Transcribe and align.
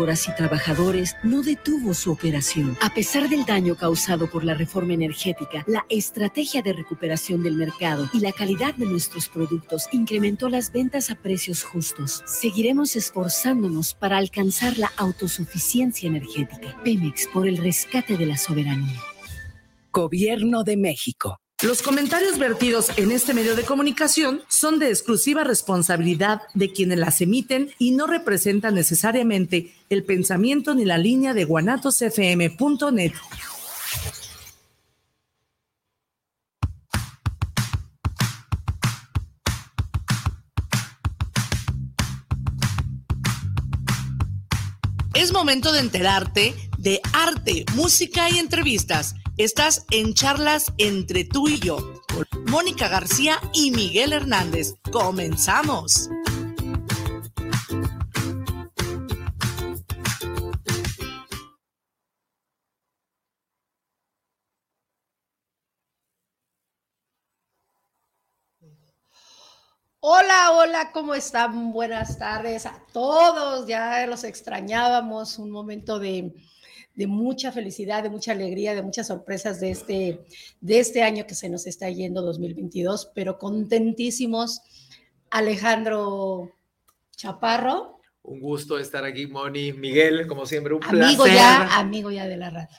y 0.00 0.36
trabajadores 0.36 1.16
no 1.24 1.42
detuvo 1.42 1.92
su 1.92 2.12
operación. 2.12 2.78
A 2.80 2.94
pesar 2.94 3.28
del 3.28 3.44
daño 3.44 3.74
causado 3.74 4.30
por 4.30 4.44
la 4.44 4.54
reforma 4.54 4.94
energética, 4.94 5.64
la 5.66 5.84
estrategia 5.88 6.62
de 6.62 6.72
recuperación 6.72 7.42
del 7.42 7.56
mercado 7.56 8.08
y 8.12 8.20
la 8.20 8.30
calidad 8.30 8.76
de 8.76 8.86
nuestros 8.86 9.28
productos 9.28 9.88
incrementó 9.90 10.48
las 10.48 10.70
ventas 10.70 11.10
a 11.10 11.16
precios 11.16 11.64
justos. 11.64 12.22
Seguiremos 12.26 12.94
esforzándonos 12.94 13.94
para 13.94 14.18
alcanzar 14.18 14.78
la 14.78 14.92
autosuficiencia 14.96 16.06
energética. 16.06 16.80
Pemex 16.84 17.26
por 17.32 17.48
el 17.48 17.56
rescate 17.56 18.16
de 18.16 18.26
la 18.26 18.36
soberanía. 18.36 19.00
Gobierno 19.90 20.62
de 20.62 20.76
México. 20.76 21.40
Los 21.60 21.82
comentarios 21.82 22.38
vertidos 22.38 22.92
en 22.98 23.10
este 23.10 23.34
medio 23.34 23.56
de 23.56 23.64
comunicación 23.64 24.42
son 24.46 24.78
de 24.78 24.90
exclusiva 24.90 25.42
responsabilidad 25.42 26.42
de 26.54 26.70
quienes 26.70 27.00
las 27.00 27.20
emiten 27.20 27.72
y 27.80 27.90
no 27.90 28.06
representan 28.06 28.76
necesariamente 28.76 29.74
el 29.90 30.04
pensamiento 30.04 30.76
ni 30.76 30.84
la 30.84 30.98
línea 30.98 31.34
de 31.34 31.44
guanatosfm.net. 31.44 33.12
Es 45.14 45.32
momento 45.32 45.72
de 45.72 45.80
enterarte 45.80 46.54
de 46.78 47.00
arte, 47.12 47.64
música 47.74 48.30
y 48.30 48.38
entrevistas 48.38 49.16
Estás 49.38 49.86
en 49.92 50.14
charlas 50.14 50.72
entre 50.78 51.22
tú 51.22 51.46
y 51.46 51.60
yo, 51.60 51.76
con 52.12 52.26
Mónica 52.46 52.88
García 52.88 53.38
y 53.52 53.70
Miguel 53.70 54.12
Hernández. 54.12 54.74
Comenzamos. 54.90 56.10
Hola, 70.00 70.50
hola, 70.50 70.90
¿cómo 70.90 71.14
están? 71.14 71.70
Buenas 71.72 72.18
tardes 72.18 72.66
a 72.66 72.82
todos. 72.92 73.68
Ya 73.68 74.04
los 74.08 74.24
extrañábamos. 74.24 75.38
Un 75.38 75.52
momento 75.52 76.00
de, 76.00 76.34
de 76.98 77.06
mucha 77.06 77.52
felicidad, 77.52 78.02
de 78.02 78.10
mucha 78.10 78.32
alegría, 78.32 78.74
de 78.74 78.82
muchas 78.82 79.06
sorpresas 79.06 79.60
de 79.60 79.70
este, 79.70 80.24
de 80.60 80.80
este 80.80 81.04
año 81.04 81.28
que 81.28 81.36
se 81.36 81.48
nos 81.48 81.68
está 81.68 81.88
yendo 81.88 82.22
2022, 82.22 83.12
pero 83.14 83.38
contentísimos. 83.38 84.62
Alejandro 85.30 86.50
Chaparro. 87.12 88.00
Un 88.24 88.40
gusto 88.40 88.80
estar 88.80 89.04
aquí, 89.04 89.28
Moni. 89.28 89.72
Miguel, 89.72 90.26
como 90.26 90.44
siempre, 90.44 90.74
un 90.74 90.82
amigo 90.84 91.24
ya, 91.28 91.78
amigo 91.78 92.10
ya 92.10 92.26
de 92.26 92.36
la 92.36 92.50
radio. 92.50 92.76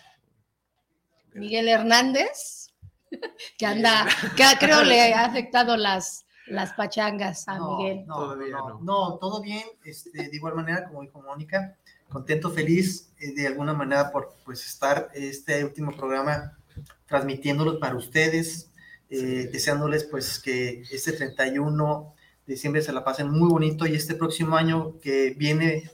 Miguel 1.36 1.70
Hernández, 1.70 2.74
que 3.58 3.66
anda, 3.66 4.06
que 4.36 4.44
creo 4.60 4.84
le 4.84 5.14
ha 5.14 5.24
afectado 5.24 5.78
las, 5.78 6.26
las 6.48 6.74
pachangas 6.74 7.48
a 7.48 7.58
Miguel. 7.58 8.06
No, 8.06 8.36
no, 8.36 8.80
no, 8.82 9.18
todo 9.18 9.42
bien. 9.42 9.64
Este, 9.86 10.28
de 10.28 10.36
igual 10.36 10.56
manera, 10.56 10.86
como 10.90 11.04
dijo 11.04 11.22
Mónica, 11.22 11.78
contento, 12.10 12.52
feliz 12.52 13.12
eh, 13.20 13.34
de 13.34 13.48
alguna 13.48 13.74
manera 13.74 14.12
por 14.12 14.36
pues 14.46 14.66
estar 14.66 15.10
este 15.14 15.64
último 15.64 15.96
programa 15.96 16.58
transmitiéndolo 17.06 17.80
para 17.80 17.96
ustedes, 17.96 18.72
eh, 19.10 19.50
deseándoles 19.52 20.04
pues 20.04 20.40
que 20.40 20.84
este 20.92 21.14
31 21.14 22.14
de 22.46 22.54
diciembre 22.54 22.82
se 22.82 22.94
la 22.94 23.04
pasen 23.04 23.30
muy 23.30 23.50
bonito 23.50 23.86
y 23.86 23.96
este 23.96 24.16
próximo 24.16 24.56
año 24.56 25.00
que 25.00 25.32
viene 25.32 25.90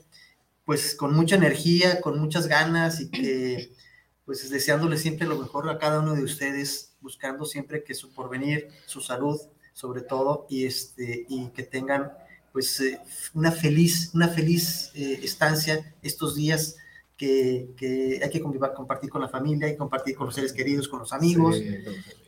pues 0.64 0.94
con 0.94 1.14
mucha 1.14 1.36
energía, 1.36 2.00
con 2.00 2.18
muchas 2.18 2.48
ganas 2.48 3.00
y 3.00 3.10
que 3.10 3.72
pues 4.24 4.50
deseándoles 4.50 5.00
siempre 5.00 5.26
lo 5.26 5.38
mejor 5.38 5.68
a 5.70 5.78
cada 5.78 6.00
uno 6.00 6.14
de 6.14 6.24
ustedes, 6.24 6.96
buscando 7.00 7.44
siempre 7.44 7.84
que 7.84 7.94
su 7.94 8.12
porvenir, 8.12 8.68
su 8.86 9.00
salud 9.00 9.40
sobre 9.72 10.00
todo 10.00 10.46
y 10.48 10.64
este 10.64 11.26
y 11.28 11.48
que 11.48 11.62
tengan 11.62 12.10
pues 12.56 12.80
eh, 12.80 12.98
una 13.34 13.52
feliz, 13.52 14.12
una 14.14 14.28
feliz 14.28 14.90
eh, 14.94 15.20
estancia 15.22 15.94
estos 16.00 16.36
días 16.36 16.76
que, 17.14 17.68
que, 17.76 18.18
hay 18.24 18.30
que 18.30 18.40
compartir 18.40 19.10
con 19.10 19.20
la 19.20 19.28
familia 19.28 19.68
y 19.68 19.76
compartir 19.76 20.16
con 20.16 20.24
los 20.24 20.34
seres 20.34 20.54
queridos, 20.54 20.88
con 20.88 21.00
los 21.00 21.12
amigos, 21.12 21.60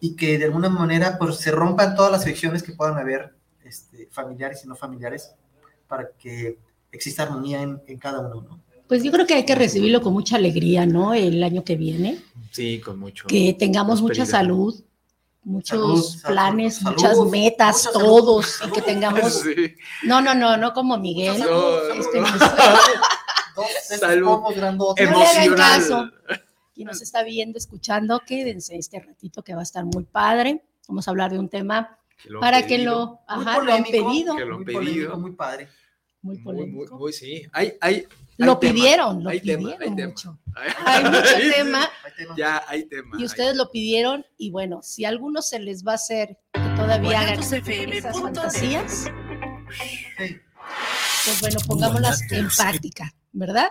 y 0.02 0.16
que 0.16 0.36
de 0.36 0.44
alguna 0.44 0.68
manera 0.68 1.16
pues, 1.18 1.36
se 1.36 1.50
rompan 1.50 1.96
todas 1.96 2.12
las 2.12 2.24
fricciones 2.24 2.62
que 2.62 2.72
puedan 2.72 2.98
haber 2.98 3.32
este, 3.64 4.06
familiares 4.10 4.62
y 4.66 4.68
no 4.68 4.76
familiares 4.76 5.32
para 5.86 6.10
que 6.10 6.58
exista 6.92 7.22
armonía 7.22 7.62
en, 7.62 7.80
en 7.86 7.98
cada 7.98 8.20
uno, 8.20 8.42
¿no? 8.42 8.60
Pues 8.86 9.02
yo 9.02 9.10
creo 9.10 9.26
que 9.26 9.32
hay 9.32 9.46
que 9.46 9.54
recibirlo 9.54 10.02
con 10.02 10.12
mucha 10.12 10.36
alegría, 10.36 10.84
¿no? 10.84 11.14
El 11.14 11.42
año 11.42 11.64
que 11.64 11.76
viene. 11.76 12.18
Sí, 12.50 12.80
con 12.80 12.98
mucho. 12.98 13.26
Que 13.28 13.56
tengamos 13.58 14.02
mucha 14.02 14.26
salud, 14.26 14.78
muchos 15.42 16.18
planes, 16.26 16.82
muchas 16.82 17.18
metas, 17.18 17.88
todos, 17.92 18.60
y 18.66 18.70
que 18.70 18.82
tengamos... 18.82 19.42
No, 20.04 20.20
no, 20.20 20.34
no, 20.34 20.56
no 20.56 20.72
como 20.72 20.98
Miguel. 20.98 21.42
este, 21.96 22.22
salud 23.98 24.40
emocional. 24.96 26.12
Y 26.74 26.84
nos 26.84 27.02
está 27.02 27.24
viendo, 27.24 27.58
escuchando, 27.58 28.20
quédense 28.24 28.76
este 28.76 29.00
ratito 29.00 29.42
que 29.42 29.54
va 29.54 29.60
a 29.60 29.64
estar 29.64 29.84
muy 29.84 30.04
padre. 30.04 30.62
Vamos 30.86 31.08
a 31.08 31.10
hablar 31.10 31.32
de 31.32 31.38
un 31.38 31.48
tema 31.48 31.98
para 32.40 32.66
que 32.66 32.78
lo, 32.78 33.20
ajá, 33.26 33.60
lo 33.60 33.72
han 33.72 33.84
pedido. 33.84 34.36
Que 34.36 34.44
lo 34.44 34.56
han 34.56 34.64
pedido. 34.64 35.16
muy 35.18 35.32
padre. 35.32 35.68
Muy 36.22 36.38
polémico. 36.38 36.94
Muy, 36.94 37.00
muy, 37.00 37.12
sí. 37.12 37.46
Hay, 37.52 37.74
hay, 37.80 38.06
lo 38.38 38.58
pidieron, 38.58 39.22
lo 39.22 39.30
pidieron 39.30 39.94
mucho. 39.94 40.38
Hay 40.84 41.04
mucho 41.04 41.54
tema. 41.54 41.88
Ya 42.36 42.62
hay 42.66 42.84
tema. 42.86 43.16
Y 43.18 43.24
ustedes 43.24 43.56
lo 43.56 43.70
pidieron 43.70 44.24
y 44.36 44.50
bueno, 44.50 44.82
si 44.82 45.04
a 45.04 45.08
algunos 45.08 45.48
se 45.48 45.58
les 45.58 45.84
va 45.84 45.92
a 45.92 45.96
hacer 45.96 46.38
que 46.52 46.60
todavía 46.76 47.20
hagan 47.20 47.40
esas 47.40 48.20
fantasías, 48.20 49.10
pues 50.16 51.40
bueno, 51.40 51.58
pongámoslas 51.66 52.22
en 52.32 52.48
práctica, 52.48 53.14
¿verdad? 53.32 53.68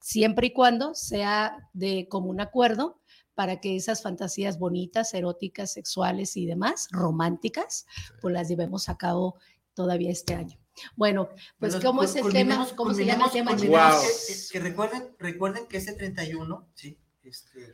Siempre 0.00 0.48
y 0.48 0.52
cuando 0.52 0.94
sea 0.94 1.68
de 1.72 2.08
común 2.08 2.40
acuerdo 2.40 3.00
para 3.34 3.60
que 3.60 3.76
esas 3.76 4.02
fantasías 4.02 4.58
bonitas, 4.58 5.14
eróticas, 5.14 5.72
sexuales 5.72 6.36
y 6.36 6.46
demás, 6.46 6.88
románticas, 6.90 7.86
pues 8.20 8.34
las 8.34 8.48
llevemos 8.48 8.88
a 8.88 8.96
cabo 8.96 9.36
todavía 9.74 10.10
este 10.10 10.34
año. 10.34 10.58
Bueno, 10.96 11.28
pues 11.58 11.76
¿cómo 11.76 12.02
es 12.02 12.16
el 12.16 12.32
tema? 12.32 12.66
¿Cómo 12.76 12.94
se 12.94 13.04
llama 13.04 13.26
el 13.26 13.32
tema? 13.32 13.56
Que, 13.56 14.60
recuerden, 14.60 15.14
recuerden 15.18 15.66
que 15.66 15.76
ese 15.78 15.92
31, 15.92 16.68
sí, 16.74 16.98
este, 17.22 17.70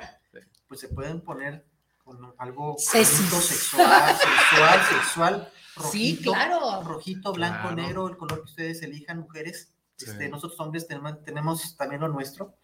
pues 0.66 0.81
se 0.81 0.88
pueden 0.88 1.21
poner 1.21 1.66
con 2.05 2.34
algo 2.38 2.77
sexual, 2.78 3.43
sexual, 3.43 4.81
sexual, 4.91 5.53
rojito, 5.77 5.93
sí, 5.93 6.22
claro. 6.22 6.82
rojito, 6.82 7.32
blanco, 7.32 7.71
negro, 7.72 8.09
el 8.09 8.16
color 8.16 8.41
que 8.41 8.50
ustedes 8.50 8.82
elijan, 8.82 9.21
mujeres. 9.21 9.71
Este, 9.99 10.28
nosotros 10.28 10.59
hombres 10.60 10.87
tenemos, 10.87 11.22
tenemos 11.22 11.77
también 11.77 12.03
lo 12.03 12.09
nuestro. 12.09 12.56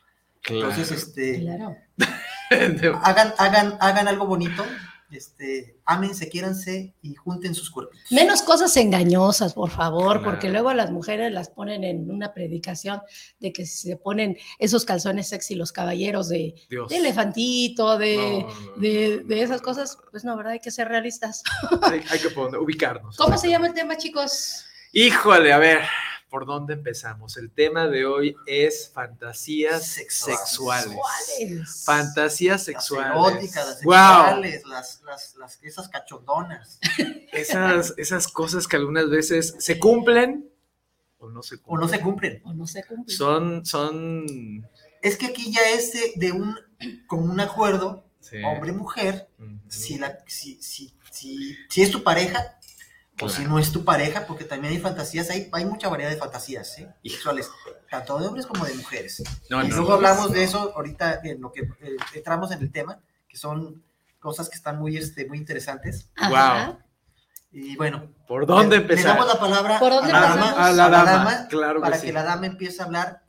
Entonces, 0.44 0.91
este, 0.91 1.41
claro. 1.41 1.76
hagan, 3.02 3.34
hagan, 3.38 3.78
hagan 3.80 4.08
algo 4.08 4.26
bonito, 4.26 4.64
este, 5.10 5.76
ámense, 5.84 6.28
quiéranse 6.28 6.94
y 7.03 7.15
junten 7.15 7.54
sus 7.54 7.71
cuerpos. 7.71 7.98
Menos 8.10 8.43
cosas 8.43 8.76
engañosas, 8.76 9.54
por 9.54 9.71
favor, 9.71 10.22
porque 10.22 10.48
luego 10.48 10.72
las 10.72 10.91
mujeres 10.91 11.32
las 11.32 11.48
ponen 11.48 11.84
en 11.84 12.10
una 12.10 12.32
predicación 12.32 13.00
de 13.38 13.53
que 13.53 13.66
se 13.66 13.97
ponen 13.97 14.37
esos 14.59 14.84
calzones 14.84 15.28
sexy 15.28 15.54
los 15.54 15.72
caballeros 15.72 16.28
de, 16.28 16.54
elefantito, 16.91 17.98
de, 17.98 18.47
de, 18.76 19.43
esas 19.43 19.62
cosas, 19.62 19.98
pues 20.10 20.25
no, 20.25 20.37
¿verdad? 20.37 20.53
Hay 20.53 20.60
que 20.60 20.71
ser 20.71 20.88
realistas. 20.88 21.42
Hay, 21.82 22.03
hay 22.10 22.19
que 22.19 22.28
ubicarnos. 22.59 23.16
¿Cómo 23.19 23.37
se 23.38 23.48
llama 23.48 23.69
el 23.69 23.75
tema, 23.75 23.97
chicos? 23.97 24.65
Híjole, 24.92 25.53
a 25.53 25.59
ver, 25.59 25.82
¿por 26.30 26.46
dónde 26.46 26.74
empezamos? 26.74 27.36
El 27.36 27.50
tema 27.50 27.88
de 27.88 28.06
hoy 28.06 28.36
es 28.46 28.91
fantasías 28.94 29.86
sexuales. 29.86 30.97
Fantasías 31.84 32.62
sexuales. 32.62 33.12
Las 33.12 33.27
eróticas, 33.27 33.66
las 33.66 33.74
sexuales, 33.77 34.66
las, 34.66 35.03
las, 35.04 35.36
las, 35.36 35.59
esas 35.62 35.88
cachondonas. 35.88 36.78
Esas, 37.32 37.94
esas 37.97 38.27
cosas 38.27 38.66
que 38.66 38.74
algunas 38.74 39.09
veces 39.09 39.54
se 39.60 39.78
cumplen 39.78 40.50
o 41.21 41.28
no 41.28 41.42
se 41.42 41.59
cumplen. 41.59 41.78
O 41.78 41.80
no 41.80 41.88
se 41.88 42.00
cumplen. 42.00 42.42
O 42.44 42.53
no 42.53 42.66
se 42.66 42.84
cumplen. 42.84 43.16
Son, 43.16 43.65
son... 43.65 44.66
Es 45.00 45.16
que 45.16 45.27
aquí 45.27 45.53
ya 45.53 45.60
es 45.71 45.92
de, 46.16 46.32
un, 46.32 46.56
con 47.06 47.30
un 47.30 47.38
acuerdo, 47.38 48.04
hombre-mujer, 48.44 49.28
si, 49.68 49.98
la, 49.98 50.18
si, 50.27 50.60
si, 50.60 50.92
si, 51.10 51.56
si 51.68 51.82
es 51.82 51.91
tu 51.91 52.03
pareja, 52.03 52.59
o 53.20 53.28
si 53.28 53.44
no 53.44 53.58
es 53.58 53.72
tu 53.72 53.84
pareja, 53.84 54.26
porque 54.26 54.44
también 54.44 54.72
hay 54.72 54.80
fantasías, 54.80 55.30
hay, 55.30 55.48
hay 55.52 55.64
mucha 55.64 55.88
variedad 55.88 56.10
de 56.10 56.16
fantasías 56.16 56.78
¿eh? 56.78 56.88
sexuales, 57.02 57.50
tanto 57.90 58.18
de 58.18 58.26
hombres 58.26 58.46
como 58.46 58.64
de 58.64 58.74
mujeres. 58.74 59.22
y 59.48 59.68
luego 59.68 59.92
hablamos 59.92 60.32
de 60.32 60.44
eso 60.44 60.72
ahorita 60.74 61.20
en 61.24 61.40
lo 61.40 61.52
que 61.52 61.62
eh, 61.62 61.96
entramos 62.14 62.50
en 62.52 62.60
el 62.60 62.72
tema, 62.72 63.00
que 63.28 63.36
son 63.36 63.82
cosas 64.18 64.48
que 64.48 64.56
están 64.56 64.78
muy, 64.78 64.96
este, 64.96 65.26
muy 65.26 65.38
interesantes. 65.38 66.08
Wow. 66.28 66.78
Y 67.52 67.76
bueno, 67.76 68.08
¿por 68.28 68.46
dónde 68.46 68.76
empezar? 68.76 69.16
Le 69.16 69.20
damos 69.20 69.26
la 69.26 69.40
palabra 69.40 69.78
a, 69.78 70.06
la 70.06 70.20
dama, 70.20 70.50
a, 70.52 70.72
la 70.72 70.88
dama, 70.88 71.48
claro 71.48 71.80
para 71.80 72.00
que 72.00 72.12
la 72.12 72.22
dama 72.22 72.46
empiece 72.46 72.80
a 72.80 72.84
hablar 72.84 73.24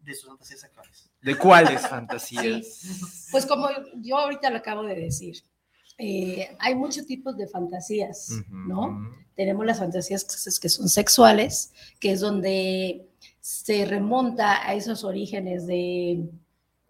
de 0.00 0.14
sus 0.14 0.28
fantasías 0.28 0.60
sexuales. 0.60 1.10
¿De 1.20 1.36
cuáles 1.36 1.80
fantasías? 1.88 3.28
Pues 3.30 3.44
como 3.44 3.68
yo 3.96 4.18
ahorita 4.18 4.48
lo 4.48 4.58
acabo 4.58 4.82
de 4.84 4.94
decir, 4.94 5.42
eh, 5.98 6.56
hay 6.58 6.74
muchos 6.74 7.06
tipos 7.06 7.36
de 7.36 7.48
fantasías, 7.48 8.30
¿no? 8.48 9.14
Tenemos 9.36 9.64
las 9.66 9.78
fantasías 9.78 10.24
que 10.60 10.68
son 10.68 10.88
sexuales, 10.88 11.72
que 12.00 12.12
es 12.12 12.20
donde 12.20 13.06
se 13.40 13.84
remonta 13.84 14.66
a 14.68 14.74
esos 14.74 15.04
orígenes 15.04 15.66
de 15.66 16.28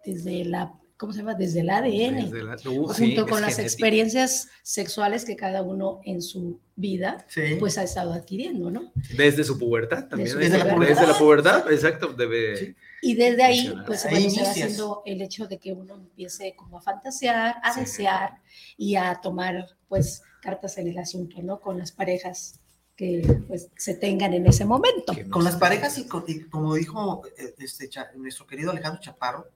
desde 0.05 0.45
la 0.45 0.73
¿cómo 0.97 1.13
se 1.13 1.19
llama? 1.19 1.35
Desde 1.35 1.61
el 1.61 1.71
ADN, 1.71 2.33
uh, 2.69 2.87
junto 2.89 3.27
con 3.27 3.43
las 3.43 3.59
experiencias 3.59 4.49
sexuales 4.63 5.25
que 5.25 5.37
cada 5.37 5.63
uno 5.63 6.01
en 6.05 6.23
su 6.23 6.61
vida 6.75 7.27
pues 7.59 7.79
ha 7.79 7.83
estado 7.83 8.13
adquiriendo, 8.13 8.71
¿no? 8.71 8.93
Desde 9.17 9.45
su 9.45 9.59
pubertad 9.59 10.09
también. 10.09 10.39
Desde, 10.39 10.59
la, 10.59 10.75
pubertad. 10.75 10.95
desde 10.95 11.07
la 11.07 11.19
pubertad, 11.19 11.73
exacto, 11.73 12.13
debe... 12.13 12.77
Y 13.03 13.15
desde 13.15 13.43
ahí, 13.43 13.75
pues 13.87 14.01
se 14.01 14.11
va 14.11 14.17
haciendo 14.17 15.03
el 15.05 15.21
hecho 15.21 15.47
de 15.47 15.59
que 15.59 15.73
uno 15.73 15.95
empiece 15.95 16.55
como 16.57 16.79
a 16.79 16.83
fantasear, 16.83 17.57
a 17.63 17.79
desear 17.79 18.41
y 18.77 18.97
a 18.97 19.21
tomar 19.23 19.77
pues 19.89 20.23
cartas 20.47 20.79
en 20.79 20.87
el 20.87 20.99
asunto, 20.99 21.43
¿no? 21.43 21.61
Con 21.61 21.79
las 21.79 21.91
parejas 21.91 22.61
que 22.95 23.43
pues 23.49 23.69
se 23.77 23.95
tengan 23.95 24.33
en 24.33 24.47
ese 24.47 24.65
momento. 24.65 25.13
Con 25.31 25.45
las 25.45 25.57
parejas 25.57 25.99
y, 25.99 26.07
como 26.07 26.75
dijo 26.75 27.23
eh, 27.37 27.55
este, 27.59 27.91
nuestro 28.15 28.47
querido 28.47 28.71
Alejandro 28.71 29.03
Chaparro, 29.03 29.49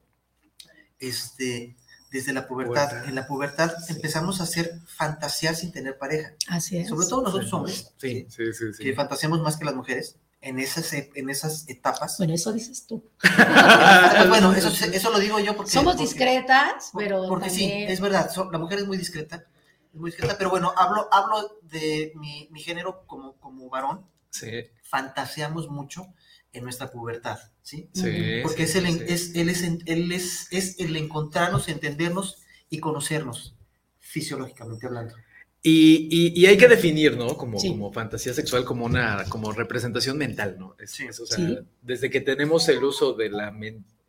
este, 0.99 1.77
desde 2.11 2.33
la 2.33 2.47
pubertad. 2.47 3.09
En 3.09 3.15
la 3.15 3.27
pubertad 3.27 3.73
empezamos 3.89 4.41
a 4.41 4.45
hacer 4.45 4.81
fantasías 4.87 5.61
sin 5.61 5.73
tener 5.73 5.97
pareja. 5.97 6.35
Así 6.49 6.77
es. 6.77 6.89
Sobre 6.89 7.07
todo 7.07 7.23
nosotros 7.23 7.53
hombres. 7.53 7.93
Sí, 7.97 8.27
sí, 8.29 8.53
sí, 8.53 8.65
Que 8.83 8.95
fantaseamos 8.95 9.41
más 9.41 9.57
que 9.57 9.65
las 9.65 9.75
mujeres 9.75 10.17
en 10.43 10.59
esas, 10.59 10.93
e, 10.93 11.11
en 11.15 11.31
esas 11.31 11.69
etapas. 11.69 12.19
Bueno, 12.19 12.35
eso 12.35 12.53
dices 12.53 12.87
tú. 12.87 13.05
bueno, 14.29 14.53
eso, 14.55 14.69
eso, 14.69 15.11
lo 15.11 15.19
digo 15.19 15.39
yo 15.39 15.57
porque... 15.57 15.71
Somos 15.71 15.97
discretas, 15.99 16.91
pero 16.97 17.29
Porque 17.29 17.51
sí, 17.51 17.71
es 17.71 18.01
verdad, 18.01 18.31
la 18.51 18.59
mujer 18.59 18.81
es 18.81 18.87
muy 18.87 18.97
discreta, 18.97 19.45
muy 19.93 20.11
discreta, 20.11 20.37
pero 20.39 20.51
bueno, 20.51 20.73
hablo, 20.77 21.09
hablo 21.13 21.59
de 21.63 22.13
mi, 22.17 22.49
mi 22.51 22.61
género 22.61 23.05
como, 23.07 23.35
como 23.37 23.69
varón. 23.69 24.07
Sí. 24.31 24.51
Fantaseamos 24.83 25.69
mucho 25.69 26.07
en 26.53 26.65
nuestra 26.65 26.91
pubertad, 26.91 27.39
¿sí? 27.63 27.89
sí 27.93 28.41
Porque 28.43 28.65
es, 28.65 28.75
el, 28.75 28.87
es, 28.87 29.35
él, 29.35 29.49
es, 29.49 29.63
él 29.63 30.13
es, 30.13 30.49
es 30.51 30.81
el 30.81 30.97
encontrarnos, 30.97 31.69
entendernos 31.69 32.39
y 32.69 32.79
conocernos, 32.79 33.55
fisiológicamente 33.99 34.87
hablando. 34.87 35.15
Y, 35.63 36.09
y, 36.11 36.41
y, 36.41 36.47
hay 36.47 36.57
que 36.57 36.69
definir, 36.69 37.19
¿no? 37.19 37.37
Como, 37.37 37.59
como 37.59 37.93
fantasía 37.93 38.33
sexual, 38.33 38.65
como 38.65 38.87
una 38.87 39.25
como 39.29 39.53
representación 39.53 40.17
mental, 40.17 40.57
¿no? 40.59 40.75
Es, 40.79 41.21
o 41.21 41.27
sea, 41.27 41.63
desde 41.83 42.09
que 42.09 42.23
tenemos 42.23 42.67
el 42.71 42.83
uso 42.83 43.13
de 43.13 43.29
la, 43.29 43.53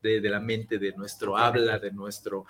de, 0.01 0.21
de 0.21 0.29
la 0.29 0.39
mente, 0.39 0.79
de 0.79 0.93
nuestro 0.93 1.37
habla, 1.37 1.77
de 1.77 1.91
nuestro 1.91 2.45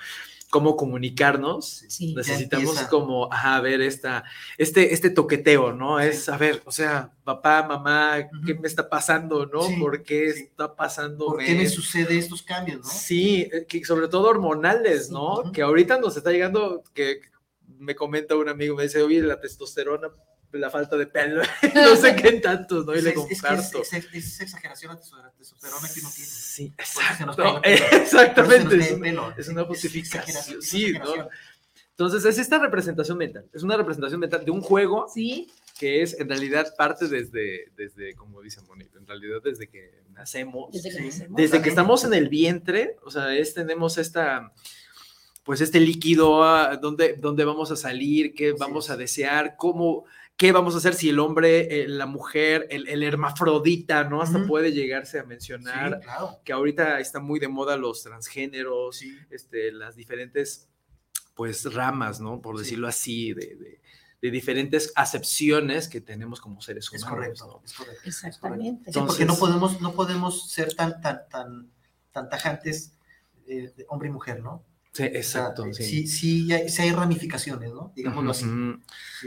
cómo 0.52 0.76
comunicarnos, 0.76 1.84
necesitamos 2.14 2.78
como, 2.82 3.30
a 3.32 3.62
ver, 3.62 3.82
esta, 3.82 4.26
este, 4.58 4.94
este 4.94 5.10
toqueteo, 5.10 5.72
¿no? 5.72 6.02
Es, 6.02 6.28
a 6.28 6.38
ver, 6.38 6.62
o 6.66 6.72
sea, 6.74 7.14
papá, 7.24 7.64
mamá, 7.64 8.30
¿qué 8.46 8.54
me 8.54 8.68
está 8.68 8.90
pasando, 8.90 9.46
no? 9.46 9.62
¿Por 9.80 10.04
qué 10.04 10.26
está 10.26 10.76
pasando? 10.76 11.28
¿Por 11.28 11.46
qué 11.46 11.56
me 11.56 11.70
sucede 11.70 12.18
estos 12.18 12.44
cambios, 12.44 12.80
no? 12.80 12.84
Sí, 12.84 13.50
eh, 13.50 13.66
que 13.66 13.86
sobre 13.86 14.10
todo 14.10 14.28
hormonales, 14.28 15.10
¿no? 15.10 15.54
Que 15.54 15.62
ahorita 15.62 16.00
nos 16.00 16.18
está 16.18 16.32
llegando, 16.32 16.84
que 16.94 17.22
me 17.80 17.96
comenta 17.96 18.36
un 18.36 18.50
amigo, 18.50 18.76
me 18.76 18.84
dice, 18.84 19.02
oye, 19.02 19.22
la 19.22 19.40
testosterona 19.40 20.10
la 20.54 20.70
falta 20.70 20.98
de 20.98 21.08
pelo, 21.08 21.42
no 21.76 21.96
sé 21.96 22.16
qué 22.16 22.34
tantos, 22.34 22.86
¿no? 22.86 22.96
Y 22.96 23.02
le 23.02 23.14
comparto. 23.14 23.82
Es, 23.82 23.94
es, 23.94 24.14
es, 24.14 24.42
exageración 24.42 24.98
testosterona 25.38 25.88
que 25.94 26.02
no 26.02 26.10
tiene. 26.12 26.30
Sí, 26.30 26.74
exacto, 26.78 27.62
exactamente. 27.64 28.78
Es, 29.38 29.48
una 29.48 29.64
justificación. 29.66 30.62
Sí, 30.62 30.94
¿no? 30.94 31.30
Entonces, 31.92 32.26
es 32.26 32.40
esta 32.40 32.58
representación 32.58 33.18
mental. 33.18 33.46
Es 33.54 33.64
una 33.64 33.78
representación 33.78 34.20
mental 34.20 34.44
de 34.44 34.52
un 34.52 34.62
juego 34.62 35.08
¿Sí? 35.14 35.52
que 35.78 36.02
es 36.02 36.20
en 36.20 36.30
realidad 36.30 36.74
parte 36.78 37.08
desde, 37.08 37.72
desde 37.76 38.16
como 38.16 38.42
dice 38.42 38.62
Monique, 38.62 38.98
en 38.98 39.06
realidad 39.06 39.40
desde 39.44 39.68
que 39.68 40.04
nacemos. 40.12 40.72
Desde 40.72 40.90
que, 40.90 41.02
nacemos, 41.02 41.38
desde 41.38 41.62
que 41.62 41.70
estamos 41.70 42.04
en 42.04 42.14
el 42.14 42.30
vientre, 42.30 42.98
o 43.04 43.12
sea, 43.12 43.36
es, 43.36 43.54
tenemos 43.54 43.98
esta 43.98 44.52
pues 45.44 45.60
este 45.62 45.80
líquido, 45.80 46.44
ah, 46.44 46.78
dónde, 46.78 47.16
dónde 47.20 47.46
vamos 47.46 47.72
a 47.72 47.76
salir, 47.76 48.34
qué 48.36 48.54
vamos 48.54 48.90
a 48.90 48.98
desear, 48.98 49.56
cómo, 49.58 50.06
¿Qué 50.42 50.52
vamos 50.52 50.74
a 50.74 50.80
hacer 50.80 50.96
si 50.96 51.08
el 51.08 51.20
hombre, 51.20 51.84
eh, 51.84 51.88
la 51.88 52.08
mujer, 52.08 52.66
el, 52.72 53.04
hermafrodita, 53.04 54.06
¿no? 54.06 54.24
Hasta 54.24 54.44
puede 54.48 54.72
llegarse 54.72 55.20
a 55.20 55.24
mencionar 55.24 56.02
que 56.44 56.52
ahorita 56.52 57.00
está 57.00 57.20
muy 57.20 57.40
de 57.40 57.48
moda 57.48 57.78
los 57.78 58.02
transgéneros, 58.02 59.04
este, 59.30 59.72
las 59.72 59.96
diferentes, 59.96 60.68
pues, 61.36 61.72
ramas, 61.72 62.20
¿no? 62.20 62.42
Por 62.42 62.58
decirlo 62.58 62.88
así, 62.88 63.36
de, 63.36 63.80
diferentes 64.20 64.92
acepciones 64.96 65.88
que 65.88 66.02
tenemos 66.02 66.42
como 66.42 66.60
seres 66.60 66.90
humanos. 66.90 67.04
Es 67.04 67.40
correcto, 67.40 67.62
es 67.64 67.74
correcto. 67.74 68.02
Exactamente. 68.06 68.92
Sí, 68.92 69.00
porque 69.00 69.26
no 69.26 69.36
podemos, 69.36 69.80
no 69.80 69.94
podemos 69.94 70.50
ser 70.50 70.74
tan, 70.74 71.00
tan, 71.02 71.20
tan, 71.30 71.72
tan 72.12 72.30
tajantes 72.30 72.94
eh, 73.46 73.72
de 73.78 73.86
hombre 73.90 74.10
y 74.10 74.12
mujer, 74.12 74.42
¿no? 74.42 74.64
Sí, 74.94 75.04
exacto. 75.04 75.72
sí, 75.72 76.06
sí, 76.06 76.52
hay, 76.52 76.92
ramificaciones, 76.92 77.72
¿no? 77.72 77.94
Digámoslo 77.96 78.32
así. 78.32 78.46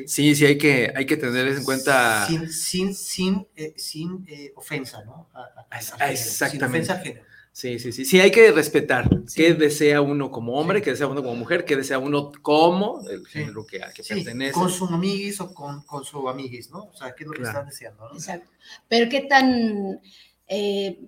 Sí, 0.06 0.34
sí, 0.34 0.44
hay, 0.44 0.58
que, 0.58 0.92
hay 0.94 1.06
que 1.06 1.16
tener 1.16 1.48
en 1.48 1.64
cuenta. 1.64 2.26
Sin, 2.26 2.50
sin, 2.52 2.94
sin, 2.94 3.46
eh, 3.56 3.72
sin 3.76 4.26
eh, 4.28 4.52
ofensa, 4.56 5.02
¿no? 5.04 5.30
exactamente. 5.72 6.50
Sin 6.50 6.62
ofensa 6.64 6.98
género. 6.98 7.24
Sí, 7.50 7.78
sí, 7.78 7.92
sí. 7.92 8.04
Sí, 8.04 8.20
hay 8.20 8.30
que 8.30 8.50
respetar 8.50 9.08
qué 9.34 9.54
desea 9.54 10.02
uno 10.02 10.30
como 10.30 10.54
hombre, 10.54 10.82
qué 10.82 10.90
desea 10.90 11.06
uno 11.06 11.22
como 11.22 11.36
mujer, 11.36 11.64
qué 11.64 11.76
desea 11.76 11.98
uno 11.98 12.32
como 12.42 13.00
el 13.08 13.24
género 13.26 13.64
que, 13.64 13.80
que 13.94 14.02
pertenece. 14.02 14.52
Con 14.52 14.68
su 14.68 14.86
amiguis 14.86 15.40
o 15.40 15.54
con, 15.54 15.82
con, 15.82 16.04
su 16.04 16.28
amiguis, 16.28 16.70
¿no? 16.70 16.86
O 16.86 16.94
sea, 16.94 17.14
qué 17.14 17.22
es 17.24 17.28
lo 17.28 17.32
que 17.32 17.42
están 17.42 17.64
deseando, 17.64 18.08
¿no? 18.08 18.14
Exacto. 18.14 18.50
Pero 18.88 19.08
qué 19.08 19.22
tan 19.22 20.00
eh, 20.48 20.98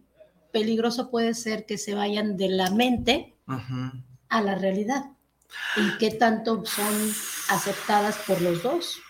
peligroso 0.52 1.10
puede 1.10 1.34
ser 1.34 1.66
que 1.66 1.76
se 1.76 1.94
vayan 1.94 2.38
de 2.38 2.48
la 2.48 2.70
mente. 2.70 3.34
Ajá 3.46 3.92
a 4.36 4.42
la 4.42 4.54
realidad 4.54 5.06
y 5.76 5.98
qué 5.98 6.10
tanto 6.10 6.64
son 6.64 7.12
aceptadas 7.48 8.16
por 8.26 8.40
los 8.40 8.62
dos. 8.62 9.00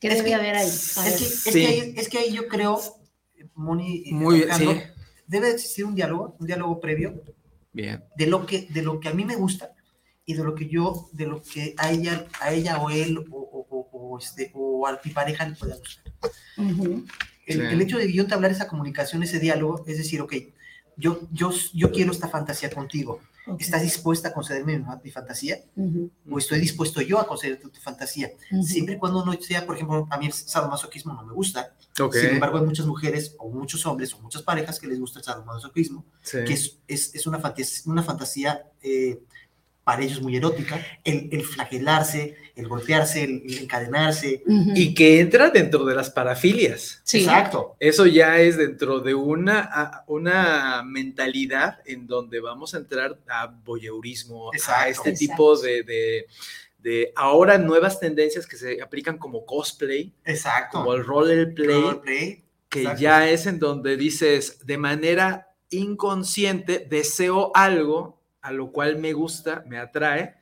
¿Qué 0.00 0.08
debe 0.08 0.34
haber 0.34 0.56
ahí? 0.56 0.68
Es 0.68 1.42
que, 1.44 1.94
es, 1.96 2.08
que 2.08 2.18
ahí, 2.18 2.32
yo 2.32 2.48
creo, 2.48 2.80
Moni, 3.54 4.04
Muy 4.10 4.44
debe 5.26 5.50
existir 5.50 5.84
un 5.84 5.94
diálogo, 5.94 6.36
un 6.40 6.46
diálogo 6.46 6.80
previo 6.80 7.22
bien. 7.72 8.04
de 8.16 8.26
lo 8.26 8.44
que 8.44 8.66
de 8.70 8.82
lo 8.82 9.00
que 9.00 9.08
a 9.08 9.14
mí 9.14 9.24
me 9.24 9.36
gusta 9.36 9.72
y 10.26 10.34
de 10.34 10.44
lo 10.44 10.54
que 10.54 10.68
yo, 10.68 11.08
de 11.12 11.26
lo 11.26 11.40
que 11.40 11.74
a 11.78 11.90
ella, 11.92 12.26
a 12.40 12.52
ella 12.52 12.78
o 12.82 12.90
él 12.90 13.24
o, 13.30 13.66
o, 13.92 14.18
este, 14.18 14.50
o 14.54 14.86
a 14.86 15.00
mi 15.04 15.10
pareja 15.12 15.48
le 15.48 15.54
pueda 15.54 15.76
gustar. 15.76 16.12
el, 17.46 17.60
el, 17.60 17.80
hecho 17.80 17.98
de 17.98 18.12
yo 18.12 18.22
entablar 18.22 18.50
esa 18.50 18.68
comunicación, 18.68 19.22
ese 19.22 19.38
diálogo, 19.38 19.84
es 19.86 19.98
decir, 19.98 20.20
ok, 20.20 20.34
yo, 20.96 21.20
yo, 21.30 21.50
yo 21.72 21.90
quiero 21.92 22.12
esta 22.12 22.28
fantasía 22.28 22.70
contigo 22.70 23.20
¿Estás 23.58 23.82
dispuesta 23.82 24.28
a 24.28 24.32
concederme 24.32 24.84
mi, 25.02 25.10
fantasía? 25.10 25.58
¿O 26.30 26.38
estoy 26.38 26.60
dispuesto 26.60 27.00
yo 27.00 27.18
a 27.18 27.26
concederte 27.26 27.68
tu 27.68 27.80
fantasía? 27.80 28.30
Siempre 28.62 28.94
y 28.94 28.98
cuando 28.98 29.24
no 29.24 29.32
sea, 29.40 29.66
por 29.66 29.74
ejemplo, 29.74 30.06
a 30.10 30.16
mí 30.16 30.26
el 30.26 30.32
sadomasoquismo 30.32 31.12
no 31.12 31.24
me 31.24 31.32
gusta. 31.32 31.74
Sin 32.12 32.30
embargo, 32.30 32.58
hay 32.58 32.64
muchas 32.64 32.86
mujeres 32.86 33.34
o 33.38 33.48
muchos 33.50 33.84
hombres 33.86 34.14
o 34.14 34.20
muchas 34.20 34.42
parejas 34.42 34.78
que 34.78 34.86
les 34.86 35.00
gusta 35.00 35.18
el 35.18 35.24
sadomasoquismo, 35.24 36.04
que 36.30 36.52
es, 36.52 36.78
es, 36.86 37.14
es, 37.14 37.26
una 37.26 37.38
fantasía, 37.38 37.82
una 37.86 38.02
fantasía 38.02 38.70
eh, 38.80 39.20
para 39.84 40.02
ellos 40.02 40.22
muy 40.22 40.36
erótica, 40.36 40.84
el, 41.02 41.28
el 41.32 41.42
flagelarse, 41.42 42.36
el 42.54 42.68
golpearse, 42.68 43.24
el, 43.24 43.42
encadenarse. 43.60 44.42
Y 44.74 44.94
que 44.94 45.20
entra 45.20 45.50
dentro 45.50 45.84
de 45.84 45.94
las 45.94 46.10
parafilias. 46.10 47.00
Sí. 47.02 47.20
Exacto. 47.20 47.76
Eso 47.80 48.06
ya 48.06 48.38
es 48.40 48.56
dentro 48.56 49.00
de 49.00 49.14
una, 49.14 50.04
una 50.06 50.82
mentalidad 50.84 51.80
en 51.84 52.06
donde 52.06 52.40
vamos 52.40 52.74
a 52.74 52.78
entrar 52.78 53.18
a 53.28 53.46
voyeurismo, 53.46 54.50
a 54.68 54.88
este 54.88 55.12
tipo 55.12 55.58
de, 55.58 55.82
de, 55.82 56.26
de, 56.78 57.12
ahora 57.16 57.58
nuevas 57.58 57.98
tendencias 57.98 58.46
que 58.46 58.56
se 58.56 58.80
aplican 58.80 59.18
como 59.18 59.44
cosplay. 59.44 60.12
Exacto. 60.24 60.78
Como 60.78 60.94
el 60.94 61.04
roleplay. 61.04 62.44
Que 62.68 62.88
ya 62.96 63.28
es 63.28 63.46
en 63.46 63.58
donde 63.58 63.98
dices 63.98 64.64
de 64.64 64.78
manera 64.78 65.48
inconsciente, 65.68 66.86
deseo 66.88 67.50
algo 67.54 68.21
a 68.42 68.52
lo 68.52 68.72
cual 68.72 68.98
me 68.98 69.12
gusta, 69.12 69.64
me 69.66 69.78
atrae, 69.78 70.36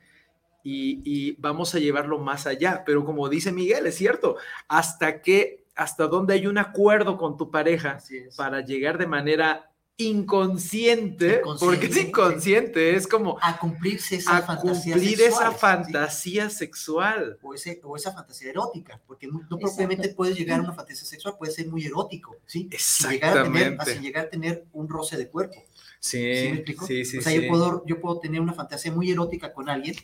y, 0.63 1.35
vamos 1.39 1.73
a 1.75 1.79
llevarlo 1.79 2.19
más 2.19 2.47
allá. 2.47 2.83
Pero 2.85 3.05
como 3.05 3.29
dice 3.29 3.51
Miguel, 3.51 3.87
es 3.87 3.95
cierto, 3.95 4.37
hasta 4.67 5.21
que, 5.21 5.65
hasta 5.75 6.07
dónde 6.07 6.33
hay 6.33 6.47
un 6.47 6.57
acuerdo 6.57 7.17
con 7.17 7.37
tu 7.37 7.49
pareja 7.49 7.99
para 8.35 8.61
llegar 8.61 8.97
de 8.97 9.07
manera 9.07 9.71
inconsciente, 9.97 11.41
porque 11.59 11.85
es 11.85 11.97
inconsciente, 11.97 12.95
es 12.95 13.07
como 13.07 13.37
a 13.39 13.59
cumplirse 13.59 14.15
esa 14.15 14.37
a 14.37 14.41
fantasía 14.41 14.95
cumplir 14.95 15.17
sexual, 15.17 15.47
esa 15.47 15.51
fantasía 15.51 16.49
sexual 16.49 17.39
o, 17.43 17.53
o, 17.83 17.95
esa 17.95 18.11
fantasía 18.11 18.49
erótica, 18.49 18.99
porque 19.05 19.27
no, 19.27 19.41
propiamente 19.59 20.09
puedes 20.09 20.35
llegar 20.35 20.59
a 20.59 20.63
una 20.63 20.73
fantasía 20.73 21.05
sexual, 21.05 21.35
puede 21.37 21.51
ser 21.51 21.67
muy 21.67 21.85
erótico, 21.85 22.37
¿sí? 22.47 22.67
Exactamente. 22.71 23.13
Sin 23.13 23.21
llegar 23.21 23.37
a 23.37 23.79
tener, 23.79 23.95
sin 23.95 24.01
llegar 24.01 24.25
a 24.25 24.29
tener 24.29 24.65
un 24.73 24.89
roce 24.89 25.17
de 25.17 25.27
cuerpo. 25.29 25.63
Sí, 26.01 26.17
¿Sí 26.35 26.49
me 26.49 26.55
explico? 26.55 26.85
sí, 26.87 27.05
sí. 27.05 27.17
o 27.19 27.21
sea, 27.21 27.31
sí. 27.31 27.41
yo, 27.43 27.47
puedo, 27.47 27.85
yo 27.85 28.01
puedo 28.01 28.19
tener 28.19 28.41
una 28.41 28.53
fantasía 28.53 28.91
muy 28.91 29.11
erótica 29.11 29.53
con 29.53 29.69
alguien, 29.69 29.95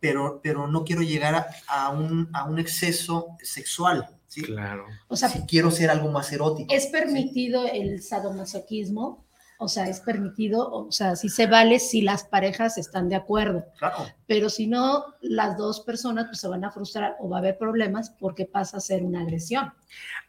pero, 0.00 0.40
pero 0.42 0.66
no 0.68 0.84
quiero 0.84 1.02
llegar 1.02 1.34
a, 1.34 1.46
a 1.66 1.88
un, 1.90 2.28
a 2.32 2.44
un 2.44 2.58
exceso 2.58 3.36
sexual, 3.42 4.08
¿sí? 4.28 4.42
Claro. 4.42 4.86
O 5.08 5.16
sea, 5.16 5.28
Si 5.28 5.40
quiero 5.46 5.70
ser 5.70 5.90
algo 5.90 6.10
más 6.10 6.30
erótico. 6.32 6.72
es 6.72 6.86
permitido 6.88 7.66
el 7.66 8.02
sadomasoquismo, 8.02 9.24
o 9.58 9.68
sea, 9.68 9.88
es 9.88 10.00
permitido, 10.00 10.70
o 10.70 10.92
sea, 10.92 11.16
sí 11.16 11.28
se 11.30 11.46
vale 11.46 11.80
si 11.80 12.02
las 12.02 12.22
parejas 12.24 12.78
están 12.78 13.08
de 13.08 13.16
acuerdo, 13.16 13.64
Claro. 13.78 14.06
Pero 14.28 14.50
si 14.50 14.66
no, 14.66 15.06
las 15.22 15.56
dos 15.56 15.80
personas 15.80 16.26
pues, 16.26 16.38
se 16.38 16.46
van 16.48 16.62
a 16.62 16.70
frustrar 16.70 17.16
o 17.18 17.30
va 17.30 17.38
a 17.38 17.40
haber 17.40 17.56
problemas 17.56 18.10
porque 18.20 18.44
pasa 18.44 18.76
a 18.76 18.80
ser 18.80 19.02
una 19.02 19.22
agresión. 19.22 19.72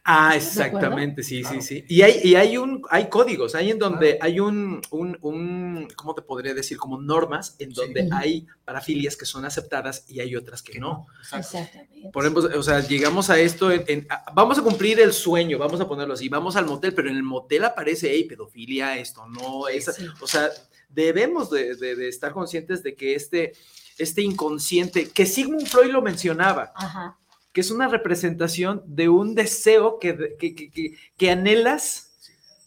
Ah, 0.04 0.30
¿De 0.30 0.38
exactamente, 0.38 1.22
sí, 1.22 1.42
Claro. 1.42 1.60
sí, 1.60 1.66
sí. 1.80 1.84
Y 1.86 2.00
hay, 2.00 2.18
y 2.24 2.34
hay 2.34 2.56
un, 2.56 2.82
hay 2.88 3.10
códigos, 3.10 3.54
hay 3.54 3.70
en 3.70 3.78
donde 3.78 4.16
hay 4.22 4.40
un, 4.40 4.80
un, 4.90 5.18
un, 5.20 5.86
¿cómo 5.96 6.14
te 6.14 6.22
podría 6.22 6.54
decir? 6.54 6.78
Como 6.78 6.98
normas 6.98 7.56
en 7.58 7.74
donde 7.74 8.08
hay 8.10 8.46
parafilias 8.64 9.18
que 9.18 9.26
son 9.26 9.44
aceptadas 9.44 10.06
y 10.08 10.20
hay 10.20 10.34
otras 10.34 10.62
que 10.62 10.78
no. 10.80 11.06
Exacto. 11.18 11.58
Exactamente. 11.58 12.10
Por 12.10 12.24
ejemplo, 12.24 12.58
o 12.58 12.62
sea, 12.62 12.80
llegamos 12.80 13.28
a 13.28 13.38
esto, 13.38 13.70
en, 13.70 13.84
en- 13.86 14.06
a- 14.08 14.32
vamos 14.34 14.58
a 14.58 14.62
cumplir 14.62 14.98
el 14.98 15.12
sueño, 15.12 15.58
vamos 15.58 15.78
a 15.78 15.86
ponerlo 15.86 16.14
así, 16.14 16.30
vamos 16.30 16.56
al 16.56 16.64
motel, 16.64 16.94
pero 16.94 17.10
en 17.10 17.16
el 17.16 17.22
motel 17.22 17.64
aparece, 17.64 18.08
hey, 18.10 18.24
pedofilia, 18.24 18.96
esto 18.96 19.26
no, 19.28 19.64
Sí, 19.70 19.76
esa- 19.76 19.92
sí. 19.92 20.06
o 20.22 20.26
sea, 20.26 20.48
debemos 20.88 21.50
de, 21.50 21.76
de- 21.76 21.94
de 21.94 22.08
estar 22.08 22.32
conscientes 22.32 22.82
de 22.82 22.96
que 22.96 23.14
este, 23.14 23.52
este 24.00 24.22
inconsciente, 24.22 25.08
que 25.10 25.26
Sigmund 25.26 25.66
Freud 25.66 25.90
lo 25.92 26.02
mencionaba, 26.02 26.72
Ajá. 26.74 27.18
que 27.52 27.60
es 27.60 27.70
una 27.70 27.88
representación 27.88 28.82
de 28.86 29.08
un 29.08 29.34
deseo 29.34 29.98
que, 29.98 30.36
que, 30.38 30.54
que- 30.54 30.70
que- 30.70 30.94
que 31.16 31.30
anhelas, 31.30 32.12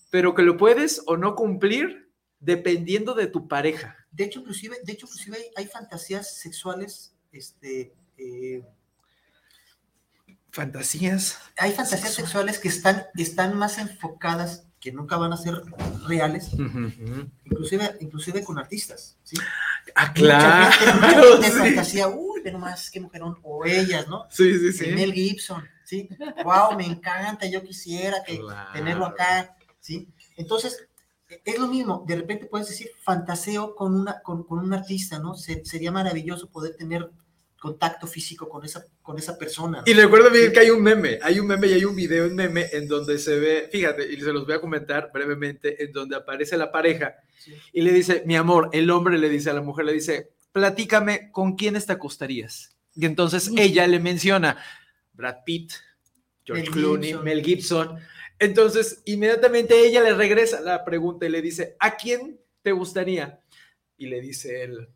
pero 0.09 0.35
que 0.35 0.43
lo 0.43 0.57
puedes 0.57 1.01
o 1.07 1.17
no 1.17 1.35
cumplir 1.35 2.09
dependiendo 2.39 3.13
de 3.13 3.27
tu 3.27 3.47
pareja. 3.47 3.95
De 4.11 4.25
hecho, 4.25 4.39
inclusive, 4.41 4.77
de 4.83 4.93
hecho, 4.93 5.05
inclusive 5.07 5.37
hay, 5.37 5.43
hay 5.55 5.67
fantasías 5.67 6.37
sexuales, 6.39 7.15
este, 7.31 7.93
eh, 8.17 8.63
Fantasías. 10.51 11.39
hay 11.57 11.71
fantasías 11.71 12.13
sexuales 12.13 12.59
que 12.59 12.67
están, 12.67 13.05
están 13.15 13.57
más 13.57 13.79
enfocadas, 13.79 14.67
que 14.83 14.91
nunca 14.91 15.15
van 15.15 15.31
a 15.31 15.37
ser 15.37 15.61
reales, 16.09 16.49
inclusive, 17.45 17.95
inclusive 18.01 18.43
con 18.43 18.59
artistas, 18.59 19.17
¿sí? 19.23 19.37
Ah, 19.95 20.07
mucha 20.07 20.13
claro. 20.13 20.71
gente 21.21 21.45
de 21.47 21.51
sí. 21.53 21.57
fantasía, 21.59 22.07
uy, 22.09 22.41
ve 22.43 22.51
nomás, 22.51 22.91
qué 22.91 22.99
mujerón, 22.99 23.37
o 23.43 23.63
ellas, 23.63 24.09
¿no? 24.09 24.25
Sí, 24.29 24.59
sí, 24.59 24.73
sí. 24.73 24.85
El 24.85 24.95
Mel 24.95 25.13
Gibson, 25.13 25.63
¿sí? 25.85 26.09
Wow, 26.43 26.75
me 26.75 26.85
encanta, 26.85 27.45
yo 27.45 27.63
quisiera 27.63 28.23
que 28.25 28.39
Claro. 28.39 28.73
tenerlo 28.73 29.05
acá, 29.05 29.55
¿sí? 29.79 30.09
Entonces, 30.35 30.85
e- 31.29 31.41
es 31.45 31.57
lo 31.59 31.67
mismo, 31.69 32.03
de 32.05 32.17
repente 32.17 32.45
puedes 32.47 32.67
decir 32.67 32.89
fantaseo 33.03 33.75
con, 33.75 33.95
una, 33.95 34.21
con, 34.21 34.43
con 34.43 34.59
un 34.59 34.73
artista, 34.73 35.17
¿no? 35.17 35.35
Se- 35.35 35.63
sería 35.63 35.93
maravilloso 35.93 36.49
poder 36.49 36.75
tener 36.75 37.09
contacto 37.63 38.07
físico 38.07 38.49
con 38.49 38.65
esa, 38.65 38.85
con 39.01 39.17
esa 39.17 39.37
persona. 39.37 39.83
Y 39.85 39.93
recuerdo 39.93 40.29
bien 40.29 40.51
que 40.51 40.59
hay 40.59 40.69
un 40.69 40.83
meme, 40.83 41.17
hay 41.21 41.39
un 41.39 41.47
meme 41.47 41.67
y 41.67 41.71
hay 41.71 41.85
un 41.85 41.95
video, 41.95 42.27
un 42.27 42.35
meme 42.35 42.67
en 42.73 42.89
donde 42.89 43.17
se 43.17 43.39
ve, 43.39 43.69
fíjate, 43.71 44.11
y 44.11 44.19
se 44.19 44.33
los 44.33 44.45
voy 44.45 44.55
a 44.55 44.59
comentar 44.59 45.11
brevemente, 45.13 45.81
en 45.81 45.93
donde 45.93 46.17
aparece 46.17 46.57
la 46.57 46.73
pareja 46.73 47.15
Sí. 47.37 47.53
y 47.71 47.81
le 47.81 47.93
dice, 47.93 48.23
mi 48.25 48.35
amor, 48.35 48.69
el 48.73 48.89
hombre 48.89 49.17
le 49.17 49.29
dice 49.29 49.49
a 49.49 49.53
la 49.53 49.61
mujer, 49.61 49.85
le 49.85 49.93
dice, 49.93 50.33
platícame, 50.51 51.31
¿con 51.31 51.55
quiénes 51.55 51.85
te 51.85 51.93
acostarías? 51.93 52.75
Y 52.95 53.05
entonces 53.05 53.49
ella 53.55 53.87
le 53.87 54.01
menciona 54.01 54.57
Brad 55.13 55.37
Pitt, 55.45 55.71
George 56.43 56.63
Mel 56.63 56.71
Clooney, 56.73 57.07
Gibson. 57.07 57.23
Mel 57.23 57.43
Gibson. 57.45 57.99
Entonces, 58.39 59.01
inmediatamente 59.05 59.87
ella 59.87 60.01
le 60.01 60.13
regresa 60.15 60.59
la 60.59 60.83
pregunta 60.83 61.25
y 61.25 61.29
le 61.29 61.41
dice, 61.41 61.77
¿a 61.79 61.95
quién 61.95 62.41
te 62.61 62.73
gustaría? 62.73 63.39
Y 63.97 64.07
le 64.07 64.19
dice 64.19 64.63
él, 64.63 64.89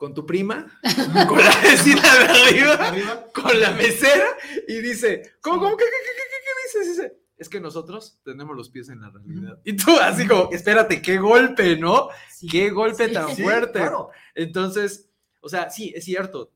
¿con 0.00 0.14
tu 0.14 0.24
prima? 0.24 0.66
¿Con 1.28 1.38
la 1.38 1.54
vecina 1.60 2.00
de 2.00 2.24
arriba? 2.24 2.72
Arriba, 2.88 3.26
con 3.34 3.60
la 3.60 3.70
mesera 3.72 4.28
y 4.66 4.78
dice, 4.80 5.34
¿cómo, 5.42 5.58
cómo, 5.58 5.76
qué, 5.76 5.84
qué, 5.84 5.90
qué, 5.90 6.12
qué, 6.16 6.36
qué 6.42 6.80
dices? 6.80 6.96
Dice, 6.96 7.16
es 7.36 7.48
que 7.50 7.60
nosotros 7.60 8.18
tenemos 8.24 8.56
los 8.56 8.70
pies 8.70 8.88
en 8.88 9.02
la 9.02 9.10
realidad. 9.10 9.60
Y 9.62 9.76
tú 9.76 9.94
así 10.00 10.26
como, 10.26 10.48
espérate, 10.52 11.02
qué 11.02 11.18
golpe, 11.18 11.76
¿no? 11.76 12.08
Sí. 12.34 12.48
Qué 12.48 12.70
golpe 12.70 13.08
Sí. 13.08 13.12
tan 13.12 13.36
sí, 13.36 13.42
fuerte. 13.42 13.78
claro. 13.78 14.08
Entonces, 14.34 15.10
o 15.40 15.50
sea, 15.50 15.68
sí, 15.68 15.92
es 15.94 16.04
cierto. 16.06 16.50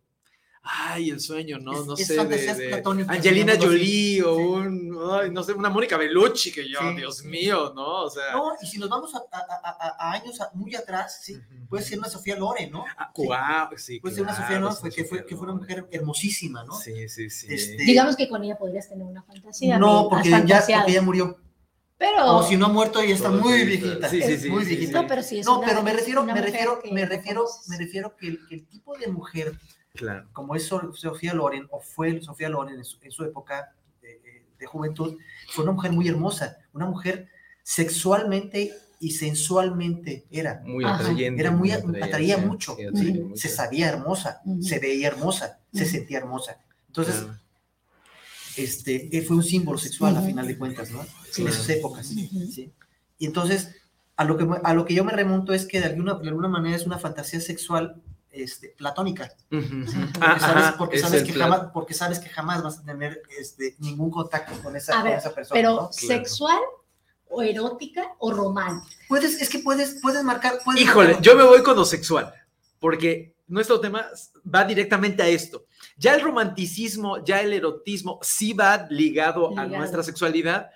Ay, 0.66 1.10
el 1.10 1.20
sueño, 1.20 1.58
¿no? 1.58 1.72
Es- 1.78 1.86
no 1.86 1.94
es 1.94 2.06
sé, 2.06 2.14
de, 2.24 2.82
Angelina 3.08 3.52
Jolie 3.60 4.22
o 4.22 4.36
Sí. 4.36 4.42
un, 4.42 4.98
ay, 5.12 5.30
no 5.30 5.42
sé, 5.42 5.52
una 5.52 5.68
Mónica 5.68 5.98
Bellucci 5.98 6.50
que 6.50 6.66
yo, 6.66 6.78
Sí. 6.80 6.96
Dios 6.96 7.22
mío, 7.24 7.72
¿no? 7.76 8.04
O 8.04 8.10
sea, 8.10 8.32
No, 8.32 8.52
y 8.62 8.66
si 8.66 8.78
nos 8.78 8.88
vamos 8.88 9.14
a, 9.14 9.18
a- 9.18 9.22
a- 9.30 9.76
a- 9.78 9.96
a 9.98 10.12
años 10.12 10.38
muy 10.54 10.74
atrás, 10.74 11.20
sí, 11.22 11.38
puede 11.68 11.84
ser 11.84 11.98
una 11.98 12.08
Sofía 12.08 12.36
Loren, 12.36 12.70
¿no? 12.70 12.82
ah, 12.96 13.12
Sí. 13.14 13.26
guau, 13.26 13.68
sí, 13.76 14.00
Puede 14.00 14.14
ser 14.14 14.24
una 14.24 14.34
Sofía 14.34 14.58
Loren, 14.58 14.76
fue- 14.78 14.90
que, 14.90 15.04
fue, 15.04 15.26
que 15.26 15.36
fue 15.36 15.44
una 15.46 15.56
mujer 15.56 15.86
hermosísima, 15.90 16.64
¿no? 16.64 16.74
Sí, 16.78 17.10
sí, 17.10 17.28
sí. 17.28 17.46
Este, 17.50 17.76
Digamos 17.84 18.16
que 18.16 18.26
con 18.26 18.42
ella 18.42 18.56
podrías 18.56 18.88
tener 18.88 19.04
una 19.06 19.22
fantasía. 19.22 19.78
no, 19.78 20.08
porque 20.08 20.30
ya, 20.30 20.64
porque 20.78 20.92
ya 20.92 21.02
murió. 21.02 21.36
Pero, 21.98 22.38
O 22.38 22.42
si 22.42 22.56
no 22.56 22.66
ha 22.66 22.68
muerto, 22.70 23.02
ya 23.04 23.14
está 23.14 23.30
muy 23.30 23.64
viejita. 23.64 24.08
sí, 24.08 24.20
sí, 24.22 24.38
sí, 24.38 24.48
muy 24.50 24.64
sí, 24.64 24.76
viejita. 24.76 25.02
no, 25.02 25.08
pero 25.08 25.22
sí 25.22 25.40
es 25.40 25.46
No, 25.46 25.58
una- 25.58 25.68
pero 25.68 25.82
me 25.82 25.92
refiero, 25.92 26.24
me 26.24 26.40
refiero, 26.40 26.80
que 26.82 26.90
me 26.90 27.04
refiero, 27.06 27.44
me 27.68 27.76
refiero 27.78 28.16
que 28.16 28.28
el, 28.28 28.46
que 28.48 28.54
el 28.56 28.66
tipo 28.66 28.96
de 28.96 29.06
mujer 29.08 29.52
Claro. 29.96 30.26
como 30.32 30.56
es 30.56 30.66
So- 30.66 30.92
Sofía 30.92 31.34
Loren, 31.34 31.68
o 31.70 31.80
fue 31.80 32.20
Sofía 32.20 32.48
Loren 32.48 32.76
en 32.78 32.84
su, 32.84 32.98
en 33.00 33.12
su 33.12 33.24
época 33.24 33.72
de, 34.02 34.08
de- 34.58 34.66
juventud, 34.66 35.18
fue 35.50 35.62
una 35.64 35.72
mujer 35.74 35.92
muy 35.92 36.08
hermosa, 36.08 36.56
una 36.72 36.86
mujer 36.86 37.28
sexualmente 37.62 38.72
y 38.98 39.10
sensualmente 39.10 40.24
era. 40.30 40.62
Muy 40.64 40.84
atrayente. 40.86 41.38
Era 41.40 41.50
muy- 41.50 41.70
atrayente, 41.70 42.02
atraía 42.02 42.38
mucho, 42.38 42.74
sí, 42.74 42.84
atraía 42.86 43.12
¿sí? 43.12 43.20
mucho. 43.20 43.36
Se 43.36 43.48
sabía 43.50 43.88
hermosa, 43.90 44.40
se 44.62 44.78
veía 44.78 45.08
hermosa, 45.08 45.60
se 45.72 45.84
sentía 45.84 46.16
hermosa. 46.18 46.56
Entonces, 46.86 47.16
Claro. 47.16 47.38
este, 48.56 49.16
eh, 49.16 49.22
fue 49.22 49.36
un 49.36 49.44
símbolo 49.44 49.76
sexual 49.78 50.16
a 50.16 50.22
final 50.22 50.46
de 50.48 50.56
cuentas, 50.56 50.90
¿no? 50.90 51.02
En 51.36 51.46
esas 51.48 51.68
épocas. 51.68 52.10
Y 52.12 52.72
entonces, 53.26 53.76
a 54.16 54.24
lo, 54.24 54.36
que, 54.38 54.44
me- 54.46 54.60
a 54.64 54.72
lo 54.74 54.86
que 54.86 54.94
yo 54.94 55.04
me 55.04 55.12
remonto 55.12 55.52
es 55.52 55.66
que 55.66 55.78
de 55.80 55.86
alguna, 55.86 56.14
de 56.14 56.28
alguna 56.28 56.48
manera 56.48 56.74
es 56.74 56.86
una 56.86 56.98
fantasía 56.98 57.40
sexual 57.40 58.00
este, 58.34 58.68
platónica. 58.70 59.32
Ujú, 59.50 59.58
ujú. 59.60 59.84
Porque 59.84 59.96
Porque, 60.12 60.18
Ah, 60.20 60.38
sabes, 60.40 60.64
porque, 60.78 60.96
es 60.96 61.02
sabes 61.02 61.22
que 61.24 61.32
plan. 61.32 61.50
jamás, 61.50 61.70
porque 61.72 61.94
sabes 61.94 62.18
que 62.18 62.28
jamás 62.28 62.62
vas 62.62 62.78
a 62.78 62.84
tener 62.84 63.22
este, 63.38 63.76
ningún 63.78 64.10
contacto 64.10 64.60
con 64.62 64.76
esa, 64.76 64.94
A 64.94 64.96
con 65.02 65.10
ver, 65.10 65.18
esa 65.18 65.34
persona. 65.34 65.58
pero 65.58 65.74
¿no? 65.74 65.92
sexual 65.92 66.58
o 67.28 67.42
erótica 67.42 68.14
o 68.18 68.32
romántica. 68.32 68.96
Puedes, 69.08 69.40
es 69.40 69.48
que 69.48 69.58
puedes, 69.60 69.98
puedes 70.02 70.22
marcar. 70.22 70.58
Puedes 70.64 70.82
Híjole, 70.82 71.08
marcar- 71.08 71.22
yo 71.22 71.36
me 71.36 71.44
voy 71.44 71.62
con 71.62 71.76
lo 71.76 71.84
sexual, 71.84 72.32
porque 72.78 73.34
nuestro 73.46 73.80
tema 73.80 74.06
va 74.52 74.64
directamente 74.64 75.22
a 75.22 75.28
esto. 75.28 75.66
Ya 75.96 76.14
el 76.14 76.20
romanticismo, 76.22 77.22
ya 77.24 77.40
el 77.40 77.52
erotismo 77.52 78.18
sí 78.22 78.52
va 78.52 78.86
ligado, 78.90 79.48
a 79.48 79.64
Ligado. 79.64 79.76
nuestra 79.78 80.02
sexualidad, 80.02 80.70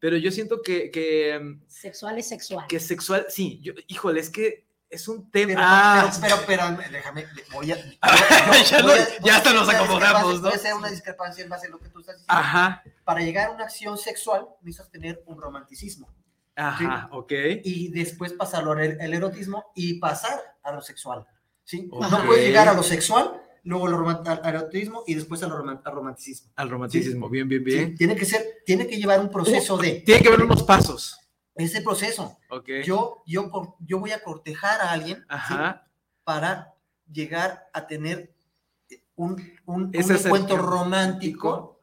pero 0.00 0.16
yo 0.16 0.30
siento 0.30 0.62
que, 0.62 0.90
que, 0.90 1.38
mm, 1.40 1.62
Sexual 1.68 2.18
es 2.18 2.28
sexual. 2.28 2.66
que 2.68 2.78
sexual, 2.80 3.26
sí, 3.28 3.60
yo, 3.62 3.72
híjole, 3.88 4.20
es 4.20 4.30
que 4.30 4.66
es 4.90 5.06
un 5.08 5.30
tema. 5.30 5.48
Pero, 5.48 5.60
Ah, 5.62 6.10
pero, 6.20 6.36
pero, 6.46 6.62
espérame, 6.64 6.90
déjame, 6.92 7.26
voy 7.52 7.72
a. 7.72 7.76
Ya 7.76 7.82
voy 8.46 8.58
a- 8.72 8.80
no- 8.82 8.86
voy 8.88 8.98
ya 9.24 9.36
hasta 9.36 9.52
nos 9.52 9.68
acomodamos, 9.68 10.40
¿no? 10.42 10.48
A 10.48 10.52
hacer 10.52 10.74
una 10.74 10.88
discrepancia 10.90 11.44
en 11.44 11.50
base 11.50 11.66
a 11.66 11.70
lo 11.70 11.78
que 11.78 11.88
tú 11.88 12.00
estás 12.00 12.16
diciendo. 12.16 12.34
ajá, 12.40 12.82
Para 13.04 13.20
llegar 13.20 13.48
a 13.48 13.52
una 13.52 13.64
acción 13.64 13.96
sexual, 13.98 14.46
necesitas 14.62 14.90
tener 14.90 15.22
un 15.26 15.40
romanticismo. 15.40 16.08
ajá, 16.56 17.08
ok. 17.12 17.32
Y 17.64 17.88
después 17.92 18.32
pasarlo 18.32 18.72
al 18.72 18.80
el 18.80 19.14
erotismo 19.14 19.64
y 19.74 19.98
pasar 20.00 20.40
a 20.62 20.72
lo 20.72 20.80
sexual. 20.82 21.26
¿sí? 21.64 21.88
Ok. 21.92 22.10
No 22.10 22.24
puedes 22.24 22.46
llegar 22.46 22.66
a 22.68 22.72
lo 22.74 22.82
sexual, 22.82 23.40
luego 23.64 23.86
lo 23.88 24.08
al 24.08 24.40
erotismo 24.44 25.04
y 25.06 25.14
después 25.14 25.42
al, 25.42 25.52
al 25.52 25.94
romanticismo. 25.94 26.50
Al 26.56 26.70
romanticismo, 26.70 27.28
bien, 27.28 27.46
bien, 27.48 27.62
¿sí? 27.64 27.70
bien. 27.70 27.94
Tiene 27.96 28.16
que 28.16 28.24
ser, 28.24 28.42
tiene 28.64 28.86
que 28.86 28.96
llevar 28.96 29.20
un 29.20 29.30
proceso 29.30 29.76
de 29.76 30.00
Tiene 30.00 30.22
que 30.22 30.28
haber 30.28 30.42
unos 30.42 30.62
pasos, 30.62 31.18
ese 31.58 31.82
proceso. 31.82 32.38
ok. 32.50 32.68
Yo, 32.84 33.22
yo, 33.26 33.76
yo 33.80 33.98
voy 33.98 34.12
a 34.12 34.22
cortejar 34.22 34.80
a 34.80 34.92
alguien 34.92 35.24
para 36.24 36.74
llegar 37.10 37.68
a 37.72 37.86
tener 37.86 38.32
un, 39.16 39.32
un, 39.66 39.82
un 39.84 39.94
encuentro 39.94 40.56
romántico, 40.58 41.80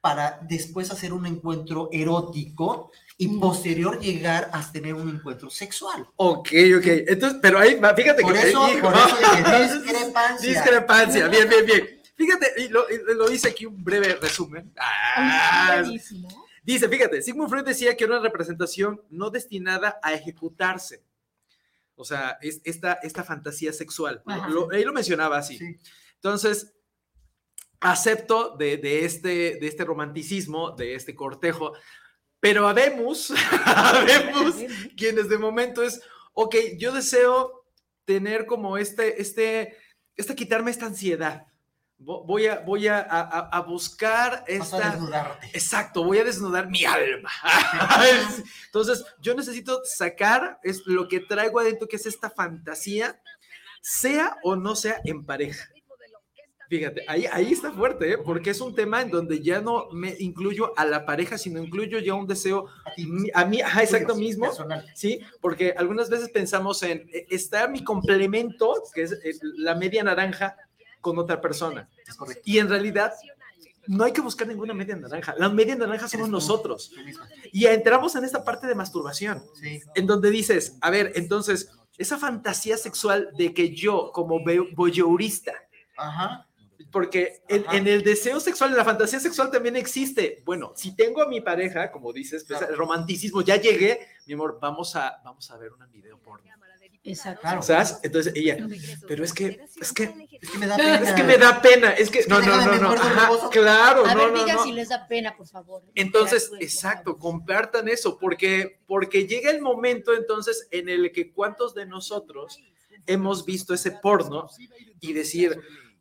para 0.00 0.38
después 0.42 0.90
hacer 0.90 1.12
un 1.12 1.26
encuentro 1.26 1.88
erótico 1.92 2.90
y 3.18 3.28
Mm. 3.28 3.40
posterior 3.40 4.00
llegar 4.00 4.48
a 4.52 4.62
tener 4.72 4.94
un 4.94 5.10
encuentro 5.10 5.50
sexual. 5.50 6.06
Ok, 6.16 6.48
ok. 6.78 6.86
Entonces, 7.06 7.38
pero 7.42 7.58
ahí, 7.58 7.78
fíjate 7.96 8.22
Por 8.22 8.32
que. 8.32 8.48
eso, 8.48 8.68
hijo, 8.70 8.80
por 8.90 8.94
eso 8.96 9.16
dije, 9.18 9.62
discrepancia. 9.74 10.48
Discrepancia, 10.50 11.28
bien, 11.28 11.48
bien, 11.48 11.66
bien. 11.66 12.00
Fíjate, 12.16 12.52
y 12.62 12.68
lo, 12.68 12.88
y 12.90 12.98
lo 13.14 13.30
hice 13.30 13.48
aquí 13.48 13.66
un 13.66 13.82
breve 13.84 14.14
resumen. 14.20 14.72
Ah, 14.78 15.80
Buenísimo. 15.80 16.28
Dice, 16.62 16.88
fíjate, 16.88 17.22
Sigmund 17.22 17.50
Freud 17.50 17.64
decía 17.64 17.96
que 17.96 18.04
era 18.04 18.14
una 18.14 18.22
representación 18.22 19.02
no 19.10 19.30
destinada 19.30 19.98
a 20.02 20.12
ejecutarse. 20.14 21.04
O 21.94 22.04
sea, 22.04 22.38
es 22.40 22.60
esta, 22.64 22.94
esta 23.02 23.24
fantasía 23.24 23.72
sexual. 23.72 24.22
Lo, 24.48 24.70
él 24.72 24.84
lo 24.84 24.92
mencionaba 24.92 25.38
así. 25.38 25.58
Sí. 25.58 25.76
Entonces, 26.14 26.72
acepto 27.80 28.56
de, 28.56 28.76
de 28.76 29.04
este, 29.04 29.58
de 29.58 29.66
este 29.66 29.84
romanticismo, 29.84 30.72
de 30.72 30.94
este 30.94 31.14
cortejo, 31.14 31.72
Pero 32.38 32.68
habemos, 32.68 33.32
habemos 33.66 34.54
quienes 34.96 35.28
de 35.28 35.38
momento 35.38 35.82
es, 35.82 36.00
ok, 36.32 36.56
yo 36.78 36.92
deseo 36.92 37.66
tener 38.04 38.46
como 38.46 38.78
este, 38.78 39.20
este, 39.20 39.76
este 40.16 40.34
quitarme 40.34 40.70
esta 40.70 40.86
ansiedad. 40.86 41.46
Voy 42.02 42.46
a, 42.46 42.60
voy 42.60 42.88
a, 42.88 43.00
a, 43.00 43.60
buscar 43.60 44.42
esta. 44.46 45.38
Exacto, 45.52 46.02
voy 46.02 46.16
a 46.16 46.24
desnudar 46.24 46.70
mi 46.70 46.86
alma. 46.86 47.28
Entonces, 48.64 49.04
yo 49.20 49.34
necesito 49.34 49.82
sacar 49.84 50.58
es 50.62 50.86
lo 50.86 51.06
que 51.08 51.20
traigo 51.20 51.60
adentro, 51.60 51.86
que 51.86 51.96
es 51.96 52.06
esta 52.06 52.30
fantasía, 52.30 53.20
sea 53.82 54.38
o 54.42 54.56
no 54.56 54.74
sea 54.76 55.02
en 55.04 55.26
pareja. 55.26 55.68
Fíjate, 56.70 57.02
ahí, 57.06 57.26
ahí 57.32 57.52
está 57.52 57.72
fuerte, 57.72 58.12
¿eh? 58.12 58.18
porque 58.18 58.50
es 58.50 58.60
un 58.60 58.76
tema 58.76 59.02
en 59.02 59.10
donde 59.10 59.40
ya 59.40 59.60
no 59.60 59.88
me 59.90 60.14
incluyo 60.20 60.72
a 60.78 60.86
la 60.86 61.04
pareja, 61.04 61.36
sino 61.36 61.60
incluyo 61.60 61.98
ya 61.98 62.14
un 62.14 62.28
deseo 62.28 62.66
a, 63.34 63.44
mí, 63.44 63.58
exacto 63.60 64.14
mismo, 64.14 64.48
¿sí? 64.94 65.20
Porque 65.40 65.74
algunas 65.76 66.08
veces 66.08 66.30
pensamos 66.30 66.82
en, 66.84 67.10
e, 67.12 67.26
está 67.28 67.66
mi 67.66 67.82
complemento, 67.82 68.72
que 68.94 69.02
es 69.02 69.12
eh, 69.12 69.32
la 69.56 69.74
media 69.74 70.04
naranja, 70.04 70.56
con 71.00 71.18
otra 71.18 71.40
persona. 71.40 71.88
Y 72.44 72.58
en 72.58 72.68
realidad 72.68 73.12
no 73.86 74.04
hay 74.04 74.12
que 74.12 74.20
buscar 74.20 74.46
ninguna 74.46 74.74
media 74.74 74.96
naranja. 74.96 75.34
La 75.38 75.48
media 75.48 75.76
naranja 75.76 76.08
somos 76.08 76.28
nosotros. 76.28 76.92
Y 77.52 77.66
entramos 77.66 78.14
en 78.14 78.24
esta 78.24 78.44
parte 78.44 78.66
de 78.66 78.74
masturbación, 78.74 79.42
en 79.94 80.06
donde 80.06 80.30
dices, 80.30 80.76
a 80.80 80.90
ver, 80.90 81.12
entonces, 81.16 81.70
esa 81.98 82.18
fantasía 82.18 82.76
sexual 82.76 83.30
de 83.36 83.52
que 83.52 83.74
yo, 83.74 84.10
como 84.12 84.40
voyeurista, 84.74 85.52
Ajá 85.96 86.46
porque 86.90 87.42
en, 87.48 87.86
el 87.86 88.02
deseo 88.02 88.40
sexual, 88.40 88.70
en 88.70 88.76
la 88.76 88.84
fantasía 88.84 89.20
sexual 89.20 89.50
también 89.50 89.76
existe. 89.76 90.42
Bueno, 90.44 90.72
si 90.74 90.94
tengo 90.94 91.22
a 91.22 91.28
mi 91.28 91.40
pareja, 91.40 91.90
como 91.90 92.12
dices, 92.12 92.44
pues, 92.46 92.62
el 92.62 92.76
romanticismo, 92.76 93.42
ya 93.42 93.56
llegué, 93.56 94.08
mi 94.26 94.34
amor, 94.34 94.58
vamos 94.60 94.96
a, 94.96 95.20
vamos 95.24 95.50
a 95.50 95.56
ver 95.56 95.72
un 95.72 95.90
video 95.92 96.18
porno. 96.18 96.50
Exacto. 97.10 97.62
¿Sabes? 97.62 97.98
Entonces 98.02 98.32
ella, 98.36 98.56
pero 99.06 99.24
es 99.24 99.32
que, 99.32 99.60
es 99.80 99.92
que, 99.92 100.28
es 100.40 100.50
que 100.50 100.58
me 100.58 100.66
da 100.66 100.76
pena. 100.76 100.96
Es 100.96 101.12
que 101.12 101.22
me 101.22 101.38
da 101.38 101.62
pena. 101.62 101.90
Es 101.90 102.10
que, 102.10 102.24
no, 102.28 102.40
no, 102.40 102.56
no, 102.66 102.96
no. 102.96 103.50
claro, 103.50 104.06
a 104.06 104.14
no, 104.14 104.32
ver, 104.32 104.44
digan 104.44 104.58
si 104.62 104.72
les 104.72 104.88
da 104.88 105.06
pena, 105.06 105.36
por 105.36 105.46
favor. 105.48 105.82
Entonces, 105.94 106.50
exacto, 106.60 107.18
compartan 107.18 107.88
eso, 107.88 108.18
porque, 108.18 108.80
porque 108.86 109.26
llega 109.26 109.50
el 109.50 109.60
momento 109.60 110.14
entonces 110.14 110.68
en 110.70 110.88
el 110.88 111.12
que 111.12 111.32
cuántos 111.32 111.74
de 111.74 111.86
nosotros 111.86 112.60
hemos 113.06 113.44
visto 113.44 113.74
ese 113.74 113.90
porno 113.92 114.48
y 115.00 115.12
decir, 115.12 115.60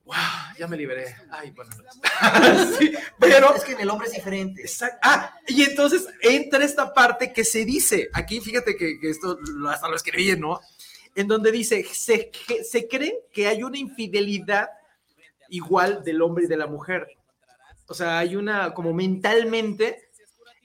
wow, 0.09 0.15
ya 0.57 0.67
me 0.67 0.75
liberé. 0.75 1.15
Ay, 1.29 1.51
bueno. 1.51 1.71
pero 3.19 3.55
es 3.55 3.63
que 3.63 3.73
en 3.73 3.81
el 3.81 3.89
hombre 3.89 4.07
es 4.07 4.13
diferente. 4.13 4.63
Ah, 5.03 5.35
y 5.47 5.63
entonces 5.63 6.07
entra 6.21 6.65
esta 6.65 6.93
parte 6.93 7.31
que 7.31 7.43
se 7.43 7.63
dice, 7.63 8.09
aquí 8.13 8.41
fíjate 8.41 8.75
que, 8.75 8.97
esto 9.03 9.37
hasta 9.69 9.87
lo 9.87 9.95
escribí, 9.95 10.35
¿no? 10.35 10.59
En 11.19 11.27
donde 11.27 11.51
dice, 11.51 11.85
se, 11.91 12.31
se 12.63 12.87
cree 12.87 13.25
que 13.33 13.47
hay 13.47 13.63
una 13.63 13.77
infidelidad 13.77 14.69
igual 15.49 16.03
del 16.03 16.21
hombre 16.21 16.45
y 16.45 16.47
de 16.47 16.57
la 16.57 16.67
mujer. 16.67 17.07
O 17.87 17.93
sea, 17.93 18.19
hay 18.19 18.35
una 18.35 18.73
como 18.73 18.93
mentalmente 18.93 20.11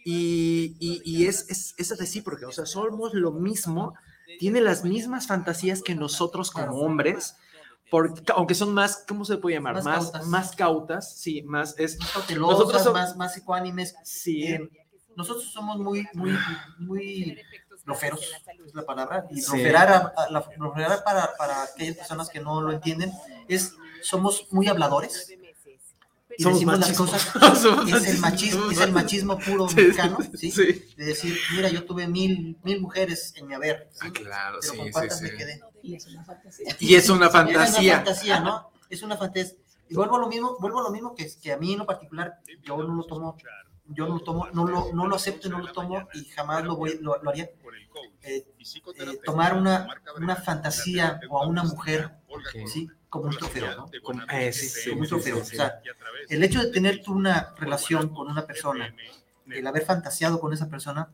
y, 0.04 0.76
y, 0.78 1.26
es, 1.26 1.48
es, 1.48 1.74
es 1.78 1.98
recíproca. 1.98 2.46
O 2.46 2.52
sea, 2.52 2.66
somos 2.66 3.14
lo 3.14 3.32
mismo, 3.32 3.94
tiene 4.38 4.60
las 4.60 4.84
mismas 4.84 5.26
fantasías 5.26 5.82
que 5.82 5.94
nosotros 5.94 6.50
como 6.50 6.78
hombres 6.80 7.34
aunque 8.34 8.54
son 8.54 8.74
más, 8.74 9.04
¿cómo 9.06 9.24
se 9.24 9.36
puede 9.36 9.56
llamar? 9.56 9.82
Más, 9.82 10.26
más, 10.26 10.56
cautas. 10.56 11.16
sí, 11.16 11.42
más 11.42 11.78
es... 11.78 11.98
nosotros 12.36 12.92
más, 12.92 13.16
más 13.16 13.36
ecuánimes. 13.36 13.94
Sí. 14.02 14.44
Eh, 14.44 14.68
nosotros 15.16 15.52
somos 15.52 15.78
muy, 15.78 16.06
muy, 16.14 16.32
muy 16.78 17.38
loferos, 17.84 18.20
es 18.64 18.74
la 18.74 18.84
palabra, 18.84 19.26
y 19.30 19.42
loferar, 19.42 21.04
para, 21.04 21.36
para 21.36 21.62
aquellas 21.64 21.96
personas 21.96 22.28
que 22.28 22.40
no 22.40 22.60
lo 22.60 22.72
entienden, 22.72 23.12
es, 23.48 23.74
somos 24.02 24.46
muy 24.50 24.68
habladores, 24.68 25.30
y 26.36 26.42
Somos 26.42 26.58
decimos 26.58 26.80
las 26.80 26.96
cosas, 26.96 27.28
es 27.86 28.08
el 28.08 28.18
machismo, 28.18 28.70
es 28.70 28.80
el 28.80 28.92
machismo 28.92 29.38
puro 29.38 29.66
mexicano, 29.66 30.18
¿sí? 30.34 30.50
De 30.96 31.04
decir, 31.04 31.38
mira, 31.54 31.68
yo 31.68 31.84
tuve 31.84 32.08
mil, 32.08 32.58
mil 32.64 32.80
mujeres 32.80 33.34
en 33.36 33.46
mi 33.46 33.54
haber, 33.54 33.88
ah, 34.00 34.10
claro, 34.12 34.58
pero 34.60 34.82
con 34.82 34.90
cuántas 34.90 35.22
me 35.22 35.30
quedé. 35.30 35.60
Y 35.82 35.94
es 35.94 36.06
una 36.06 36.24
fantasía. 36.24 36.76
Y 36.80 36.94
es 36.96 37.08
una 37.08 37.30
fantasía. 37.30 37.62
Es 37.64 37.78
una 37.78 37.96
fantasía, 37.96 38.40
¿no? 38.40 38.70
Es 38.90 39.02
una 39.02 39.16
fantasía. 39.16 39.54
Y 39.88 39.94
vuelvo 39.94 40.16
a 40.16 40.18
lo 40.18 40.28
mismo, 40.28 40.56
vuelvo 40.58 40.80
a 40.80 40.84
lo 40.84 40.90
mismo 40.90 41.14
que, 41.14 41.30
que 41.40 41.52
a 41.52 41.56
mí 41.56 41.72
en 41.72 41.80
lo 41.80 41.86
particular, 41.86 42.40
yo 42.64 42.78
no 42.78 42.94
lo 42.94 43.04
tomo, 43.04 43.36
yo 43.86 44.06
no 44.06 44.14
lo 44.14 44.20
tomo, 44.20 44.48
no 44.52 44.66
lo, 44.66 44.92
no 44.92 45.06
lo 45.06 45.16
acepto 45.16 45.48
y 45.48 45.50
no 45.50 45.58
lo 45.58 45.72
tomo 45.72 46.08
y 46.14 46.24
jamás 46.26 46.64
lo, 46.64 46.76
voy, 46.76 46.98
lo, 47.00 47.22
lo 47.22 47.30
haría. 47.30 47.50
Eh, 48.22 48.46
eh, 48.64 49.20
tomar 49.24 49.54
una, 49.54 49.86
una 50.16 50.36
fantasía 50.36 51.20
o 51.28 51.42
a 51.42 51.46
una 51.46 51.62
mujer, 51.62 52.10
¿sí? 52.66 52.88
como 53.10 53.26
un 53.26 53.36
trofeo, 53.36 53.76
¿no? 53.76 53.90
Como, 54.02 54.22
un 54.22 55.06
trofeo. 55.06 55.38
O 55.38 55.44
sea, 55.44 55.80
el 56.28 56.42
hecho 56.42 56.60
de 56.60 56.70
tener 56.70 57.02
tú 57.02 57.12
una 57.12 57.54
relación 57.56 58.08
con 58.08 58.28
una 58.28 58.46
persona, 58.46 58.94
el 59.48 59.66
haber 59.66 59.84
fantaseado 59.84 60.40
con 60.40 60.52
esa 60.52 60.68
persona, 60.68 61.10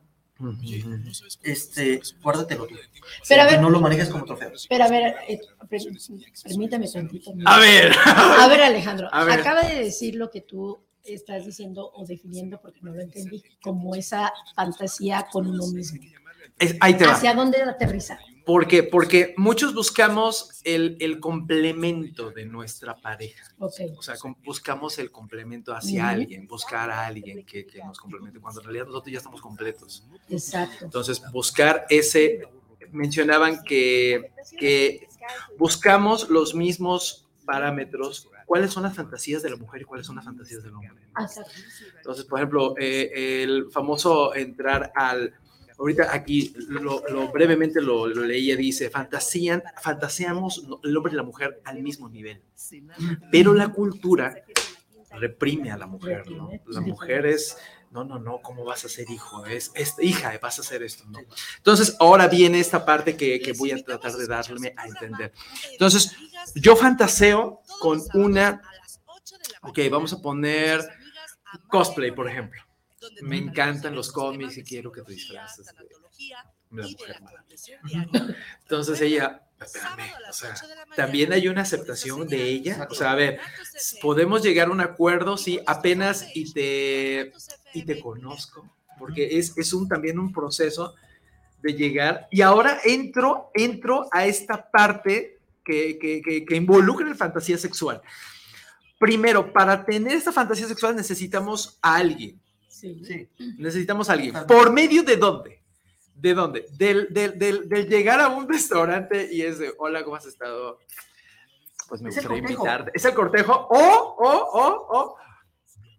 este, 1.42 2.00
guárdatelo 2.22 2.66
tú. 2.66 2.74
Pero 3.28 3.42
a 3.42 3.44
ver, 3.44 3.60
no 3.60 3.68
lo 3.68 3.80
manejes 3.80 4.08
como 4.08 4.24
trofeo. 4.24 4.52
Pero 4.68 4.84
a 4.84 4.88
ver, 4.88 5.14
eh, 5.28 5.40
permítame 6.42 6.88
tantito. 6.88 7.32
A 7.44 7.58
ver. 7.58 7.92
A 8.06 8.48
ver, 8.48 8.62
Alejandro, 8.62 9.08
acaba 9.12 9.62
de 9.62 9.84
decir 9.84 10.14
lo 10.14 10.30
que 10.30 10.40
tú 10.40 10.80
estás 11.04 11.46
diciendo 11.46 11.90
o 11.94 12.04
definiendo, 12.04 12.60
porque 12.60 12.80
no 12.82 12.92
lo 12.92 13.00
entendí, 13.00 13.42
como 13.62 13.94
esa 13.94 14.32
fantasía 14.54 15.26
con 15.30 15.46
uno 15.46 15.66
mismo. 15.68 16.00
ahí 16.80 16.94
te 16.94 17.06
va. 17.06 17.12
¿Hacia 17.12 17.34
dónde 17.34 17.62
aterriza? 17.62 18.18
Porque, 18.44 18.82
porque 18.82 19.34
muchos 19.36 19.74
buscamos 19.74 20.60
el, 20.64 20.96
el 21.00 21.20
complemento 21.20 22.30
de 22.30 22.46
nuestra 22.46 22.96
pareja. 22.96 23.44
O 23.58 23.70
sea, 24.02 24.16
buscamos 24.44 24.98
el 24.98 25.10
complemento 25.12 25.74
hacia 25.74 26.08
alguien, 26.08 26.48
buscar 26.48 26.90
a 26.90 27.06
alguien 27.06 27.44
que, 27.44 27.66
que, 27.66 27.78
nos 27.84 27.98
complemente, 27.98 28.40
cuando 28.40 28.60
en 28.60 28.66
realidad 28.66 28.86
nosotros 28.86 29.12
ya 29.12 29.18
estamos 29.18 29.40
completos. 29.40 30.04
Exacto. 30.28 30.84
Entonces, 30.84 31.22
buscar 31.32 31.86
ese, 31.90 32.42
mencionaban 32.90 33.62
que, 33.62 34.32
que 34.58 35.06
buscamos 35.58 36.28
los 36.28 36.54
mismos 36.54 37.28
parámetros, 37.44 38.28
cuáles 38.50 38.72
son 38.72 38.82
las 38.82 38.96
fantasías 38.96 39.44
de 39.44 39.50
la 39.50 39.54
mujer 39.54 39.82
y 39.82 39.84
cuáles 39.84 40.04
son 40.04 40.16
las 40.16 40.24
fantasías 40.24 40.64
del 40.64 40.74
hombre. 40.74 40.90
Entonces, 41.98 42.24
por 42.24 42.40
ejemplo, 42.40 42.74
eh, 42.80 43.44
el 43.44 43.70
famoso 43.70 44.34
entrar 44.34 44.90
al 44.96 45.32
ahorita 45.78 46.12
aquí 46.12 46.52
lo, 46.68 47.00
brevemente 47.30 47.80
lo, 47.80 48.08
leía, 48.08 48.56
dice, 48.56 48.90
fantasían, 48.90 49.62
fantaseamos 49.80 50.66
el 50.82 50.96
hombre 50.96 51.12
y 51.12 51.16
la 51.16 51.22
mujer 51.22 51.60
al 51.64 51.80
mismo 51.80 52.08
nivel, 52.08 52.42
pero 53.30 53.54
la 53.54 53.68
cultura 53.68 54.34
reprime 55.12 55.70
a 55.70 55.78
la 55.78 55.86
mujer, 55.86 56.28
¿no? 56.28 56.50
La 56.66 56.80
mujer 56.80 57.26
es, 57.26 57.56
no, 57.90 58.04
no, 58.04 58.18
no, 58.18 58.40
¿cómo 58.40 58.64
vas 58.64 58.84
a 58.84 58.88
ser 58.88 59.10
hijo? 59.10 59.44
Es, 59.46 59.72
hija, 60.00 60.38
vas 60.40 60.58
a 60.58 60.62
hacer 60.62 60.82
esto, 60.82 61.04
¿no? 61.08 61.18
Entonces, 61.56 61.96
ahora 61.98 62.28
viene 62.28 62.60
esta 62.60 62.84
parte 62.84 63.16
que, 63.16 63.40
que 63.40 63.52
voy 63.52 63.72
a 63.72 63.82
tratar 63.82 64.12
de 64.12 64.26
darle 64.26 64.74
a 64.76 64.86
entender. 64.86 65.32
Entonces, 65.72 66.16
yo 66.54 66.76
fantaseo 66.76 67.62
con 67.80 68.00
una, 68.14 68.62
ok, 69.62 69.78
vamos 69.90 70.12
a 70.12 70.20
poner 70.20 70.88
cosplay, 71.68 72.12
por 72.12 72.28
ejemplo 72.28 72.62
me 73.22 73.38
encantan 73.38 73.94
los 73.94 74.12
cómics 74.12 74.58
y 74.58 74.64
quiero 74.64 74.92
que 74.92 75.02
te 75.02 75.12
disfraces 75.12 75.66
de 75.66 76.82
la 76.82 76.86
mujer 76.86 77.22
maravilla. 77.22 78.36
Entonces 78.62 79.00
ella, 79.00 79.42
espérame, 79.60 80.12
o 80.28 80.32
sea, 80.32 80.54
también 80.94 81.32
hay 81.32 81.48
una 81.48 81.62
aceptación 81.62 82.28
de 82.28 82.42
ella. 82.42 82.86
O 82.90 82.94
sea, 82.94 83.12
a 83.12 83.14
ver, 83.14 83.40
podemos 84.02 84.42
llegar 84.42 84.68
a 84.68 84.72
un 84.72 84.80
acuerdo, 84.80 85.36
sí, 85.36 85.60
apenas 85.66 86.26
y 86.34 86.52
te, 86.52 87.32
y 87.74 87.82
te 87.82 88.00
conozco, 88.00 88.68
porque 88.98 89.38
es, 89.38 89.56
es 89.56 89.72
un, 89.72 89.88
también 89.88 90.18
un 90.18 90.32
proceso 90.32 90.94
de 91.62 91.74
llegar. 91.74 92.28
Y 92.30 92.40
ahora 92.40 92.78
entro, 92.84 93.50
entro 93.54 94.08
a 94.12 94.26
esta 94.26 94.70
parte 94.70 95.38
que, 95.64 95.98
que, 95.98 96.44
que, 96.44 96.56
involucra 96.56 97.06
la 97.06 97.14
fantasía 97.14 97.58
sexual. 97.58 98.00
Primero, 98.98 99.52
para 99.52 99.84
tener 99.84 100.14
esta 100.14 100.32
fantasía 100.32 100.66
sexual 100.66 100.96
necesitamos 100.96 101.78
a 101.80 101.96
alguien 101.96 102.40
Sí. 102.80 103.28
Necesitamos 103.58 104.08
a 104.08 104.14
alguien. 104.14 104.34
¿Por 104.46 104.72
medio 104.72 105.02
de 105.02 105.16
dónde? 105.16 105.60
¿De 106.14 106.34
dónde? 106.34 106.66
Del, 106.72 107.08
del, 107.10 107.38
del, 107.68 107.88
llegar 107.88 108.20
a 108.20 108.28
un 108.28 108.48
restaurante 108.48 109.28
y 109.30 109.42
es 109.42 109.58
de, 109.58 109.74
hola, 109.78 110.02
¿cómo 110.02 110.16
has 110.16 110.26
estado? 110.26 110.78
Pues 111.88 112.00
me 112.00 112.10
gustaría 112.10 112.38
invitarte. 112.38 112.90
Es 112.94 113.04
el 113.04 113.14
cortejo. 113.14 113.52
O, 113.52 114.16
o, 114.18 114.28
o, 114.28 114.98
o, 114.98 115.16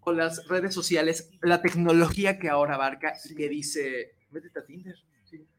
o 0.02 0.12
las 0.12 0.48
redes 0.48 0.74
sociales, 0.74 1.30
la 1.42 1.62
tecnología 1.62 2.40
que 2.40 2.50
ahora 2.50 2.76
abarca 2.76 3.14
y 3.30 3.36
que 3.36 3.50
dice, 3.50 4.16
métete 4.32 4.60
a 4.60 4.66
Tinder. 4.66 4.96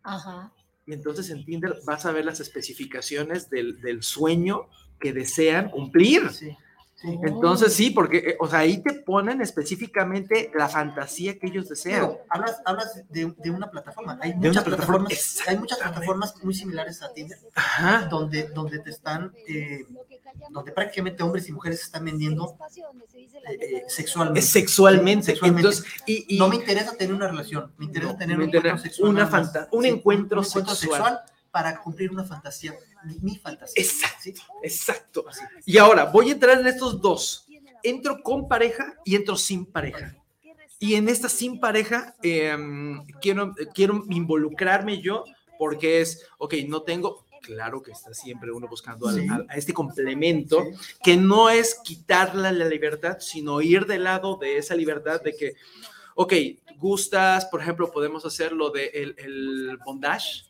Ajá. 0.02 0.52
Y 0.86 0.92
entonces 0.92 1.30
en 1.30 1.44
Tinder 1.44 1.76
vas 1.86 2.06
a 2.06 2.12
ver 2.12 2.24
las 2.24 2.40
especificaciones 2.40 3.48
del, 3.50 3.80
del 3.80 4.02
sueño 4.02 4.68
que 5.00 5.12
desean 5.12 5.70
cumplir. 5.70 6.30
Sí. 6.30 6.56
Entonces 7.04 7.72
sí, 7.74 7.90
porque, 7.90 8.18
eh, 8.18 8.36
o 8.40 8.48
sea, 8.48 8.60
ahí 8.60 8.82
te 8.82 8.92
ponen 8.94 9.40
específicamente 9.40 10.50
la 10.54 10.68
fantasía 10.68 11.38
que 11.38 11.48
ellos 11.48 11.68
desean. 11.68 12.00
Pero 12.00 12.20
hablas, 12.28 12.60
hablas 12.64 13.02
de, 13.08 13.32
de 13.38 13.50
una 13.50 13.70
plataforma. 13.70 14.18
Hay 14.22 14.30
De 14.32 14.36
muchas 14.36 14.52
una 14.52 14.64
plataforma, 14.64 15.08
plataformas, 15.08 15.48
hay 15.48 15.58
muchas 15.58 15.78
plataformas 15.78 16.34
muy 16.44 16.54
similares 16.54 17.02
a 17.02 17.12
Tinder, 17.12 17.38
Ajá. 17.54 18.06
donde, 18.10 18.44
donde 18.48 18.78
te 18.78 18.90
están, 18.90 19.32
eh, 19.48 19.84
donde 20.50 20.72
prácticamente 20.72 21.22
hombres 21.22 21.48
y 21.48 21.52
mujeres 21.52 21.80
se 21.80 21.86
están 21.86 22.04
vendiendo 22.04 22.56
eh, 23.14 23.58
eh, 23.60 23.82
sexualmente. 23.88 24.42
Sexualmente. 24.42 25.26
Sexualmente. 25.26 25.68
Entonces, 25.68 25.92
y, 26.06 26.36
y 26.36 26.38
No 26.38 26.48
me 26.48 26.56
interesa 26.56 26.96
tener 26.96 27.14
una 27.14 27.28
relación, 27.28 27.72
me 27.78 27.86
interesa 27.86 28.12
No, 28.12 28.18
tener 28.18 28.36
me 28.38 28.44
un 28.44 28.48
interesa 28.48 28.68
encuentro 28.76 28.90
sexual. 28.90 29.10
una 29.10 29.26
fanta- 29.28 29.68
un 29.72 29.86
encuentro 29.86 30.42
encuentro 30.42 30.74
sexual. 30.74 31.20
Para 31.52 31.80
cumplir 31.80 32.10
una 32.10 32.24
fantasía, 32.24 32.74
mi, 33.04 33.18
mi 33.20 33.36
fantasía. 33.38 33.74
Exacto. 33.82 34.16
¿sí? 34.22 34.34
exacto. 34.64 35.24
Y 35.66 35.78
ahora 35.78 36.06
voy 36.06 36.30
a 36.30 36.32
entrar 36.32 36.58
en 36.58 36.66
estos 36.66 37.00
dos. 37.00 37.46
Entro 37.84 38.22
con 38.22 38.48
pareja 38.48 38.94
y 39.04 39.14
entro 39.14 39.36
sin 39.36 39.66
pareja. 39.66 40.16
Y 40.78 40.94
en 40.96 41.08
esta 41.08 41.28
sin 41.28 41.60
pareja 41.60 42.14
em, 42.22 43.04
quiero, 43.20 43.54
quiero 43.74 44.02
involucrarme 44.08 45.00
yo 45.00 45.24
porque 45.58 46.00
es, 46.00 46.26
ok, 46.38 46.54
no 46.66 46.82
tengo, 46.82 47.24
claro 47.42 47.82
que 47.82 47.92
está 47.92 48.12
siempre 48.14 48.50
uno 48.50 48.66
buscando 48.66 49.08
Sí. 49.12 49.26
al- 49.30 49.46
a 49.48 49.54
este 49.56 49.72
complemento, 49.74 50.64
que 51.04 51.16
no 51.16 51.50
es 51.50 51.76
quitarle 51.84 52.50
la 52.52 52.64
libertad, 52.64 53.18
sino 53.20 53.60
ir 53.60 53.86
del 53.86 54.04
lado 54.04 54.36
de 54.40 54.56
esa 54.58 54.74
libertad 54.74 55.20
de 55.22 55.36
que, 55.36 55.54
ok, 56.16 56.32
gustas, 56.78 57.44
por 57.46 57.60
ejemplo, 57.60 57.90
podemos 57.92 58.24
hacer 58.24 58.52
lo 58.52 58.70
de 58.70 58.86
el, 58.86 59.14
el 59.18 59.78
bondage, 59.84 60.44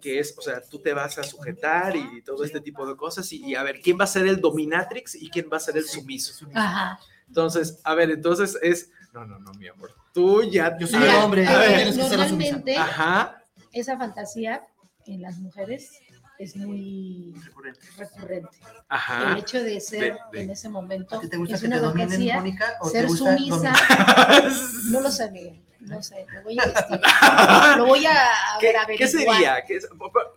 Que 0.00 0.18
es, 0.18 0.34
o 0.38 0.42
sea, 0.42 0.60
tú 0.62 0.78
te 0.80 0.92
vas 0.94 1.18
a 1.18 1.22
sujetar 1.22 1.94
y 1.96 2.22
todo 2.22 2.44
este 2.44 2.60
tipo 2.60 2.86
de 2.86 2.96
cosas 2.96 3.30
y, 3.32 3.44
y 3.44 3.54
a 3.54 3.62
ver, 3.62 3.80
¿quién 3.82 3.98
va 3.98 4.04
a 4.04 4.06
ser 4.08 4.26
el 4.26 4.40
dominatrix 4.40 5.14
y 5.16 5.28
quién 5.28 5.48
va 5.52 5.58
a 5.58 5.60
ser 5.60 5.76
el 5.76 5.84
sumiso? 5.86 6.46
Ajá. 6.54 6.98
Entonces, 7.28 7.78
a 7.84 7.94
ver, 7.94 8.10
entonces 8.10 8.58
es, 8.62 8.90
no, 9.12 9.24
no, 9.26 9.38
no, 9.38 9.52
mi 9.54 9.68
amor, 9.68 9.94
tú 10.12 10.42
ya, 10.50 10.76
Yo 10.78 10.86
soy 10.86 11.02
el 11.02 11.14
hombre, 11.16 11.46
a 11.46 11.58
ver, 11.58 11.88
que. 11.92 11.96
Normalmente 11.96 12.76
ajá, 12.76 13.42
esa 13.72 13.96
fantasía 13.98 14.62
en 15.06 15.22
las 15.22 15.38
mujeres 15.38 15.90
es 16.38 16.56
muy 16.56 17.32
Recurrente. 17.44 17.80
recurrente. 17.96 18.48
El 18.62 18.72
ajá. 18.88 19.38
hecho 19.38 19.62
de 19.62 19.80
ser 19.80 20.00
De- 20.00 20.18
de- 20.32 20.42
en 20.44 20.50
ese 20.50 20.68
momento 20.68 21.16
¿A 21.16 21.20
ti 21.20 21.28
te 21.28 21.36
gusta 21.36 21.54
es 21.54 21.60
que 21.60 21.66
una 21.68 21.76
te 21.76 21.82
dominen. 21.82 22.34
Mónica? 22.36 22.74
¿O 22.80 22.86
te 22.90 22.98
Ser 22.98 23.06
gusta 23.06 23.36
sumisa, 23.36 23.56
dominar? 23.56 24.52
no 24.90 25.00
lo 25.00 25.10
Miguel. 25.30 25.62
No 25.86 26.02
sé, 26.02 26.26
lo 26.32 26.42
voy 26.42 26.58
a 26.58 26.64
investigar. 26.66 27.78
Lo 27.78 27.86
voy 27.86 28.06
a, 28.06 28.12
a 28.12 28.58
¿Qué, 28.60 28.66
ver, 28.66 28.74
qué 28.96 29.04
averiguar. 29.04 29.08
sería? 29.36 29.64
¿Qué 29.66 29.76
es? 29.76 29.88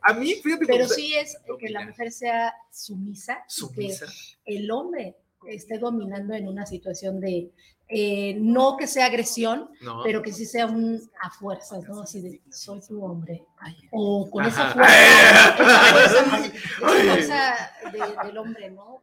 A 0.02 0.14
mí, 0.14 0.34
fíjate 0.36 0.66
Pero 0.66 0.88
se- 0.88 0.96
sí 0.96 1.16
es 1.16 1.38
que 1.60 1.70
la 1.70 1.86
mujer 1.86 2.12
sea 2.12 2.54
sumisa, 2.72 3.44
sumisa. 3.48 4.06
que 4.46 4.58
el 4.58 4.70
hombre 4.72 5.16
esté 5.48 5.78
dominando 5.78 6.34
en 6.34 6.48
una 6.48 6.66
situación 6.66 7.20
de, 7.22 7.52
eh, 7.90 8.36
no 8.40 8.76
que 8.76 8.86
sea 8.88 9.06
agresión, 9.06 9.70
No. 9.82 10.02
pero 10.04 10.22
que 10.22 10.34
sí 10.34 10.46
sea 10.46 10.66
un 10.66 11.00
a 11.22 11.30
fuerzas, 11.30 11.84
¿no? 11.88 12.02
Así 12.02 12.20
de, 12.22 12.42
soy 12.52 12.82
tu 12.82 13.02
hombre. 13.04 13.46
O 13.92 14.30
con 14.30 14.44
Ajá. 14.46 14.50
esa 14.74 14.74
fuerza, 14.74 15.56
Ay, 15.98 16.04
esa 16.06 17.04
fuerza 17.10 17.72
de- 17.92 18.28
del 18.28 18.38
hombre, 18.38 18.70
¿no? 18.72 19.02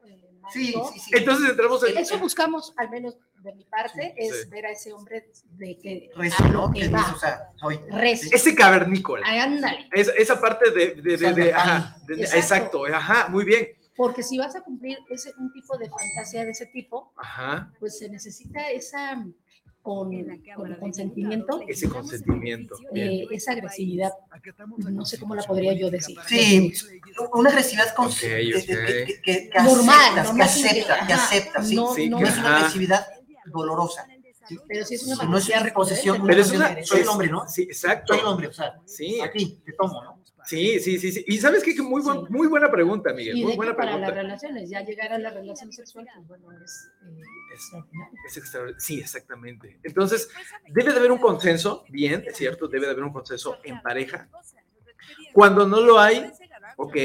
Sí, 0.53 0.75
sí, 0.93 0.99
sí. 1.01 1.11
Entonces 1.15 1.51
entramos 1.51 1.83
en... 1.85 1.97
Eso 1.97 2.19
buscamos, 2.19 2.75
al 2.77 2.91
menos 2.91 3.17
de 3.45 3.55
mi 3.55 3.65
parte, 3.65 4.15
Sí, 4.17 4.27
es 4.27 4.43
sí. 4.43 4.49
ver 4.49 4.67
a 4.67 4.71
ese 4.73 4.93
hombre 4.93 5.29
de 5.51 5.79
que 5.79 6.11
Recio, 6.17 6.45
a 6.45 6.49
¿no? 6.49 6.67
lo 6.69 6.73
Que 6.73 6.89
va. 6.89 7.13
o 7.15 7.19
sea, 7.19 7.51
soy. 7.61 7.79
Recio. 7.91 8.31
Ese 8.33 8.55
cavernícola. 8.55 9.27
Ándale. 9.27 9.89
Es- 9.93 10.11
esa 10.17 10.41
parte 10.41 10.71
de... 10.71 10.95
de, 11.03 11.17
de- 11.19 11.33
de- 11.35 11.53
ajá, 11.53 11.97
de- 12.07 12.15
Exacto. 12.15 12.39
exacto, 12.39 12.85
ajá, 12.87 13.29
muy 13.29 13.45
bien. 13.45 13.69
Porque 13.97 14.23
si 14.25 14.39
vas 14.39 14.57
a 14.57 14.63
cumplir 14.63 14.99
ese, 15.11 15.33
un 15.39 15.53
tipo 15.53 15.77
de 15.79 15.89
fantasía 15.89 16.45
de 16.45 16.51
ese 16.51 16.67
tipo, 16.67 17.13
Ajá, 17.17 17.71
pues 17.79 17.99
se 17.99 18.09
necesita 18.09 18.69
esa 18.71 19.25
con, 19.83 20.11
con 20.57 20.75
consentimiento, 20.81 21.61
ese 21.69 21.89
consentimiento. 21.91 22.75
Eh, 22.95 23.27
esa 23.31 23.53
agresividad. 23.53 24.13
No 24.91 25.05
sé 25.05 25.19
cómo 25.19 25.35
la 25.35 25.43
podría 25.43 25.75
yo 25.75 25.91
decir. 25.91 26.17
Sí, 26.27 26.73
una 27.35 27.51
agresividad 27.51 27.95
con, 27.95 28.07
Ok, 28.07 28.15
que- 28.19 28.55
ok. 28.57 28.65
que- 28.65 29.05
que- 29.07 29.21
que- 29.23 29.51
que 29.51 29.63
Normal, 29.63 29.95
aceptas, 30.01 30.25
no 30.25 30.33
que 30.33 30.39
más 30.39 30.57
acepta, 30.57 31.07
que 31.07 31.13
ajá, 31.13 31.25
acepta, 31.25 31.63
sí. 31.63 31.75
no- 31.77 31.95
Sí, 31.95 32.09
no- 32.09 32.19
es 32.21 32.39
una 32.39 32.57
agresividad 32.57 33.07
dolorosa. 33.55 34.07
¿sí? 34.49 34.59
Pero 34.69 34.85
sí 34.85 34.95
es 34.97 35.07
una 35.07 35.17
Si 35.17 35.27
no 35.27 35.39
es 35.39 35.49
una 35.49 35.61
recurrente, 35.61 36.21
Pero 36.27 36.41
es 36.43 36.51
una... 36.53 36.83
Soy 36.85 37.01
el 37.01 37.09
hombre, 37.09 37.29
¿no? 37.29 37.49
Sí, 37.49 37.63
exacto. 37.63 38.13
Soy 38.13 38.21
el 38.21 38.27
hombre, 38.27 38.49
o 38.49 38.53
sea, 38.53 38.75
Sí, 38.85 39.21
aquí 39.21 39.59
te 39.65 39.73
tomo, 39.73 40.03
¿no? 40.05 40.23
sí, 40.45 40.79
sí, 40.81 40.99
sí, 40.99 41.11
sí. 41.11 41.25
Y 41.27 41.39
sabes 41.39 41.65
qué? 41.65 41.75
Que 41.75 41.81
muy, 41.81 42.03
buen- 42.03 42.27
Sí. 42.27 42.27
muy 42.29 42.47
buena 42.49 42.71
pregunta, 42.71 43.15
Miguel. 43.15 43.39
Y 43.39 43.45
Muy 43.45 43.57
buena 43.57 43.75
para 43.75 43.93
las 43.93 44.01
pregunta. 44.11 44.23
relaciones, 44.23 44.69
ya 44.69 44.83
llegar 44.83 45.11
a 45.15 45.19
la 45.19 45.31
relación 45.31 45.73
sexual, 45.73 46.07
pues 46.29 46.43
bueno, 46.43 46.63
es... 46.63 46.91
eh, 47.07 47.23
Es- 47.55 47.61
extraordinario. 47.63 48.19
Es 48.29 48.37
extraordinario. 48.37 48.81
Sí, 48.81 49.01
exactamente. 49.01 49.79
Entonces, 49.83 50.29
debe 50.69 50.93
de 50.93 50.99
haber 50.99 51.13
un 51.13 51.19
consenso, 51.19 51.85
bien, 51.89 52.25
es 52.27 52.37
cierto, 52.37 52.69
debe 52.69 52.85
de 52.85 52.93
haber 52.93 53.05
un 53.05 53.13
consenso 53.15 53.57
en 53.65 53.81
pareja. 53.81 54.29
Cuando 55.33 55.67
no 55.67 55.81
lo 55.81 55.99
hay, 55.99 56.31
ok, 56.77 56.97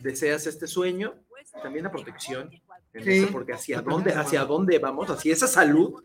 deseas 0.00 0.46
este 0.46 0.66
sueño, 0.66 1.14
también 1.62 1.84
la 1.84 1.90
protección, 1.90 2.50
Sí. 3.02 3.10
eso, 3.18 3.28
porque 3.32 3.52
hacia 3.52 3.80
dónde, 3.82 4.12
hacia 4.12 4.44
dónde 4.44 4.78
vamos, 4.78 5.10
hacia 5.10 5.32
esa 5.32 5.46
salud, 5.46 6.02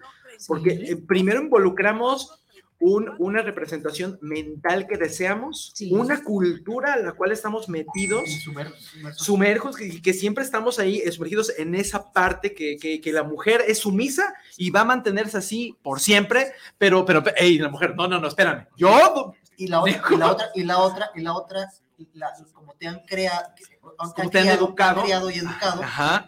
porque 0.47 0.71
eh, 0.71 0.95
primero 0.95 1.41
involucramos 1.41 2.37
un- 2.83 3.11
una 3.19 3.43
representación 3.43 4.17
mental 4.21 4.87
que 4.87 4.97
deseamos, 4.97 5.71
Sí. 5.75 5.91
una 5.93 6.23
cultura 6.23 6.93
a 6.93 6.97
la 6.97 7.11
cual 7.11 7.31
estamos 7.31 7.69
metidos, 7.69 8.23
Sumer- 8.43 8.73
sumerso. 8.75 9.23
sumerjos, 9.23 9.75
que, 9.77 10.01
que 10.01 10.13
siempre 10.13 10.43
estamos 10.43 10.79
ahí 10.79 10.99
sumergidos 11.11 11.53
en 11.59 11.75
esa 11.75 12.11
parte 12.11 12.55
que, 12.55 12.77
que, 12.77 12.99
que 12.99 13.11
la 13.13 13.21
mujer 13.23 13.63
es 13.67 13.77
sumisa 13.79 14.33
y 14.57 14.71
va 14.71 14.81
a 14.81 14.85
mantenerse 14.85 15.37
así 15.37 15.77
por 15.83 15.99
siempre, 15.99 16.53
pero, 16.79 17.05
pero, 17.05 17.23
hey, 17.37 17.59
la 17.59 17.69
mujer, 17.69 17.93
no, 17.95 18.07
no, 18.07 18.19
no, 18.19 18.27
espérame, 18.27 18.65
yo, 18.75 19.35
Y 19.57 19.67
la 19.67 19.81
otra, 19.81 20.01
y 20.01 20.17
la 20.17 20.31
otra, 20.31 20.45
y 20.55 20.63
la 20.63 20.77
otra, 20.79 21.11
y 21.13 21.21
la 21.21 21.33
otra, 21.35 21.69
y 21.99 22.07
la- 22.13 22.33
como 22.51 22.73
te 22.73 22.87
han 22.87 23.01
creado, 23.05 23.45
Como 23.95 24.29
te 24.31 24.39
han 24.39 24.47
educado. 24.47 25.03
criado 25.03 25.29
y 25.29 25.35
educado, 25.35 25.83
ajá, 25.83 26.27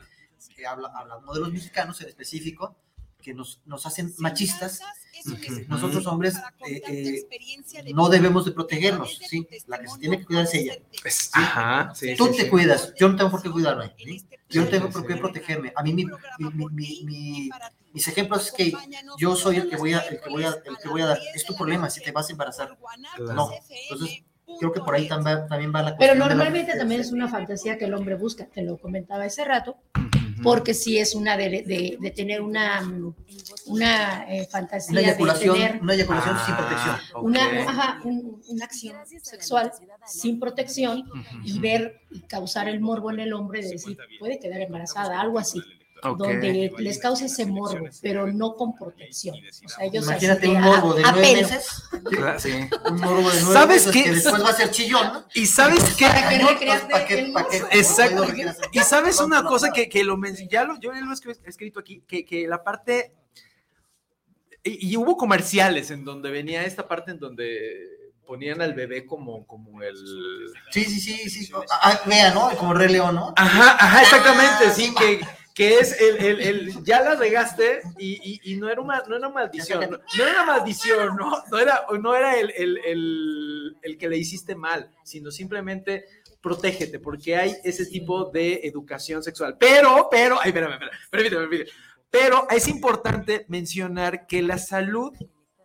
que 0.54 0.66
habla, 0.68 0.92
hablando 0.96 1.34
de 1.34 1.40
los 1.42 1.52
mexicanos 1.52 2.00
en 2.02 2.10
específico, 2.10 2.76
que 3.22 3.34
nos, 3.34 3.62
nos 3.66 3.86
hacen 3.86 4.14
machistas, 4.18 4.82
Ujú. 5.26 5.62
nosotros 5.70 6.06
hombres 6.08 6.36
eh, 6.68 6.82
eh, 6.90 7.94
no 7.94 8.10
debemos 8.10 8.44
de 8.44 8.52
protegernos, 8.52 9.18
¿sí? 9.30 9.48
La 9.68 9.80
que 9.80 9.88
se 9.88 9.98
tiene 9.98 10.20
que 10.20 10.26
cuidar 10.26 10.44
es 10.44 10.54
ella. 10.54 10.74
es- 11.06 11.30
ajá, 11.34 11.94
sí, 11.96 12.16
Tú 12.18 12.26
sí, 12.28 12.32
te 12.38 12.44
sí. 12.44 12.50
cuidas, 12.50 12.94
yo 13.00 13.08
no 13.08 13.16
tengo 13.16 13.32
por 13.32 13.42
qué 13.42 13.50
cuidarme, 13.50 13.94
¿sí? 13.98 14.26
Yo 14.50 14.62
no 14.62 14.66
Sí, 14.68 14.72
tengo 14.74 14.88
sí, 14.88 14.94
por 14.94 15.08
qué 15.08 15.14
sí. 15.14 15.20
protegerme. 15.20 15.72
A 15.76 15.82
mí 15.84 15.94
mi, 15.94 16.04
mi- 16.06 16.12
mi- 16.52 16.70
mi- 16.70 17.04
mi- 17.06 17.50
mis 17.94 18.08
ejemplos 18.10 18.48
es 18.48 18.52
que 18.52 18.74
yo 19.18 19.36
soy 19.38 19.56
el 19.58 19.70
que 19.70 19.78
voy 19.78 19.94
a, 19.94 20.00
el 20.02 20.20
que 20.20 20.30
voy 20.30 20.44
a, 20.44 20.50
el 20.50 20.78
que 20.78 20.90
voy 20.90 21.02
a 21.02 21.06
dar. 21.06 21.20
Es 21.34 21.46
tu 21.46 21.56
problema 21.56 21.90
si 21.90 22.02
te 22.02 22.12
vas 22.12 22.28
a 22.28 22.32
embarazar. 22.34 22.78
No. 23.20 23.50
Entonces, 23.90 24.24
creo 24.60 24.74
que 24.74 24.82
por 24.82 24.94
ahí 24.96 25.08
también 25.08 25.38
va, 25.38 25.48
también 25.48 25.74
va 25.74 25.82
la 25.84 25.98
Pero 25.98 25.98
cuestión 25.98 26.14
de 26.16 26.20
la- 26.20 26.28
normalmente 26.36 26.78
también 26.78 27.00
es 27.00 27.12
una 27.14 27.30
fantasía 27.30 27.78
que 27.78 27.86
el 27.86 27.94
hombre 27.94 28.16
busca, 28.16 28.46
te 28.48 28.62
lo 28.64 28.78
comentaba 28.78 29.24
hace 29.24 29.46
rato. 29.46 29.78
Porque 30.44 30.74
sí 30.74 30.98
es 30.98 31.16
una 31.16 31.38
de, 31.38 31.50
de- 31.50 31.98
de 32.00 32.12
tener 32.12 32.42
una, 32.42 32.82
una 33.66 34.26
eh, 34.34 34.46
fantasía 34.52 34.92
Una 34.92 35.00
de 35.02 35.06
eyaculación, 35.08 35.56
tener 35.58 35.82
una 35.82 35.94
eyaculación 35.94 36.36
sin 36.46 36.54
Ah, 36.54 36.58
protección. 36.58 37.26
una, 37.26 37.70
ajá, 37.70 38.00
un- 38.04 38.42
una 38.50 38.66
acción 38.66 38.96
sexual 39.22 39.72
sin 40.06 40.40
protección 40.40 41.06
y 41.44 41.60
ver 41.60 42.02
y 42.12 42.22
causar 42.22 42.68
el 42.68 42.80
morbo 42.82 43.10
en 43.12 43.20
el 43.22 43.34
hombre 43.34 43.62
de 43.62 43.70
decir, 43.70 43.98
puede 44.20 44.40
quedar 44.40 44.62
embarazada, 44.62 45.20
algo 45.20 45.40
así, 45.40 45.62
donde 46.18 46.74
les 46.80 47.00
cause 47.00 47.26
ese 47.26 47.46
morbo, 47.46 47.88
pero 48.02 48.28
no 48.32 48.56
con 48.56 48.76
protección. 48.76 49.38
O 49.66 49.70
sea, 49.70 49.86
ellos 49.86 50.04
Imagínate 50.06 50.50
un 50.50 50.58
a- 50.58 50.62
morbo 50.62 50.94
de 50.96 51.02
nueve 51.04 51.22
meses. 51.42 51.68
Sí. 52.40 52.52
Un 52.90 53.00
morbo 53.00 53.30
de 53.32 53.42
nueve 53.42 53.54
¿Sabes 53.54 53.88
qué? 53.88 54.04
que 54.04 54.12
después 54.12 54.44
va 54.44 54.50
a 54.50 54.54
ser 54.54 54.72
chillón, 54.72 55.14
¿no? 55.14 55.26
Y 55.34 55.46
sabes 55.46 55.84
qué, 55.96 56.06
Para 56.06 56.22
que 56.30 56.36
Ay, 56.36 56.42
no, 56.42 56.50
recrearte 56.50 56.92
¿para 56.92 57.06
qué- 57.06 57.20
el 57.20 57.32
para 57.34 57.48
qué- 57.48 57.60
morbo. 57.62 57.74
Exacto. 57.74 58.26
Y 58.72 58.80
sabes 58.80 59.20
una 59.22 59.44
cosa 59.44 59.72
que, 59.72 59.88
que 59.90 60.04
lo 60.04 60.18
ya 60.50 60.64
lo, 60.66 60.80
yo 60.80 60.94
ya 60.94 61.02
lo 61.02 61.12
he 61.12 61.16
escri- 61.16 61.40
escrito 61.46 61.80
aquí, 61.80 62.04
que, 62.08 62.26
que 62.26 62.48
la 62.48 62.64
parte, 62.64 63.14
y, 64.64 64.92
y 64.92 64.98
hubo 64.98 65.18
comerciales 65.18 65.92
en 65.92 66.06
donde 66.06 66.32
venía 66.32 66.64
esta 66.66 66.88
parte 66.88 67.12
en 67.12 67.20
donde 67.20 67.90
ponían 68.26 68.62
al 68.62 68.74
bebé 68.74 69.06
como, 69.06 69.46
como 69.46 69.82
el... 69.82 69.98
Sí, 70.72 70.86
sí, 70.86 71.00
sí, 71.00 71.30
sí. 71.30 71.52
Ah, 71.82 72.00
vea, 72.06 72.34
¿no? 72.34 72.50
Como 72.58 72.74
Rey 72.74 72.88
León, 72.90 73.16
¿no? 73.16 73.34
Ajá, 73.36 73.76
ajá, 73.78 74.02
exactamente, 74.02 74.66
Ah, 74.68 74.72
sí, 74.74 74.86
sí, 74.88 74.96
que, 74.96 75.22
que 75.54 75.76
es 75.80 76.00
el, 76.02 76.18
el, 76.18 76.42
el- 76.42 76.84
ya 76.84 77.02
la 77.02 77.16
regaste 77.16 77.82
y, 77.98 78.40
y, 78.44 78.56
no 78.56 78.70
era 78.70 78.82
una, 78.82 79.04
no 79.08 79.16
era 79.18 79.30
maldición, 79.30 79.82
no, 80.18 80.24
era 80.24 80.44
una 80.44 80.46
maldición, 80.46 81.16
no, 81.16 81.44
no 81.52 81.60
era, 81.60 81.86
no 82.02 82.16
era 82.16 82.40
el, 82.40 82.52
el, 82.58 82.78
el, 82.86 83.78
el 83.84 83.98
que 83.98 84.10
le 84.10 84.18
hiciste 84.18 84.56
mal, 84.56 84.90
sino 85.04 85.30
simplemente 85.30 86.06
protégete, 86.42 87.00
porque 87.00 87.36
hay 87.36 87.56
ese 87.64 87.86
tipo 87.86 88.26
de 88.32 88.62
educación 88.64 89.22
sexual. 89.24 89.56
Pero, 89.60 90.08
pero, 90.10 90.40
ay, 90.42 90.50
espérame, 90.50 90.74
espérame, 90.74 90.98
permíteme, 91.10 91.42
permíteme. 91.48 91.70
Pero 92.10 92.48
es 92.50 92.68
importante 92.68 93.46
mencionar 93.48 94.28
que 94.28 94.42
la 94.42 94.58
salud 94.58 95.14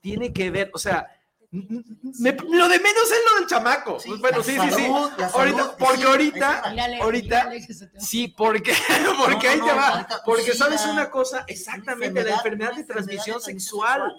tiene 0.01 0.33
que 0.33 0.51
ver, 0.51 0.71
o 0.73 0.79
sea, 0.79 1.07
Me- 1.51 2.33
lo 2.33 2.69
de 2.69 2.79
menos 2.79 3.05
es 3.11 3.19
lo 3.33 3.39
del 3.41 3.47
chamaco. 3.49 3.99
Sí, 3.99 4.11
Pues 4.11 4.21
bueno, 4.21 4.43
sí, 4.43 4.53
sí, 4.53 4.71
sí. 4.77 4.85
Ahorita, 4.87 5.31
salud, 5.31 5.71
porque 5.79 5.97
sí, 5.97 6.03
ahorita, 6.05 6.63
Mírale, 6.71 7.01
ahorita- 7.01 7.45
mírale 7.49 7.67
sí, 7.99 8.29
porque, 8.29 8.73
porque 9.19 9.47
No, 9.47 9.53
ahí 9.53 9.61
te 9.61 9.67
no, 9.67 9.77
va. 9.77 10.07
Porque 10.27 10.53
sabes 10.53 10.85
una 10.85 11.11
cosa, 11.11 11.45
exactamente, 11.47 12.23
la 12.23 12.35
enfermedad 12.35 12.75
de 12.75 12.85
transmisión 12.85 13.41
sexual. 13.41 14.15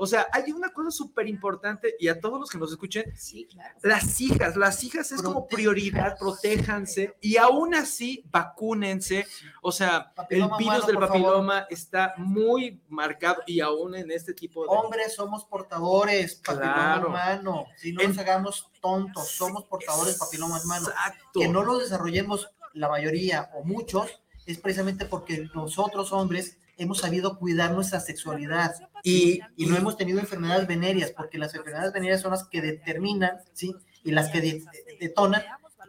O 0.00 0.06
sea, 0.06 0.28
hay 0.32 0.52
una 0.52 0.70
cosa 0.70 0.90
súper 0.92 1.26
importante 1.28 1.94
y 1.98 2.06
a 2.08 2.20
todos 2.20 2.38
los 2.40 2.48
que 2.48 2.56
nos 2.58 2.70
escuchen, 2.70 3.12
Sí, 3.16 3.46
claro. 3.50 3.74
las 3.82 4.20
hijas, 4.20 4.56
las 4.56 4.82
hijas 4.84 5.10
es 5.12 5.20
como 5.20 5.46
prioridad, 5.48 6.16
protéjanse 6.18 7.16
y 7.20 7.36
aún 7.36 7.74
así 7.74 8.24
vacúnense. 8.30 9.26
O 9.60 9.72
sea, 9.72 10.12
el 10.30 10.42
virus 10.42 10.60
humano, 10.60 10.86
del 10.86 10.94
favor. 10.94 11.08
papiloma 11.08 11.66
está 11.68 12.14
muy 12.16 12.80
marcado 12.88 13.42
y 13.46 13.60
aún 13.60 13.94
en 13.96 14.10
este 14.10 14.34
tipo 14.34 14.62
de... 14.62 14.68
Hombres 14.70 15.14
somos 15.14 15.44
portadores, 15.44 16.36
papiloma 16.36 16.74
Claro. 16.74 17.08
humano. 17.08 17.64
Si 17.76 17.92
no 17.92 18.00
En- 18.00 18.08
nos 18.10 18.18
hagamos 18.18 18.70
tontos, 18.80 19.28
somos 19.28 19.64
portadores 19.64 20.14
de 20.14 20.18
papiloma 20.18 20.60
humano. 20.62 20.88
Exacto. 20.88 21.40
Que 21.40 21.48
no 21.48 21.64
lo 21.64 21.78
desarrollemos 21.78 22.48
la 22.74 22.88
mayoría 22.88 23.50
o 23.54 23.64
muchos 23.64 24.22
es 24.46 24.58
precisamente 24.58 25.04
porque 25.06 25.48
nosotros 25.54 26.12
hombres 26.12 26.56
hemos 26.78 26.98
sabido 26.98 27.38
cuidar 27.38 27.72
nuestra 27.72 28.00
sexualidad 28.00 28.72
Y, 29.02 29.40
y 29.56 29.66
no 29.66 29.76
hemos 29.76 29.96
tenido 29.96 30.18
enfermedades 30.20 30.66
venéreas, 30.66 31.10
porque 31.12 31.38
las 31.38 31.54
enfermedades 31.54 31.92
venéreas 31.92 32.20
son 32.20 32.30
las 32.32 32.44
que 32.44 32.62
determinan, 32.62 33.32
¿sí? 33.52 33.74
Y 34.04 34.12
las 34.12 34.28
que 34.30 34.40
de- 34.40 34.64
detonan 35.00 35.42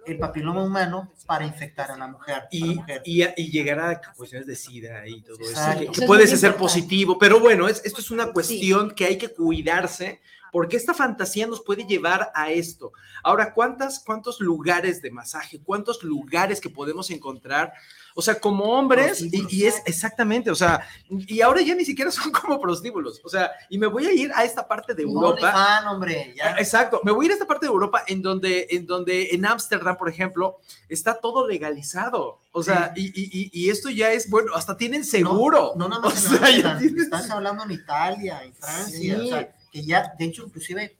el 0.06 0.18
papiloma 0.18 0.64
humano 0.64 1.12
para 1.28 1.46
infectar 1.46 1.92
a 1.92 1.98
la 1.98 2.08
mujer. 2.08 2.36
a 2.36 2.40
la 2.40 2.48
y, 2.52 2.76
mujer. 2.76 3.02
y, 3.06 3.24
y 3.38 3.52
llegar 3.52 3.80
a 3.80 4.02
cuestiones 4.16 4.48
de 4.48 4.56
SIDA 4.56 5.08
y 5.08 5.22
todo 5.22 5.38
eso, 5.40 5.50
Exacto. 5.52 5.78
que, 5.80 5.84
Eso 5.86 5.92
que 5.94 6.00
es 6.02 6.08
puede 6.08 6.28
ser 6.28 6.56
positivo, 6.56 7.18
pero 7.20 7.40
bueno, 7.40 7.68
es, 7.68 7.82
esto 7.86 8.02
es 8.02 8.10
una 8.12 8.32
cuestión 8.32 8.92
que 8.92 9.06
hay 9.06 9.18
que 9.18 9.30
cuidarse 9.30 10.22
porque 10.52 10.78
esta 10.78 10.94
fantasía 10.94 11.48
nos 11.48 11.62
puede 11.62 11.86
llevar 11.86 12.32
a 12.34 12.52
esto. 12.52 12.92
Ahora, 13.24 13.54
¿cuántas, 13.54 14.04
¿cuántos 14.04 14.40
lugares 14.40 15.02
de 15.02 15.12
masaje, 15.12 15.62
cuántos 15.64 16.04
lugares 16.04 16.60
que 16.62 16.70
podemos 16.70 17.10
encontrar? 17.12 17.74
O 18.16 18.22
sea, 18.22 18.40
como 18.40 18.66
hombres, 18.66 19.22
y, 19.22 19.46
y 19.50 19.66
es 19.66 19.82
exactamente, 19.86 20.50
o 20.52 20.56
sea, 20.56 20.82
y 21.10 21.42
ahora 21.42 21.62
ya 21.62 21.76
ni 21.76 21.86
siquiera 21.86 22.12
son 22.12 22.32
como 22.32 22.60
prostíbulos, 22.60 23.22
o 23.24 23.30
sea, 23.30 23.52
y 23.70 23.78
me 23.78 23.88
voy 23.88 24.08
a 24.08 24.12
ir 24.14 24.32
a 24.36 24.44
esta 24.44 24.68
parte 24.68 24.94
de 24.94 25.04
Europa. 25.04 25.30
OnlyFans, 25.30 25.88
hombre, 25.88 26.34
ya. 26.36 26.56
Exacto, 26.58 27.00
me 27.04 27.12
voy 27.12 27.26
a 27.26 27.28
ir 27.28 27.32
a 27.32 27.34
esta 27.36 27.46
parte 27.48 27.66
de 27.68 27.72
Europa 27.72 28.04
en 28.08 28.22
donde 28.22 28.68
en 28.72 28.86
donde 28.88 29.30
en 29.32 29.46
Ámsterdam, 29.46 29.96
por 29.98 30.10
ejemplo, 30.10 30.58
está 30.90 31.20
todo 31.20 31.48
legalizado. 31.48 32.40
O 32.52 32.64
sea, 32.64 32.94
y, 32.96 33.06
y- 33.08 33.30
y- 33.32 33.50
y 33.54 33.70
esto 33.70 33.90
ya 33.90 34.12
es, 34.12 34.30
bueno, 34.30 34.54
hasta 34.56 34.76
tienen 34.76 35.06
seguro. 35.06 35.74
No, 35.78 35.88
no 35.88 36.00
O 36.00 36.10
sea, 36.12 36.32
Ámsterdam, 36.40 36.80
tienes- 36.80 37.04
estás 37.04 37.30
hablando 37.30 37.64
en 37.64 37.72
Italia, 37.72 38.42
en 38.44 38.54
Francia, 38.56 38.98
Sí. 39.00 39.12
o 39.14 39.28
sea, 39.28 39.56
que 39.72 39.84
ya, 39.84 40.14
de 40.18 40.26
hecho, 40.26 40.46
inclusive, 40.46 40.98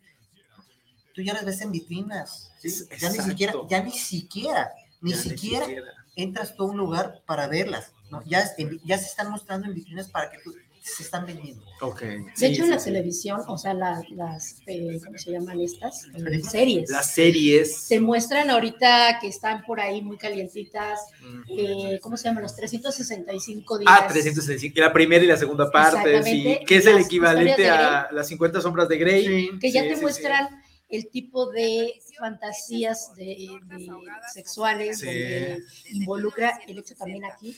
tú 1.14 1.22
ya 1.22 1.34
las 1.34 1.46
ves 1.46 1.62
en 1.62 1.72
vitrinas, 1.72 2.52
¿sí? 2.60 2.70
Ya 3.00 3.10
ni 3.10 3.20
siquiera, 3.20 3.54
ya 3.68 3.84
ni 3.84 3.92
siquiera, 3.92 4.72
ni 5.02 5.14
siquiera 5.14 5.68
entras 6.16 6.56
tú 6.56 6.64
a 6.64 6.68
un 6.68 6.78
lugar 6.78 7.22
para 7.26 7.48
verlas, 7.48 7.94
¿no? 8.10 8.24
Ya, 8.26 8.44
ya 8.84 8.98
se 8.98 9.06
están 9.06 9.32
mostrando 9.32 9.68
en 9.68 9.76
vitrinas 9.76 10.10
para 10.10 10.30
que 10.32 10.40
tú, 10.40 10.54
se 10.82 11.04
están 11.04 11.26
vendiendo. 11.26 11.64
Ok. 11.82 12.02
De 12.02 12.26
sí, 12.36 12.46
hecho, 12.48 12.62
en 12.64 12.68
sí, 12.68 12.70
la 12.72 12.80
sí. 12.80 12.86
televisión, 12.86 13.42
o 13.48 13.58
sea, 13.58 13.74
la- 13.74 14.02
las, 14.12 14.58
eh, 14.68 15.00
¿cómo 15.04 15.18
se 15.18 15.32
llaman 15.32 15.60
estas? 15.62 16.06
Eh, 16.06 16.24
¿Películas? 16.24 16.52
series. 16.52 16.90
Las 16.90 17.14
series. 17.14 17.78
Se 17.78 18.00
muestran 18.00 18.50
ahorita 18.50 19.20
que 19.22 19.28
están 19.28 19.64
por 19.66 19.80
ahí 19.80 20.02
muy 20.02 20.18
calientitas, 20.18 21.00
Mm. 21.22 21.42
eh, 21.50 22.00
¿cómo 22.02 22.18
se 22.18 22.26
llaman? 22.26 22.44
Los 22.44 22.56
365 22.56 23.78
días. 23.78 23.92
Ah, 23.94 24.08
365, 24.08 24.80
la 24.80 24.92
primera 24.94 25.24
y 25.24 25.28
la 25.28 25.38
segunda 25.38 25.70
parte, 25.72 26.02
sí, 26.04 26.10
Exactamente. 26.40 26.66
que 26.66 26.76
es 26.78 26.86
el 26.86 26.96
Las 26.96 27.06
equivalente 27.06 27.50
historias 27.52 27.78
de 27.78 27.84
a 27.86 28.10
las 28.12 28.28
50 28.28 28.62
sombras 28.62 28.90
de 28.90 28.98
Grey. 28.98 29.60
que 29.60 29.72
ya 29.72 29.84
Sí, 29.84 29.90
te 29.90 29.96
sí, 29.96 30.02
muestran 30.02 30.64
el 30.90 31.08
tipo 31.10 31.50
de 31.52 31.94
fantasías 32.18 33.14
de, 33.16 33.26
de 33.66 33.88
sexuales 34.34 35.00
Sí. 35.00 35.06
donde 35.06 35.64
involucra 35.92 36.60
el 36.68 36.80
hecho 36.80 36.96
también 36.96 37.24
aquí 37.26 37.56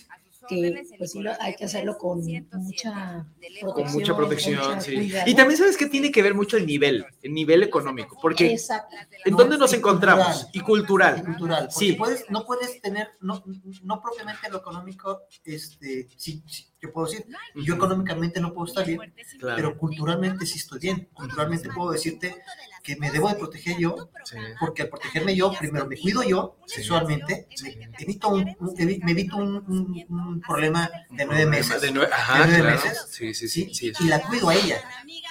que 0.56 0.84
pues 0.98 1.12
sí 1.12 1.20
lo- 1.22 1.32
hay 1.42 1.56
que 1.56 1.66
hacerlo 1.66 1.98
con 1.98 2.20
mucha 2.20 3.26
protección, 3.40 3.72
Con 3.74 3.92
mucha 3.94 4.16
protección, 4.16 4.56
mucha 4.58 4.82
sí. 4.82 4.94
cuidado. 4.96 5.30
Y 5.30 5.36
también 5.36 5.58
sabes 5.58 5.78
que 5.78 5.86
tiene 5.88 6.12
que 6.12 6.22
ver 6.22 6.34
mucho 6.36 6.58
el 6.58 6.66
nivel, 6.66 7.06
el 7.22 7.34
nivel 7.34 7.64
económico, 7.64 8.18
porque 8.22 8.52
Exacto. 8.54 8.96
¿en 9.26 9.36
dónde 9.36 9.58
nos 9.58 9.72
y 9.74 9.78
encontramos? 9.78 10.48
cultural. 10.64 11.18
Y 11.18 11.22
y 11.22 11.24
cultural. 11.26 11.72
Sí. 11.72 11.94
puedes, 11.94 12.26
no 12.30 12.46
puedes 12.46 12.82
tener, 12.82 13.10
no, 13.22 13.44
no 13.84 14.02
propiamente 14.02 14.50
lo 14.50 14.58
económico, 14.58 15.22
este, 15.44 16.08
sí, 16.18 16.44
sí, 16.48 16.66
yo 16.82 16.92
puedo 16.92 17.08
decir, 17.08 17.26
yo 17.56 17.76
económicamente 17.76 18.40
no 18.40 18.54
puedo 18.54 18.68
estar 18.68 18.86
bien, 18.86 19.00
Claro. 19.40 19.56
pero 19.56 19.78
culturalmente 19.78 20.46
sí 20.46 20.58
estoy 20.60 20.80
bien. 20.80 21.10
Culturalmente 21.14 21.70
puedo 21.70 21.92
decirte 21.92 22.36
que 22.82 22.96
me 22.96 23.12
debo 23.12 23.30
de 23.30 23.36
proteger 23.36 23.78
yo, 23.78 24.10
Sí. 24.24 24.38
porque 24.60 24.84
al 24.84 24.89
protegerme 24.89 25.36
yo, 25.36 25.52
primero 25.54 25.86
me 25.88 25.98
cuido 25.98 26.24
yo 26.24 26.58
sexualmente, 26.65 27.48
me 27.63 27.89
evito 28.00 28.30
un, 28.30 28.56
un- 28.60 28.76
evi- 28.78 29.02
me 29.04 29.12
evito 29.12 29.38
un, 29.38 29.56
un- 29.58 30.06
un 30.10 30.41
problema 30.41 30.89
de 31.10 31.26
nueve 31.26 31.46
meses, 31.46 31.82
De 31.82 31.91
nueve, 31.91 32.12
ajá, 32.13 32.39
de 32.46 32.58
nueve 32.58 32.62
claro. 32.62 32.76
meses, 32.89 33.06
Sí, 33.10 33.34
sí, 33.34 33.48
sí. 33.48 33.70
¿sí? 33.74 33.94
sí, 33.94 34.04
y 34.04 34.08
la 34.08 34.22
cuido 34.22 34.50
a 34.50 34.56
ella, 34.56 34.82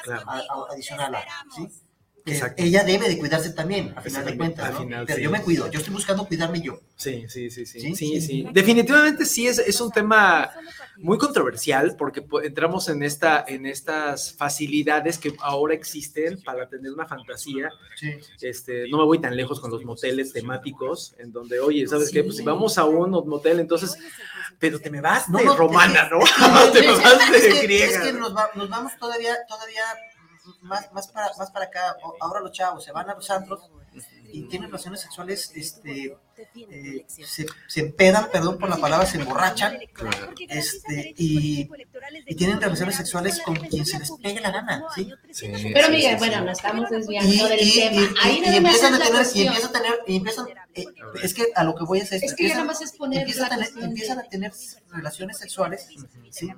claro. 0.04 0.22
a- 0.30 0.36
a- 0.38 0.72
adicional 0.72 1.14
a, 1.14 1.24
¿sí? 1.54 1.68
Exacto. 2.26 2.62
ella 2.62 2.84
debe 2.84 3.08
de 3.08 3.18
cuidarse 3.18 3.50
también, 3.50 3.92
a 3.96 4.00
final 4.02 4.24
de 4.26 4.36
cuentas, 4.36 4.72
¿no? 4.72 4.80
final, 4.80 5.04
pero 5.06 5.16
sí. 5.18 5.22
yo 5.24 5.30
me 5.30 5.40
cuido, 5.42 5.70
yo 5.70 5.78
estoy 5.78 5.94
buscando 5.94 6.26
cuidarme 6.26 6.60
yo. 6.60 6.80
Sí, 6.96 7.24
sí, 7.28 7.50
sí, 7.50 7.64
sí, 7.64 7.80
Sí, 7.80 7.94
sí, 7.94 8.20
sí. 8.20 8.46
Definitivamente 8.52 9.24
sí 9.24 9.46
es, 9.48 9.58
es 9.58 9.80
un 9.80 9.90
tema 9.90 10.50
muy 10.98 11.16
controversial 11.16 11.96
porque 11.96 12.20
pues, 12.20 12.46
entramos 12.46 12.88
en, 12.90 13.02
esta, 13.02 13.42
en 13.48 13.64
estas 13.64 14.34
facilidades 14.34 15.16
que 15.18 15.34
ahora 15.40 15.72
existen 15.74 16.42
para 16.42 16.68
tener 16.68 16.92
una 16.92 17.06
fantasía. 17.06 17.70
Sí. 17.96 18.12
Este, 18.42 18.86
no 18.90 18.98
me 18.98 19.04
voy 19.04 19.18
tan 19.18 19.34
lejos 19.34 19.60
con 19.60 19.70
los 19.70 19.82
moteles 19.84 20.32
temáticos, 20.32 21.14
en 21.18 21.32
donde, 21.32 21.58
oye, 21.60 21.86
¿sabes 21.86 22.10
qué? 22.10 22.22
Pues 22.22 22.36
si 22.36 22.42
vamos 22.42 22.76
a 22.76 22.84
un 22.84 23.10
motel, 23.28 23.60
entonces, 23.60 23.96
pero 24.58 24.78
te 24.78 24.90
me 24.90 25.00
vas 25.00 25.28
No, 25.30 25.38
de 25.38 25.44
no, 25.46 25.56
romana, 25.56 26.02
es 26.04 26.10
¿no? 26.10 26.18
que- 26.72 26.80
te 26.80 26.86
me 26.86 26.92
vas 26.96 27.20
es 27.34 27.42
de 27.44 27.48
que, 27.50 27.62
griega. 27.62 27.86
es 27.86 27.98
que 27.98 28.12
nos, 28.12 28.36
va- 28.36 28.50
nos 28.54 28.68
vamos 28.68 28.92
todavía, 28.98 29.36
todavía 29.48 29.82
más, 30.60 30.92
más, 30.92 31.08
para, 31.08 31.30
más 31.36 31.50
para 31.50 31.66
acá. 31.66 31.96
Ahora 32.20 32.40
los 32.40 32.52
chavos 32.52 32.84
se 32.84 32.92
van 32.92 33.08
a 33.10 33.14
los 33.14 33.30
antros 33.30 33.70
y 34.32 34.44
tienen 34.48 34.68
relaciones 34.68 35.00
sexuales, 35.00 35.52
este, 35.54 36.16
eh, 36.70 37.04
se, 37.08 37.46
se 37.66 37.80
empedan, 37.80 38.28
perdón 38.30 38.58
por 38.58 38.68
la 38.68 38.76
palabra, 38.76 39.06
se 39.06 39.18
emborrachan 39.18 39.78
este, 40.48 41.14
y, 41.16 41.68
y 42.26 42.34
tienen 42.34 42.60
relaciones 42.60 42.96
sexuales 42.96 43.40
con 43.44 43.56
quien 43.56 43.84
se 43.86 43.98
les 43.98 44.10
pegue 44.22 44.40
la 44.40 44.50
gana, 44.50 44.84
¿sí? 44.94 45.10
Sí, 45.32 45.48
Pero 45.72 45.86
sí, 45.86 45.92
Miguel, 45.92 46.12
sí, 46.12 46.18
bueno, 46.18 46.44
nos 46.44 46.58
estamos 46.58 46.90
Y, 46.90 46.94
desviando 46.94 47.48
del 47.48 47.60
y- 47.60 47.72
tema. 47.72 48.02
y- 48.02 48.08
Ahí 48.22 48.42
empiezan 48.44 48.94
a 48.94 48.98
tener, 48.98 49.26
y 49.34 49.42
empiezan 49.46 49.70
a 49.70 49.72
tener, 49.72 49.98
y 50.06 50.16
empiezan, 50.16 50.46
eh, 50.74 50.84
es 51.22 51.34
que 51.34 51.46
a 51.54 51.64
lo 51.64 51.74
que 51.74 51.84
voy 51.84 52.00
a 52.00 52.02
hacer 52.02 52.16
Es 52.24 52.34
que 52.34 52.44
empiezan- 52.44 52.66
más 52.66 52.80
es 52.80 52.92
poner 52.92 53.20
empiezan, 53.20 53.46
a 53.46 53.48
tener, 53.66 53.84
empiezan 53.84 54.18
a 54.18 54.22
tener 54.24 54.52
relaciones 54.90 55.38
sexuales 55.38 55.86
¿sí? 56.30 56.48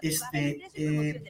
este, 0.00 0.60
eh, 0.74 1.22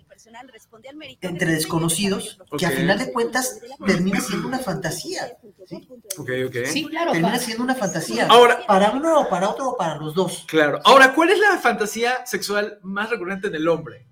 entre 1.20 1.52
desconocidos 1.52 2.38
que 2.58 2.66
a 2.66 2.70
final 2.70 2.98
de 2.98 3.12
cuentas 3.12 3.58
termina 3.86 4.20
siendo 4.20 4.48
una 4.48 4.58
fantasía. 4.58 5.36
¿sí? 5.68 5.88
Ok, 6.18 6.30
ok. 6.46 6.56
Sí, 6.66 6.86
claro. 6.86 7.12
Termina 7.12 7.38
siendo 7.38 7.64
una 7.64 7.74
fantasía. 7.74 7.91
Ahora- 8.28 8.64
para 8.66 8.90
uno 8.92 9.20
o 9.20 9.28
para 9.28 9.48
otro 9.50 9.70
o 9.70 9.76
para 9.76 9.96
los 9.96 10.14
dos. 10.14 10.44
Claro. 10.48 10.80
Ahora, 10.84 11.12
¿cuál 11.14 11.30
es 11.30 11.38
la 11.38 11.58
fantasía 11.58 12.24
sexual 12.26 12.78
más 12.82 13.10
recurrente 13.10 13.48
en 13.48 13.54
el 13.54 13.68
hombre? 13.68 14.06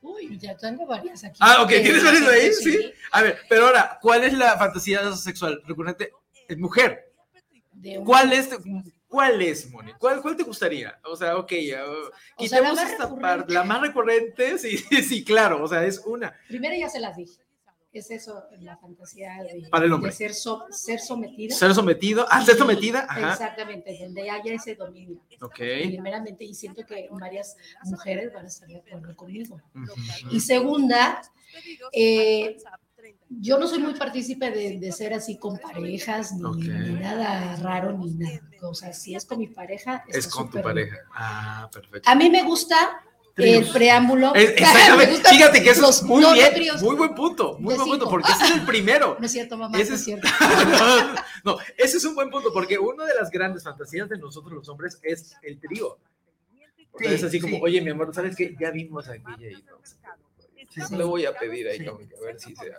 Uy, 0.00 0.36
ya 0.38 0.56
tengo 0.56 0.84
varias 0.86 1.22
aquí. 1.24 1.38
Ah, 1.40 1.62
ok, 1.62 1.68
¿tienes 1.68 2.02
varias 2.04 2.28
ahí? 2.28 2.52
sí. 2.52 2.72
Sí. 2.72 2.92
A 3.12 3.22
ver, 3.22 3.38
pero 3.48 3.66
ahora, 3.66 3.98
¿cuál 4.02 4.24
es 4.24 4.32
la 4.32 4.58
fantasía 4.58 5.12
sexual 5.12 5.62
recurrente 5.64 6.12
en 6.48 6.60
mujer? 6.60 7.12
¿Cuál 8.04 8.32
es, 8.32 8.48
cuál 9.08 9.42
es, 9.42 9.70
Moni? 9.70 9.92
¿Cuál, 9.98 10.20
cuál 10.22 10.36
te 10.36 10.42
gustaría? 10.42 10.98
O 11.04 11.16
sea, 11.16 11.36
ok, 11.36 11.52
ya, 11.52 11.84
O 11.84 12.10
quitemos 12.36 12.48
sea, 12.48 12.60
la 12.62 12.74
más 12.74 12.90
esta 12.90 13.16
parte. 13.16 13.52
La 13.52 13.64
más 13.64 13.80
recurrente, 13.80 14.58
sí, 14.58 14.76
sí, 14.78 15.02
sí, 15.02 15.24
claro, 15.24 15.62
o 15.62 15.68
sea, 15.68 15.84
es 15.84 15.98
una. 16.04 16.34
Primero 16.48 16.74
ya 16.76 16.88
se 16.88 17.00
las 17.00 17.16
dije. 17.16 17.40
Es 17.92 18.10
eso, 18.10 18.44
la 18.60 18.78
fantasía 18.78 19.42
de, 19.42 19.68
Para 19.70 19.84
el 19.84 19.92
hombre. 19.92 20.10
de 20.10 20.16
ser, 20.16 20.32
so- 20.32 20.64
ser 20.70 20.98
sometida. 20.98 21.54
Ser 21.54 21.74
sometido, 21.74 22.26
ah, 22.30 22.42
ser 22.42 22.56
sometida, 22.56 23.04
ajá. 23.06 23.32
Exactamente, 23.32 23.98
donde 24.00 24.30
haya 24.30 24.54
ese 24.54 24.74
dominio. 24.76 25.18
Ok. 25.42 25.56
Primeramente, 25.56 26.42
y 26.44 26.54
siento 26.54 26.86
que 26.86 27.08
varias 27.10 27.54
mujeres 27.84 28.32
van 28.32 28.46
a 28.46 28.48
estar 28.48 28.66
de 28.68 28.78
acuerdo 28.78 29.14
conmigo. 29.14 29.60
Ujú. 29.74 29.92
Y 30.30 30.40
segunda, 30.40 31.20
eh, 31.92 32.56
yo 33.28 33.58
no 33.58 33.66
soy 33.66 33.80
muy 33.80 33.92
partícipe 33.94 34.50
de, 34.50 34.78
de 34.78 34.92
ser 34.92 35.12
así 35.12 35.36
con 35.36 35.58
parejas, 35.58 36.32
ni, 36.32 36.44
Ok. 36.44 36.56
ni 36.56 36.92
nada 36.94 37.56
raro, 37.56 37.92
ni 37.92 38.14
nada. 38.14 38.40
O 38.62 38.74
sea, 38.74 38.94
si 38.94 39.14
es 39.14 39.26
con 39.26 39.38
mi 39.38 39.48
pareja, 39.48 40.02
Es 40.08 40.28
con 40.28 40.46
tu 40.50 40.58
súper 40.58 40.74
bien. 40.74 40.88
pareja. 40.88 40.96
Ah, 41.14 41.68
perfecto. 41.70 42.08
A 42.08 42.14
mí 42.14 42.30
me 42.30 42.42
gusta 42.42 43.02
el 43.36 43.66
preámbulo. 43.70 44.34
Es- 44.34 44.50
exactamente. 44.50 45.22
Fíjate 45.30 45.62
que 45.62 45.70
eso 45.70 45.80
los- 45.82 45.96
es 45.98 46.02
muy 46.02 46.22
no, 46.22 46.32
bien. 46.32 46.52
tríos. 46.54 46.82
Muy 46.82 46.96
buen 46.96 47.14
punto. 47.14 47.56
Muy 47.58 47.72
De 47.74 47.78
buen 47.78 47.90
punto, 47.90 48.04
cinco. 48.06 48.10
porque 48.10 48.32
ese 48.32 48.44
es 48.44 48.50
el 48.52 48.64
primero. 48.66 49.16
No 49.18 49.26
es 49.26 49.32
cierto, 49.32 49.56
mamá, 49.56 49.78
Ese 49.78 49.90
no 49.90 49.96
es 49.96 50.04
cierto. 50.04 50.28
no, 51.44 51.56
ese 51.76 51.96
es 51.96 52.04
un 52.04 52.14
buen 52.14 52.30
punto, 52.30 52.52
porque 52.52 52.78
una 52.78 53.04
de 53.06 53.14
las 53.14 53.30
grandes 53.30 53.62
fantasías 53.64 54.08
de 54.08 54.18
nosotros 54.18 54.52
los 54.52 54.68
hombres 54.68 54.98
es 55.02 55.34
el 55.42 55.58
trío. 55.58 55.98
Sí, 56.98 57.06
es 57.06 57.24
así 57.24 57.40
como, 57.40 57.56
sí. 57.56 57.62
oye, 57.64 57.80
mi 57.80 57.90
amor, 57.90 58.14
¿sabes 58.14 58.36
qué? 58.36 58.54
Ya 58.60 58.70
vimos 58.70 59.08
aquella 59.08 59.50
y 59.50 59.62
no 59.62 59.78
sé. 59.82 59.96
Le 60.96 61.04
voy 61.04 61.26
a 61.26 61.34
pedir 61.34 61.68
ahí, 61.68 61.86
a 61.86 62.24
ver 62.24 62.40
si 62.40 62.54
se 62.54 62.64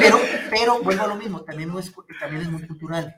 Pero, 0.00 0.20
pero 0.50 0.82
vuelvo 0.82 1.02
a 1.02 1.06
lo 1.08 1.16
mismo, 1.16 1.40
también, 1.42 1.70
no 1.70 1.78
es, 1.78 1.90
también 2.20 2.42
es 2.42 2.48
muy 2.50 2.66
cultural. 2.66 3.14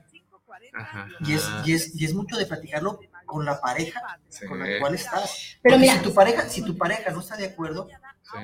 Ajá. 0.73 1.07
Y 1.25 1.33
es, 1.33 1.49
y, 1.65 1.73
es, 1.73 1.95
y 1.95 2.05
es 2.05 2.13
mucho 2.13 2.35
de 2.37 2.45
platicarlo 2.45 2.99
con 3.27 3.45
la 3.45 3.61
pareja 3.61 4.19
Sí. 4.29 4.47
con 4.47 4.57
la 4.57 4.79
cual 4.79 4.95
estás. 4.95 5.57
Pero 5.61 5.77
mira, 5.77 5.93
si 5.97 5.99
tu 6.01 6.13
pareja, 6.15 6.49
si 6.49 6.61
tu 6.63 6.75
pareja 6.75 7.11
no 7.11 7.19
está 7.19 7.37
de 7.37 7.45
acuerdo, 7.45 7.87
Sí. 8.23 8.37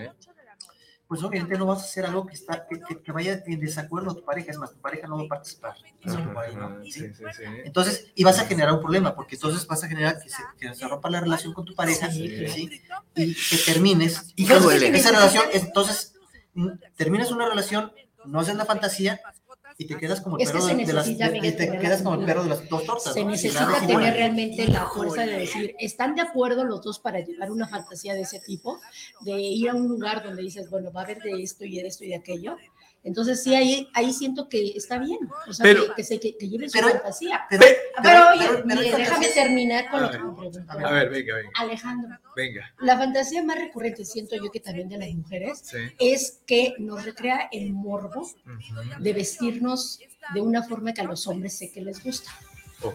pues 1.07 1.23
obviamente 1.23 1.57
no 1.57 1.65
vas 1.65 1.81
a 1.81 1.85
hacer 1.85 2.05
algo 2.05 2.25
que, 2.27 2.33
está, 2.35 2.65
que, 2.67 2.79
que- 2.81 3.01
que 3.01 3.11
vaya 3.11 3.41
en 3.45 3.59
desacuerdo 3.59 4.11
a 4.11 4.15
tu 4.15 4.23
pareja, 4.25 4.51
es 4.51 4.57
más, 4.57 4.71
tu 4.71 4.79
pareja 4.79 5.07
no 5.07 5.17
va 5.17 5.23
a 5.23 5.27
participar. 5.27 5.73
Entonces, 7.65 8.11
y 8.15 8.23
vas 8.23 8.39
a 8.39 8.45
generar 8.45 8.73
un 8.73 8.81
problema, 8.81 9.15
porque 9.15 9.35
entonces 9.35 9.65
vas 9.67 9.83
a 9.83 9.87
generar 9.87 10.19
que 10.21 10.29
se, 10.29 10.37
que 10.59 10.73
se 10.73 10.87
rompa 10.87 11.09
la 11.09 11.21
relación 11.21 11.53
con 11.53 11.65
tu 11.65 11.75
pareja, 11.75 12.09
Sí. 12.11 12.47
¿sí? 12.47 12.81
Y 13.15 13.33
que 13.35 13.57
termines. 13.65 14.33
Entonces, 14.37 14.81
esa 14.83 15.11
relación, 15.11 15.45
entonces, 15.53 16.13
terminas 16.95 17.31
una 17.31 17.47
relación, 17.47 17.91
no 18.25 18.39
haces 18.39 18.55
la 18.55 18.65
fantasía 18.65 19.19
y 19.77 19.85
te 19.85 19.97
quedas 19.97 20.21
como 20.21 20.37
el 20.37 20.43
Es 20.43 20.49
que 20.49 20.57
perro 20.57 20.67
se 20.67 20.75
de, 20.75 20.93
las, 20.93 22.69
dos 22.69 22.85
tortas. 22.85 23.13
se 23.13 23.23
¿no? 23.23 23.31
necesita 23.31 23.85
tener 23.85 24.13
realmente 24.13 24.67
la 24.67 24.85
fuerza 24.87 25.25
de 25.25 25.39
decir, 25.39 25.75
¿están 25.79 26.15
de 26.15 26.21
acuerdo 26.21 26.63
los 26.63 26.81
dos 26.81 26.99
para 26.99 27.19
llevar 27.19 27.51
una 27.51 27.67
fantasía 27.67 28.13
de 28.13 28.21
ese 28.21 28.39
tipo? 28.39 28.79
De 29.21 29.39
ir 29.39 29.69
a 29.69 29.73
un 29.73 29.87
lugar 29.87 30.23
donde 30.23 30.41
dices, 30.41 30.69
bueno, 30.69 30.91
va 30.91 31.01
a 31.01 31.03
haber 31.05 31.19
de 31.19 31.41
esto 31.41 31.65
y 31.65 31.75
de 31.75 31.87
esto 31.87 32.03
y 32.03 32.09
de 32.09 32.15
aquello. 32.15 32.57
Entonces 33.05 33.43
sí, 33.43 33.53
ahí, 33.53 33.89
ahí 33.93 34.13
siento 34.13 34.47
que 34.47 34.69
está 34.77 34.97
bien, 34.97 35.19
o 35.47 35.51
sea, 35.53 35.63
Pero- 35.63 35.87
que, 35.87 35.93
que, 35.95 36.03
se, 36.05 36.19
que, 36.21 36.37
que 36.37 36.47
lleven 36.47 36.69
su 36.69 36.77
pero- 36.77 36.89
fantasía. 36.89 37.41
Pero, 37.49 37.61
Pe- 37.63 37.77
Pero, 38.01 38.19
oye, 38.29 38.63
déjame 38.97 39.27
terminar 39.27 39.89
con 39.91 39.99
A 39.99 40.05
lo 40.05 40.11
que 40.11 40.19
me 40.19 40.33
preguntó. 40.35 40.71
a 40.71 40.91
ver. 40.91 41.09
Venga, 41.09 41.35
venga, 41.35 41.49
Alejandro, 41.59 42.17
venga. 42.35 42.73
la 42.79 42.97
fantasía 42.97 43.43
más 43.43 43.57
recurrente, 43.59 44.05
siento 44.05 44.35
yo 44.37 44.49
que 44.51 44.59
también 44.61 44.87
de 44.87 44.97
las 44.97 45.09
mujeres, 45.13 45.59
Sí. 45.63 45.77
es 45.99 46.39
que 46.47 46.75
nos 46.79 47.03
recrea 47.03 47.49
el 47.51 47.73
morbo 47.73 48.25
de 48.99 49.13
vestirnos 49.13 49.99
de 50.33 50.39
una 50.41 50.63
forma 50.63 50.93
que 50.93 51.01
a 51.01 51.03
los 51.03 51.27
hombres 51.27 51.57
sé 51.57 51.71
que 51.71 51.81
les 51.81 52.01
gusta. 52.03 52.31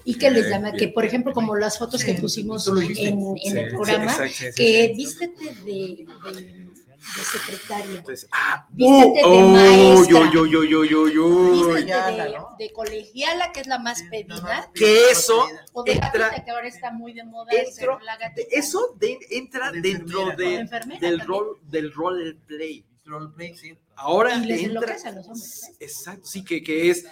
Y 0.05 0.16
que 0.18 0.31
les 0.31 0.51
llama, 0.51 0.71
bien. 0.73 0.77
que 0.77 0.88
por 0.88 1.05
ejemplo, 1.07 1.33
como 1.33 1.57
las 1.57 1.79
fotos 1.79 2.05
que 2.05 2.12
pusimos 2.14 2.66
en, 2.68 2.77
en 2.83 2.94
Sí, 2.94 3.07
el 3.07 3.71
sí, 3.71 3.75
programa, 3.75 4.05
exacto, 4.12 4.27
sí, 4.35 4.44
sí, 4.53 4.55
que 4.55 4.87
sí. 4.88 4.92
vístete 4.94 5.44
de, 5.64 6.07
de, 6.35 6.67
de 6.98 7.22
secretaria, 7.22 7.98
Entonces, 7.98 8.28
ah, 8.32 8.66
Vístete 8.70 9.18
de 9.18 9.24
oh, 9.24 9.48
maestra. 9.48 10.30
yo, 10.32 10.46
yo, 10.46 10.46
yo, 10.46 10.64
yo, 10.64 10.84
yo, 10.84 11.08
yo. 11.08 11.50
vístete 11.52 11.64
colegiala, 11.92 12.24
de, 12.24 12.32
¿no? 12.38 12.56
de 12.58 12.72
colegiala, 12.72 13.52
que 13.52 13.61
es 13.61 13.66
la 13.68 13.78
más 13.78 14.02
pedida, 14.11 14.70
Que 14.74 15.11
eso- 15.11 15.46
o 15.72 15.82
de 15.84 15.92
entra- 15.94 16.11
gatita, 16.28 16.44
que 16.44 16.50
ahora 16.50 16.68
está 16.68 16.90
muy 16.90 17.12
de 17.12 17.24
moda 17.24 17.52
Entro- 17.52 18.00
la 18.00 18.16
gatita. 18.16 18.48
Eso 18.50 18.94
de- 18.98 19.18
entra 19.30 19.70
de 19.70 19.80
dentro 19.80 20.30
de 20.37 20.66
del 21.00 21.20
rol 21.20 21.58
del 21.62 21.92
roleplay. 21.92 22.84
Roleplay, 23.04 23.56
sí. 23.56 23.78
Ahora 23.96 24.34
Y 24.34 24.44
les 24.44 24.62
entra. 24.64 24.96
a 25.04 25.11
los 25.12 25.26
hombres. 25.28 25.68
¿eh? 25.70 25.76
Exacto, 25.80 26.26
sí, 26.26 26.44
que, 26.44 26.62
que 26.62 26.90
es 26.90 27.06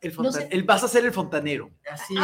el, 0.00 0.10
No 0.14 0.24
fontan- 0.24 0.48
el 0.50 0.62
vas 0.62 0.82
a 0.84 0.88
ser 0.88 1.04
el 1.04 1.12
fontanero. 1.12 1.70
Así 1.90 2.14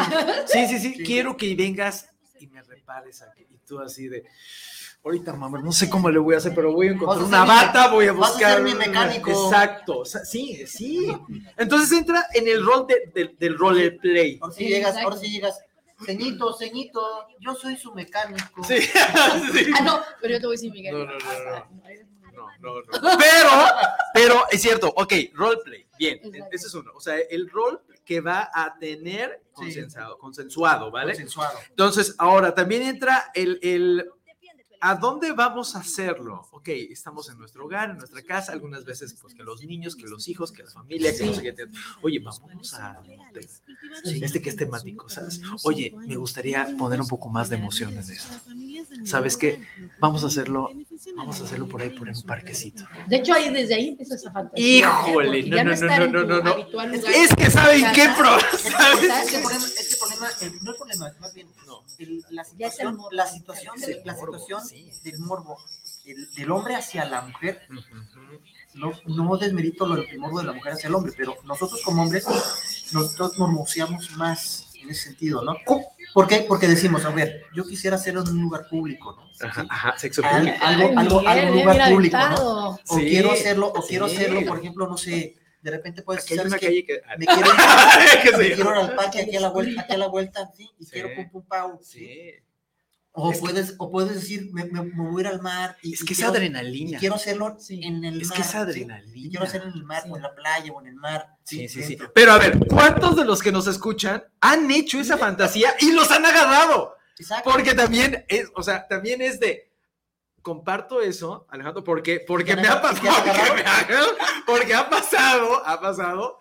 Sí, 0.47 0.67
sí, 0.69 0.79
sí, 0.79 0.95
Sí. 0.95 1.03
quiero 1.05 1.37
que 1.37 1.55
vengas 1.55 2.09
y 2.41 2.47
me 2.47 2.63
repares 2.63 3.21
aquí. 3.23 3.47
Y 3.51 3.59
tú 3.59 3.81
así 3.81 4.09
de, 4.09 4.25
ahorita, 5.05 5.33
mamá, 5.35 5.61
no 5.61 5.73
sé 5.73 5.91
cómo 5.91 6.09
le 6.11 6.19
voy 6.19 6.35
a 6.35 6.39
hacer, 6.39 6.55
pero 6.55 6.73
voy 6.73 6.89
a 6.89 6.93
encontrar 6.93 7.23
a 7.23 7.27
una 7.27 7.45
bata, 7.45 7.89
voy 7.89 8.07
a 8.07 8.13
vas 8.13 8.31
a 8.31 8.33
buscar. 8.33 8.55
ser 8.55 8.63
mi 8.63 8.75
mecánico. 8.75 9.31
Exacto, 9.31 9.99
o 10.01 10.05
sea, 10.05 10.25
sí, 10.25 10.65
sí. 10.67 11.13
Entonces 11.57 11.99
entra 11.99 12.27
en 12.33 12.47
el 12.49 12.65
rol 12.65 12.87
de- 12.87 13.11
de- 13.15 13.35
del 13.39 13.59
roleplay. 13.59 14.39
Ahora 14.41 14.55
sí 14.55 14.65
Sí, 14.65 14.71
llegas, 14.71 14.97
ahora 14.97 15.17
sí 15.17 15.31
llegas. 15.31 15.59
Ceñito, 16.05 16.53
ceñito, 16.55 17.01
yo 17.41 17.55
soy 17.55 17.77
su 17.77 17.93
mecánico. 17.95 18.65
Sí, 18.65 18.75
sí. 19.53 19.71
Ah, 19.79 19.83
no, 19.85 20.01
pero 20.21 20.35
yo 20.35 20.41
te 20.41 20.47
voy 20.47 20.55
a 20.55 20.57
decir, 20.57 20.73
Miguel. 20.73 20.95
No, 20.95 21.05
no, 21.05 21.13
no, 21.13 21.19
no. 21.19 21.67
no, 21.83 21.89
eres 21.89 22.07
muy- 22.09 22.33
No, 22.33 22.47
no, 22.61 22.81
no. 22.81 23.19
Pero, 23.19 23.51
pero 24.15 24.45
es 24.51 24.61
cierto, 24.63 24.89
ok, 24.97 25.13
roleplay, 25.35 25.87
bien, 25.99 26.19
Exacto. 26.23 26.47
ese 26.51 26.67
es 26.67 26.75
uno. 26.75 26.91
O 26.95 27.01
sea, 27.01 27.17
el 27.31 27.49
rol 27.51 27.81
que 28.05 28.21
va 28.21 28.51
a 28.53 28.77
tener 28.81 29.43
consensuado, 29.53 30.19
consensuado 30.19 30.91
¿vale? 30.91 31.13
Consensuado. 31.13 31.57
Entonces, 31.69 32.17
ahora 32.19 32.53
también 32.55 32.83
entra 32.83 33.31
el, 33.35 33.61
el 33.63 34.11
¿a 34.83 34.97
dónde 34.97 35.31
vamos 35.31 35.77
a 35.77 35.79
hacerlo? 35.79 36.49
Ok, 36.51 36.69
estamos 36.69 37.31
en 37.31 37.39
nuestro 37.39 37.65
hogar, 37.65 37.91
en 37.91 37.99
nuestra 37.99 38.21
casa, 38.23 38.51
algunas 38.51 38.85
veces, 38.85 39.15
pues 39.15 39.33
que 39.33 39.45
los 39.45 39.63
niños, 39.63 39.95
que 39.95 40.09
los 40.09 40.27
hijos, 40.27 40.51
que 40.51 40.65
la 40.65 40.71
familia, 40.71 41.17
que 41.17 41.25
no 41.25 41.33
sé 41.33 41.43
qué. 41.43 41.55
Oye, 42.03 42.19
vámonos 42.19 42.75
a. 42.75 43.01
Este 44.05 44.43
que 44.43 44.51
es 44.51 44.57
temático, 44.57 45.09
¿sabes? 45.09 45.41
Oye, 45.63 45.95
me 46.07 46.17
gustaría 46.17 46.69
poner 46.77 47.01
un 47.01 47.07
poco 47.07 47.29
más 47.29 47.49
de 47.49 47.57
emoción 47.57 47.93
en 47.93 48.01
esto. 48.01 48.35
¿Sabes 49.05 49.37
qué? 49.37 49.63
Vamos 50.01 50.25
a 50.25 50.27
hacerlo, 50.27 50.71
vamos 51.17 51.41
a 51.41 51.45
hacerlo 51.45 51.69
por 51.69 51.81
ahí, 51.81 51.91
por 51.91 52.09
un 52.09 52.23
parquecito. 52.23 52.85
De 53.07 53.17
hecho, 53.17 53.35
ahí 53.35 53.51
desde 53.51 53.77
ahí 53.77 53.89
empieza 53.89 54.17
esa 54.17 54.33
fantasía. 54.33 54.79
Híjole, 54.79 55.45
no, 55.45 55.63
no, 55.63 55.75
no, 55.77 56.07
no, 56.09 56.25
no, 56.25 56.43
no. 56.43 56.83
Es 57.09 57.33
que 57.37 57.51
saben 57.51 57.85
qué 57.95 58.09
pro, 58.19 58.37
problema, 60.03 60.29
no 60.63 60.71
el 60.73 60.77
problema, 60.77 61.13
más 61.21 61.35
bien. 61.35 61.49
El- 62.03 62.25
la 62.31 62.43
el 62.43 62.49
situación, 62.49 62.97
morbo. 62.97 63.11
la 63.13 63.27
situación, 63.27 63.75
la 64.05 64.15
morbo, 64.15 64.39
situación 64.39 64.67
sí. 64.67 64.91
del 65.05 65.19
morbo, 65.21 65.57
el- 66.05 66.31
del 66.35 66.51
hombre 66.51 66.75
hacia 66.77 67.05
la 67.05 67.23
mujer, 67.23 67.63
no, 68.75 68.93
no 69.07 69.37
desmerito 69.37 69.87
lo 69.87 69.97
del 69.97 70.19
morbo 70.19 70.41
de 70.41 70.47
la 70.47 70.53
mujer 70.53 70.73
hacia 70.75 70.89
el 70.89 70.95
hombre, 70.95 71.13
pero 71.17 71.37
nosotros 71.45 71.81
como 71.85 72.03
hombres, 72.03 72.25
nosotros 72.93 73.39
mormoseamos 73.39 74.11
más 74.17 74.67
en 74.75 74.91
ese 74.91 75.05
sentido, 75.05 75.43
¿no? 75.45 75.55
¿Por 76.15 76.27
qué? 76.27 76.45
Porque 76.47 76.67
decimos, 76.69 77.05
a 77.05 77.11
ver, 77.11 77.45
yo 77.55 77.65
quisiera 77.65 77.97
hacerlo 77.97 78.23
en 78.23 78.31
un 78.31 78.43
lugar 78.43 78.67
público, 78.69 79.13
¿no? 79.17 79.47
Ajá, 79.49 79.65
ajá, 79.69 79.99
sexo 79.99 80.23
Al- 80.25 80.37
público. 80.45 80.59
algo, 80.65 80.99
algo, 80.99 81.19
algo 81.29 81.53
bien 81.53 81.67
lugar 81.67 81.91
público, 81.93 82.17
¿no? 82.19 82.69
O 82.71 82.79
Sí, 82.99 83.07
quiero 83.09 83.33
hacerlo, 83.33 83.69
o 83.75 83.83
quiero 83.87 84.09
sí. 84.09 84.17
hacerlo, 84.17 84.41
por 84.47 84.59
ejemplo, 84.59 84.87
no 84.89 84.97
sé, 84.99 85.37
de 85.63 85.71
repente 85.71 86.03
puedes 86.03 86.25
Aquí 86.25 86.35
hay 86.35 86.39
¿sabes 86.39 86.55
calle 86.55 86.85
que. 86.85 87.01
Me 87.19 87.27
quiero, 87.27 87.51
que 88.23 88.37
me 88.37 88.53
quiero 88.55 88.71
ir 88.73 88.77
al 88.77 88.95
parque 88.95 89.21
aquí 89.23 89.37
a 89.37 89.41
la 89.41 89.49
vuelta, 89.51 89.81
aquí 89.83 89.93
a 89.95 89.99
la 89.99 90.07
vuelta, 90.09 90.51
sí, 90.57 90.69
y 90.79 90.85
Sí. 90.85 90.91
quiero 90.93 91.15
pum 91.15 91.31
pum 91.31 91.43
pau. 91.47 91.79
Sí. 91.83 92.33
O 93.15 93.31
Es 93.31 93.37
que- 93.37 93.41
puedes, 93.43 93.75
o 93.79 93.91
puedes 93.91 94.15
decir, 94.15 94.49
me, 94.53 94.65
me- 94.65 94.83
me 94.85 95.11
voy 95.11 95.23
a 95.23 95.27
ir 95.29 95.33
al 95.35 95.43
mar 95.43 95.77
y, 95.83 95.93
Es 95.93 96.01
y 96.01 96.05
que 96.07 96.13
es 96.15 96.19
quiero, 96.19 96.33
y 96.33 96.37
adrenalina. 96.37 96.99
quiero 96.99 97.15
hacerlo 97.17 97.57
Sí. 97.59 97.81
en 97.85 98.05
el 98.05 98.23
Es 98.23 98.29
mar. 98.29 98.37
que 98.37 98.43
es 98.43 98.49
¿sí? 98.51 98.57
adrenalina. 98.57 99.27
Y 99.27 99.31
quiero 99.31 99.45
hacerlo 99.45 99.69
en 99.69 99.75
el 99.75 99.85
mar, 99.85 100.03
Sí. 100.05 100.09
o 100.11 100.17
en 100.17 100.23
la 100.23 100.35
playa, 100.35 100.73
o 100.73 100.81
en 100.81 100.87
el 100.87 100.95
mar. 100.95 101.27
Sí, 101.45 101.69
sí, 101.69 101.83
sí. 101.83 101.99
Pero 102.15 102.33
a 102.33 102.39
ver, 102.39 102.59
¿cuántos 102.69 103.15
de 103.17 103.25
los 103.27 103.43
que 103.43 103.53
nos 103.53 103.67
escuchan 103.67 104.25
han 104.41 104.71
hecho 104.71 104.99
esa 104.99 105.19
fantasía 105.19 105.75
y 105.81 105.93
los 105.93 106.11
han 106.11 106.25
agarrado? 106.25 106.97
Exacto. 107.19 107.51
Porque 107.51 107.75
también 107.75 108.25
es, 108.29 108.49
o 108.57 108.63
sea, 108.63 108.89
también 108.89 109.21
es 109.21 109.39
de. 109.39 109.71
Comparto 110.43 111.01
eso, 111.01 111.47
Alejandro, 111.51 111.85
porque, 111.85 112.21
porque 112.27 112.57
¿Te 112.57 112.63
me 112.63 112.69
ha 112.69 112.83
pasado. 112.83 113.09
porque 113.49 113.63
me 113.63 113.69
ha- 113.69 113.87
Porque 114.45 114.75
ha 114.75 114.91
pasado, 114.91 115.65
ha 115.67 115.81
pasado. 115.81 116.39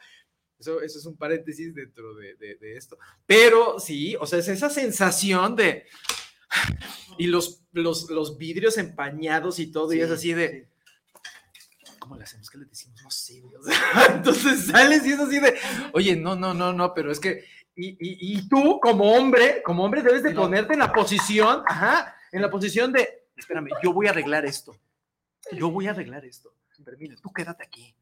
Eso, 0.60 0.82
eso 0.82 1.00
es 1.00 1.06
un 1.06 1.18
paréntesis 1.18 1.74
dentro 1.74 2.14
de, 2.16 2.36
de- 2.36 2.56
de 2.56 2.78
esto. 2.78 2.98
Pero 3.26 3.80
sí, 3.80 4.16
o 4.20 4.26
sea, 4.26 4.40
es 4.40 4.48
esa 4.48 4.70
sensación 4.70 5.56
de. 5.56 5.86
Y 7.18 7.28
los, 7.28 7.62
los, 7.72 8.10
los 8.10 8.38
vidrios 8.38 8.78
empañados 8.78 9.60
y 9.60 9.72
todo, 9.72 9.94
y 9.94 10.02
es 10.02 10.10
así 10.12 10.34
de. 10.34 10.68
¿Cómo 12.00 12.16
le 12.18 12.24
hacemos? 12.24 12.50
¿Qué 12.50 12.58
le 12.58 12.66
decimos? 12.66 13.02
No 13.04 13.12
sé, 13.12 13.42
sea, 13.64 14.06
entonces 14.16 14.66
sales 14.66 15.06
y 15.06 15.12
es 15.14 15.20
así 15.20 15.40
de, 15.40 15.58
oye, 15.94 16.16
no, 16.16 16.36
no, 16.36 16.54
no, 16.54 16.74
no, 16.74 16.94
pero 16.96 17.12
es 17.12 17.20
que, 17.20 17.46
y, 17.76 17.90
y, 17.92 18.38
y 18.38 18.50
tú 18.50 18.80
como 18.82 19.14
hombre, 19.14 19.62
como 19.64 19.84
hombre 19.84 20.02
debes 20.02 20.24
de 20.24 20.32
ponerte 20.32 20.74
en 20.74 20.80
la 20.80 20.92
posición, 20.92 21.64
ajá, 21.68 22.16
en 22.32 22.42
la 22.42 22.50
posición 22.50 22.92
de, 22.92 23.21
espérame, 23.42 23.70
yo 23.84 23.94
voy 23.94 24.08
a 24.08 24.12
arreglar 24.12 24.46
esto, 24.46 24.76
yo 25.52 25.70
voy 25.70 25.88
a 25.88 25.92
arreglar 25.92 26.24
esto, 26.26 26.54
mire, 26.98 27.16
tú 27.22 27.32
quédate 27.32 27.64
aquí. 27.64 27.94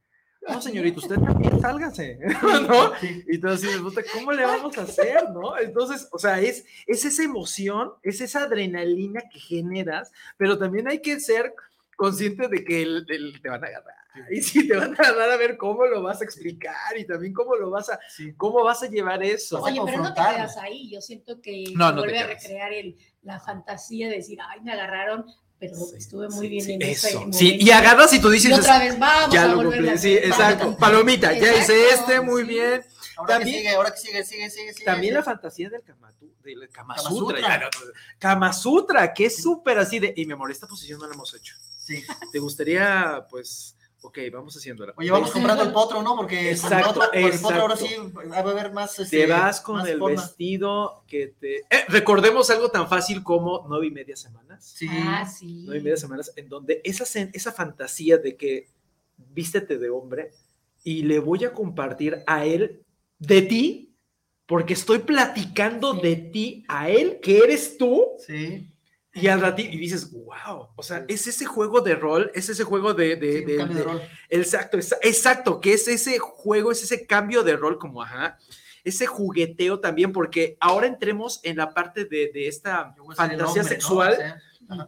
No, 0.47 0.62
señorita, 0.62 0.99
usted 0.99 1.15
también 1.17 1.60
sálgase, 1.60 2.17
¿no? 2.67 2.93
Y 3.02 3.38
puta, 3.82 4.02
¿cómo 4.13 4.32
le 4.32 4.45
vamos 4.45 4.78
a 4.78 4.84
hacer, 4.84 5.30
no? 5.32 5.58
Entonces, 5.58 6.08
o 6.12 6.17
sea, 6.17 6.39
es, 6.39 6.65
es 6.88 7.04
esa 7.04 7.23
emoción, 7.23 7.91
es 8.04 8.21
esa 8.21 8.43
adrenalina 8.43 9.21
que 9.32 9.39
generas, 9.39 10.12
pero 10.38 10.58
también 10.58 10.88
hay 10.88 11.02
que 11.02 11.19
ser 11.19 11.54
consciente 11.97 12.47
de 12.47 12.63
que 12.63 12.82
el- 12.82 13.06
el- 13.10 13.41
te 13.41 13.49
van 13.49 13.63
a 13.63 13.67
agarrar. 13.67 13.98
Y 14.31 14.41
sí, 14.41 14.67
te 14.67 14.75
van 14.75 14.91
a 14.91 15.03
agarrar 15.03 15.31
a 15.31 15.37
ver 15.37 15.55
cómo 15.55 15.85
lo 15.85 16.01
vas 16.01 16.19
a 16.21 16.23
explicar 16.23 16.97
y 16.97 17.05
también 17.05 17.33
cómo 17.33 17.55
lo 17.55 17.69
vas 17.69 17.89
a, 17.89 17.99
Sí. 18.09 18.33
cómo 18.35 18.63
vas 18.63 18.81
a 18.83 18.87
llevar 18.87 19.21
eso. 19.23 19.61
Oye, 19.61 19.79
pero 19.85 19.97
no 20.03 20.13
te 20.13 20.19
quedas 20.21 20.57
ahí. 20.57 20.89
Yo 20.91 20.99
siento 21.01 21.41
que 21.41 21.65
No, 21.75 21.91
no 21.91 22.01
vuelve 22.01 22.19
a 22.19 22.27
recrear 22.27 22.73
el, 22.73 22.97
la 23.21 23.39
fantasía 23.39 24.09
de 24.09 24.15
decir, 24.17 24.39
ay, 24.41 24.61
me 24.61 24.73
agarraron, 24.73 25.25
pero 25.59 25.75
Sí, 25.75 25.95
estuve 25.97 26.27
muy 26.29 26.45
sí, 26.47 26.49
bien 26.49 26.65
sí, 26.65 26.73
en 26.73 26.81
eso. 26.81 27.25
Sí, 27.31 27.57
y 27.59 27.69
agarras 27.69 28.11
y 28.13 28.19
tú 28.19 28.29
Y 28.29 28.33
dices, 28.33 28.57
otra 28.60 28.79
vez 28.79 28.97
vamos 28.97 29.33
ya 29.33 29.43
a 29.43 29.47
lo 29.47 29.57
cumplí. 29.62 29.89
a 29.89 29.97
Sí, 29.97 30.13
exacto. 30.15 30.75
Palomita, 30.79 31.31
ya 31.33 31.55
hice 31.57 31.89
este, 31.89 32.19
muy 32.21 32.41
sí. 32.43 32.47
bien. 32.47 32.81
Ahora 33.17 33.35
También- 33.35 33.55
que 33.57 33.62
sigue, 33.63 33.75
ahora 33.75 33.91
que 33.91 33.97
sigue, 33.97 34.23
sigue, 34.23 34.49
sigue, 34.49 34.73
sigue. 34.73 34.85
También 34.85 35.13
la 35.13 35.23
fantasía 35.23 35.69
del 35.69 35.83
Kama, 35.83 36.12
del 36.41 36.69
Kama 36.69 36.95
Kama 36.95 37.10
Sutra. 37.10 37.37
Sutra. 37.37 37.41
ya, 37.41 37.57
no, 37.60 37.69
Kama 38.17 38.53
Sutra, 38.53 39.13
que 39.13 39.25
es 39.25 39.41
súper 39.41 39.77
así 39.79 39.99
de, 39.99 40.13
y 40.15 40.25
mi 40.25 40.33
amor, 40.33 40.49
esta 40.51 40.65
posición 40.67 40.99
no 40.99 41.07
la 41.07 41.13
hemos 41.13 41.33
hecho. 41.35 41.55
Sí. 41.77 42.03
¿Te 42.31 42.39
gustaría, 42.39 43.25
pues, 43.29 43.75
ok, 44.02 44.17
vamos 44.31 44.56
haciéndola. 44.56 44.93
Oye, 44.97 45.12
vamos 45.12 45.31
comprando 45.31 45.63
el 45.63 45.71
potro, 45.71 46.02
¿no? 46.02 46.15
Porque 46.15 46.52
exacto, 46.52 46.93
con 47.00 47.04
el, 47.13 47.23
potro, 47.23 47.27
exacto. 47.35 47.62
ahora 47.62 47.75
sí 47.75 47.87
va 48.31 48.35
a 48.35 48.39
haber 48.39 48.71
más. 48.71 48.95
Te 48.95 49.04
Este, 49.04 49.25
vas 49.27 49.62
con 49.62 49.85
el 49.87 50.00
forma. 50.00 50.21
vestido 50.21 51.04
que 51.08 51.33
te... 51.39 51.58
Eh, 51.58 51.85
recordemos 51.89 52.50
algo 52.50 52.69
tan 52.69 52.87
fácil 52.87 53.23
como 53.23 53.65
nueve 53.67 53.87
y 53.87 53.91
media 53.91 54.15
semanas. 54.15 54.63
Sí. 54.65 54.87
Ah, 54.91 55.25
sí. 55.27 55.63
nueve 55.65 55.79
y 55.79 55.83
media 55.83 55.97
semanas, 55.97 56.31
en 56.35 56.47
donde 56.50 56.81
esa, 56.83 57.04
esa 57.33 57.52
fantasía 57.52 58.17
de 58.17 58.35
que 58.37 58.67
vístete 59.33 59.77
de 59.77 59.89
hombre 59.89 60.31
y 60.83 61.04
le 61.04 61.19
voy 61.19 61.43
a 61.45 61.52
compartir 61.54 62.23
a 62.25 62.45
él 62.45 62.81
de 63.19 63.41
ti, 63.41 63.95
porque 64.45 64.73
estoy 64.73 65.00
platicando 65.00 65.93
Sí. 65.95 66.02
de 66.02 66.15
ti 66.15 66.65
a 66.67 66.89
él, 66.89 67.19
que 67.21 67.39
eres 67.39 67.77
tú, 67.77 68.08
Sí. 68.25 68.71
Y 69.13 69.27
al 69.27 69.41
ratito, 69.41 69.69
y 69.71 69.77
dices, 69.77 70.12
wow, 70.12 70.67
o 70.75 70.83
sea, 70.83 71.03
es 71.07 71.25
ese 71.27 71.45
juego 71.45 71.81
de 71.81 71.95
rol, 71.95 72.31
es 72.35 72.47
ese 72.49 72.63
juego 72.63 72.93
de... 72.93 73.15
de- 73.15 73.39
sí, 73.39 73.45
de- 73.45 73.57
cambio 73.57 73.77
de 73.77 73.83
de- 73.83 73.87
rol. 73.87 74.01
Exacto, 74.29 74.77
exa- 74.77 74.97
exacto, 75.01 75.60
que 75.60 75.73
es 75.73 75.87
ese 75.87 76.19
juego, 76.19 76.71
es 76.71 76.83
ese 76.83 77.05
cambio 77.07 77.43
de 77.43 77.55
rol 77.55 77.79
como, 77.79 78.01
ajá, 78.03 78.37
ese 78.83 79.07
jugueteo 79.07 79.79
también, 79.79 80.12
porque 80.13 80.57
ahora 80.60 80.87
entremos 80.87 81.39
en 81.43 81.57
la 81.57 81.73
parte 81.73 82.05
de, 82.05 82.31
de 82.33 82.47
esta 82.47 82.95
fantasía 83.15 83.45
hombre, 83.45 83.62
¿no? 83.62 83.63
sexual 83.63 84.13
O 84.13 84.15
sea, 84.75 84.87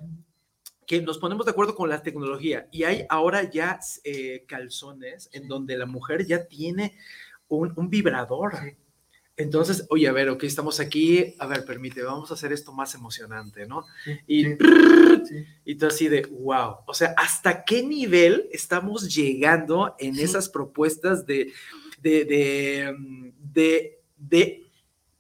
que 0.88 1.02
nos 1.02 1.18
ponemos 1.20 1.46
de 1.46 1.52
acuerdo 1.52 1.74
con 1.76 1.90
la 1.90 2.02
tecnología 2.04 2.68
y 2.72 2.84
hay 2.84 3.06
ahora 3.10 3.50
ya 3.50 3.80
eh, 4.04 4.44
calzones 4.48 5.30
en 5.32 5.48
donde 5.48 5.78
la 5.78 5.86
mujer 5.86 6.26
ya 6.26 6.46
tiene 6.48 6.98
un, 7.48 7.74
un 7.78 7.90
vibrador. 7.90 8.58
Sí. 8.62 8.76
Entonces, 9.42 9.86
oye, 9.90 10.08
a 10.08 10.12
ver, 10.12 10.30
ok, 10.30 10.44
estamos 10.44 10.80
aquí, 10.80 11.36
a 11.40 11.48
ver, 11.48 11.66
permite, 11.66 12.02
vamos 12.04 12.32
a 12.32 12.36
hacer 12.36 12.52
esto 12.54 12.72
más 12.74 12.94
emocionante, 12.96 13.66
¿no? 13.66 13.86
Sí, 14.06 14.12
Y, 14.28 14.44
sí, 14.46 14.58
sí. 15.28 15.46
y 15.66 15.76
tú 15.76 15.88
así 15.88 16.08
de, 16.08 16.24
wow, 16.32 16.78
o 16.86 16.94
sea, 16.94 17.14
¿hasta 17.18 17.64
qué 17.64 17.84
nivel 17.84 18.48
estamos 18.52 19.14
llegando 19.14 19.96
en 20.00 20.16
Sí. 20.16 20.24
esas 20.24 20.50
propuestas 20.50 21.26
de, 21.26 21.52
de, 22.02 22.26
de, 22.26 23.32
de, 23.40 24.00
de, 24.18 24.68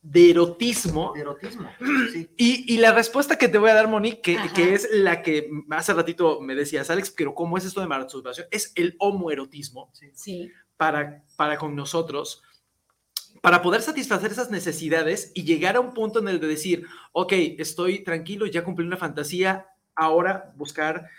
de 0.01 0.29
erotismo? 0.31 1.13
Erotismo. 1.15 1.69
Sí. 2.11 2.27
Y, 2.37 2.73
y 2.73 2.77
la 2.77 2.91
respuesta 2.93 3.37
que 3.37 3.47
te 3.47 3.57
voy 3.57 3.69
a 3.69 3.75
dar, 3.75 3.87
Monique, 3.87 4.21
que, 4.21 4.37
que 4.53 4.73
es 4.73 4.87
la 4.91 5.21
que 5.21 5.49
hace 5.69 5.93
ratito 5.93 6.41
me 6.41 6.55
decías, 6.55 6.89
Alex, 6.89 7.11
pero 7.11 7.35
¿cómo 7.35 7.57
es 7.57 7.65
esto 7.65 7.81
de 7.81 7.87
masturbación? 7.87 8.47
Es 8.51 8.71
el 8.75 8.95
homoerotismo 8.99 9.91
Sí. 10.13 10.51
para, 10.77 11.23
para 11.35 11.57
con 11.57 11.75
nosotros, 11.75 12.41
para 13.41 13.61
poder 13.61 13.81
satisfacer 13.81 14.31
esas 14.31 14.51
necesidades 14.51 15.31
y 15.33 15.43
llegar 15.43 15.75
a 15.75 15.79
un 15.79 15.93
punto 15.93 16.19
en 16.19 16.27
el 16.27 16.39
de 16.39 16.47
decir, 16.47 16.85
ok, 17.11 17.33
estoy 17.57 18.03
tranquilo, 18.03 18.45
ya 18.45 18.63
cumplí 18.63 18.85
una 18.85 18.97
fantasía, 18.97 19.67
ahora 19.95 20.53
buscar 20.55 21.09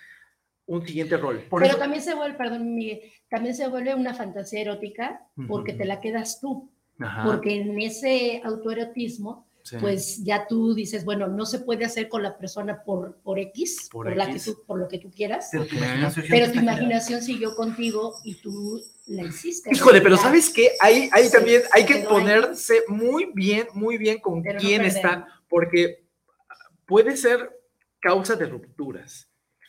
un 0.67 0.87
siguiente 0.87 1.17
rol. 1.17 1.45
Por 1.51 1.61
Pero 1.61 1.73
eso, 1.73 1.81
también 1.81 2.03
se 2.03 2.15
vuelve, 2.15 2.39
perdón, 2.39 2.75
Miguel, 2.75 3.01
también 3.29 3.55
se 3.55 3.69
vuelve 3.69 3.95
una 3.95 4.15
fantasía 4.15 4.61
erótica 4.61 5.27
porque 5.49 5.73
te 5.73 5.85
la 5.85 6.01
quedas 6.01 6.41
tú. 6.41 6.71
Ajá, 7.01 7.25
Porque 7.25 7.57
en 7.57 7.81
ese 7.81 8.41
autoerotismo, 8.45 9.47
sí. 9.63 9.77
pues 9.81 10.23
ya 10.25 10.47
tú 10.47 10.75
dices, 10.75 11.05
bueno, 11.05 11.29
no 11.29 11.47
se 11.47 11.59
puede 11.61 11.85
hacer 11.85 12.09
con 12.09 12.23
la 12.23 12.37
persona 12.39 12.83
por, 12.85 13.17
por 13.23 13.39
X, 13.39 13.89
Por 13.91 14.07
por, 14.07 14.17
la 14.17 14.27
que 14.27 14.33
X. 14.33 14.45
tú- 14.45 14.65
por 14.67 14.79
lo 14.79 14.89
que 14.89 14.99
tú 14.99 15.11
quieras, 15.11 15.49
pero 15.53 15.67
tu 15.67 15.77
imaginación 15.77 16.27
pero 16.29 16.45
está 16.45 16.53
tu 16.53 16.59
generada. 16.61 16.79
imaginación 16.83 17.23
siguió 17.23 17.55
contigo 17.57 18.15
y 18.25 18.35
tú 18.37 18.81
la 19.07 19.23
hiciste. 19.25 19.71
Híjole, 19.73 20.01
pero. 20.01 20.17
¿sabes 20.17 20.51
qué? 20.51 20.73
Ahí, 20.81 21.09
ahí 21.13 21.27
Sí, 21.27 21.33
también 21.33 21.63
hay 21.73 21.85
que 21.87 21.95
ahí. 21.95 22.05
ponerse 22.05 22.83
muy 22.89 23.31
bien, 23.35 23.67
muy 23.75 23.99
bien 23.99 24.21
con 24.21 24.43
Pero 24.43 24.55
no 24.55 24.61
quién 24.61 24.83
está, 24.85 25.27
porque 25.49 26.05
puede 26.87 27.17
ser 27.17 27.51
causa 28.01 28.37
de 28.37 28.47
rupturas. 28.47 29.29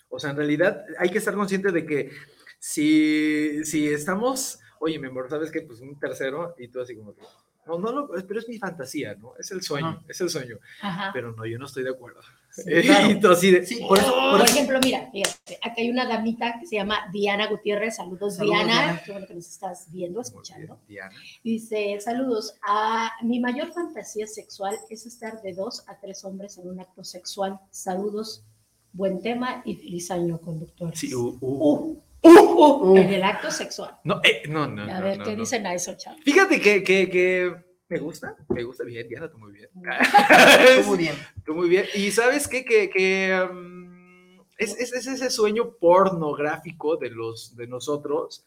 O 0.09 0.19
sea, 0.19 0.31
en 0.31 0.37
realidad 0.37 0.83
hay 0.99 1.09
que 1.09 1.17
estar 1.17 1.33
consciente 1.33 1.71
de 1.71 1.85
que 1.85 2.11
si, 2.59 3.63
si 3.65 3.87
estamos, 3.87 4.59
oye, 4.79 4.97
mi 4.99 5.07
amor, 5.07 5.29
¿sabes 5.29 5.51
qué? 5.51 5.61
Pues 5.61 5.81
un 5.81 5.99
tercero 5.99 6.55
y 6.57 6.67
tú 6.69 6.81
así 6.81 6.95
como 6.95 7.13
que, 7.15 7.21
no, 7.65 7.77
no, 7.77 7.91
lo- 7.91 8.07
pero 8.27 8.39
es 8.39 8.47
mi 8.49 8.57
fantasía, 8.57 9.15
¿no? 9.15 9.33
Es 9.39 9.51
el 9.51 9.61
sueño, 9.61 9.87
Ajá. 9.87 10.03
es 10.07 10.21
el 10.21 10.29
sueño. 10.29 10.57
Ajá. 10.81 11.11
Pero 11.13 11.31
no, 11.33 11.45
yo 11.45 11.57
no 11.57 11.65
estoy 11.65 11.83
de 11.83 11.89
acuerdo. 11.91 12.19
Sí, 12.51 12.63
claro. 12.83 13.09
Y 13.11 13.19
tú 13.19 13.31
así 13.31 13.51
de, 13.51 13.65
Sí, 13.65 13.79
por 13.87 13.97
eso- 13.97 14.11
por 14.13 14.31
Por 14.37 14.41
eso- 14.41 14.53
ejemplo, 14.55 14.79
mira, 14.83 15.09
fíjate, 15.11 15.59
aquí 15.63 15.81
hay 15.81 15.89
una 15.89 16.05
damita 16.07 16.59
que 16.59 16.67
se 16.67 16.75
llama 16.75 16.99
Diana 17.11 17.47
Gutiérrez. 17.47 17.95
Saludos, 17.95 18.35
Saludos, 18.35 18.57
Diana. 18.57 18.73
Diana. 18.83 19.01
Qué 19.05 19.11
bueno 19.11 19.27
que 19.27 19.33
nos 19.35 19.47
estás 19.47 19.87
viendo, 19.91 20.19
bien, 20.19 20.25
escuchando. 20.27 20.79
Diana. 20.87 21.15
Dice, 21.43 21.97
saludos. 21.99 22.55
A 22.67 23.11
mi 23.23 23.39
mayor 23.39 23.71
fantasía 23.73 24.27
sexual 24.27 24.75
es 24.89 25.05
estar 25.05 25.41
de 25.41 25.53
dos 25.53 25.83
a 25.87 25.99
tres 25.99 26.23
hombres 26.25 26.57
en 26.57 26.67
un 26.69 26.79
acto 26.79 27.03
sexual. 27.03 27.59
Saludos, 27.71 28.43
buen 28.91 29.21
tema 29.21 29.61
y 29.65 29.75
feliz 29.75 30.11
año, 30.11 30.39
conductores. 30.39 30.99
Sí, 30.99 31.13
uh, 31.15 31.37
uh, 31.41 31.73
Uh, 31.91 32.01
uh, 32.29 32.91
uh. 32.91 32.97
en 32.97 33.09
el 33.13 33.23
acto 33.23 33.51
sexual. 33.51 33.97
No, 34.03 34.21
eh, 34.23 34.43
no, 34.47 34.67
no. 34.67 34.83
a 34.83 34.99
no, 34.99 35.03
ver, 35.03 35.17
no, 35.19 35.25
¿qué 35.25 35.31
no. 35.31 35.37
dicen 35.37 35.65
a 35.65 35.73
eso, 35.73 35.95
chavos? 35.95 36.21
Fíjate 36.23 36.59
que, 36.59 36.83
que, 36.83 37.09
que 37.09 37.53
me 37.89 37.99
gusta, 37.99 38.35
me 38.49 38.63
gusta 38.63 38.83
bien, 38.83 39.07
Diana, 39.07 39.29
tú 39.29 39.37
muy 39.37 39.51
bien. 39.53 39.69
Tú 39.73 40.87
muy 40.87 40.97
bien. 40.97 41.15
Tú 41.45 41.53
muy 41.55 41.69
bien. 41.69 41.85
Y 41.93 42.11
sabes 42.11 42.47
qué? 42.47 42.65
que, 42.65 42.89
que 42.89 43.47
um, 43.49 44.39
es, 44.57 44.77
es, 44.79 44.93
es 44.93 45.07
ese 45.07 45.29
sueño 45.29 45.75
pornográfico 45.75 46.97
de, 46.97 47.09
los, 47.09 47.55
de 47.55 47.67
nosotros. 47.67 48.45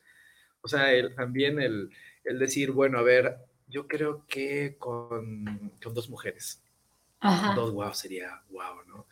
O 0.63 0.69
sea, 0.69 0.93
el, 0.93 1.15
también 1.15 1.61
el, 1.61 1.91
el 2.25 2.39
decir, 2.39 2.73
bueno, 2.73 2.99
a 2.99 3.03
ver, 3.03 3.37
yo 3.69 3.87
creo 3.87 4.25
que 4.27 4.77
con, 4.79 5.73
con 5.83 5.95
dos 5.95 6.09
mujeres, 6.09 6.63
Ajá. 7.21 7.55
dos 7.55 7.73
wow 7.73 7.95
sería 7.95 8.43
wow, 8.51 8.85
¿no? 8.87 9.07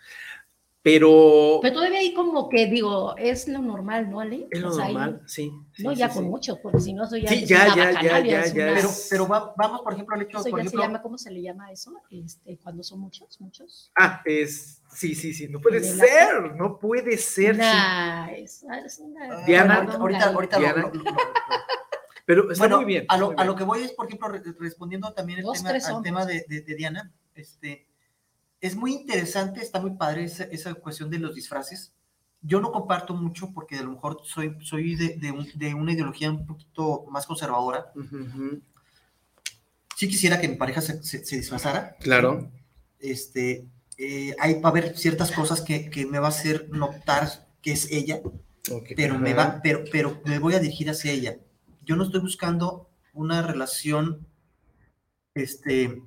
Pero 0.84 1.60
Pero 1.62 1.76
todavía 1.76 2.00
hay 2.00 2.12
como 2.12 2.50
que, 2.50 2.66
digo, 2.66 3.16
es 3.16 3.48
lo 3.48 3.62
normal, 3.62 4.10
¿no, 4.10 4.20
Ale? 4.20 4.48
es 4.50 4.60
lo 4.60 4.68
O 4.68 4.72
sea, 4.72 4.84
hay- 4.84 4.92
normal, 4.92 5.22
sí. 5.24 5.50
sí, 5.72 5.82
no, 5.82 5.90
sí, 5.92 5.96
ya 5.96 6.10
sí. 6.10 6.14
con 6.16 6.24
muchos, 6.28 6.58
porque 6.58 6.78
si 6.80 6.92
no, 6.92 7.04
eso 7.04 7.16
ya 7.16 7.30
Sí, 7.30 7.44
es 7.44 7.48
ya, 7.48 7.56
una 7.64 7.68
ya, 7.68 7.74
ya, 7.74 7.84
bacanalia, 7.94 8.46
ya, 8.46 8.52
ya 8.54 8.64
una- 8.64 8.74
Pero, 8.74 8.90
pero 9.08 9.26
va- 9.28 9.54
vamos, 9.56 9.80
por 9.80 9.94
ejemplo, 9.94 10.14
al 10.14 10.22
hecho, 10.22 10.38
Eso 10.40 10.50
por 10.50 10.58
ya 10.58 10.64
se 10.64 10.68
ejemplo, 10.68 10.82
llama, 10.82 11.00
¿cómo 11.00 11.16
se 11.16 11.30
le 11.30 11.40
llama 11.40 11.72
eso? 11.72 11.90
Este, 12.10 12.58
cuando 12.58 12.82
son 12.82 13.00
muchos, 13.00 13.40
muchos. 13.40 13.90
Ah, 13.96 14.20
es, 14.26 14.82
sí, 14.94 15.14
sí, 15.14 15.32
sí, 15.32 15.48
no 15.48 15.58
puede 15.62 15.78
¿En 15.78 15.84
el 15.84 15.98
ser, 15.98 16.54
no 16.54 16.78
puede 16.78 17.16
ser. 17.16 17.54
sí. 17.54 17.60
Una, 17.62 18.30
es, 18.36 18.62
es 18.84 18.98
una- 18.98 19.38
ah, 19.38 19.44
Diana. 19.46 19.74
ahorita, 19.76 19.96
ahorita, 19.96 20.26
ahorita 20.34 20.56
lo- 20.58 20.62
Diana. 20.64 20.82
lo- 20.82 20.92
lo- 20.92 21.02
lo- 21.02 21.16
Pero 22.26 22.50
está 22.52 22.62
bueno, 22.62 22.76
muy 22.76 22.84
bien. 22.84 23.06
A 23.08 23.16
lo, 23.16 23.26
muy 23.32 23.34
a 23.38 23.44
lo 23.46 23.52
bien. 23.54 23.58
que 23.58 23.64
voy 23.64 23.82
es, 23.84 23.92
por 23.92 24.06
ejemplo, 24.06 24.28
re- 24.28 24.42
respondiendo 24.60 25.14
también 25.14 25.38
el 25.38 25.46
Dos, 25.46 25.62
tema, 25.64 25.70
al 25.70 26.02
tema 26.02 26.26
de, 26.26 26.44
de- 26.46 26.60
de 26.60 26.74
Diana, 26.74 27.10
este, 27.34 27.86
es 28.66 28.74
muy 28.76 28.94
interesante, 28.94 29.60
está 29.60 29.78
muy 29.78 29.92
padre 29.92 30.24
esa, 30.24 30.44
esa 30.44 30.72
cuestión 30.74 31.10
de 31.10 31.18
los 31.18 31.34
disfraces. 31.34 31.92
Yo 32.40 32.60
no 32.60 32.72
comparto 32.72 33.14
mucho 33.14 33.52
porque 33.52 33.76
a 33.76 33.82
lo 33.82 33.90
mejor 33.92 34.20
soy, 34.24 34.56
soy 34.62 34.96
de, 34.96 35.16
de 35.16 35.30
un- 35.32 35.48
de 35.54 35.74
una 35.74 35.92
ideología 35.92 36.30
un 36.30 36.46
poquito 36.46 37.04
más 37.10 37.26
conservadora. 37.26 37.92
Ujú, 37.94 38.16
ujú. 38.16 38.60
Sí 39.96 40.08
quisiera 40.08 40.40
que 40.40 40.48
mi 40.48 40.56
pareja 40.56 40.80
se, 40.80 41.02
se- 41.02 41.24
se 41.24 41.36
disfrazara. 41.36 41.96
Claro. 42.00 42.50
Este, 42.98 43.66
eh, 43.98 44.34
hay, 44.38 44.60
va 44.60 44.68
a 44.68 44.72
haber 44.72 44.96
ciertas 44.96 45.30
cosas 45.30 45.60
que, 45.60 45.90
que 45.90 46.06
me 46.06 46.18
va 46.18 46.26
a 46.28 46.30
hacer 46.30 46.68
notar 46.70 47.46
que 47.62 47.72
es 47.72 47.90
ella, 47.90 48.20
Ok, 48.70 48.92
pero 48.96 49.18
me 49.18 49.34
va, 49.34 49.60
pero, 49.62 49.84
pero 49.92 50.20
me 50.24 50.38
voy 50.38 50.54
a 50.54 50.58
dirigir 50.58 50.88
hacia 50.90 51.12
ella. 51.12 51.36
Yo 51.84 51.96
no 51.96 52.04
estoy 52.04 52.20
buscando 52.20 52.88
una 53.12 53.42
relación 53.42 54.26
este, 55.34 56.02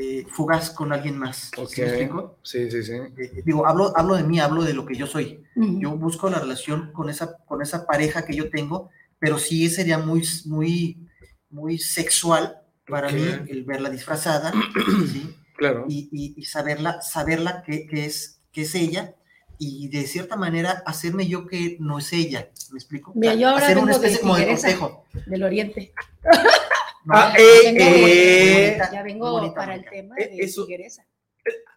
eh, 0.00 0.26
fugaz 0.30 0.70
con 0.70 0.92
alguien 0.92 1.18
más. 1.18 1.50
¿Sí 1.54 1.60
Ok. 1.60 1.78
me 1.78 1.84
explico? 1.84 2.38
Sí, 2.42 2.70
sí, 2.70 2.82
sí. 2.82 2.92
Eh, 2.94 3.42
digo, 3.44 3.66
hablo, 3.66 3.92
hablo 3.96 4.14
de 4.16 4.22
mí, 4.24 4.40
hablo 4.40 4.62
de 4.62 4.72
lo 4.72 4.86
que 4.86 4.96
yo 4.96 5.06
soy. 5.06 5.42
Ujú. 5.56 5.78
Yo 5.80 5.90
busco 5.96 6.30
la 6.30 6.38
relación 6.38 6.90
con 6.92 7.10
esa, 7.10 7.36
con 7.46 7.60
esa 7.62 7.86
pareja 7.86 8.24
que 8.24 8.34
yo 8.34 8.48
tengo, 8.50 8.88
pero 9.18 9.38
sí 9.38 9.68
sería 9.68 9.98
muy, 9.98 10.26
muy, 10.46 11.06
muy 11.50 11.78
sexual 11.78 12.56
para 12.86 13.08
Ok. 13.08 13.14
mí 13.14 13.22
el 13.48 13.64
verla 13.64 13.90
disfrazada, 13.90 14.52
¿sí? 15.12 15.36
Claro. 15.56 15.84
y, 15.88 16.08
y- 16.10 16.34
y 16.40 16.44
saberla, 16.46 17.02
saberla 17.02 17.62
que, 17.62 17.86
que 17.86 18.06
es, 18.06 18.40
que 18.50 18.62
es 18.62 18.74
ella 18.74 19.14
y 19.58 19.88
de 19.88 20.06
cierta 20.06 20.36
manera 20.36 20.82
hacerme 20.86 21.26
yo 21.28 21.46
que 21.46 21.76
no 21.80 21.98
es 21.98 22.10
ella. 22.14 22.48
¿Me 22.72 22.78
explico? 22.78 23.12
Mira, 23.14 23.34
yo 23.34 23.50
ahora 23.50 23.66
Hacer 23.66 23.76
una 23.78 23.92
especie 23.92 24.20
como 24.20 24.36
de 24.36 24.46
cortejo. 24.46 25.04
del 25.26 25.42
oriente. 25.42 25.92
¿no? 27.04 27.14
Ah, 27.14 27.32
Ya 27.36 27.42
eh, 27.42 27.72
vengo, 27.74 27.84
eh. 28.06 28.64
bonita, 28.68 28.92
ya 28.92 29.02
vengo 29.02 29.30
bonita, 29.32 29.54
para 29.54 29.74
el 29.74 29.84
tema 29.88 30.14
Eh, 30.18 30.28
de 30.36 30.44
eso- 30.44 30.66
tigresa. 30.66 31.06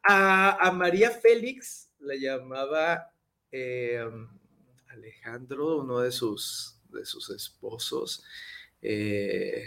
A, 0.03 0.67
a 0.67 0.71
María 0.71 1.11
Félix 1.11 1.89
la 1.99 2.15
llamaba 2.15 3.11
eh, 3.51 4.03
Alejandro, 4.89 5.77
uno 5.77 5.99
de 5.99 6.11
sus, 6.11 6.77
de 6.89 7.05
sus 7.05 7.29
esposos, 7.29 8.23
eh, 8.81 9.63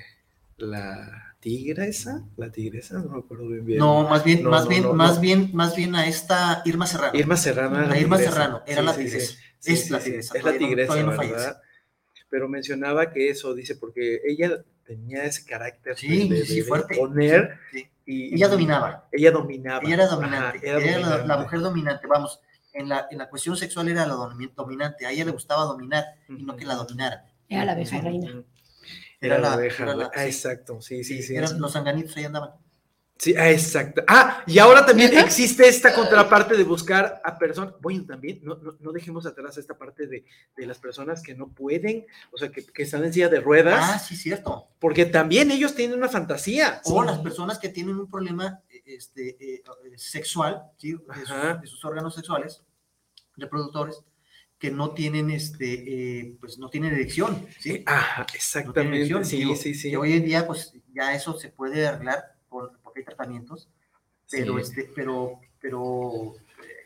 la 0.58 1.36
tigresa, 1.40 2.24
la 2.36 2.50
tigresa, 2.50 2.98
no 2.98 3.10
me 3.10 3.18
acuerdo 3.18 3.48
bien 3.48 3.64
bien. 3.64 3.78
No, 3.78 4.08
más 4.08 4.24
bien, 4.24 4.42
No, 4.42 4.50
más 4.50 4.64
no, 4.64 4.68
bien, 4.70 4.82
no, 4.82 4.92
más 4.94 5.14
no. 5.16 5.20
bien, 5.20 5.50
más 5.54 5.76
bien 5.76 5.94
a 5.94 6.06
esta 6.06 6.62
Irma 6.64 6.86
Serrano. 6.86 7.18
Irma 7.18 7.36
Serrano. 7.36 7.82
era 7.82 7.92
A 7.92 7.98
Irma 7.98 8.16
tigresa. 8.16 8.34
Serrano, 8.34 8.62
era 8.66 8.80
Sí, 8.80 8.86
la 8.86 8.92
sí, 8.94 8.98
sí. 9.02 9.04
tigresa. 9.08 9.32
Sí, 9.58 9.72
Es 9.72 9.84
sí, 9.84 9.90
la 9.92 10.00
sí, 10.00 10.04
tigresa, 10.10 10.38
Es 10.38 10.44
la 10.44 10.58
tigresa. 10.58 10.94
¿verdad? 11.22 11.62
Pero 12.28 12.48
mencionaba 12.48 13.10
que 13.12 13.28
eso, 13.30 13.54
dice, 13.54 13.76
porque 13.76 14.20
ella 14.26 14.64
tenía 14.86 15.24
ese 15.24 15.44
carácter 15.44 15.96
Sí, 15.96 16.28
de, 16.28 16.36
de- 16.40 16.44
sí, 16.46 16.56
de 16.56 16.62
fuerte. 16.64 16.96
poner 16.96 17.58
Sí, 17.72 17.78
sí. 17.80 17.90
y 18.06 18.34
Ella 18.34 18.48
dominaba. 18.48 19.08
ella 19.12 19.30
dominaba. 19.32 19.80
Ella 19.84 19.94
era 19.94 20.04
Ajá, 20.04 20.14
dominante. 20.16 20.68
era 20.68 20.78
Ella 20.78 20.98
era 20.98 21.26
la, 21.26 21.36
mujer 21.38 21.60
dominante. 21.60 22.06
Vamos, 22.06 22.40
en 22.72 22.88
la, 22.88 23.06
en 23.10 23.18
la 23.18 23.28
cuestión 23.28 23.56
sexual 23.56 23.88
era 23.88 24.06
la 24.06 24.14
domi- 24.14 24.52
dominante, 24.54 25.06
a 25.06 25.10
ella 25.10 25.24
le 25.24 25.30
gustaba 25.32 25.64
dominar 25.64 26.04
y 26.28 26.42
no 26.44 26.56
que 26.56 26.64
la 26.64 26.74
dominara. 26.74 27.24
Era 27.48 27.64
la 27.64 27.72
abeja 27.72 27.96
Sí. 27.98 28.02
reina. 28.02 28.28
Era, 29.20 29.36
Era 29.36 29.38
la 29.38 29.52
abeja. 29.54 29.82
era 29.84 29.94
la- 29.96 30.10
ah, 30.14 30.20
sí. 30.22 30.26
exacto. 30.26 30.80
Sí, 30.82 31.02
sí, 31.04 31.22
sí. 31.22 31.34
Eran 31.36 31.48
sí. 31.50 31.58
los 31.58 31.72
sanganitos 31.72 32.16
ahí 32.16 32.24
andaban. 32.24 32.50
Sí, 33.18 33.34
ah, 33.34 33.50
exacto. 33.50 34.02
Ah, 34.06 34.44
y 34.46 34.58
ahora 34.58 34.84
también 34.84 35.16
existe 35.16 35.66
esta 35.66 35.94
contraparte 35.94 36.54
de 36.54 36.64
buscar 36.64 37.20
a 37.24 37.38
personas. 37.38 37.74
Bueno, 37.80 38.04
también 38.04 38.40
no, 38.42 38.56
no, 38.56 38.76
no 38.78 38.92
dejemos 38.92 39.24
atrás 39.24 39.56
esta 39.56 39.76
parte 39.78 40.06
de, 40.06 40.24
de 40.54 40.66
las 40.66 40.78
personas 40.78 41.22
que 41.22 41.34
no 41.34 41.48
pueden, 41.48 42.04
o 42.30 42.36
sea, 42.36 42.50
que, 42.50 42.64
que 42.64 42.82
están 42.82 43.04
en 43.04 43.12
silla 43.14 43.30
de 43.30 43.40
ruedas, 43.40 43.80
Ah, 43.82 43.98
sí, 43.98 44.16
cierto. 44.16 44.68
porque 44.78 45.06
también 45.06 45.50
ellos 45.50 45.74
tienen 45.74 45.96
una 45.96 46.08
fantasía. 46.08 46.82
O 46.84 47.02
las 47.02 47.18
personas 47.20 47.58
que 47.58 47.70
tienen 47.70 47.96
un 47.96 48.08
problema 48.10 48.60
eh, 48.68 48.82
este, 48.84 49.30
eh, 49.40 49.62
eh, 49.84 49.92
sexual, 49.96 50.64
¿sí? 50.76 50.92
de, 50.92 51.20
sus, 51.20 51.30
Ajá. 51.30 51.54
de 51.54 51.66
sus 51.66 51.82
órganos 51.86 52.14
sexuales, 52.14 52.62
reproductores, 53.36 54.02
que 54.58 54.70
no 54.70 54.92
tienen, 54.92 55.30
este, 55.30 56.20
eh, 56.20 56.36
pues 56.40 56.58
no 56.58 56.68
tienen 56.70 56.92
erección, 56.94 57.46
¿sí? 57.60 57.70
No 57.70 57.84
tienen 57.84 58.26
exactamente. 58.34 58.96
erección. 58.96 59.24
sí, 59.24 59.36
Digo, 59.38 59.56
sí, 59.56 59.74
sí. 59.74 59.90
Que 59.90 59.96
hoy 59.96 60.12
en 60.14 60.24
día, 60.24 60.46
pues 60.46 60.72
ya 60.94 61.14
eso 61.14 61.38
se 61.38 61.48
puede 61.50 61.86
arreglar 61.86 62.35
hay 63.00 63.04
tratamientos, 63.04 63.68
pero, 64.30 64.56
Sí. 64.56 64.62
este, 64.62 64.90
pero, 64.94 65.40
pero 65.60 66.34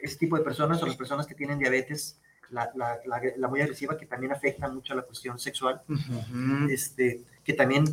este 0.02 0.18
tipo 0.18 0.36
de 0.36 0.42
personas 0.44 0.82
o 0.82 0.86
las 0.86 0.96
personas 0.96 1.26
que 1.26 1.34
tienen 1.34 1.58
diabetes, 1.58 2.18
la, 2.50 2.70
la, 2.74 2.98
la, 3.06 3.20
la 3.36 3.48
muy 3.48 3.60
agresiva, 3.60 3.96
que 3.96 4.06
también 4.06 4.32
afecta 4.32 4.68
mucho 4.68 4.92
a 4.92 4.96
la 4.96 5.02
cuestión 5.02 5.38
sexual, 5.38 5.80
Ujú. 5.88 6.68
este, 6.70 7.22
que 7.44 7.52
también 7.52 7.84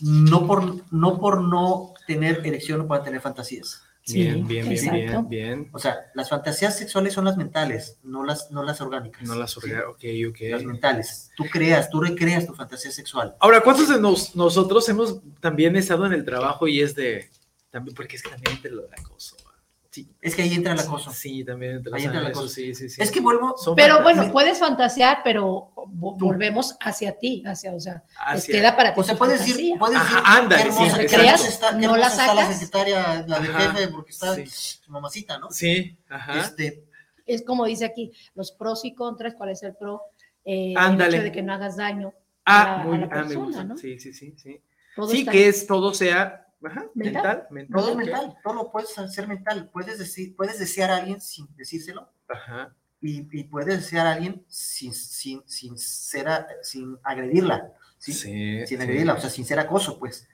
no 0.00 0.46
por, 0.46 0.92
no 0.92 1.18
por 1.18 1.42
no 1.42 1.94
tener 2.06 2.46
erección 2.46 2.78
no 2.78 2.86
puedan 2.86 3.04
tener 3.04 3.20
fantasías. 3.20 3.82
Sí, 4.02 4.22
Bien, 4.22 4.46
bien, 4.46 4.68
bien, 4.70 4.90
bien, 4.94 5.28
bien. 5.28 5.68
O 5.72 5.78
sea, 5.78 5.96
las 6.14 6.30
fantasías 6.30 6.78
sexuales 6.78 7.12
son 7.12 7.26
las 7.26 7.36
mentales, 7.36 7.98
no 8.02 8.24
las, 8.24 8.50
no 8.50 8.62
las 8.62 8.80
orgánicas. 8.80 9.22
No 9.22 9.34
las 9.34 9.50
¿sí? 9.52 9.60
orga- 9.60 9.84
ok, 9.90 10.40
Las 10.50 10.62
ok. 10.62 10.66
mentales. 10.66 11.30
Tú 11.36 11.44
creas, 11.52 11.90
tú 11.90 12.00
recreas 12.00 12.46
tu 12.46 12.54
fantasía 12.54 12.90
sexual. 12.90 13.36
Ahora, 13.38 13.60
¿cuántos 13.60 13.88
de 13.90 14.00
nos- 14.00 14.34
nosotros 14.34 14.88
hemos 14.88 15.20
también 15.40 15.76
estado 15.76 16.06
en 16.06 16.14
el 16.14 16.24
trabajo 16.24 16.66
y 16.66 16.80
es 16.80 16.94
de, 16.94 17.28
también, 17.70 17.94
porque 17.94 18.16
es 18.16 18.22
que 18.22 18.30
también 18.30 18.56
entre 18.56 18.70
lo 18.72 18.82
de 18.82 18.94
acoso. 18.98 19.36
Sí, 19.90 20.06
Es 20.20 20.34
que 20.34 20.42
ahí 20.42 20.52
entra 20.54 20.74
el 20.74 20.80
acoso. 20.80 21.10
Sí, 21.12 21.42
también 21.44 21.76
entre 21.76 21.94
Ahí 21.96 22.04
entra 22.04 22.20
el 22.20 22.26
acoso. 22.26 22.46
sí, 22.48 22.74
sí, 22.74 22.90
sí. 22.90 23.00
Es 23.02 23.10
que 23.10 23.20
vuelvo, 23.20 23.56
Son 23.56 23.74
Pero 23.74 23.94
fantasías 23.96 24.16
bueno, 24.18 24.32
puedes 24.32 24.58
fantasear, 24.58 25.20
pero 25.24 25.72
vo- 25.74 26.14
volvemos 26.18 26.76
hacia 26.80 27.18
ti, 27.18 27.42
hacia, 27.46 27.72
o 27.74 27.80
sea, 27.80 28.04
hacia- 28.18 28.52
queda 28.54 28.76
para 28.76 28.92
ti. 28.94 29.00
o 29.00 29.02
sea, 29.02 29.16
puedes 29.16 29.38
decir, 29.40 29.54
fantasía. 29.54 29.78
puedes 29.78 29.96
Ajá, 29.96 30.40
decir, 30.46 30.66
hermosa, 30.66 30.96
qué 30.98 31.02
exacto. 31.04 31.24
hermosa 31.26 31.48
está, 31.48 31.70
qué 31.80 31.86
No 31.86 31.96
la 31.96 32.06
está 32.06 32.34
la 32.34 32.42
sacas. 32.42 32.54
secretaria, 32.58 33.24
la 33.26 33.40
de 33.40 33.48
Ajá, 33.48 33.72
jefe, 33.72 33.88
porque 33.88 34.10
está 34.10 34.34
sí. 34.34 34.46
su 34.46 34.90
mamacita, 34.92 35.38
¿no? 35.38 35.50
Sí, 35.50 35.98
ajá. 36.10 36.38
Este, 36.40 36.84
Es 37.24 37.42
como 37.42 37.64
dice 37.64 37.84
aquí, 37.86 38.12
los 38.34 38.52
pros 38.52 38.84
y 38.84 38.94
contras, 38.94 39.34
¿cuál 39.34 39.50
es 39.50 39.62
el 39.62 39.74
pro? 39.74 40.02
Eh, 40.44 40.74
el 40.76 41.00
hecho 41.02 41.22
de 41.22 41.32
que 41.32 41.42
no 41.42 41.54
hagas 41.54 41.76
daño 41.76 42.12
ah, 42.44 42.74
a 42.74 42.78
la- 42.78 42.84
muy, 42.84 42.96
a 42.96 43.00
la 43.00 43.06
ah, 43.06 43.08
me 43.08 43.22
persona, 43.22 43.44
gusta. 43.46 43.64
¿no? 43.64 43.76
Sí, 43.78 43.98
sí, 43.98 44.12
sí, 44.12 44.34
sí. 44.36 44.60
Todo 44.94 45.08
Sí, 45.10 45.24
que 45.26 45.48
es 45.48 45.66
todo 45.66 45.92
sea 45.94 46.44
ajá, 46.64 46.86
Mental. 46.94 47.22
mental, 47.22 47.46
mental. 47.50 47.80
todo 47.80 47.90
es 47.90 47.96
mental, 47.96 48.36
todo 48.42 48.54
lo 48.54 48.70
puedes 48.72 48.98
hacer 48.98 49.28
mental. 49.28 49.70
Puedes, 49.72 49.98
decir, 49.98 50.34
puedes 50.36 50.58
desear 50.58 50.90
a 50.90 50.96
alguien 50.96 51.20
sin 51.20 51.46
decírselo 51.56 52.10
Ajá. 52.28 52.74
y, 53.00 53.26
y 53.38 53.44
puedes 53.44 53.76
desear 53.78 54.06
a 54.06 54.12
alguien 54.14 54.44
sin, 54.48 54.92
sin, 54.94 55.42
sin, 55.46 55.78
ser 55.78 56.28
a- 56.28 56.46
sin 56.62 56.96
agredirla, 57.02 57.72
¿sí? 57.98 58.12
Sí. 58.12 58.66
sin 58.66 58.66
sí. 58.66 58.74
agredirla, 58.76 59.14
o 59.14 59.20
sea, 59.20 59.30
sin 59.30 59.44
ser 59.44 59.58
acoso, 59.60 59.98
pues. 59.98 60.28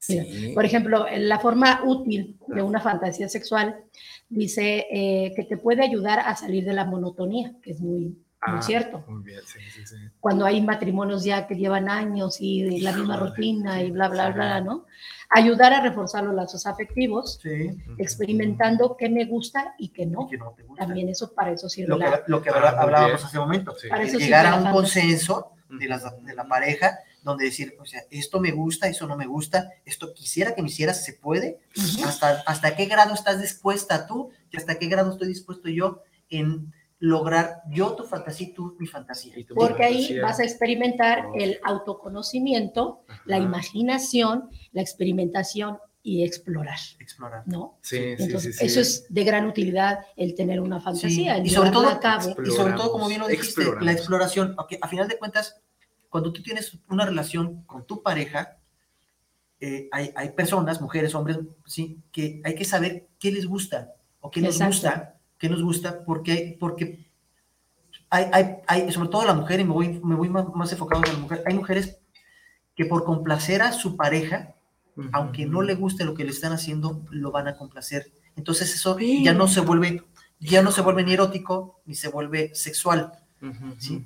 Sí. 0.00 0.52
Por 0.54 0.64
ejemplo, 0.64 1.06
la 1.10 1.40
forma 1.40 1.82
útil 1.84 2.38
de 2.46 2.62
una 2.62 2.80
fantasía 2.80 3.28
sexual 3.28 3.84
dice 4.28 4.86
eh, 4.92 5.32
que 5.34 5.42
te 5.44 5.56
puede 5.56 5.82
ayudar 5.82 6.20
a 6.20 6.36
salir 6.36 6.64
de 6.64 6.72
la 6.72 6.84
monotonía, 6.84 7.54
que 7.62 7.72
es 7.72 7.80
muy, 7.80 8.16
muy 8.46 8.58
Ah, 8.58 8.62
cierto. 8.62 9.04
Muy 9.08 9.22
bien, 9.24 9.40
sí, 9.46 9.58
sí, 9.74 9.84
sí. 9.86 9.96
Cuando 10.20 10.46
hay 10.46 10.60
matrimonios 10.62 11.24
ya 11.24 11.46
que 11.46 11.56
llevan 11.56 11.88
años 11.88 12.36
y 12.40 12.80
la 12.80 12.92
misma 12.92 13.16
Híjole, 13.16 13.30
rutina 13.30 13.76
sí, 13.78 13.82
y 13.86 13.90
bla, 13.90 14.08
bla, 14.08 14.28
sí. 14.28 14.32
bla, 14.34 14.60
¿no? 14.60 14.86
Ayudar 15.30 15.72
a 15.72 15.80
reforzar 15.82 16.22
los 16.24 16.34
lazos 16.34 16.64
afectivos, 16.64 17.38
Sí. 17.42 17.70
experimentando 17.98 18.96
qué 18.96 19.08
me 19.08 19.24
gusta 19.24 19.74
y 19.78 19.88
qué 19.88 20.06
no. 20.06 20.28
que 20.28 20.38
no 20.38 20.52
te 20.56 20.62
gusta. 20.62 20.86
También 20.86 21.08
eso, 21.08 21.32
para 21.34 21.50
eso 21.52 21.68
sirve 21.68 21.88
Lo 21.88 21.98
que, 21.98 22.04
la... 22.04 22.22
lo 22.26 22.42
que 22.42 22.50
Ah, 22.50 22.74
hablábamos 22.78 23.24
hace 23.24 23.38
un 23.38 23.44
momento. 23.44 23.74
Sí. 23.78 23.88
Para 23.88 24.04
eso 24.04 24.18
llegar 24.18 24.44
la 24.44 24.50
a 24.52 24.56
un 24.56 24.62
fantasía. 24.64 24.80
consenso 24.80 25.52
de, 25.68 25.86
las, 25.88 26.24
de 26.24 26.34
la 26.34 26.46
pareja, 26.48 26.98
donde 27.22 27.44
decir, 27.44 27.74
o 27.80 27.84
sea, 27.84 28.02
esto 28.10 28.40
me 28.40 28.52
gusta, 28.52 28.88
eso 28.88 29.06
no 29.06 29.16
me 29.16 29.26
gusta, 29.26 29.70
esto 29.84 30.14
quisiera 30.14 30.54
que 30.54 30.62
me 30.62 30.68
hicieras, 30.68 31.04
se 31.04 31.12
puede, 31.12 31.58
Ujú. 31.76 32.04
hasta, 32.08 32.42
hasta 32.46 32.74
qué 32.76 32.86
grado 32.86 33.12
estás 33.14 33.40
dispuesta 33.40 34.06
tú 34.06 34.30
y 34.50 34.56
hasta 34.56 34.78
qué 34.78 34.86
grado 34.86 35.10
estoy 35.12 35.28
dispuesto 35.28 35.68
yo 35.68 36.02
en 36.30 36.72
lograr 37.00 37.62
yo 37.70 37.94
tu 37.94 38.04
fantasía 38.04 38.48
y 38.48 38.52
tú 38.52 38.76
mi 38.78 38.86
fantasía. 38.86 39.34
Tu 39.46 39.54
Porque 39.54 39.84
ahí 39.84 39.94
fantasía. 39.98 40.22
vas 40.22 40.40
a 40.40 40.44
experimentar 40.44 41.26
Oh. 41.26 41.32
el 41.36 41.60
autoconocimiento, 41.64 43.04
la 43.24 43.36
Ajá. 43.36 43.44
imaginación, 43.44 44.50
la 44.72 44.82
experimentación 44.82 45.78
y 46.02 46.24
explorar, 46.24 46.78
Explorar. 47.00 47.42
¿no? 47.46 47.78
Sí, 47.82 47.96
sí, 47.98 48.16
sí, 48.16 48.22
Entonces, 48.24 48.56
sí. 48.56 48.66
eso 48.66 48.80
es 48.80 49.06
de 49.12 49.24
gran 49.24 49.46
utilidad 49.46 50.00
el 50.16 50.34
tener 50.34 50.60
una 50.60 50.80
fantasía, 50.80 51.34
Sí, 51.34 51.40
el 51.40 51.46
y 51.46 51.50
sobre 51.50 51.70
todo- 51.70 51.82
llevarla 51.88 51.98
a 51.98 52.18
cabo. 52.18 52.36
Y 52.44 52.50
sobre 52.50 52.72
todo, 52.74 52.92
como 52.92 53.08
bien 53.08 53.20
lo 53.20 53.28
dijiste, 53.28 53.48
Exploramos. 53.60 53.84
la 53.84 53.92
exploración, 53.92 54.54
ok, 54.58 54.74
a 54.80 54.88
final 54.88 55.06
de 55.08 55.18
cuentas, 55.18 55.60
cuando 56.08 56.32
tú 56.32 56.42
tienes 56.42 56.78
una 56.88 57.04
relación 57.04 57.62
con 57.64 57.86
tu 57.86 58.02
pareja, 58.02 58.56
eh, 59.60 59.88
hay, 59.92 60.12
hay 60.16 60.30
personas, 60.30 60.80
mujeres, 60.80 61.14
hombres, 61.14 61.38
sí, 61.66 62.00
que 62.12 62.40
hay 62.44 62.54
que 62.54 62.64
saber 62.64 63.08
qué 63.18 63.30
les 63.32 63.44
gusta 63.46 63.92
o 64.20 64.30
qué 64.30 64.40
nos 64.40 64.54
Exacto. 64.54 64.72
gusta, 64.74 65.17
qué 65.38 65.48
nos 65.48 65.62
gusta, 65.62 66.04
porque, 66.04 66.56
porque 66.58 67.06
hay, 68.10 68.26
hay, 68.32 68.56
hay, 68.66 68.92
sobre 68.92 69.08
todo 69.08 69.24
la 69.24 69.34
mujer, 69.34 69.60
y 69.60 69.64
me 69.64 69.72
voy, 69.72 70.00
me 70.02 70.14
voy 70.14 70.28
más, 70.28 70.46
más 70.54 70.72
enfocado 70.72 71.02
en 71.04 71.12
la 71.12 71.18
mujer, 71.18 71.42
hay 71.46 71.54
mujeres 71.54 71.98
que 72.74 72.84
por 72.86 73.04
complacer 73.04 73.62
a 73.62 73.72
su 73.72 73.96
pareja, 73.96 74.54
aunque 75.12 75.46
no 75.46 75.62
le 75.62 75.74
guste 75.74 76.04
lo 76.04 76.14
que 76.14 76.24
le 76.24 76.30
están 76.30 76.52
haciendo, 76.52 77.02
lo 77.10 77.30
van 77.30 77.46
a 77.48 77.56
complacer. 77.56 78.10
Entonces 78.36 78.74
eso 78.74 78.96
Sí. 78.98 79.22
ya 79.24 79.32
no 79.32 79.46
se 79.48 79.60
vuelve, 79.60 80.02
ya 80.40 80.62
no 80.62 80.72
se 80.72 80.80
vuelve 80.82 81.04
ni 81.04 81.12
erótico, 81.12 81.80
ni 81.86 81.94
se 81.94 82.08
vuelve 82.08 82.52
sexual, 82.54 83.12
Sí. 83.78 84.04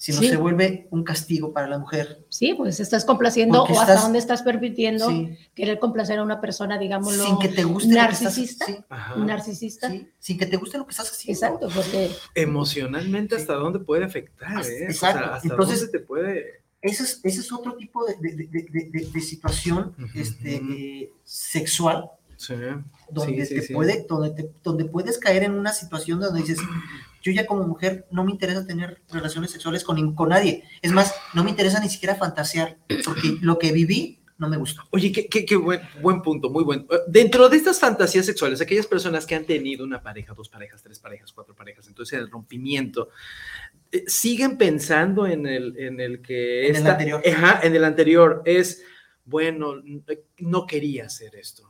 Sino 0.00 0.20
Sí. 0.20 0.28
se 0.28 0.36
vuelve 0.36 0.86
un 0.92 1.02
castigo 1.04 1.52
para 1.52 1.66
la 1.66 1.78
mujer. 1.78 2.24
Sí, 2.30 2.54
pues 2.54 2.78
estás 2.80 3.04
complaciendo 3.04 3.58
Porque 3.58 3.72
o 3.74 3.80
hasta 3.80 3.92
estás- 3.94 4.04
dónde 4.04 4.18
estás 4.20 4.42
permitiendo 4.42 5.08
Sí, 5.10 5.36
querer 5.54 5.78
complacer 5.80 6.20
a 6.20 6.22
una 6.22 6.40
persona, 6.40 6.78
digámoslo, 6.78 7.22
sin 7.26 7.38
que 7.40 7.48
te 7.48 7.64
guste 7.64 7.88
lo 7.88 7.94
que 7.94 8.00
estás- 8.00 8.22
narcisista, 8.22 8.64
sí, 8.66 8.76
narcisista. 9.18 9.90
sí, 9.90 10.08
sin 10.18 10.38
que 10.38 10.46
te 10.46 10.56
guste 10.56 10.78
lo 10.78 10.86
que 10.86 10.92
estás 10.92 11.10
haciendo. 11.10 11.36
Exacto, 11.46 11.68
porque 11.74 12.10
Emocionalmente, 12.34 13.34
¿hasta 13.36 13.54
dónde 13.54 13.80
puede 13.80 14.04
afectar? 14.04 14.56
Hasta- 14.58 14.72
eh? 14.72 14.86
O 14.86 14.90
exacto. 14.90 15.18
sea, 15.18 15.34
¿hasta 15.34 15.48
Entonces- 15.48 15.80
dónde 15.80 15.98
te 15.98 16.04
puede...? 16.04 16.44
Ese 16.80 17.02
es, 17.02 17.20
ese 17.24 17.40
es 17.40 17.52
otro 17.52 17.74
tipo 17.74 18.04
de, 18.06 18.14
de- 18.20 18.36
de- 18.36 18.46
de- 18.46 18.90
de- 18.92 19.10
de 19.12 19.20
situación 19.20 19.96
este, 20.14 20.54
eh, 20.56 21.12
sexual 21.24 22.08
Sí, 22.36 22.54
donde, 23.10 23.44
sí, 23.46 23.54
te 23.54 23.60
sí, 23.62 23.66
sí. 23.66 23.74
Puede, 23.74 24.06
donde, 24.08 24.30
te- 24.30 24.50
donde 24.62 24.84
puedes 24.84 25.18
caer 25.18 25.42
en 25.42 25.54
una 25.54 25.72
situación 25.72 26.20
donde 26.20 26.40
dices, 26.40 26.58
yo 27.22 27.32
ya 27.32 27.46
como 27.46 27.66
mujer 27.66 28.06
no 28.10 28.24
me 28.24 28.30
interesa 28.32 28.66
tener 28.66 29.00
relaciones 29.10 29.50
sexuales 29.50 29.84
con, 29.84 30.14
con 30.14 30.28
nadie. 30.30 30.64
Es 30.82 30.92
más, 30.92 31.14
no 31.34 31.44
me 31.44 31.50
interesa 31.50 31.80
ni 31.80 31.88
siquiera 31.88 32.14
fantasear, 32.14 32.76
porque 33.04 33.36
lo 33.40 33.58
que 33.58 33.72
viví 33.72 34.20
no 34.38 34.48
me 34.48 34.56
gustó. 34.56 34.82
Oye, 34.90 35.10
qué, 35.10 35.26
qué- 35.26 35.44
qué 35.44 35.56
buen, 35.56 35.80
buen 36.00 36.22
punto, 36.22 36.48
muy 36.48 36.62
bueno. 36.62 36.84
Eh, 36.90 36.98
Dentro 37.08 37.48
de 37.48 37.56
estas 37.56 37.80
fantasías 37.80 38.24
sexuales, 38.24 38.60
aquellas 38.60 38.86
personas 38.86 39.26
que 39.26 39.34
han 39.34 39.44
tenido 39.44 39.84
una 39.84 40.00
pareja, 40.00 40.32
dos 40.32 40.48
parejas, 40.48 40.80
tres 40.80 41.00
parejas, 41.00 41.32
cuatro 41.32 41.56
parejas, 41.56 41.88
entonces 41.88 42.18
el 42.20 42.30
rompimiento, 42.30 43.08
eh, 43.90 44.04
siguen 44.06 44.56
pensando 44.56 45.26
en 45.26 45.46
el, 45.46 45.76
en 45.78 45.98
el 46.00 46.22
que 46.22 46.68
En 46.68 46.76
el 46.76 46.86
anterior. 46.86 47.22
Ajá, 47.26 47.60
en 47.64 47.74
el 47.74 47.82
anterior 47.84 48.42
es, 48.44 48.82
bueno, 49.24 49.78
n- 49.84 50.02
no 50.38 50.66
quería 50.66 51.06
hacer 51.06 51.34
esto. 51.34 51.67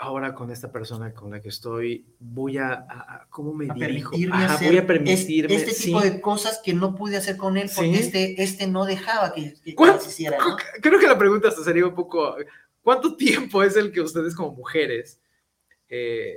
Ahora 0.00 0.34
con 0.34 0.50
esta 0.50 0.72
persona 0.72 1.12
con 1.14 1.30
la 1.30 1.40
que 1.40 1.48
estoy, 1.48 2.06
voy 2.18 2.58
a, 2.58 2.72
a- 2.72 3.26
¿cómo 3.30 3.52
me 3.54 3.66
A 3.70 3.74
dirijo? 3.74 4.10
permitirme 4.10 4.44
Ajá, 4.44 4.54
hacer 4.54 4.68
voy 4.68 4.78
a 4.78 4.86
permitirme. 4.86 5.54
este 5.54 5.70
sí. 5.72 5.84
tipo 5.86 6.00
de 6.00 6.20
cosas 6.20 6.60
que 6.64 6.74
no 6.74 6.94
pude 6.94 7.16
hacer 7.16 7.36
con 7.36 7.56
él 7.56 7.70
porque 7.74 7.94
Sí. 7.94 8.00
este, 8.00 8.42
este 8.42 8.66
no 8.66 8.84
dejaba 8.84 9.32
que, 9.32 9.54
que 9.62 9.74
¿Cuál- 9.74 9.92
las 9.92 10.06
hiciera. 10.06 10.36
¿no? 10.38 10.56
Creo 10.82 10.98
que 10.98 11.06
la 11.06 11.16
pregunta 11.18 11.48
hasta 11.48 11.62
sería 11.62 11.86
un 11.86 11.94
poco, 11.94 12.36
¿cuánto 12.82 13.16
tiempo 13.52 13.62
es 13.62 13.76
el 13.76 13.92
que 13.92 14.00
ustedes 14.00 14.34
como 14.34 14.52
mujeres 14.52 15.20
eh, 15.88 16.34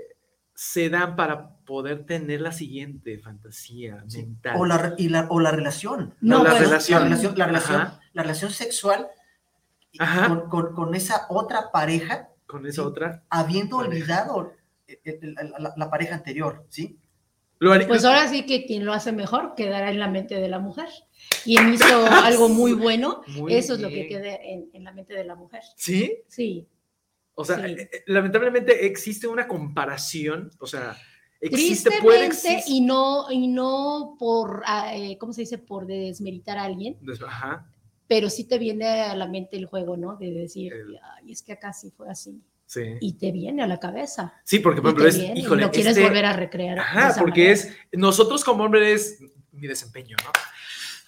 se 0.53 0.89
dan 0.89 1.16
para 1.16 1.55
poder 1.66 2.05
tener 2.05 2.41
la 2.41 2.51
siguiente 2.51 3.18
fantasía 3.20 4.03
Sí. 4.08 4.20
mental? 4.24 4.55
O 4.60 4.66
la, 4.66 4.93
y 4.97 5.10
la, 5.10 5.28
o 5.30 5.39
la 5.39 5.51
relación. 5.51 6.14
No, 6.22 6.43
la 6.43 6.53
relación. 6.58 6.99
La 6.99 7.05
relación, 7.05 7.38
la 7.38 7.45
relación, 7.47 7.82
Ajá. 7.82 7.99
la 8.14 8.22
relación 8.24 8.51
sexual 8.51 9.08
Ajá. 9.99 10.28
con, 10.28 10.49
con- 10.49 10.74
con 10.76 10.95
esa 10.95 11.26
otra 11.30 11.72
pareja, 11.72 12.30
Con 12.48 12.66
esa 12.66 12.82
Sí. 12.82 12.88
otra. 12.88 13.24
habiendo 13.30 13.78
Pareja. 13.78 13.91
olvidado 13.93 14.54
el- 14.88 15.00
el- 15.22 15.34
la, 15.36 15.43
la- 15.60 15.74
la 15.78 15.89
pareja 15.89 16.16
anterior, 16.16 16.66
¿sí? 16.70 16.98
Pues 17.88 18.06
ahora 18.06 18.28
sí 18.28 18.45
que 18.45 18.66
quien 18.68 18.86
lo 18.86 18.93
hace 18.93 19.12
mejor 19.12 19.56
quedará 19.56 19.89
en 19.89 19.98
la 19.98 20.08
mente 20.08 20.36
de 20.39 20.48
la 20.48 20.60
mujer. 20.60 20.88
Quien 21.43 21.74
hizo 21.74 21.86
algo 22.24 22.50
muy 22.50 22.74
bueno, 22.74 23.22
Muy 23.28 23.54
eso 23.56 23.74
es 23.74 23.80
lo 23.82 23.89
que 23.89 24.08
queda 24.08 24.36
en, 24.36 24.70
en 24.74 24.84
la 24.84 24.91
mente 24.91 25.14
de 25.16 25.24
la 25.24 25.36
mujer. 25.36 25.62
¿Sí? 25.76 26.20
Sí, 26.28 26.68
O 27.34 27.43
sea, 27.43 27.58
Sí. 27.58 27.72
eh, 27.74 27.89
eh, 27.91 28.04
lamentablemente 28.08 28.86
existe 28.86 29.28
una 29.28 29.48
comparación, 29.48 30.52
o 30.60 30.68
sea, 30.68 30.95
existe, 31.41 31.89
puede 32.02 32.26
Tristemente, 32.26 32.26
existir. 32.58 32.76
y 32.76 32.82
no, 32.82 33.32
y 33.32 33.48
no 33.48 34.16
por, 34.20 34.62
ah, 34.66 34.95
eh, 34.95 35.18
¿cómo 35.20 35.34
se 35.34 35.41
dice? 35.41 35.58
Por 35.58 35.86
desmeritar 35.88 36.58
a 36.60 36.64
alguien, 36.64 36.98
Ajá, 37.26 37.68
pero 38.08 38.30
sí 38.30 38.45
te 38.45 38.58
viene 38.58 38.86
a 38.88 39.16
la 39.16 39.28
mente 39.28 39.58
el 39.58 39.66
juego, 39.66 39.97
¿no? 39.97 40.16
De 40.18 40.32
decir, 40.32 40.74
El- 40.74 40.99
ay, 41.16 41.32
es 41.32 41.41
que 41.41 41.53
acá 41.53 41.74
sí 41.74 41.91
fue 41.95 42.10
así. 42.10 42.41
sí. 42.66 42.82
Y 43.01 43.14
te 43.14 43.32
viene 43.32 43.64
a 43.64 43.68
la 43.68 43.80
cabeza. 43.80 44.34
Sí, 44.43 44.60
porque 44.60 44.82
por 44.82 44.89
ejemplo 44.91 45.03
te 45.05 45.10
es, 45.10 45.20
viene, 45.20 45.39
y 45.39 45.43
híjole, 45.43 45.62
lo 45.64 45.72
quieres 45.72 45.91
este- 45.97 46.03
volver 46.08 46.26
a 46.26 46.34
recrear. 46.34 46.80
Ajá, 46.80 47.16
porque 47.20 47.41
manera. 47.41 47.53
es, 47.53 47.78
nosotros 47.93 48.43
como 48.43 48.64
hombres, 48.66 49.20
mi 49.51 49.68
desempeño, 49.68 50.16
¿no? 50.24 50.32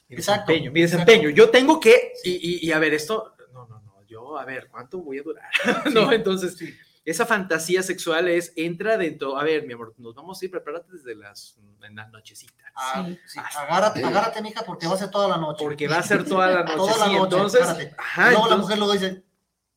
Mi 0.09 0.15
Exacto, 0.15 0.51
desempeño, 0.51 0.71
mi 0.71 0.81
exacto. 0.81 1.05
desempeño. 1.05 1.29
Yo 1.35 1.49
tengo 1.49 1.79
que, 1.79 2.13
y, 2.23 2.31
y- 2.31 2.67
y 2.67 2.71
a 2.71 2.79
ver, 2.79 2.93
esto, 2.93 3.35
no, 3.53 3.67
no, 3.67 3.79
no, 3.81 4.03
yo, 4.07 4.37
a 4.37 4.45
ver, 4.45 4.67
¿cuánto 4.71 4.99
voy 4.99 5.19
a 5.19 5.23
durar? 5.23 5.49
no, 5.93 6.11
entonces, 6.11 6.55
Sí. 6.57 6.73
Esa 7.09 7.25
fantasía 7.25 7.81
sexual 7.83 8.27
es, 8.27 8.53
entra 8.55 8.97
dentro, 8.97 9.37
a 9.37 9.43
ver, 9.43 9.65
mi 9.65 9.73
amor, 9.73 9.93
nos 9.97 10.13
vamos 10.15 10.41
a 10.41 10.45
ir, 10.45 10.51
prepárate 10.51 10.91
desde 10.93 11.15
las, 11.15 11.57
en 11.83 11.95
la 11.95 12.07
nochecita. 12.07 12.63
Ah, 12.75 13.03
Sí. 13.07 13.19
sí, 13.27 13.39
Agárrate, 13.57 14.03
agárrate, 14.03 14.41
mija, 14.41 14.63
porque 14.65 14.87
va 14.87 14.93
a 14.95 14.97
ser 14.97 15.09
toda 15.11 15.27
la 15.27 15.37
noche. 15.37 15.63
Porque 15.63 15.87
va 15.87 15.97
a 15.97 16.03
ser 16.03 16.25
toda 16.27 16.47
la 16.47 16.63
noche, 16.63 16.75
Toda 16.77 16.97
la 16.97 17.05
sí, 17.05 17.13
noche, 17.13 17.23
entonces, 17.35 17.93
ajá, 17.97 18.27
Y 18.27 18.31
luego 18.31 18.47
la 18.49 18.57
mujer 18.57 18.77
luego 18.77 18.93
dice, 18.93 19.23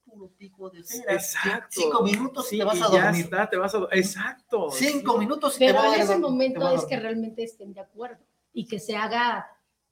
puro 0.05 0.28
pico 0.37 0.70
de 0.70 0.85
cera. 0.85 1.12
Exacto. 1.14 1.66
Cinco 1.70 2.03
minutos 2.03 2.49
Sí, 2.49 2.57
y 2.57 2.59
te 2.59 2.64
vas 2.64 2.76
a 2.83 2.93
ya 2.93 3.05
dormir. 3.05 3.24
está, 3.24 3.49
te 3.51 3.57
vas 3.57 3.74
a, 3.74 3.78
exacto. 3.93 4.70
Cinco 4.70 5.18
minutos 5.18 5.57
y 5.57 5.59
te 5.61 5.66
Pero 5.66 5.78
vas 5.78 5.93
a 5.93 5.95
en 5.97 6.03
ese 6.03 6.12
dormir, 6.18 6.22
te 6.22 6.30
momento 6.30 6.61
vas 6.61 6.72
a 6.74 6.76
es 6.76 6.85
que 6.85 7.01
realmente 7.01 7.43
estén 7.45 7.72
de 7.72 7.80
acuerdo 7.80 8.22
y 8.53 8.66
que 8.66 8.78
se 8.78 8.95
haga 8.97 9.49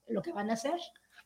lo 0.08 0.20
que 0.22 0.32
van 0.32 0.50
a 0.50 0.54
hacer. 0.54 0.78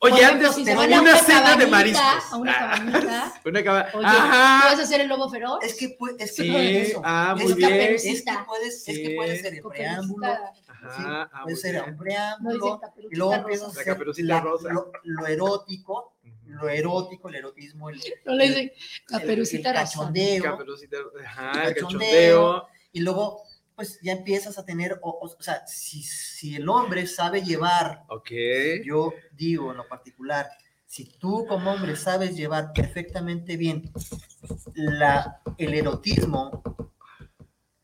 Oye, 0.05 0.13
Por 0.13 0.21
ejemplo, 0.23 0.49
antes, 0.49 0.65
si 0.65 0.71
a 0.71 0.75
una 0.79 1.01
una 1.01 1.17
cena 1.17 1.57
de 1.57 1.67
mariscos. 1.67 2.03
a 2.31 2.37
una 2.37 2.53
Ah, 2.53 2.59
cabañita. 2.77 3.33
Una 3.45 3.65
caba- 3.65 3.89
Oye, 3.95 4.07
Ajá. 4.07 4.61
¿tú 4.71 4.77
vas 4.77 4.81
a 4.85 4.87
ser 4.87 5.01
el 5.01 5.09
lobo 5.09 5.31
feroz? 5.31 5.59
Es 5.63 5.75
que, 5.75 5.89
puede, 5.99 6.23
es 6.23 6.33
que 6.37 6.43
Sí, 6.43 6.51
puede 6.51 6.83
eso. 6.83 7.01
ah, 7.05 7.35
es 7.39 7.43
muy 7.45 7.55
que- 7.55 7.67
bien. 7.67 7.81
Es 7.95 8.03
que, 8.23 8.33
puedes, 8.47 8.75
es 8.89 8.99
que 8.99 9.07
Sí. 9.07 9.15
puede 9.17 9.39
ser 9.41 9.55
el 9.55 9.63
preámbulo, 9.63 10.27
Ajá, 10.27 10.97
sí, 10.97 11.03
ah, 11.07 11.31
puede 11.45 11.57
ser 11.57 11.83
un 11.83 11.91
no 11.93 11.97
preámbulo, 11.99 12.81
dicen 12.95 13.09
y 13.11 13.17
luego 13.17 13.35
empiezas 13.35 13.63
a. 13.79 13.85
La 13.85 14.37
hacer 14.37 14.45
rosa. 14.45 14.69
Lo, 14.73 14.93
lo 15.05 15.27
erótico, 15.27 16.13
lo 16.47 16.69
erótico, 16.69 17.29
el 17.31 17.35
erotismo, 17.37 17.89
el, 17.89 18.01
No 18.27 18.35
le 18.35 18.49
dicen 18.49 18.73
caperucita 19.07 19.71
el 19.71 19.77
rosa. 19.77 19.87
cachondeo, 19.87 20.43
Caperucita, 20.43 20.97
ajá, 21.25 21.65
el 21.69 21.75
Cachondeo. 21.75 21.79
cachondeo. 22.53 22.69
y 22.93 23.01
luego 23.01 23.44
pues 23.77 23.99
ya 24.03 24.13
empiezas 24.13 24.59
a 24.59 24.65
tener, 24.65 24.99
o, 25.03 25.11
o- 25.11 25.27
o 25.37 25.43
sea, 25.43 25.67
si, 25.67 26.03
si 26.03 26.57
el 26.57 26.69
hombre 26.69 27.07
sabe 27.07 27.43
llevar, 27.43 28.05
Ok. 28.09 28.31
yo 28.85 29.13
digo 29.33 29.71
en 29.73 29.77
lo 29.79 29.89
particular, 29.89 30.49
si 30.87 31.05
tú 31.19 31.45
como 31.49 31.73
hombre 31.73 31.97
sabes 31.97 32.37
llevar 32.37 32.73
perfectamente 32.73 33.57
bien 33.57 33.91
la, 34.75 35.41
el 35.59 35.75
erotismo, 35.75 36.63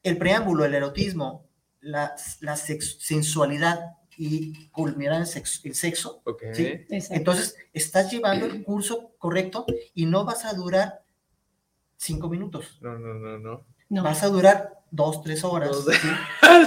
el 0.03 0.17
preámbulo, 0.17 0.65
el 0.65 0.75
erotismo, 0.75 1.49
la, 1.81 2.15
la 2.41 2.57
sex- 2.57 2.99
sensualidad 3.01 3.97
y 4.17 4.69
culminar 4.69 5.21
el 5.23 5.27
sexo, 5.75 6.21
Ok. 6.25 6.43
Sí. 6.53 6.67
Exacto. 6.67 7.15
entonces 7.15 7.57
estás 7.73 8.11
llevando 8.13 8.47
el 8.47 8.63
curso 8.63 9.13
correcto 9.19 9.65
y 9.95 10.05
no 10.07 10.25
vas 10.25 10.45
a 10.45 10.53
durar 10.53 11.03
cinco 11.97 12.29
minutos, 12.29 12.79
No, 12.81 12.99
no, 12.99 13.15
no, 13.15 13.39
no. 13.39 13.65
No. 13.89 14.03
vas 14.05 14.23
a 14.23 14.29
durar 14.29 14.80
dos, 14.91 15.23
tres 15.23 15.45
horas 15.45 15.71
Dos- 15.71 15.85
¿sí? 15.95 16.09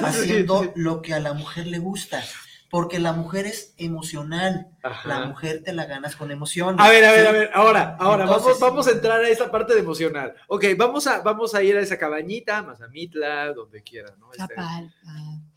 haciendo 0.03 0.61
Sí, 0.61 0.65
sí. 0.65 0.71
lo 0.81 1.01
que 1.01 1.13
a 1.13 1.19
la 1.19 1.33
mujer 1.33 1.67
le 1.67 1.79
gusta, 1.79 2.23
porque 2.69 2.99
la 2.99 3.13
mujer 3.13 3.45
es 3.45 3.73
emocional, 3.77 4.67
Ajá. 4.81 5.07
la 5.07 5.25
mujer 5.27 5.61
te 5.63 5.73
la 5.73 5.85
ganas 5.85 6.15
con 6.15 6.31
emoción. 6.31 6.75
A 6.79 6.89
ver, 6.89 7.05
a 7.05 7.11
ver, 7.11 7.27
a 7.27 7.31
ver, 7.31 7.49
ahora, 7.53 7.95
ahora, 7.99 8.23
Entonces, 8.23 8.59
vamos, 8.59 8.59
vamos 8.59 8.87
a 8.87 8.91
entrar 8.91 9.19
a 9.21 9.29
esa 9.29 9.51
parte 9.51 9.73
de 9.73 9.81
emocional. 9.81 10.33
Ok, 10.47 10.65
vamos 10.77 11.05
a, 11.07 11.21
vamos 11.21 11.53
a 11.53 11.61
ir 11.61 11.77
a 11.77 11.81
esa 11.81 11.97
cabañita, 11.97 12.63
Mazamitla, 12.63 13.53
donde 13.53 13.83
quiera, 13.83 14.13
¿no? 14.19 14.31
Este, 14.33 14.55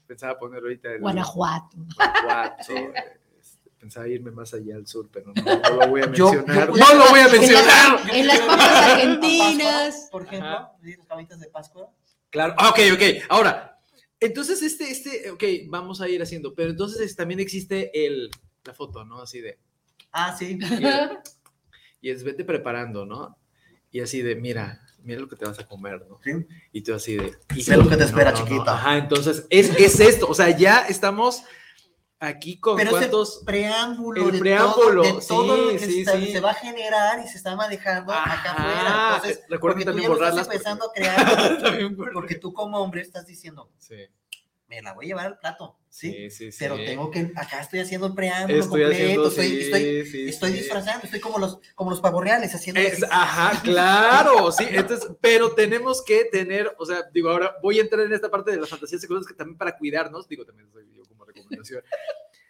pensaba 0.07 0.39
poner 0.39 0.61
ahorita 0.63 0.91
el 0.93 1.01
Guanajuato. 1.01 1.77
Guanajuato, 1.97 2.63
este, 3.41 3.71
pensaba 3.79 4.07
irme 4.09 4.31
más 4.31 4.53
allá 4.55 4.77
al 4.77 4.87
sur, 4.87 5.09
pero 5.13 5.33
no, 5.35 5.43
no 5.43 5.71
lo 5.81 5.89
voy 5.89 6.03
a 6.03 6.07
mencionar. 6.07 6.69
yo- 6.69 6.77
no 6.77 6.95
lo 6.95 7.09
voy 7.11 7.21
a 7.21 7.25
En 7.27 7.33
las- 7.33 7.41
mencionar. 7.41 8.01
En 8.13 8.27
las 8.27 8.39
papas 8.41 8.57
Pascua, 8.59 8.93
argentinas. 8.93 10.09
por 10.13 10.23
ejemplo, 10.25 10.71
las 10.83 11.07
cabitas 11.09 11.41
de 11.41 11.49
Pascua. 11.49 11.89
Claro, 12.37 12.55
ah, 12.59 12.69
ok, 12.69 12.79
ok. 12.95 13.03
Ahora, 13.31 13.79
entonces 14.21 14.63
este, 14.63 14.91
este, 14.91 15.31
ok, 15.31 15.43
vamos 15.69 16.01
a 16.03 16.09
ir 16.09 16.21
haciendo, 16.23 16.55
pero 16.55 16.71
entonces 16.71 17.01
es- 17.01 17.17
también 17.17 17.41
existe 17.41 18.07
el, 18.07 18.31
la 18.65 18.75
foto, 18.75 19.05
¿no? 19.07 19.23
Así 19.23 19.41
de, 19.41 19.59
Ah, 20.13 20.37
sí. 20.39 20.59
y 22.03 22.11
es 22.11 22.23
vete 22.25 22.45
preparando, 22.45 23.07
¿no? 23.07 23.39
Y 23.91 24.01
así 24.01 24.21
de, 24.21 24.35
mira, 24.37 24.83
mira 25.03 25.21
lo 25.21 25.29
que 25.29 25.37
te 25.37 25.47
vas 25.47 25.59
a 25.59 25.67
comer, 25.67 26.05
¿no? 26.09 26.19
sí. 26.23 26.33
Y 26.73 26.83
tú 26.83 26.93
así 26.95 27.17
de, 27.17 27.33
y 27.55 27.63
Sé 27.63 27.77
lo 27.77 27.89
que 27.89 27.97
te 27.97 28.05
espera, 28.05 28.35
chiquita. 28.35 28.75
Ajá, 28.75 28.99
entonces 28.99 29.47
es, 29.49 29.71
es 29.79 30.01
esto, 30.01 30.27
o 30.29 30.35
sea, 30.35 30.51
ya 30.57 30.81
estamos 30.89 31.43
aquí 32.19 32.59
con 32.59 32.77
Pero 32.77 32.91
cuántos... 32.93 33.43
preámbulo, 33.45 34.27
El 34.27 34.33
de 34.33 34.39
preámbulo, 34.39 35.03
todo, 35.03 35.15
de 35.21 35.27
todo 35.27 35.57
lo 35.57 35.69
que 35.73 35.79
sí, 35.79 36.01
está- 36.01 36.19
sí. 36.19 36.33
se 36.33 36.41
va 36.41 36.51
a 36.51 36.55
generar 36.55 37.21
y 37.25 37.29
se 37.29 37.37
está 37.37 37.55
manejando 37.57 38.13
acá 38.13 38.23
Ajá, 38.33 38.51
afuera. 38.53 39.17
Entonces, 39.17 39.45
recuerden 39.49 39.59
porque 39.79 39.85
tú 39.85 39.91
también 39.91 40.09
borrarlas. 40.11 40.47
empezando 40.47 40.85
a 40.87 40.93
crear, 40.95 41.59
porque 42.13 42.35
tú 42.37 42.53
como 42.53 42.79
hombre 42.81 43.03
estás 43.03 43.27
diciendo, 43.27 43.71
me 44.69 44.83
la 44.83 44.95
voy 44.95 45.05
a 45.05 45.09
llevar 45.09 45.27
al 45.27 45.39
plato, 45.39 45.79
¿sí? 45.89 46.29
sí, 46.29 46.51
sí. 46.51 46.59
Pero 46.59 46.75
tengo 46.85 47.09
que, 47.09 47.31
acá 47.37 47.61
estoy 47.61 47.79
haciendo 47.79 48.09
el 48.09 48.15
preámbulo 48.15 48.59
Estoy 48.65 48.83
completo, 48.83 49.29
haciendo, 49.29 49.29
estoy, 49.29 49.61
estoy, 49.61 50.29
estoy 50.29 50.53
disfrazando, 50.55 51.05
estoy 51.05 51.21
como 51.21 51.39
los, 51.39 51.61
como 51.77 51.91
los 51.91 52.01
pavorreales 52.01 52.53
haciendo 52.53 52.81
Es- 52.81 53.05
ajá, 53.09 53.61
claro, 53.63 54.51
sí, 54.51 54.67
entonces, 54.69 55.09
pero 55.21 55.53
tenemos 55.55 56.03
que 56.03 56.25
tener, 56.25 56.75
o 56.79 56.85
sea, 56.85 57.05
digo, 57.13 57.31
ahora 57.31 57.55
voy 57.63 57.79
a 57.79 57.83
entrar 57.83 58.05
en 58.07 58.13
esta 58.13 58.29
parte 58.29 58.51
de 58.51 58.57
las 58.57 58.69
fantasías 58.69 59.01
sexuales 59.01 59.25
que 59.29 59.35
también 59.35 59.57
para 59.57 59.77
cuidarnos, 59.79 60.27
digo, 60.27 60.45
también 60.45 60.69
soy 60.73 60.85
yo 60.93 61.05
como 61.05 61.16
recomendación. 61.37 61.83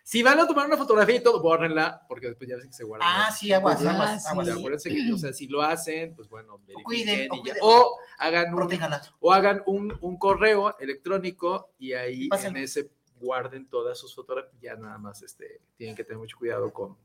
Si 0.03 0.23
van 0.23 0.39
a 0.39 0.47
tomar 0.47 0.67
una 0.69 0.77
fotografía 0.77 1.17
y 1.17 1.21
todo, 1.23 1.43
bórrenla, 1.43 2.05
porque 2.09 2.29
después 2.29 2.49
ya 2.49 2.55
ves 2.55 2.67
que 2.67 2.73
se 2.73 2.85
guardan. 2.85 3.09
Ah, 3.11 3.31
sí, 3.37 3.53
aguas, 3.53 3.77
Pues, 3.79 3.89
aguas, 3.89 4.23
sí. 4.23 4.29
aguas. 4.31 4.47
O 4.47 4.51
sea, 4.51 4.59
acuérdense 4.61 4.89
que, 4.91 5.13
o 5.13 5.19
sea, 5.19 5.33
si 5.33 5.49
lo 5.49 5.63
hacen, 5.63 6.15
pues 6.15 6.29
bueno, 6.29 6.61
verifiquen 6.65 7.29
o 7.33 7.35
y 7.35 7.39
ya. 7.39 7.43
cuiden. 7.43 7.59
o 7.63 7.99
hagan 8.19 8.55
un, 8.55 8.81
o 9.19 9.33
hagan 9.33 9.63
un, 9.67 9.99
un 10.01 10.17
correo 10.17 10.79
electrónico 10.79 11.73
y 11.79 11.93
ahí 11.95 12.29
Pásenlo. 12.29 12.59
en 12.59 12.65
ese 12.65 12.89
guarden 13.21 13.69
todas 13.69 13.99
sus 13.99 14.15
fotografías. 14.15 14.61
Ya 14.61 14.77
nada 14.77 14.99
más 14.99 15.23
este, 15.23 15.61
tienen 15.77 15.95
que 15.95 16.05
tener 16.05 16.19
mucho 16.19 16.37
cuidado 16.39 16.73
con 16.73 16.97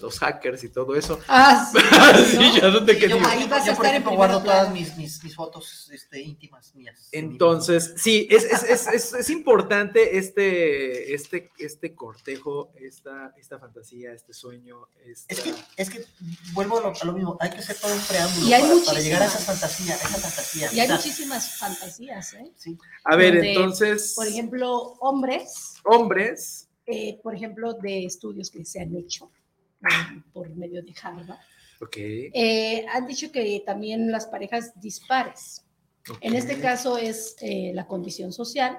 los 0.00 0.18
hackers 0.18 0.64
y 0.64 0.70
todo 0.70 0.94
eso. 0.96 1.20
Ah, 1.28 1.70
sí. 1.70 1.78
Sí, 2.44 2.60
ya 2.60 2.68
no 2.68 2.84
te 2.84 2.94
Yo, 2.94 3.00
quería. 3.00 3.16
por 3.16 3.26
Ahí 3.26 3.48
vas 3.48 3.62
a 3.62 3.66
yo, 3.66 3.76
por 3.76 3.84
estar 3.84 3.86
ejemplo, 3.86 4.16
guardo 4.16 4.42
todas 4.42 4.72
mis, 4.72 4.96
mis, 4.96 5.22
mis 5.22 5.34
fotos 5.34 5.90
este, 5.92 6.20
íntimas 6.20 6.74
mías. 6.74 7.08
Entonces, 7.12 7.94
sí, 7.96 8.26
es, 8.30 8.44
es, 8.44 8.62
es, 8.64 8.86
es, 8.88 9.14
es 9.14 9.30
importante 9.30 10.18
este, 10.18 11.14
este, 11.14 11.50
este 11.58 11.94
cortejo, 11.94 12.72
esta, 12.76 13.34
esta 13.36 13.58
fantasía, 13.58 14.12
este 14.12 14.32
sueño. 14.32 14.88
Esta... 15.04 15.34
Es 15.34 15.40
que, 15.40 15.54
es 15.76 15.90
que 15.90 16.04
vuelvo 16.52 16.78
a 16.78 16.82
lo, 16.82 16.92
a 17.00 17.04
lo 17.04 17.12
mismo, 17.12 17.36
hay 17.40 17.50
que 17.50 17.58
hacer 17.58 17.76
todo 17.76 17.94
un 17.94 18.00
preámbulo 18.00 18.46
Y 18.46 18.52
hay 18.52 18.62
para, 18.62 18.84
para 18.86 19.00
llegar 19.00 19.22
a 19.22 19.26
esa 19.26 19.38
fantasía, 19.38 19.94
a 19.94 19.96
esa 19.96 20.18
fantasía. 20.18 20.72
Y 20.72 20.80
hay 20.80 20.88
muchísimas 20.88 21.56
fantasías, 21.56 22.34
¿eh? 22.34 22.52
sí. 22.56 22.78
A 23.04 23.16
ver, 23.16 23.34
donde, 23.34 23.52
entonces, 23.52 24.14
Por 24.16 24.26
ejemplo, 24.26 24.94
hombres, 25.00 25.53
hombres, 25.84 26.68
eh, 26.86 27.18
por 27.22 27.34
ejemplo, 27.34 27.74
de 27.74 28.04
estudios 28.04 28.50
que 28.50 28.64
se 28.64 28.80
han 28.80 28.94
hecho 28.96 29.30
eh, 29.82 30.22
por 30.32 30.48
medio 30.54 30.82
de 30.82 30.94
Harvard, 31.02 31.38
ok. 31.80 31.96
eh, 31.96 32.86
han 32.92 33.06
dicho 33.06 33.30
que 33.32 33.62
también 33.64 34.10
las 34.10 34.26
parejas 34.26 34.72
dispares. 34.80 35.64
En 36.20 36.34
este 36.34 36.60
caso 36.60 36.98
es 36.98 37.34
eh, 37.40 37.72
la 37.74 37.86
condición 37.86 38.30
social, 38.32 38.78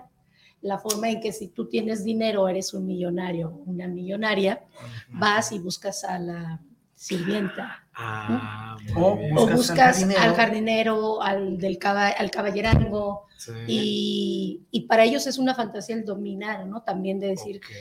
la 0.62 0.78
forma 0.78 1.10
en 1.10 1.20
que 1.22 1.32
si 1.32 1.48
tú 1.48 1.68
tienes 1.68 2.04
dinero, 2.04 2.48
eres 2.48 2.74
un 2.74 2.86
millonario, 2.86 3.50
una 3.66 3.88
millonaria, 3.88 4.64
Ujú. 4.76 5.20
vas 5.20 5.52
y 5.52 5.60
buscas 5.60 6.04
a 6.04 6.20
la 6.20 6.62
sirvienta 6.94 7.85
Ah, 7.98 8.78
O 8.96 9.16
Buscas 9.16 9.70
al 9.72 9.78
jardinero. 9.78 10.22
al 10.22 10.36
jardinero, 10.36 11.22
al, 11.22 11.58
del 11.58 11.78
caba- 11.80 12.10
al 12.10 12.30
caballerango, 12.32 13.26
Sí. 13.38 13.52
y, 13.68 14.62
y 14.72 14.82
para 14.82 15.04
ellos 15.04 15.28
es 15.28 15.38
una 15.38 15.56
fantasía 15.56 15.96
el 15.96 16.06
dominar, 16.06 16.66
¿no? 16.66 16.82
También 16.84 17.20
de 17.20 17.28
decir, 17.28 17.58
Ok. 17.58 17.72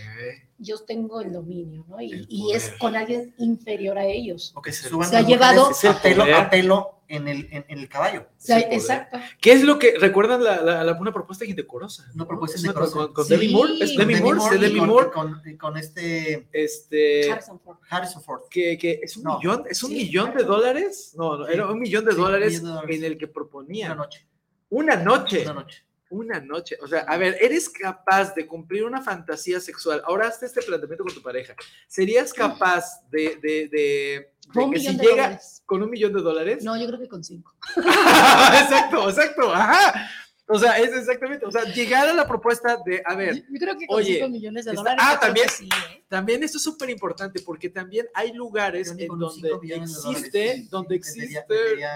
yo 0.58 0.78
tengo 0.80 1.20
el 1.20 1.32
dominio, 1.32 1.84
¿no? 1.88 2.00
Y, 2.00 2.12
El 2.12 2.26
y 2.28 2.52
es 2.52 2.72
con 2.78 2.96
alguien 2.96 3.34
inferior 3.38 3.98
a 3.98 4.04
ellos. 4.04 4.52
O 4.56 4.62
que 4.62 4.72
se 4.72 4.84
Se 4.84 4.88
suban 4.90 5.14
ha 5.14 5.20
llevado- 5.22 5.70
a 5.70 6.02
pelo, 6.02 6.22
poder. 6.22 6.34
a 6.34 6.50
pelo 6.50 6.90
en, 7.06 7.28
el, 7.28 7.48
en, 7.52 7.64
en 7.68 7.78
el 7.78 7.88
caballo. 7.88 8.22
O 8.22 8.26
sea, 8.38 8.58
exacto. 8.58 9.18
¿Qué 9.40 9.52
es 9.52 9.62
lo 9.62 9.78
que 9.78 9.94
recuerdan 9.98 10.42
la, 10.42 10.60
la, 10.62 10.82
la- 10.84 10.92
una 10.94 11.12
propuesta 11.12 11.44
indecorosa? 11.44 12.10
Una 12.14 12.26
propuesta 12.26 12.58
indecorosa. 12.58 12.92
Con, 12.94 13.12
con 13.12 13.24
Sí. 13.26 13.34
Demi 13.36 13.52
Moore, 13.52 13.72
es 13.80 13.96
Demi, 13.96 14.14
Moore, 14.16 14.58
Demi 14.58 14.78
con, 14.80 14.88
Moore, 14.88 15.10
Con, 15.12 15.42
con 15.58 15.76
este 15.76 16.48
este, 16.52 17.30
Harrison 17.30 17.60
Ford. 17.60 17.76
Harrison 17.88 18.22
Ford. 18.22 18.40
que, 18.50 18.76
que 18.78 19.00
es 19.02 19.16
un 19.16 19.22
No. 19.24 19.38
millón, 19.38 19.64
es 19.70 19.82
un 19.82 19.90
Sí. 19.90 20.03
Millón 20.06 20.34
de 20.36 20.44
dólares, 20.44 21.14
no, 21.16 21.38
no, 21.38 21.46
Sí. 21.46 21.52
era 21.52 21.66
un 21.70 21.78
millón 21.78 22.04
de 22.04 22.12
Sí, 22.12 22.16
dólares 22.18 22.52
millón 22.52 22.64
de 22.64 22.70
dólares. 22.80 22.96
en 22.98 23.04
el 23.04 23.18
que 23.18 23.26
proponía 23.28 23.86
Una 23.86 23.94
noche. 23.96 24.26
una 24.70 24.96
noche, 24.96 25.42
Una 25.42 25.54
noche. 25.54 25.84
una 26.10 26.40
noche, 26.40 26.76
o 26.82 26.86
sea, 26.86 27.00
a 27.00 27.16
ver, 27.16 27.36
eres 27.40 27.68
capaz 27.68 28.34
de 28.34 28.46
cumplir 28.46 28.84
una 28.84 29.00
fantasía 29.02 29.58
sexual, 29.60 30.02
ahora 30.06 30.28
hazte 30.28 30.46
este 30.46 30.62
planteamiento 30.62 31.04
con 31.04 31.14
tu 31.14 31.22
pareja, 31.22 31.54
¿serías 31.88 32.32
capaz 32.32 33.00
de, 33.10 33.36
de, 33.42 33.68
de, 33.68 34.32
de 34.54 34.70
que 34.72 34.78
si 34.80 34.88
llega 34.96 35.10
dólares. 35.28 35.62
con 35.66 35.82
un 35.82 35.90
millón 35.90 36.12
de 36.12 36.20
dólares? 36.22 36.62
No, 36.64 36.76
yo 36.80 36.86
creo 36.86 37.00
que 37.00 37.08
con 37.08 37.24
cinco. 37.24 37.54
exacto, 37.76 39.08
exacto, 39.08 39.52
ajá. 39.52 40.08
O 40.46 40.58
sea, 40.58 40.78
es 40.78 40.92
exactamente, 40.94 41.46
o 41.46 41.50
sea, 41.50 41.64
llegar 41.64 42.06
a 42.06 42.12
la 42.12 42.28
propuesta 42.28 42.78
de, 42.84 43.02
a 43.06 43.14
ver, 43.14 43.36
Yo 43.50 43.58
creo 43.58 43.78
que 43.78 43.86
con 43.86 43.96
Oye, 43.96 44.16
5 44.16 44.28
millones 44.28 44.66
de 44.66 44.72
está- 44.72 44.82
dólares. 44.82 45.04
ah, 45.06 45.18
también. 45.18 45.48
sí, 45.48 45.68
¿eh? 45.90 46.04
también 46.08 46.42
esto 46.42 46.58
es 46.58 46.64
súper 46.64 46.90
importante 46.90 47.40
porque 47.40 47.70
también 47.70 48.06
hay 48.12 48.32
lugares 48.34 48.94
en 48.96 49.08
donde 49.08 49.54
existe, 49.74 50.54
sí, 50.56 50.68
donde 50.70 50.96
existe, 50.96 51.44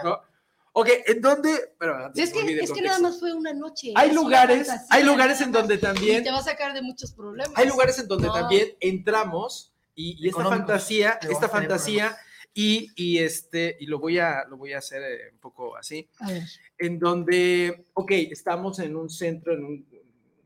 ¿no? 0.02 0.18
Ok, 0.72 0.88
en 1.06 1.20
donde, 1.20 1.74
pero 1.78 2.06
antes 2.06 2.24
Es 2.24 2.32
que, 2.32 2.58
es 2.62 2.70
que 2.72 2.82
nada 2.82 3.00
más 3.00 3.18
fue 3.18 3.32
una 3.34 3.52
noche. 3.52 3.92
Hay 3.96 4.12
lugares, 4.12 4.68
fantasía, 4.68 4.86
hay 4.96 5.02
lugares 5.04 5.40
en 5.40 5.52
donde 5.52 5.74
Y 5.74 5.78
también, 5.78 6.22
te 6.24 6.30
va 6.30 6.38
a 6.38 6.42
sacar 6.42 6.72
de 6.72 6.82
muchos 6.82 7.12
problemas. 7.12 7.52
hay 7.56 7.66
lugares 7.66 7.98
en 7.98 8.06
donde 8.08 8.28
No. 8.28 8.32
también 8.32 8.68
entramos 8.80 9.72
y, 9.94 10.24
y 10.24 10.28
esta 10.28 10.44
fantasía, 10.44 11.18
esta 11.28 11.48
fantasía 11.48 12.06
problemas. 12.08 12.27
Y, 12.54 12.90
y 12.96 13.18
este, 13.18 13.76
y 13.80 13.86
lo 13.86 13.98
voy 13.98 14.18
a, 14.18 14.44
lo 14.48 14.56
voy 14.56 14.72
a 14.72 14.78
hacer 14.78 15.02
eh, 15.02 15.30
un 15.32 15.38
poco 15.38 15.76
así, 15.76 16.08
A 16.20 16.32
ver. 16.32 16.42
en 16.78 16.98
donde, 16.98 17.86
ok, 17.94 18.10
estamos 18.12 18.78
en 18.78 18.96
un 18.96 19.08
centro, 19.08 19.52
en 19.54 19.64
un, 19.64 19.86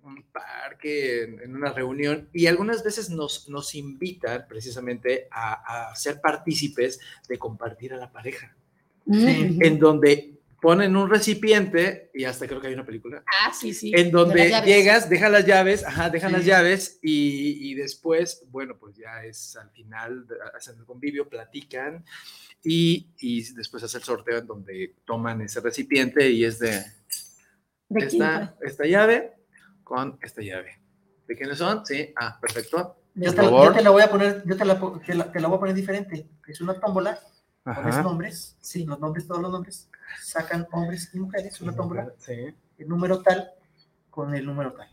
un 0.03 0.23
parque, 0.33 1.23
en, 1.23 1.41
en 1.41 1.57
una 1.57 1.73
reunión, 1.73 2.29
y 2.33 2.47
algunas 2.47 2.83
veces 2.85 3.11
nos, 3.11 3.49
nos 3.49 3.75
invitan 3.75 4.47
precisamente 4.49 5.29
a, 5.31 5.91
a 5.91 5.95
ser 5.97 6.21
partícipes 6.21 7.01
de 7.29 7.39
compartir 7.39 7.95
a 7.95 7.97
la 7.97 8.11
pareja, 8.11 8.57
Mm, 9.05 9.61
en 9.65 9.79
donde 9.81 10.39
ponen 10.63 10.95
un 10.97 11.11
recipiente, 11.11 12.11
y 12.15 12.25
hasta 12.25 12.47
creo 12.47 12.61
que 12.61 12.69
hay 12.69 12.75
una 12.75 12.87
película, 12.87 13.23
Ah, 13.43 13.53
sí, 13.53 13.75
sí. 13.75 13.91
en 13.95 14.05
de 14.05 14.11
donde 14.13 14.63
llegas, 14.65 15.11
dejas 15.11 15.31
las 15.33 15.45
llaves, 15.45 15.85
ajá, 15.85 16.09
dejan 16.09 16.31
las 16.33 16.45
llaves 16.45 17.01
y, 17.03 17.71
y 17.71 17.75
después, 17.75 18.45
bueno, 18.49 18.79
pues 18.79 18.97
ya 18.97 19.25
es 19.25 19.57
al 19.57 19.71
final, 19.73 20.25
hacen 20.57 20.79
el 20.79 20.85
convivio, 20.87 21.29
platican 21.29 22.05
y, 22.63 23.09
y 23.19 23.53
después 23.55 23.83
hace 23.83 23.99
el 23.99 24.05
sorteo 24.05 24.39
en 24.39 24.47
donde 24.47 24.95
toman 25.05 25.41
ese 25.43 25.61
recipiente 25.61 26.31
y 26.31 26.45
es 26.45 26.61
de 26.61 26.71
¿De 27.89 28.07
quién 28.07 28.23
esta, 28.23 28.57
esta 28.63 28.87
llave 28.87 29.33
con 29.83 30.17
esta 30.23 30.43
llave. 30.43 30.79
¿De 31.27 31.37
quiénes 31.37 31.59
son? 31.59 31.85
Sí, 31.85 32.13
ah, 32.17 32.39
perfecto. 32.41 32.99
Yo 33.15 33.31
te, 33.35 33.43
favor. 33.43 33.67
yo 33.71 33.75
te 33.79 33.83
la 33.83 33.91
voy 33.91 34.03
a 34.03 34.11
poner, 34.11 34.43
yo 34.47 34.57
te 34.57 34.65
la, 34.65 34.79
po- 34.79 35.01
te 35.05 35.15
la, 35.15 35.31
te 35.31 35.41
la 35.41 35.49
voy 35.49 35.57
a 35.57 35.61
poner 35.61 35.75
diferente. 35.75 36.27
Es 36.47 36.61
una 36.61 36.79
tómbola, 36.81 37.19
pones 37.65 37.95
Ajá. 37.95 38.03
nombres, 38.03 38.57
sí, 38.61 38.85
los 38.85 38.99
nombres, 38.99 39.27
todos 39.27 39.41
los 39.41 39.51
nombres, 39.51 39.89
sacan 40.23 40.67
hombres 40.73 41.11
y 41.15 41.19
mujeres, 41.19 41.61
una 41.61 41.75
tómbola, 41.75 42.13
Sí. 42.19 42.33
el 42.79 42.89
número 42.89 43.23
tal 43.23 43.51
con 44.11 44.35
el 44.35 44.45
número 44.45 44.73
tal, 44.73 44.89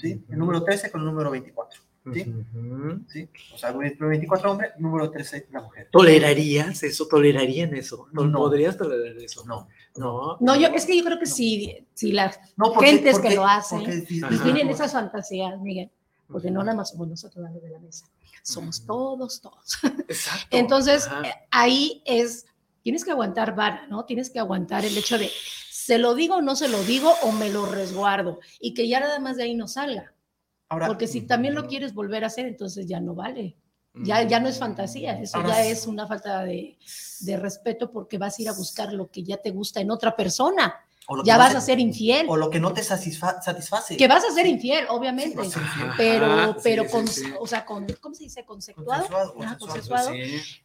¿sí? 0.00 0.24
El 0.28 0.38
número 0.38 0.62
13 0.64 0.90
con 0.90 1.02
el 1.02 1.06
número 1.06 1.30
24, 1.30 1.80
¿sí? 2.12 2.22
Ujú. 2.54 3.00
¿sí? 3.08 3.28
O 3.54 3.58
sea, 3.58 3.70
el 3.70 3.76
número 3.76 4.08
24 4.08 4.50
hombre, 4.50 4.70
número 4.78 5.10
13 5.10 5.46
la 5.52 5.60
mujer. 5.62 5.88
¿Tolerarías 5.92 6.82
eso? 6.82 7.06
¿Tolerarían 7.06 7.74
eso? 7.76 8.08
¿No 8.12 8.24
No. 8.24 8.38
podrías 8.38 8.76
tolerar 8.76 9.16
eso? 9.22 9.44
No. 9.46 9.68
No. 9.96 10.36
No, 10.40 10.56
yo, 10.56 10.68
es 10.68 10.84
que 10.84 10.96
yo 10.98 11.04
creo 11.04 11.18
que 11.18 11.26
sí, 11.26 11.86
sí 11.94 12.12
las 12.12 12.38
No, 12.56 12.74
Gentes 12.74 13.18
que 13.18 13.34
lo 13.34 13.46
hacen. 13.46 13.78
porque 13.80 14.00
si- 14.02 14.20
pues 14.20 14.42
tienen 14.42 14.68
esas 14.68 14.92
fantasías, 14.92 15.58
Miguel, 15.60 15.90
porque 16.28 16.50
no 16.50 16.62
nada 16.62 16.76
más 16.76 16.90
somos 16.90 17.08
nosotros 17.08 17.48
los 17.50 17.62
de 17.62 17.70
la 17.70 17.78
mesa, 17.78 18.06
somos 18.42 18.84
todos, 18.84 19.40
todos. 19.40 19.78
Exacto. 20.08 20.56
Entonces, 20.56 21.06
Ajá. 21.06 21.28
eh, 21.28 21.34
ahí 21.50 22.02
es, 22.04 22.46
tienes 22.82 23.04
que 23.04 23.10
aguantar 23.10 23.54
vara, 23.54 23.86
¿no? 23.88 24.04
Tienes 24.04 24.30
que 24.30 24.38
aguantar 24.38 24.84
el 24.84 24.96
hecho 24.96 25.18
de, 25.18 25.30
¿se 25.70 25.98
lo 25.98 26.14
digo 26.14 26.36
o 26.36 26.42
no 26.42 26.56
se 26.56 26.68
lo 26.68 26.82
digo 26.84 27.12
o 27.22 27.32
me 27.32 27.50
lo 27.50 27.66
resguardo? 27.66 28.40
Y 28.60 28.74
que 28.74 28.88
ya 28.88 29.00
nada 29.00 29.18
más 29.18 29.36
de 29.36 29.44
ahí 29.44 29.54
no 29.54 29.68
salga. 29.68 30.12
Ahora, 30.68 30.88
Porque 30.88 31.06
si 31.06 31.20
también 31.22 31.54
lo 31.54 31.68
quieres 31.68 31.94
volver 31.94 32.24
a 32.24 32.26
hacer, 32.26 32.46
entonces 32.46 32.86
ya 32.86 33.00
no 33.00 33.14
vale. 33.14 33.56
Ya, 34.04 34.22
ya 34.22 34.40
no 34.40 34.48
es 34.48 34.58
fantasía, 34.58 35.18
eso 35.20 35.42
ya 35.46 35.62
sí. 35.62 35.68
es 35.70 35.86
una 35.86 36.06
falta 36.06 36.44
de, 36.44 36.76
de 37.20 37.36
respeto 37.38 37.90
porque 37.90 38.18
vas 38.18 38.38
a 38.38 38.42
ir 38.42 38.48
a 38.48 38.52
buscar 38.52 38.92
lo 38.92 39.10
que 39.10 39.22
ya 39.22 39.38
te 39.38 39.50
gusta 39.50 39.80
en 39.80 39.90
otra 39.90 40.14
persona. 40.14 40.74
o 41.08 41.16
lo 41.16 41.22
que 41.22 41.28
Ya 41.28 41.34
no 41.34 41.38
vas 41.44 41.52
se- 41.52 41.58
a 41.58 41.60
ser 41.60 41.78
infiel. 41.80 42.26
O 42.28 42.36
lo 42.36 42.50
que 42.50 42.58
no 42.60 42.72
te 42.72 42.82
satisfa- 42.82 43.40
satisface. 43.40 43.96
Que 43.96 44.08
vas 44.08 44.24
a 44.24 44.32
ser 44.32 44.44
infiel, 44.46 44.86
obviamente. 44.88 45.44
infiel. 45.44 45.62
pero, 45.96 46.26
Ajá, 46.26 46.56
pero 46.62 46.82
sí, 46.84 46.88
con, 46.90 47.06
sí. 47.08 47.22
o 47.38 47.46
sea, 47.46 47.64
con, 47.64 47.86
¿cómo 48.00 48.14
se 48.14 48.24
dice? 48.24 48.44
Conceptuado, 48.44 49.06
Consensuado, 49.58 50.10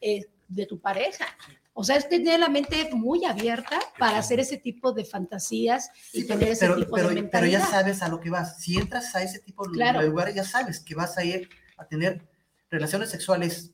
eh, 0.02 0.26
de 0.48 0.66
tu 0.66 0.80
pareja. 0.82 1.26
O 1.74 1.84
sea, 1.86 1.96
es 1.96 2.10
tener 2.10 2.40
la 2.40 2.50
mente 2.50 2.90
muy 2.92 3.24
abierta 3.24 3.80
para 3.98 4.18
hacer 4.18 4.40
ese 4.42 4.58
tipo 4.58 4.92
de 4.92 5.06
fantasías 5.06 5.90
y 6.12 6.22
Sí, 6.22 6.26
pero, 6.28 6.40
tener 6.40 6.54
ese 6.54 6.66
pero- 6.66 6.76
tipo 6.76 6.96
pero- 6.96 7.08
de 7.10 7.14
pero 7.14 7.22
mentalidad. 7.24 7.60
ya 7.60 7.66
sabes 7.68 8.02
a 8.02 8.10
lo 8.10 8.20
que 8.20 8.30
vas. 8.30 8.60
Si 8.62 8.76
entras 8.78 9.16
a 9.16 9.22
ese 9.24 9.40
tipo 9.40 9.66
de 9.68 9.74
Claro. 9.74 10.02
lugares, 10.02 10.36
ya 10.36 10.44
sabes 10.44 10.80
que 10.82 10.96
vas 10.96 11.18
a 11.18 11.24
ir 11.24 11.48
a 11.78 11.86
tener 11.86 12.28
relaciones 12.72 13.10
sexuales 13.12 13.72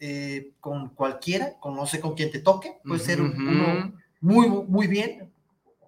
eh, 0.00 0.54
con 0.58 0.88
cualquiera, 0.90 1.58
con 1.60 1.76
no 1.76 1.86
sé 1.86 2.00
con 2.00 2.14
quién 2.14 2.32
te 2.32 2.40
toque. 2.40 2.78
Puede 2.84 2.98
ser 3.00 3.20
un- 3.22 3.36
uno 3.48 3.92
muy, 4.20 4.48
muy 4.48 4.86
bien, 4.88 5.32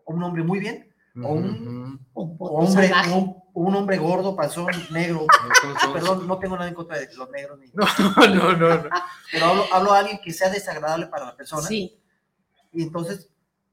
o 0.05 0.13
un 0.15 0.23
hombre 0.23 0.45
muy 0.45 0.61
bien, 0.61 0.89
o 1.21 1.33
un 1.33 2.01
O- 2.13 2.23
o- 2.23 2.37
o 2.39 2.47
o 2.61 2.65
hombre, 2.65 2.93
un, 3.13 3.43
un 3.55 3.75
hombre 3.75 3.99
gordo, 3.99 4.37
panzón, 4.37 4.67
negro. 4.93 5.27
Perdón, 5.93 6.29
no 6.29 6.39
tengo 6.39 6.57
nada 6.57 6.69
en 6.69 6.75
contra 6.75 6.99
de 6.99 7.13
los 7.15 7.29
negros, 7.31 7.59
ni- 7.59 7.67
No, 7.75 7.87
no, 8.29 8.53
no, 8.57 8.83
no. 8.85 8.89
pero 9.33 9.47
hablo, 9.47 9.65
hablo 9.73 9.93
a 9.93 9.99
alguien 9.99 10.21
que 10.23 10.33
sea 10.33 10.49
desagradable 10.51 11.07
para 11.09 11.25
la 11.27 11.37
persona. 11.37 11.63
Sí, 11.63 11.99
Y 12.73 12.83
entonces 12.83 13.29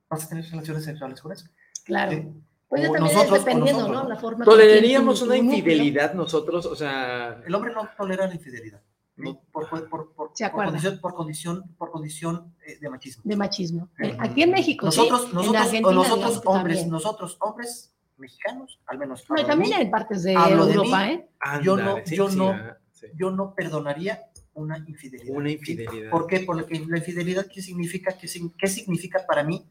vas 0.10 0.24
a 0.26 0.30
tener 0.30 0.44
relaciones 0.50 0.84
sexuales 0.86 1.22
con 1.22 1.32
eso. 1.34 1.46
claro. 1.84 2.12
Sí. 2.14 2.28
Pues 2.72 2.88
O 2.90 2.94
también 2.94 3.04
nosotros- 3.16 3.32
o 3.32 3.44
dependiendo, 3.44 3.82
nosotros, 3.82 4.04
¿no? 4.04 4.10
La 4.10 4.16
forma 4.16 4.46
¿Toleraríamos 4.46 5.22
una 5.24 5.36
infidelidad 5.36 6.14
nosotros? 6.14 6.66
O 6.66 6.74
sea, 6.76 7.42
El 7.46 7.54
hombre 7.54 7.74
no 7.74 7.88
tolera 7.98 8.26
la 8.28 8.34
infidelidad. 8.34 8.82
No. 9.18 9.42
Por, 9.52 9.70
por, 9.70 9.90
por, 9.90 10.14
por- 10.14 10.32
Se 10.34 10.46
por 10.46 10.52
acuerda. 10.52 10.72
condición, 10.72 11.00
por 11.02 11.14
condición, 11.14 11.76
por 11.78 11.92
condición 11.92 12.56
eh, 12.66 12.78
de 12.80 12.90
machismo. 12.90 13.24
de 13.26 13.36
machismo. 13.36 13.90
Sí. 13.98 14.06
Eh, 14.06 14.18
Aquí 14.20 14.44
en 14.44 14.52
México, 14.52 14.86
Nosotros, 14.86 15.24
sí. 15.24 15.28
en 15.28 15.34
nosotros, 15.36 15.94
nosotros 15.94 16.42
hombres, 16.46 16.78
también. 16.78 16.90
nosotros 16.90 17.38
hombres 17.42 17.94
mexicanos, 18.18 18.80
al 18.88 18.98
menos 19.00 19.26
No, 19.30 19.46
también 19.46 19.82
en 19.82 19.92
partes 19.92 20.24
de 20.24 20.34
Hablo 20.38 20.66
de 20.66 20.74
Europa, 20.76 21.06
mí. 21.08 21.12
¿eh? 21.12 21.28
Yo 21.62 21.76
no- 21.76 21.98
yo 22.06 22.30
sí, 22.30 22.38
no- 22.38 22.50
ah, 22.52 22.78
sí. 22.94 23.08
yo 23.16 23.32
no 23.32 23.54
perdonaría 23.54 24.22
una 24.54 24.78
infidelidad. 24.78 25.36
Una 25.36 25.52
infidelidad. 25.52 26.10
¿Por 26.10 26.26
qué? 26.26 26.40
Porque 26.40 26.80
la 26.88 26.98
infidelidad, 27.00 27.48
¿qué 27.54 27.62
significa? 27.62 28.18
¿Qué, 28.18 28.28
sig- 28.28 28.54
qué 28.58 28.68
significa 28.68 29.26
para 29.28 29.44
mí? 29.44 29.66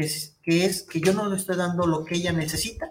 Que 0.00 0.06
es, 0.06 0.38
que 0.42 0.64
es 0.64 0.82
que 0.82 0.98
yo 0.98 1.12
no 1.12 1.28
le 1.28 1.36
estoy 1.36 1.56
dando 1.56 1.86
lo 1.86 2.06
que 2.06 2.14
ella 2.14 2.32
necesita. 2.32 2.90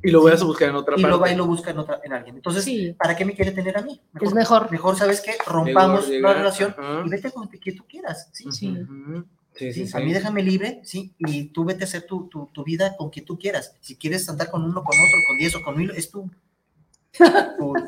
Y 0.00 0.10
lo 0.12 0.20
voy 0.20 0.30
a 0.30 0.36
buscar 0.36 0.68
en 0.68 0.76
otra 0.76 0.94
y 0.96 1.02
parte. 1.02 1.08
lo 1.16 1.18
va 1.20 1.32
y 1.32 1.34
lo 1.34 1.44
busca 1.44 1.70
en, 1.72 1.78
otra, 1.78 2.00
en 2.04 2.12
alguien. 2.12 2.36
Entonces, 2.36 2.62
Sí, 2.64 2.94
¿para 2.96 3.16
qué 3.16 3.24
me 3.24 3.34
quiere 3.34 3.50
tener 3.50 3.76
a 3.76 3.82
mí? 3.82 4.00
es 4.20 4.32
mejor. 4.32 4.70
Mejor, 4.70 4.96
¿sabes 4.96 5.20
qué? 5.20 5.32
Rompamos 5.44 6.08
la 6.08 6.32
relación 6.34 6.74
y 7.04 7.08
vete 7.10 7.32
con 7.32 7.48
que 7.48 7.72
tú 7.72 7.84
quieras, 7.88 8.28
¿sí? 8.32 8.44
Ujú, 8.46 8.54
Sí. 8.54 8.76
Sí, 9.56 9.72
¿sí? 9.72 9.86
sí, 9.88 9.96
A 9.96 10.00
mí 10.00 10.06
sí. 10.06 10.12
déjame 10.12 10.42
libre, 10.44 10.80
¿sí? 10.84 11.12
Y 11.18 11.46
tú 11.46 11.64
vete 11.64 11.82
a 11.82 11.86
hacer 11.88 12.02
tu, 12.06 12.28
tu, 12.28 12.46
tu 12.52 12.62
vida 12.62 12.96
con 12.96 13.10
quien 13.10 13.24
tú 13.24 13.36
quieras. 13.36 13.74
Si 13.80 13.96
quieres 13.96 14.28
andar 14.28 14.52
con 14.52 14.62
uno, 14.62 14.84
con 14.84 14.96
otro, 14.96 15.18
con 15.26 15.36
diez 15.38 15.52
o 15.56 15.62
con 15.64 15.76
mil, 15.76 15.90
es 15.90 16.10
tú. 16.12 16.30
tu- 16.30 16.49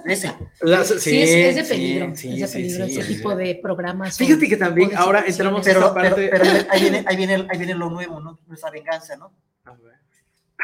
ese. 0.06 0.32
La- 0.60 0.84
Sí, 0.84 1.22
es, 1.22 1.30
es 1.30 1.56
de 1.56 1.64
peligro, 1.64 2.16
sí, 2.16 2.42
es 2.42 2.52
de 2.52 2.58
peligro 2.58 2.86
sí, 2.86 2.92
ese 2.98 3.02
sí. 3.06 3.14
tipo 3.16 3.34
de 3.34 3.54
programas. 3.62 4.16
Fíjate 4.18 4.48
que 4.48 4.56
también 4.56 4.90
ahora 4.96 5.24
entramos 5.26 5.62
Pero, 5.64 5.80
esa 5.80 5.94
parte. 5.94 6.28
pero 6.30 6.44
ahí, 6.70 6.80
viene, 6.82 7.04
ahí, 7.06 7.16
viene, 7.16 7.46
ahí 7.48 7.58
viene 7.58 7.74
lo 7.74 7.88
nuevo, 7.90 8.20
¿no? 8.20 8.40
Nuestra 8.46 8.70
venganza, 8.70 9.16
¿no? 9.16 9.32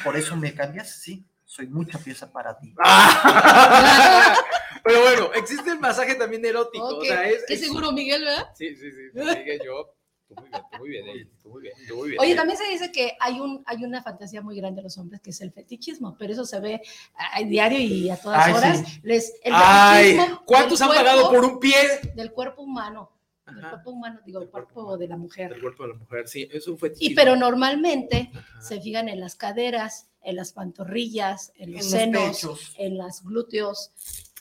Por 0.04 0.16
eso 0.16 0.36
me 0.36 0.54
cambias, 0.54 0.90
sí. 0.90 1.24
Soy 1.44 1.66
mucha 1.66 1.98
pieza 1.98 2.30
para 2.30 2.58
ti. 2.58 2.74
Ah. 2.84 4.34
Pero 4.84 5.00
bueno, 5.00 5.30
existe 5.34 5.70
el 5.70 5.80
masaje 5.80 6.14
también 6.14 6.44
erótico. 6.44 6.86
Ok, 6.86 7.02
O 7.02 7.04
sea, 7.04 7.28
es, 7.28 7.60
seguro, 7.60 7.90
Miguel, 7.92 8.24
¿verdad? 8.24 8.48
Sí, 8.54 8.76
sí, 8.76 8.90
sí. 8.90 9.10
Sigue 9.14 9.58
yo. 9.64 9.94
Tú 10.28 10.34
muy 10.34 10.50
bien, 10.50 10.62
tú 10.70 10.78
muy 10.78 10.88
bien, 10.90 11.08
ey, 11.08 11.24
tú 11.42 11.48
muy 11.48 11.62
bien, 11.62 11.74
tú 11.88 11.96
muy 11.96 12.08
bien. 12.10 12.20
Oye, 12.20 12.34
también 12.34 12.58
se 12.58 12.68
dice 12.68 12.92
que 12.92 13.16
hay, 13.18 13.40
un, 13.40 13.62
hay 13.66 13.82
una 13.82 14.02
fantasía 14.02 14.42
muy 14.42 14.56
grande 14.56 14.80
de 14.80 14.84
los 14.84 14.98
hombres 14.98 15.20
que 15.22 15.30
es 15.30 15.40
el 15.40 15.52
fetichismo, 15.52 16.16
pero 16.18 16.32
eso 16.34 16.44
se 16.44 16.60
ve 16.60 16.82
a 17.16 17.42
diario 17.42 17.78
y 17.78 18.10
a 18.10 18.16
todas 18.20 18.46
Ay, 18.46 18.52
horas. 18.52 18.78
sí. 18.86 19.00
Les, 19.02 19.34
el 19.42 19.52
Ay, 19.54 20.18
¿cuántos 20.44 20.80
han 20.82 20.90
pagado 20.90 21.30
por 21.30 21.44
un 21.44 21.58
pie? 21.58 21.74
Del 22.14 22.32
cuerpo 22.32 22.62
humano. 22.62 23.10
Del 23.46 23.66
cuerpo 23.66 23.90
humano, 23.92 24.20
digo, 24.26 24.40
el 24.40 24.44
Del 24.44 24.50
cuerpo 24.50 24.74
cuerpo 24.74 24.98
de 24.98 25.08
la 25.08 25.16
mujer. 25.16 25.52
El 25.54 25.60
cuerpo 25.62 25.84
de 25.84 25.88
la 25.88 25.94
mujer, 25.94 26.28
sí, 26.28 26.46
es 26.52 26.68
un 26.68 26.76
fetichismo. 26.78 27.10
Y 27.12 27.14
pero 27.14 27.34
normalmente 27.34 28.30
Ajá. 28.34 28.60
se 28.60 28.78
fijan 28.82 29.08
en 29.08 29.20
las 29.20 29.36
caderas, 29.36 30.10
en 30.22 30.36
las 30.36 30.52
pantorrillas, 30.52 31.52
en 31.56 31.72
los 31.72 31.86
senos, 31.88 32.74
en 32.76 32.98
los 32.98 33.22
glúteos. 33.22 33.92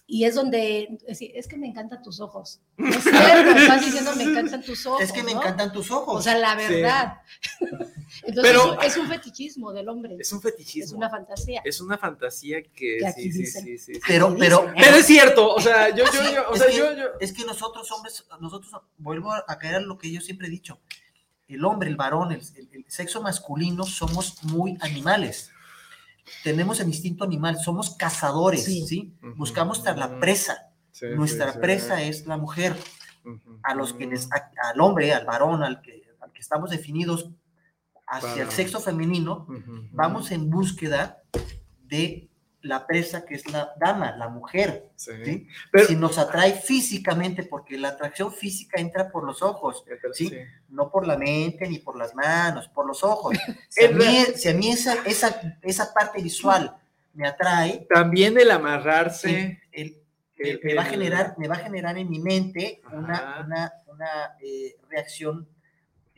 Y 0.10 0.24
es 0.24 0.36
donde, 0.36 0.98
es, 1.06 1.20
es 1.22 1.48
que 1.50 1.58
me 1.58 1.68
encantan 1.68 2.02
tus 2.02 2.22
ojos. 2.22 2.62
Es 2.78 3.04
cierto, 3.04 3.52
estás 3.60 3.86
diciendo 3.86 4.16
me 4.16 4.24
encantan 4.24 4.64
tus 4.64 4.86
ojos. 4.86 5.02
Es 5.02 5.12
que 5.12 5.22
me 5.22 5.34
¿no? 5.34 5.42
encantan 5.42 5.74
tus 5.74 5.92
ojos. 5.92 6.16
O 6.20 6.22
sea, 6.22 6.38
la 6.38 6.58
Sí. 6.58 6.74
verdad. 6.76 7.18
Entonces 8.24 8.42
Pero- 8.42 8.62
es, 8.74 8.78
un, 8.78 8.84
es 8.86 8.98
un 8.98 9.08
fetichismo 9.10 9.74
del 9.74 9.90
hombre. 9.90 10.16
Es 10.18 10.32
un 10.32 10.38
Es 10.38 10.44
fetichismo. 10.44 10.98
una 10.98 11.10
fantasía. 11.10 11.62
Es 11.66 11.82
una 11.82 11.98
fantasía 11.98 12.64
que, 12.64 13.00
sí, 13.16 13.32
sí, 13.34 13.40
dicen. 13.40 13.64
sí, 13.66 13.78
sí, 13.78 13.96
sí. 13.96 14.02
pero, 14.08 14.34
pero, 14.40 14.60
dicen, 14.62 14.76
Pero 14.78 14.96
es 14.96 15.06
cierto, 15.06 15.54
o 15.54 15.60
sea, 15.60 15.90
yo, 15.90 16.06
yo, 16.06 16.50
o 16.50 16.54
es 16.54 16.60
sea, 16.60 16.68
que- 16.70 16.78
yo, 16.78 16.94
yo. 16.96 17.04
es 17.20 17.34
que 17.34 17.44
nosotros 17.44 17.92
hombres, 17.92 18.26
nosotros, 18.40 18.72
vuelvo 18.98 19.34
a 19.34 19.58
caer 19.60 19.76
en 19.76 19.88
lo 19.90 19.98
que 19.98 20.10
yo 20.12 20.22
siempre 20.22 20.48
he 20.48 20.50
dicho, 20.50 20.80
el 21.50 21.64
hombre, 21.66 21.90
el 21.90 21.98
varón, 21.98 22.32
el, 22.32 22.40
el- 22.56 22.70
el 22.72 22.86
sexo 22.88 23.22
masculino, 23.22 23.84
somos 23.84 24.42
muy 24.46 24.78
animales. 24.80 25.52
Tenemos 26.44 26.80
el 26.80 26.88
instinto 26.88 27.24
animal, 27.24 27.58
somos 27.58 27.96
cazadores, 27.96 28.64
Sí. 28.66 29.14
Buscamos 29.36 29.86
a 29.88 29.96
la 29.96 30.20
presa. 30.20 30.70
Sí, 30.92 31.06
Nuestra 31.16 31.48
sí, 31.48 31.54
sí. 31.54 31.60
presa 31.60 32.02
es 32.02 32.26
la 32.26 32.38
mujer. 32.38 32.76
A 33.64 33.76
los 33.76 33.94
que 33.94 34.08
les- 34.08 34.32
a- 34.32 34.52
al 34.70 34.80
hombre, 34.82 35.14
al 35.14 35.26
varón, 35.26 35.62
al 35.64 35.82
que, 35.82 36.04
al 36.22 36.32
que 36.32 36.40
estamos 36.42 36.70
definidos 36.72 37.30
hacia 38.08 38.30
Para- 38.30 38.44
el 38.44 38.52
sexo 38.52 38.80
femenino, 38.80 39.48
vamos 39.92 40.32
en 40.32 40.50
búsqueda 40.50 41.22
de 41.84 42.27
la 42.68 42.86
presa 42.86 43.26
que 43.26 43.36
es 43.36 43.50
la 43.52 43.74
dama, 43.80 44.16
la 44.16 44.30
mujer. 44.30 44.90
Sí. 44.96 45.12
¿sí? 45.26 45.48
Pero- 45.72 45.88
si 45.88 45.96
nos 45.96 46.18
atrae 46.18 46.54
físicamente, 46.54 47.44
porque 47.44 47.78
la 47.78 47.90
atracción 47.90 48.32
física 48.34 48.80
entra 48.80 49.10
por 49.10 49.24
los 49.24 49.42
ojos, 49.42 49.84
¿sí? 50.14 50.32
no 50.70 50.92
por 50.92 51.08
la 51.08 51.18
mente 51.18 51.68
ni 51.68 51.80
por 51.80 51.98
las 51.98 52.14
manos, 52.14 52.68
por 52.68 52.86
los 52.86 53.04
ojos. 53.04 53.34
Si 53.70 53.86
a 53.86 53.90
mí, 53.90 53.98
verdad. 53.98 54.36
si 54.36 54.50
a 54.50 54.54
mí 54.54 54.72
esa, 54.72 54.96
esa, 55.06 55.58
esa 55.62 55.94
parte 55.94 56.22
visual 56.22 56.76
me 57.14 57.28
atrae, 57.28 57.88
También 57.90 58.38
el 58.40 58.52
amarrarse. 58.52 59.60
el- 59.72 59.82
el- 59.88 60.02
el- 60.38 60.60
me, 60.64 60.76
va 60.76 60.82
a 60.84 60.86
generar, 60.86 61.36
me 61.38 61.48
va 61.48 61.56
a 61.56 61.60
generar 61.60 61.98
en 61.98 62.10
mi 62.10 62.20
mente 62.20 62.82
una, 62.92 63.44
una, 63.46 63.74
una, 63.88 64.36
eh, 64.42 64.76
reacción 64.90 65.48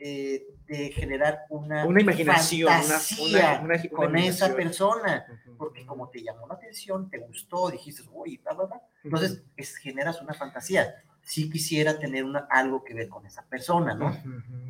eh, 0.00 0.46
de 0.66 0.90
generar 0.92 1.40
una, 1.50 1.84
Una 1.86 2.00
imaginación, 2.00 2.68
una- 2.72 2.80
fantasía 2.82 3.60
una- 3.62 3.82
con 3.90 4.16
esa 4.16 4.54
persona. 4.56 5.26
Porque 5.58 5.84
como 5.84 6.08
te 6.08 6.22
llamó 6.22 6.46
la 6.48 6.54
atención, 6.54 7.10
te 7.10 7.18
gustó, 7.18 7.70
dijiste, 7.70 8.02
uy, 8.10 8.38
bla, 8.38 8.54
bla, 8.54 8.64
bla. 8.64 8.82
Entonces 9.04 9.42
es- 9.56 9.76
generas 9.76 10.20
una 10.22 10.32
fantasía. 10.34 11.02
Si 11.22 11.48
quisiera 11.48 11.98
tener 11.98 12.24
una, 12.24 12.46
algo 12.50 12.82
que 12.82 12.92
ver 12.94 13.08
con 13.08 13.24
esa 13.26 13.42
persona, 13.44 13.94
¿no? 13.94 14.16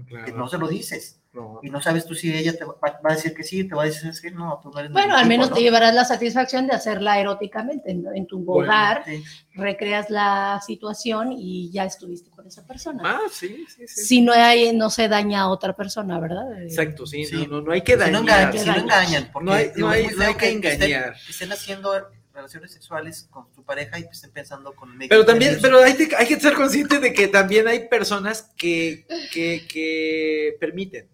Claro. 0.07 0.25
Que 0.27 0.33
no 0.33 0.49
se 0.49 0.59
lo 0.59 0.69
dices. 0.69 1.17
No. 1.33 1.61
Y 1.63 1.71
no 1.71 1.81
sabes 1.81 2.07
tú 2.07 2.15
si 2.17 2.35
ella 2.37 2.53
te 2.59 2.65
va, 2.65 2.75
va 2.83 3.13
a 3.13 3.15
decir 3.15 3.33
que 3.35 3.45
sí, 3.45 3.63
te 3.63 3.73
va 3.77 3.85
a 3.85 3.87
decir 3.87 4.11
"Es 4.11 4.21
que 4.21 4.33
no, 4.33 4.59
tú 4.61 4.69
no 4.71 4.81
eres 4.81 4.91
Bueno, 4.91 5.15
al 5.15 5.21
tipo", 5.21 5.29
menos 5.29 5.51
¿no? 5.51 5.55
te 5.55 5.63
llevarás 5.63 5.95
la 5.95 6.05
satisfacción 6.05 6.67
de 6.67 6.73
hacerla 6.75 7.21
eróticamente 7.21 7.93
en, 7.93 8.05
en 8.17 8.27
tu 8.27 8.41
Bueno, 8.41 8.65
hogar, 8.69 9.05
Sí. 9.07 9.23
recreas 9.55 10.11
la 10.11 10.61
situación 10.67 11.31
y 11.33 11.71
ya 11.71 11.85
estuviste 11.85 12.31
con 12.31 12.49
esa 12.49 12.67
persona. 12.67 13.01
Ah, 13.07 13.21
sí, 13.31 13.65
sí, 13.69 13.87
sí. 13.87 14.05
Si 14.05 14.21
no 14.23 14.33
hay, 14.33 14.73
no 14.77 14.91
se 14.91 15.07
daña 15.09 15.43
a 15.43 15.49
otra 15.49 15.77
persona, 15.77 16.19
¿verdad? 16.19 16.53
Eh, 16.61 16.65
Exacto, 16.65 17.07
sí, 17.07 17.25
Sí. 17.25 17.47
No, 17.47 17.59
no, 17.59 17.61
no 17.63 17.73
hay 17.73 17.83
que 17.83 17.93
Si 17.93 17.99
no, 17.99 18.05
dañar. 18.23 18.23
engañan, 18.23 18.53
si 18.53 18.59
no 18.59 18.65
dañar. 18.75 18.83
engañan, 18.85 19.31
porque 19.33 19.47
No 19.47 19.53
hay- 19.53 19.71
que 20.09 20.51
estén- 20.53 20.57
engañar. 20.57 21.15
Estén, 21.29 21.53
haciendo 21.53 21.93
relaciones 22.33 22.73
sexuales 22.73 23.27
con 23.31 23.51
tu 23.53 23.65
pareja 23.65 23.99
y 23.99 24.05
pues 24.05 24.17
estén 24.17 24.31
pensando 24.33 24.73
con 24.75 24.97
Pero 25.09 25.25
también, 25.25 25.59
pero 25.61 25.79
hay, 25.79 25.95
que- 25.97 26.15
hay 26.17 26.27
que 26.27 26.39
ser 26.39 26.55
consciente 26.55 26.99
de 27.01 27.13
que 27.13 27.29
también 27.29 27.67
hay 27.69 27.89
personas 27.89 28.53
que, 28.57 29.07
que, 29.33 29.67
que 29.69 30.57
permiten. 30.61 31.09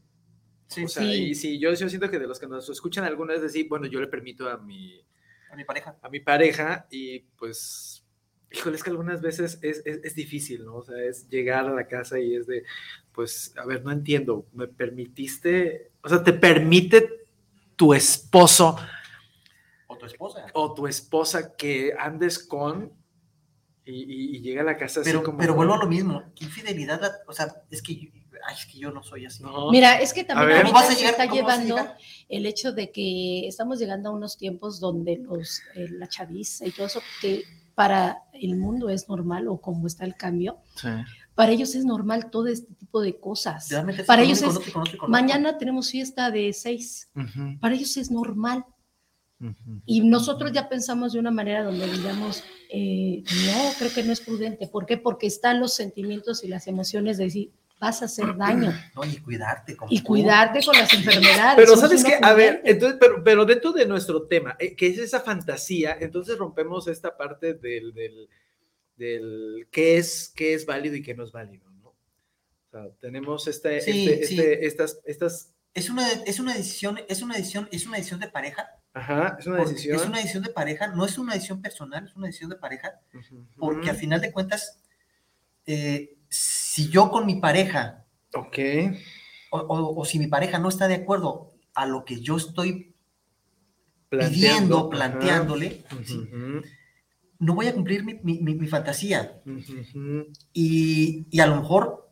Sí, 0.68 0.84
O 0.84 0.88
sea, 0.88 1.02
Sí. 1.04 1.32
y 1.42 1.58
yo, 1.58 1.72
yo 1.72 1.88
siento 1.88 2.10
que 2.10 2.18
de 2.18 2.26
los 2.26 2.38
que 2.40 2.46
nos 2.48 2.68
escuchan 2.68 3.04
alguna 3.04 3.32
vez 3.34 3.42
decir, 3.42 3.66
bueno, 3.68 3.86
yo 3.86 4.00
le 4.00 4.08
permito 4.08 4.48
a 4.50 4.58
mi, 4.58 5.00
a 5.50 5.56
mi 5.56 5.64
pareja. 5.64 5.96
a 6.02 6.08
mi 6.08 6.20
pareja 6.20 6.86
y 6.90 7.20
pues, 7.38 8.04
híjole, 8.50 8.76
es 8.76 8.82
que 8.82 8.90
algunas 8.90 9.20
veces 9.22 9.58
es, 9.62 9.82
es, 9.86 10.00
es 10.04 10.14
difícil, 10.14 10.64
¿no? 10.64 10.76
O 10.76 10.82
sea, 10.84 11.02
es 11.02 11.28
llegar 11.28 11.66
a 11.66 11.72
la 11.74 11.86
casa 11.86 12.18
y 12.18 12.34
es 12.34 12.46
de, 12.46 12.64
pues, 13.12 13.54
a 13.56 13.64
ver, 13.64 13.84
no 13.84 13.90
entiendo, 13.92 14.46
¿me 14.52 14.66
permitiste? 14.66 15.92
O 16.02 16.08
sea, 16.08 16.22
¿te 16.22 16.32
permite 16.32 17.08
tu 17.76 17.94
esposo 17.94 18.76
O 19.96 19.98
tu 19.98 20.06
esposa. 20.06 20.46
o 20.54 20.74
tu 20.74 20.86
esposa 20.86 21.56
que 21.56 21.92
andes 21.98 22.38
con 22.38 22.92
y, 23.84 23.92
y- 23.92 24.36
y 24.36 24.40
llega 24.40 24.62
a 24.62 24.64
la 24.64 24.76
casa 24.76 25.00
así 25.00 25.10
Pero, 25.10 25.22
como... 25.22 25.38
pero 25.38 25.54
vuelvo 25.54 25.74
a 25.74 25.78
lo 25.78 25.86
mismo. 25.86 26.22
Infidelidad, 26.40 27.00
o 27.28 27.32
sea, 27.32 27.54
es 27.70 27.80
que, 27.82 27.94
yo- 27.94 28.10
ay, 28.48 28.54
es 28.58 28.66
que 28.66 28.78
yo 28.78 28.90
no 28.90 29.02
soy 29.04 29.26
así. 29.26 29.42
No. 29.44 29.70
Mira, 29.70 30.00
es 30.00 30.12
que 30.12 30.22
A 30.22 30.26
también 30.26 30.48
ver. 30.48 30.56
ahorita 30.58 30.72
¿Cómo 30.72 30.80
vas 30.86 30.90
a 30.90 30.94
se 30.98 31.06
está 31.06 31.28
¿Cómo 31.28 31.42
vas 31.44 31.58
a 31.60 31.62
llevando 31.64 31.92
el 32.28 32.46
hecho 32.46 32.72
de 32.72 32.90
que 32.90 33.46
estamos 33.46 33.78
llegando 33.78 34.08
a 34.08 34.12
unos 34.12 34.36
tiempos 34.38 34.80
donde 34.80 35.18
los, 35.18 35.60
eh, 35.76 35.86
la 35.90 36.08
chaviza 36.08 36.66
y 36.66 36.72
todo 36.72 36.86
eso, 36.86 37.00
que 37.20 37.44
para 37.76 38.22
el 38.32 38.56
mundo 38.56 38.88
es 38.88 39.08
normal 39.08 39.46
o 39.48 39.60
como 39.60 39.86
está 39.86 40.04
el 40.04 40.16
cambio, 40.16 40.58
Sí. 40.76 40.88
para 41.36 41.52
ellos 41.52 41.74
es 41.76 41.84
normal 41.84 42.30
todo 42.30 42.48
este 42.48 42.74
tipo 42.74 43.00
de 43.02 43.20
cosas. 43.20 43.68
Te 43.68 43.74
vas 43.76 43.84
a 43.84 43.86
meter 43.86 44.04
Para 44.06 44.22
ellos 44.22 44.38
es, 44.42 44.44
con 44.48 44.56
otro 44.56 44.68
y 44.68 44.72
con 44.72 44.82
otro 44.82 44.94
y 44.94 44.98
con 44.98 45.04
otro. 45.14 45.22
mañana 45.22 45.58
tenemos 45.58 45.90
fiesta 45.90 46.30
de 46.32 46.52
seis, 46.54 47.08
para 47.60 47.74
ellos 47.76 47.96
es 47.98 48.10
normal. 48.10 48.64
Y 49.84 50.00
nosotros 50.00 50.52
ya 50.52 50.68
pensamos 50.68 51.12
de 51.12 51.18
una 51.20 51.30
manera 51.30 51.62
donde 51.62 51.86
digamos, 51.90 52.42
eh, 52.70 53.22
no, 53.46 53.72
creo 53.78 53.92
que 53.92 54.02
no 54.02 54.12
es 54.12 54.20
prudente. 54.20 54.66
¿Por 54.66 54.86
qué? 54.86 54.96
Porque 54.96 55.26
están 55.26 55.60
los 55.60 55.74
sentimientos 55.74 56.42
y 56.42 56.48
las 56.48 56.66
emociones 56.66 57.18
de 57.18 57.24
decir, 57.24 57.50
vas 57.78 58.00
a 58.00 58.06
hacer 58.06 58.34
daño 58.36 58.72
No, 58.96 59.04
y 59.04 59.18
cuidarte. 59.18 59.76
como 59.76 59.92
y 59.92 59.98
tú. 59.98 60.04
cuidarte 60.04 60.64
con 60.64 60.74
las 60.76 60.90
enfermedades. 60.92 61.56
Pero 61.56 61.76
sabes 61.76 62.02
qué, 62.02 62.18
a 62.22 62.32
ver, 62.32 62.62
entonces, 62.64 62.96
pero, 62.98 63.22
pero 63.22 63.44
dentro 63.44 63.72
de 63.72 63.84
nuestro 63.86 64.22
tema, 64.26 64.56
eh, 64.58 64.74
que 64.74 64.86
es 64.86 64.98
esa 64.98 65.20
fantasía, 65.20 65.96
entonces 66.00 66.38
rompemos 66.38 66.88
esta 66.88 67.14
parte 67.16 67.52
del, 67.52 67.92
del, 67.92 68.28
del 68.96 69.68
qué 69.70 69.98
es, 69.98 70.32
qué 70.34 70.54
es 70.54 70.64
válido 70.64 70.96
y 70.96 71.02
qué 71.02 71.14
no 71.14 71.24
es 71.24 71.32
válido, 71.32 71.68
¿no? 71.82 71.88
O 71.90 72.70
sea, 72.70 72.88
tenemos 73.00 73.46
este, 73.48 73.82
Sí, 73.82 74.08
este, 74.08 74.26
sí. 74.26 74.34
este- 74.40 74.66
estas, 74.66 74.98
estas, 75.04 75.52
Es 75.74 75.90
una, 75.90 76.10
es 76.10 76.40
una 76.40 76.54
decisión, 76.54 76.98
es 77.06 77.20
una 77.20 77.36
decisión, 77.36 77.68
es 77.70 77.86
una 77.86 77.98
decisión 77.98 78.20
de 78.20 78.28
pareja. 78.28 78.70
Ajá, 78.96 79.36
es 79.38 79.46
una 79.46 79.58
decisión. 79.58 79.96
Es 79.96 80.06
una 80.06 80.18
decisión 80.18 80.42
de 80.42 80.50
pareja, 80.50 80.88
no 80.88 81.04
es 81.04 81.18
una 81.18 81.34
decisión 81.34 81.60
personal, 81.62 82.06
es 82.06 82.16
una 82.16 82.26
decisión 82.26 82.50
de 82.50 82.56
pareja, 82.56 83.00
porque 83.56 83.88
a 83.90 83.92
ujú. 83.92 84.00
final 84.00 84.20
de 84.20 84.32
cuentas, 84.32 84.80
eh, 85.66 86.16
si 86.28 86.88
yo 86.88 87.10
con 87.10 87.26
mi 87.26 87.36
pareja, 87.36 88.04
Ok, 88.34 88.58
o, 89.50 89.58
o- 89.58 90.00
o 90.00 90.04
si 90.04 90.18
mi 90.18 90.26
pareja 90.26 90.58
no 90.58 90.68
está 90.68 90.88
de 90.88 90.96
acuerdo 90.96 91.52
a 91.74 91.86
lo 91.86 92.04
que 92.04 92.20
yo 92.20 92.36
estoy 92.36 92.94
planteando, 94.08 94.34
pidiendo, 94.34 94.90
planteándole, 94.90 95.84
no 97.38 97.54
voy 97.54 97.66
a 97.68 97.74
cumplir 97.74 98.02
mi, 98.04 98.14
mi- 98.22 98.40
mi- 98.40 98.54
mi 98.54 98.66
fantasía. 98.66 99.42
Y, 100.52 101.26
y 101.30 101.40
a 101.40 101.46
lo 101.46 101.56
mejor, 101.56 102.10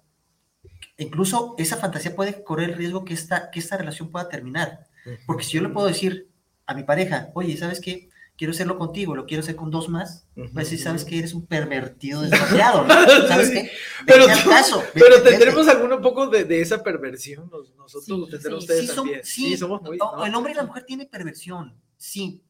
incluso 0.98 1.54
esa 1.58 1.76
fantasía 1.76 2.14
puede 2.14 2.44
correr 2.44 2.70
el 2.70 2.76
riesgo 2.76 3.04
que 3.04 3.14
esta, 3.14 3.50
que 3.50 3.58
esta 3.58 3.76
relación 3.76 4.10
pueda 4.10 4.28
terminar. 4.28 4.86
Porque 5.26 5.44
si 5.44 5.52
yo 5.52 5.62
le 5.62 5.68
puedo 5.70 5.86
decir 5.86 6.30
a 6.66 6.74
mi 6.74 6.82
pareja, 6.82 7.30
oye, 7.34 7.56
¿sabes 7.56 7.80
qué? 7.80 8.08
Quiero 8.36 8.50
hacerlo 8.52 8.78
contigo, 8.78 9.14
lo 9.14 9.26
quiero 9.26 9.42
hacer 9.42 9.54
con 9.54 9.70
dos 9.70 9.88
más. 9.88 10.26
Va 10.36 10.42
a 10.56 10.64
decir, 10.64 10.80
¿sabes 10.80 11.04
qué? 11.04 11.18
Eres 11.20 11.34
un 11.34 11.46
pervertido 11.46 12.20
desgraciado, 12.22 12.84
¿no? 12.84 12.94
¿Sabes 13.28 13.50
qué? 13.50 13.70
Pero, 14.06 14.26
tú- 14.26 14.50
caso, 14.50 14.82
tendremos 15.22 15.68
algún 15.68 16.02
poco 16.02 16.26
de, 16.26 16.44
de 16.44 16.60
esa 16.60 16.82
perversión, 16.82 17.48
nos- 17.48 17.72
nosotros 17.76 18.04
Sí, 18.04 18.30
tendremos 18.32 18.64
sí, 18.64 18.70
ustedes 18.72 18.90
Sí, 18.90 18.96
también. 18.96 19.20
sí, 19.24 19.42
Sí, 19.50 19.56
somos 19.56 19.82
muy... 19.82 19.98
El 20.26 20.34
hombre 20.34 20.52
y 20.52 20.56
la 20.56 20.64
mujer 20.64 20.84
tienen 20.84 21.08
perversión, 21.08 21.76
sí. 21.96 22.42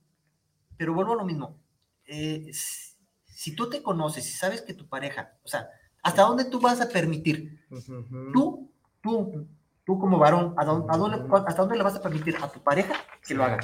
Pero 0.79 0.95
vuelvo 0.95 1.13
a 1.13 1.17
lo 1.17 1.25
mismo. 1.25 1.59
Eh, 2.07 2.51
si 3.27 3.55
tú 3.55 3.69
te 3.69 3.83
conoces 3.83 4.27
y 4.27 4.33
sabes 4.33 4.63
que 4.63 4.73
tu 4.73 4.89
pareja, 4.89 5.35
o 5.43 5.49
sea, 5.49 5.69
¿hasta 6.03 6.23
dónde 6.23 6.47
tú 6.47 6.61
vas 6.61 6.81
a 6.81 6.89
permitir? 6.89 7.61
Tú, 8.33 8.71
tú, 9.03 9.47
tú 9.85 9.99
como 9.99 10.19
varón, 10.19 10.55
¿a 10.57 10.65
dónde, 10.65 10.87
a 10.91 10.97
dónde-. 10.97 11.23
¿hasta 11.47 11.61
dónde 11.63 11.77
le 11.77 11.83
vas 11.85 11.97
a 11.97 12.01
permitir 12.03 12.37
a 12.41 12.51
tu 12.51 12.61
pareja 12.63 12.95
que 13.27 13.35
lo 13.35 13.45
haga? 13.45 13.61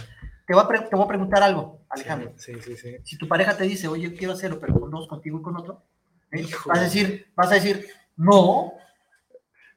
Te 0.51 0.55
voy 0.57 0.65
a, 0.65 0.89
te 0.89 0.97
voy 0.97 1.05
a 1.05 1.07
preguntar 1.07 1.45
algo, 1.45 1.85
Alejandro. 1.89 2.33
Sí, 2.37 2.55
sí, 2.61 2.77
sí. 2.77 2.97
Si 3.05 3.17
tu 3.17 3.29
pareja 3.29 3.57
te 3.57 3.63
dice, 3.63 3.87
oye, 3.87 4.11
yo 4.11 4.17
quiero 4.17 4.33
hacerlo, 4.33 4.59
pero 4.59 4.81
con 4.81 4.91
dos, 4.91 5.07
contigo 5.07 5.39
y 5.39 5.43
con 5.43 5.57
otro, 5.57 5.85
¿eh? 6.33 6.45
Vas 6.67 6.81
a 6.81 6.83
decir, 6.83 7.29
vas 7.37 7.53
a 7.53 7.55
decir, 7.55 7.87
no, 8.17 8.73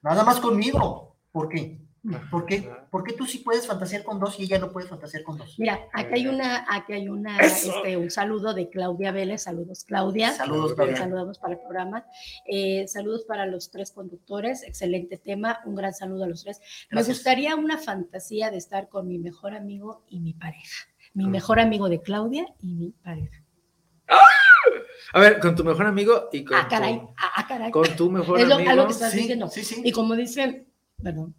nada 0.02 0.24
más 0.24 0.40
conmigo. 0.40 1.16
¿Por 1.32 1.48
qué? 1.48 1.80
¿Por 2.30 2.45
qué? 2.45 2.70
¿Por 2.91 3.06
qué 3.06 3.14
tú 3.14 3.26
sí 3.26 3.38
puedes 3.39 3.66
fantasear 3.66 4.04
con 4.04 4.20
dos 4.20 4.38
y 4.38 4.43
ella 4.43 4.60
no 4.60 4.72
puede 4.74 4.88
fantasear 4.88 5.24
con 5.24 5.38
dos? 5.38 5.56
Mira, 5.58 5.88
aquí 5.93 6.16
hay 6.16 6.28
una, 6.28 6.66
aquí 6.70 6.91
hay 6.91 7.08
una, 7.08 7.38
este, 7.39 7.95
un 7.95 8.12
saludo 8.12 8.54
de 8.54 8.70
Claudia 8.70 9.14
Vélez, 9.14 9.43
saludos 9.43 9.86
Claudia. 9.86 10.34
Saludos, 10.34 10.74
Claudia. 10.74 10.97
saludamos 10.97 11.39
para 11.39 11.54
el 11.54 11.60
programa. 11.62 12.06
Eh, 12.45 12.86
saludos 12.89 13.24
para 13.26 13.45
los 13.45 13.72
tres 13.72 13.91
conductores, 13.93 14.64
excelente 14.64 15.18
tema, 15.18 15.60
un 15.66 15.76
gran 15.76 15.93
saludo 15.93 16.26
a 16.26 16.28
los 16.28 16.43
tres. 16.43 16.60
Me 16.91 17.04
gustaría 17.04 17.56
una 17.56 17.78
fantasía 17.78 18.51
de 18.51 18.58
estar 18.58 18.89
con 18.89 19.08
mi 19.08 19.18
mejor 19.18 19.54
amigo 19.56 20.04
y 20.10 20.20
mi 20.20 20.34
pareja. 20.34 20.88
Mi 21.14 21.24
Ah. 21.26 21.30
mejor 21.30 21.62
amigo 21.62 21.88
de 21.88 22.01
Claudia 22.01 22.45
y 22.60 22.74
mi 22.76 22.89
pareja. 22.91 23.41
A 25.14 25.20
ver, 25.20 25.39
con 25.39 25.56
tu 25.56 25.64
mejor 25.64 25.86
amigo 25.86 26.28
y 26.34 26.43
con, 26.43 26.58
Ah, 26.58 26.68
caray, 26.70 26.99
tu, 26.99 27.06
ah, 27.18 27.32
ah, 27.38 27.45
caray. 27.47 27.72
con 27.72 27.88
tu 27.95 28.10
mejor 28.10 28.39
Es 28.39 28.47
lo- 28.47 28.56
amigo. 28.56 28.70
algo 28.72 28.86
que 28.88 28.91
estás 28.93 29.12
Sí, 29.12 29.20
diciendo. 29.20 29.47
sí, 29.47 29.64
sí. 29.64 29.82
Y 29.86 29.91
como 29.91 30.16
dice, 30.16 30.66
perdón, 31.01 31.36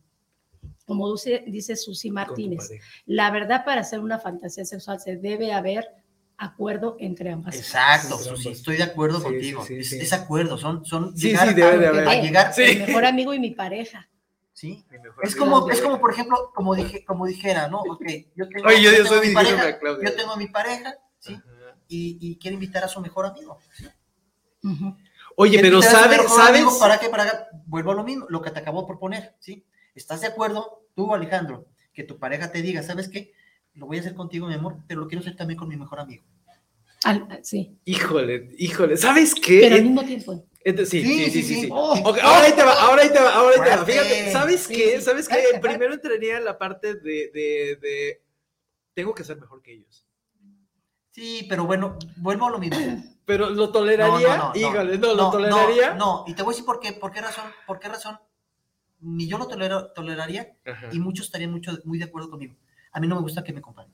como 0.85 1.13
dice, 1.13 1.45
dice 1.47 1.77
Susi 1.77 2.11
Martínez, 2.11 2.71
la 3.07 3.31
verdad 3.31 3.65
para 3.65 3.81
hacer 3.83 4.01
una 4.01 4.19
fantasía 4.19 4.65
sexual 4.65 5.01
se 5.01 5.17
debe 5.17 5.53
haber 5.53 5.89
acuerdo 6.37 6.97
entre 6.99 7.31
ambas 7.31 7.55
Exacto, 7.57 8.19
Susi, 8.19 8.49
estoy 8.51 8.77
de 8.77 8.83
acuerdo 8.83 9.19
Sí, 9.19 9.25
contigo. 9.25 9.65
sí, 9.65 9.75
sí, 9.75 9.81
es, 9.81 9.89
sí. 9.91 9.99
es 10.01 10.13
acuerdo, 10.13 10.59
son, 10.59 10.85
son 10.85 11.17
Sí, 11.17 11.29
llegar 11.29 11.49
sí, 11.49 11.55
debe 11.55 11.69
a, 11.69 11.79
de 11.79 11.87
a 11.87 11.91
haber. 11.91 12.23
llegar. 12.23 12.53
Sí. 12.53 12.63
Mi 12.67 12.87
mejor 12.87 13.05
amigo 13.05 13.33
y 13.35 13.39
mi 13.39 13.51
pareja. 13.53 14.09
Sí. 14.53 14.85
Es 15.23 15.35
como, 15.37 15.69
es 15.71 15.81
como, 15.81 16.01
por 16.01 16.13
ejemplo, 16.13 16.53
como 16.55 16.75
dije, 16.75 17.05
como 17.05 17.27
dijera, 17.27 17.69
¿no? 17.69 17.81
Ok, 17.81 18.05
yo 18.37 18.49
tengo, 18.49 18.69
Oye, 18.69 18.83
yo, 18.83 18.91
yo 18.91 18.97
tengo 19.05 19.15
estoy 19.15 19.29
mi 19.29 19.35
pareja, 19.35 19.69
a 19.69 19.79
Claudia. 19.79 20.11
yo 20.11 20.17
tengo 20.17 20.33
a 20.33 20.37
mi 20.37 20.47
pareja, 20.49 20.95
¿sí? 21.19 21.37
Y, 21.89 22.19
y 22.21 22.37
quiere 22.39 22.55
invitar 22.55 22.85
a 22.85 22.89
su 22.89 23.01
mejor 23.01 23.27
amigo. 23.27 23.59
¿sí? 23.73 23.87
Oye, 25.37 25.59
pero 25.61 25.79
a 25.79 25.83
¿sabes? 25.83 26.21
¿Sabes? 26.33 26.61
amigo, 26.63 26.79
¿Para 26.79 26.99
qué? 26.99 27.09
Para. 27.09 27.49
Vuelvo 27.67 27.93
a 27.93 27.95
lo 27.95 28.05
mismo, 28.05 28.27
lo 28.29 28.41
que 28.43 28.51
te 28.51 28.61
acabo 28.61 28.87
por 28.87 28.99
poner, 28.99 29.35
¿sí? 29.41 29.65
¿Estás 29.95 30.21
de 30.21 30.27
acuerdo, 30.29 30.87
tú, 30.95 31.15
Alejandro, 31.15 31.67
que 31.93 32.03
tu 32.05 32.19
pareja 32.19 32.51
te 32.51 32.63
diga, 32.63 32.83
¿sabes 32.83 33.09
qué? 33.09 33.33
Lo 33.75 33.87
voy 33.87 33.99
a 33.99 34.01
hacer 34.01 34.15
contigo, 34.15 34.47
mi 34.47 34.55
amor, 34.55 34.77
pero 34.87 35.01
lo 35.01 35.07
quiero 35.09 35.21
hacer 35.21 35.37
también 35.37 35.59
con 35.59 35.69
mi 35.69 35.77
mejor 35.77 36.01
amigo. 36.01 36.25
Al- 37.05 37.41
sí, 37.43 37.79
Híjole, 37.85 38.49
híjole, 38.59 38.97
¿sabes 38.97 39.35
qué? 39.35 39.61
pero 39.61 39.77
al 39.77 39.83
mismo 39.83 40.05
tiempo. 40.05 40.47
Ent- 40.65 40.87
Sí, 40.87 41.03
sí, 41.05 41.31
sí, 41.31 41.43
sí. 41.43 41.61
sí. 41.63 41.69
Oh, 41.71 41.93
Ok, 42.05 42.19
ahora 42.23 42.45
ahí 42.47 42.53
te 42.53 42.63
va, 42.63 42.73
ahora 42.81 43.03
ahí 43.03 43.11
te 43.11 43.21
va, 43.21 43.35
ahora 43.35 43.55
ahí 43.57 43.71
te 43.71 43.77
va. 43.77 43.85
Fíjate, 43.85 44.33
¿sabes 44.33 44.63
Sí, 44.63 44.75
qué? 44.75 44.97
sí. 44.99 45.03
¿Sabes 45.03 45.29
qué? 45.29 45.59
Primero 45.61 45.93
entraría 45.93 46.39
en 46.39 46.45
la 46.47 46.57
parte 46.57 46.95
de, 46.95 47.31
de, 47.35 47.79
de 47.83 48.23
tengo 48.95 49.15
que 49.15 49.25
ser 49.25 49.39
mejor 49.39 49.61
que 49.61 49.73
ellos. 49.75 50.07
Sí, 51.11 51.47
pero 51.49 51.65
bueno, 51.67 51.99
vuelvo 52.17 52.47
a 52.47 52.51
lo 52.51 52.59
mismo. 52.59 53.05
Pero 53.27 53.51
lo 53.51 53.71
toleraría, 53.71 54.37
No, 54.37 54.39
no, 54.39 54.39
no, 54.39 54.53
no. 54.55 54.57
híjole, 54.59 54.99
no, 54.99 55.15
lo 55.15 55.31
toleraría. 55.31 55.95
No, 55.95 56.25
y 56.27 56.35
te 56.35 56.43
voy 56.43 56.53
a 56.53 56.55
decir 56.55 56.65
por 56.65 56.81
qué, 56.81 56.93
por 56.95 57.13
qué 57.13 57.21
razón, 57.21 57.45
por 57.67 57.79
qué 57.79 57.89
razón 57.89 58.19
ni 59.05 59.29
yo 59.29 59.39
lo 59.39 59.47
tolero, 59.47 59.93
toleraría 59.93 60.57
Ajá. 60.67 60.89
y 60.93 60.99
muchos 60.99 61.27
estarían 61.27 61.53
mucho, 61.53 61.79
muy 61.85 61.99
de 61.99 62.05
acuerdo 62.07 62.31
conmigo. 62.31 62.55
A 62.93 63.01
mí 63.01 63.07
no 63.07 63.15
me 63.17 63.21
gusta 63.23 63.45
que 63.45 63.53
me 63.53 63.61
comparen. 63.61 63.93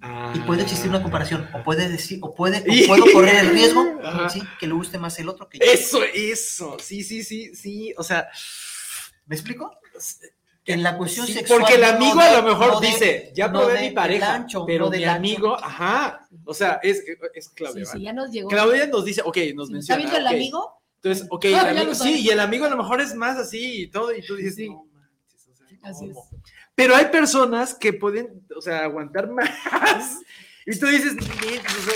Ah. 0.00 0.32
Y 0.34 0.40
puede 0.40 0.62
existir 0.62 0.90
una 0.90 1.00
comparación, 1.00 1.48
o 1.54 1.62
puede 1.62 1.88
decir, 1.88 2.18
o 2.22 2.34
puede, 2.34 2.58
o 2.58 2.64
puedo 2.88 3.04
correr 3.12 3.36
el 3.36 3.50
riesgo, 3.50 3.84
sí, 4.30 4.42
que 4.58 4.66
le 4.66 4.74
guste 4.74 4.98
más 4.98 5.16
el 5.20 5.28
otro 5.28 5.48
que 5.48 5.58
yo. 5.58 5.64
Eso, 5.64 6.00
eso, 6.12 6.76
sí, 6.80 7.04
sí, 7.04 7.22
sí, 7.22 7.54
sí, 7.54 7.94
o 7.96 8.02
sea, 8.02 8.28
¿Me 9.26 9.36
explico? 9.36 9.70
En 10.64 10.82
la 10.82 10.96
cuestión 10.96 11.26
sí, 11.26 11.32
sexual. 11.34 11.60
porque 11.60 11.74
el 11.76 11.80
no 11.82 11.86
amigo 11.88 12.20
de- 12.20 12.26
a 12.26 12.40
lo 12.40 12.48
mejor 12.48 12.72
no 12.74 12.80
de- 12.80 12.86
dice, 12.88 13.32
ya 13.34 13.48
no 13.48 13.60
probé 13.60 13.74
de- 13.74 13.80
mi 13.88 13.90
pareja, 13.92 14.34
ancho, 14.34 14.64
pero 14.66 14.86
no 14.86 14.90
mi 14.90 15.04
ancho. 15.04 15.16
amigo, 15.16 15.56
ajá, 15.56 16.26
o 16.44 16.54
sea, 16.54 16.80
es, 16.82 17.02
es 17.34 17.48
Claudia. 17.50 17.84
Sí, 17.84 17.92
sí, 17.98 18.02
ya 18.04 18.12
nos 18.12 18.30
llegó. 18.32 18.48
Claudia 18.48 18.86
nos 18.88 19.04
dice, 19.04 19.22
ok, 19.24 19.36
nos 19.54 19.68
Sí, 19.68 19.72
menciona. 19.74 19.78
¿Está 19.80 19.96
viendo 19.96 20.16
el 20.16 20.24
ok. 20.26 20.32
amigo? 20.32 20.81
Entonces, 21.02 21.26
ok, 21.30 21.46
Ah, 21.56 21.70
el 21.70 21.78
amigo- 21.78 21.94
sí, 21.94 22.20
y 22.20 22.28
el 22.30 22.38
amigo 22.40 22.64
a 22.64 22.68
lo 22.70 22.76
mejor 22.76 23.00
es 23.00 23.14
más 23.14 23.36
así 23.36 23.82
y 23.82 23.86
todo, 23.88 24.14
y 24.14 24.24
tú 24.24 24.36
dices, 24.36 24.54
Sí. 24.54 24.68
no 24.68 24.84
manches, 24.92 25.48
o 25.50 25.54
sea, 25.56 25.66
Así 25.82 26.10
es. 26.10 26.16
Pero 26.76 26.94
hay 26.94 27.06
personas 27.06 27.74
que 27.74 27.92
pueden, 27.92 28.46
o 28.56 28.60
sea, 28.62 28.84
aguantar 28.84 29.28
más. 29.30 29.48
Y 30.64 30.78
tú 30.78 30.86
dices, 30.86 31.14
"Ni- 31.16 31.22
o 31.58 31.62
sea, 31.82 31.94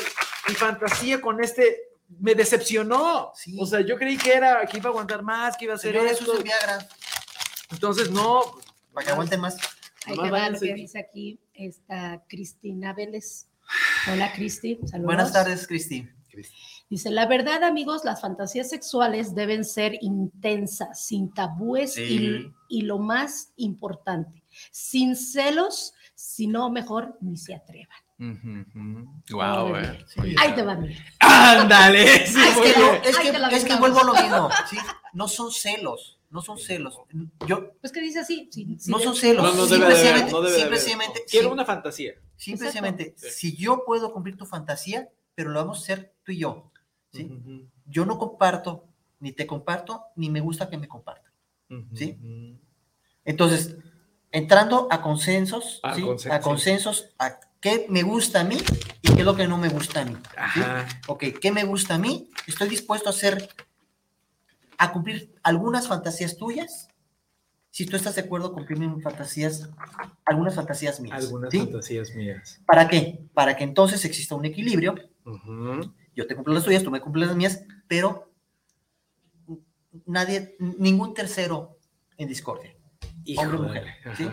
mi 0.49 0.55
fantasía 0.57 1.21
con 1.21 1.41
este 1.41 1.83
me 2.19 2.35
decepcionó. 2.35 3.31
Sí. 3.37 3.57
O 3.61 3.65
sea, 3.65 3.81
yo 3.83 3.97
creí 3.97 4.17
que 4.17 4.35
era, 4.35 4.67
que 4.67 4.79
iba 4.79 4.89
a 4.89 4.91
aguantar 4.91 5.23
más, 5.23 5.57
que 5.57 5.67
iba 5.67 5.75
a 5.75 5.77
hacer 5.77 5.93
Señores, 5.93 6.19
esto. 6.19 6.33
usen 6.33 6.43
Viagra 6.43 6.89
Entonces, 7.71 8.11
no. 8.11 8.43
para 8.93 9.07
que 9.07 9.13
aguanten 9.13 9.41
más. 9.41 9.57
Ahí 10.07 10.17
te 10.17 10.31
va 10.33 10.51
lo 10.51 10.59
que 10.59 10.75
dice 10.75 10.99
aquí 10.99 11.39
esta 11.55 12.25
Cristina 12.29 12.93
Vélez. 12.93 13.47
Hola, 14.13 14.33
Cristi. 14.33 14.81
Saludos. 14.85 15.07
Buenas 15.07 15.33
tardes, 15.33 15.65
Cristi. 15.69 16.09
Dice, 16.89 17.11
la 17.11 17.27
verdad, 17.27 17.65
amigos, 17.65 18.05
las 18.05 18.21
fantasías 18.21 18.69
sexuales 18.69 19.35
deben 19.35 19.65
ser 19.65 19.99
intensas, 20.03 21.05
sin 21.05 21.33
tabúes 21.35 21.95
Sí. 21.95 22.53
y, 22.69 22.79
y 22.79 22.83
lo 22.83 22.99
más 22.99 23.53
importante, 23.57 24.45
sin 24.71 25.17
celos, 25.17 25.95
si 26.15 26.47
no, 26.47 26.71
mejor 26.71 27.19
ni 27.21 27.37
se 27.37 27.55
atrevan. 27.55 27.97
Wow, 29.31 29.67
Órale. 29.67 29.99
eh. 30.17 30.35
Ahí 30.39 30.55
te 30.55 30.63
va, 30.63 30.75
mira. 30.77 30.97
Ándale. 31.21 32.27
sí, 32.27 32.39
Es 32.39 32.57
que, 33.19 33.29
es 33.29 33.65
que, 33.65 33.73
es 33.73 33.81
vuelvo 33.81 34.01
a 34.01 34.05
lo 34.05 34.15
mismo. 34.15 34.49
¿sí? 34.71 34.77
No 35.13 35.29
son 35.29 35.51
celos, 35.51 36.21
no 36.31 36.41
son 36.41 36.57
celos. 36.59 36.99
Yo, 37.47 37.73
Pues 37.81 37.93
que 37.93 38.01
dice 38.01 38.21
así. 38.21 38.49
sin- 38.53 38.79
sin 38.79 38.93
No 38.93 38.99
son 39.01 39.13
el- 39.13 39.19
celos. 39.19 39.43
No, 39.43 39.67
no 39.67 39.87
precisamente- 39.87 40.33
no 40.33 41.25
Quiero 41.29 41.49
sí. 41.49 41.53
una 41.53 41.65
fantasía. 41.65 42.13
simplemente, 42.37 43.09
Exacto. 43.09 43.35
si 43.37 43.57
yo 43.57 43.83
puedo 43.85 44.13
cumplir 44.13 44.37
tu 44.37 44.47
fantasía, 44.47 45.09
pero 45.35 45.51
lo 45.51 45.59
vamos 45.61 45.79
a 45.79 45.83
hacer 45.83 46.15
tú 46.23 46.33
y 46.33 46.39
yo. 46.39 46.71
¿Sí? 47.13 47.31
Yo 47.87 48.05
no 48.07 48.19
comparto, 48.19 48.85
ni 49.21 49.33
te 49.33 49.47
comparto, 49.47 50.03
ni 50.17 50.31
me 50.31 50.41
gusta 50.41 50.69
que 50.69 50.79
me 50.79 50.89
compartan. 50.89 51.33
¿Sí? 51.95 52.19
Entonces, 53.25 53.77
entrando 54.31 54.89
a 54.91 55.03
consensos, 55.03 55.81
A 55.83 55.95
¿sí? 55.95 56.03
consen- 56.03 56.33
a 56.33 56.41
consensos, 56.41 57.09
a 57.19 57.39
qué 57.61 57.87
me 57.89 58.03
gusta 58.03 58.41
a 58.41 58.45
mí 58.45 58.57
y 59.03 59.09
qué 59.15 59.21
es 59.21 59.25
lo 59.25 59.35
que 59.35 59.49
no 59.49 59.59
me 59.59 59.69
gusta 59.69 60.03
a 60.03 60.05
mí. 60.05 60.17
¿sí? 60.55 60.61
Ok, 61.09 61.25
¿qué 61.41 61.51
me 61.51 61.65
gusta 61.65 61.95
a 61.95 61.99
mí? 61.99 62.31
Estoy 62.47 62.69
dispuesto 62.69 63.09
a 63.09 63.11
hacer, 63.11 63.49
a 64.79 64.93
cumplir 64.93 65.35
algunas 65.43 65.89
fantasías 65.89 66.37
tuyas. 66.37 66.89
Si 67.71 67.85
tú 67.85 67.97
estás 67.97 68.15
de 68.15 68.23
acuerdo, 68.23 68.53
cumplir 68.55 68.79
mis 68.79 69.03
fantasías, 69.03 69.69
algunas 70.25 70.55
fantasías 70.55 71.01
mías. 71.01 71.19
Algunas 71.25 71.51
¿sí? 71.51 71.59
fantasías 71.59 72.15
mías. 72.15 72.61
¿Para 72.67 72.89
qué? 72.89 73.27
Para 73.35 73.57
que 73.57 73.65
entonces 73.65 74.05
exista 74.05 74.35
un 74.35 74.45
equilibrio. 74.47 74.95
Yo 76.17 76.27
te 76.27 76.35
cumplo 76.35 76.53
las 76.55 76.65
tuyas, 76.65 76.83
tú 76.83 76.91
me 76.91 77.01
cumples 77.01 77.29
las 77.29 77.37
mías, 77.37 77.63
pero 77.87 78.33
nadie, 80.07 80.57
ningún 80.59 81.15
tercero 81.15 81.79
en 82.17 82.29
discordia. 82.29 82.75
Hombre 83.37 83.59
o 83.59 83.63
mujer, 83.63 83.85
¿sí? 84.17 84.27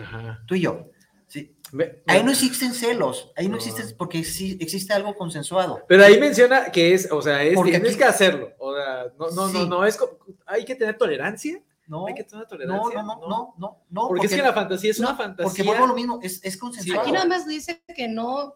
Tú 0.46 0.54
y 0.54 0.60
yo. 0.62 0.86
¿sí? 1.26 1.56
Ve- 1.72 2.02
Ahí 2.06 2.22
no 2.22 2.30
existen 2.30 2.72
celos, 2.72 3.32
ahí 3.36 3.46
no 3.46 3.52
No. 3.52 3.56
existen, 3.58 3.96
porque 3.98 4.22
sí 4.24 4.56
existe 4.60 4.92
algo 4.92 5.14
consensuado. 5.14 5.84
Pero 5.88 6.04
ahí 6.04 6.18
menciona 6.20 6.70
que 6.70 6.94
es, 6.94 7.10
o 7.10 7.20
sea, 7.20 7.42
es, 7.42 7.54
Porque 7.54 7.72
tienes 7.72 7.90
aquí- 7.90 7.98
que 7.98 8.04
hacerlo. 8.04 8.52
O 8.58 8.74
sea, 8.74 9.06
no, 9.18 9.30
no, 9.30 9.48
no, 9.48 9.60
Sí. 9.62 9.68
no, 9.68 9.84
es, 9.84 9.98
hay 10.46 10.64
que 10.64 10.74
tener 10.76 10.96
tolerancia. 10.96 11.60
No, 11.86 12.06
Hay 12.06 12.14
que 12.14 12.24
tener 12.24 12.44
no, 12.44 12.48
tolerancia. 12.48 13.02
no, 13.02 13.16
no, 13.20 13.28
no, 13.28 13.54
no, 13.58 13.84
no, 13.90 14.08
Porque, 14.08 14.26
es 14.26 14.32
que 14.34 14.40
la 14.40 14.54
fantasía 14.54 14.90
es 14.90 14.98
una 15.00 15.10
no, 15.10 15.16
fantasía. 15.18 15.44
porque 15.44 15.62
vuelvo 15.64 15.84
a 15.84 15.88
lo 15.88 15.94
mismo, 15.94 16.18
es, 16.22 16.42
es 16.42 16.56
consensuado. 16.56 17.02
Aquí 17.02 17.12
nada 17.12 17.26
más 17.26 17.46
dice 17.46 17.82
que 17.94 18.08
no, 18.08 18.54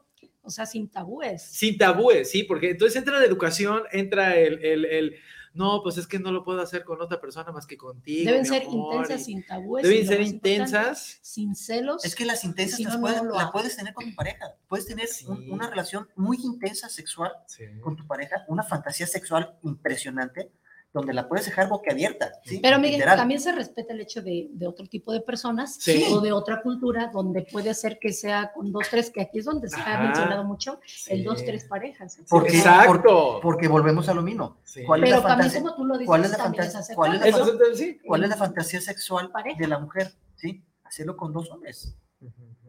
o 0.48 0.50
sea, 0.50 0.64
sin 0.66 0.88
tabúes. 0.88 1.42
Sin 1.42 1.76
tabúes, 1.76 2.30
sí, 2.30 2.42
porque 2.42 2.70
entonces 2.70 2.96
entra 2.96 3.18
la 3.18 3.26
educación, 3.26 3.82
entra 3.92 4.36
el, 4.36 4.64
el, 4.64 4.84
el, 4.86 5.14
no, 5.52 5.82
pues 5.82 5.98
es 5.98 6.06
que 6.06 6.18
no 6.18 6.32
lo 6.32 6.42
puedo 6.42 6.60
hacer 6.62 6.84
con 6.84 7.00
otra 7.02 7.20
persona 7.20 7.52
más 7.52 7.66
que 7.66 7.76
contigo. 7.76 8.30
Deben 8.30 8.46
ser 8.46 8.62
amor", 8.62 8.94
intensas, 8.94 9.20
y 9.20 9.24
sin 9.24 9.44
tabúes. 9.46 9.84
Deben 9.86 10.06
ser 10.06 10.20
intensas. 10.22 11.18
Sin 11.20 11.54
celos. 11.54 12.02
Es 12.04 12.14
que 12.14 12.24
las 12.24 12.44
intensas 12.44 12.78
Si 12.78 12.84
las 12.84 12.94
no, 12.94 13.00
puedes, 13.02 13.18
no 13.22 13.28
lo 13.28 13.34
la 13.34 13.42
hago. 13.42 13.52
puedes 13.52 13.76
tener 13.76 13.92
con 13.92 14.08
tu 14.08 14.14
pareja. 14.16 14.54
Puedes 14.68 14.86
tener 14.86 15.06
Sí. 15.06 15.26
un- 15.26 15.50
una 15.52 15.68
relación 15.68 16.08
muy 16.16 16.38
intensa 16.42 16.88
sexual 16.88 17.32
Sí. 17.46 17.64
con 17.82 17.94
tu 17.96 18.06
pareja, 18.06 18.44
una 18.48 18.62
fantasía 18.62 19.06
sexual 19.06 19.54
impresionante, 19.62 20.50
donde 20.92 21.12
la 21.12 21.28
puedes 21.28 21.44
dejar 21.46 21.68
boquiabierta. 21.68 22.32
¿sí? 22.44 22.60
Pero 22.62 22.78
Miguel, 22.78 22.94
Literal. 23.00 23.18
también 23.18 23.40
se 23.40 23.52
respeta 23.52 23.92
el 23.92 24.00
hecho 24.00 24.22
de, 24.22 24.48
de 24.52 24.66
otro 24.66 24.86
tipo 24.86 25.12
de 25.12 25.20
personas 25.20 25.74
Sí. 25.80 26.04
o 26.10 26.20
de 26.20 26.32
otra 26.32 26.62
cultura 26.62 27.10
donde 27.12 27.42
puede 27.42 27.74
ser 27.74 27.98
que 27.98 28.12
sea 28.12 28.52
con 28.54 28.72
dos, 28.72 28.86
tres, 28.90 29.10
que 29.10 29.20
aquí 29.20 29.38
es 29.40 29.44
donde 29.44 29.68
se 29.68 29.78
ha 29.80 30.00
mencionado 30.00 30.44
mucho, 30.44 30.80
el 31.08 31.18
Sí. 31.18 31.22
dos, 31.24 31.44
tres 31.44 31.64
parejas. 31.66 32.18
Porque- 32.28 32.56
Exacto. 32.56 33.38
Porque 33.42 33.68
volvemos 33.68 34.08
a 34.08 34.14
lo 34.14 34.22
mismo. 34.22 34.56
Sí. 34.64 34.82
¿Cuál 34.84 35.04
es 35.04 35.10
Pero 35.10 35.22
la 35.22 35.28
también 35.28 35.50
fantasía? 35.50 35.60
como 35.62 35.76
tú 35.76 35.84
lo 35.84 35.94
dices, 35.94 36.06
¿Cuál 36.06 36.24
es 36.24 36.30
la 36.30 36.36
es 36.36 36.42
fantasía? 36.42 36.94
¿Cuál 36.96 37.14
es 37.14 37.20
la 37.20 37.26
es-. 37.28 37.96
¿Cuál 38.06 38.24
es 38.24 38.28
la 38.30 38.36
fantasía 38.36 38.80
sexual 38.80 39.30
Pareja. 39.30 39.58
de 39.58 39.66
la 39.68 39.78
mujer? 39.78 40.12
¿Sí? 40.36 40.64
Hacerlo 40.84 41.16
con 41.16 41.32
dos 41.32 41.50
hombres. 41.50 41.94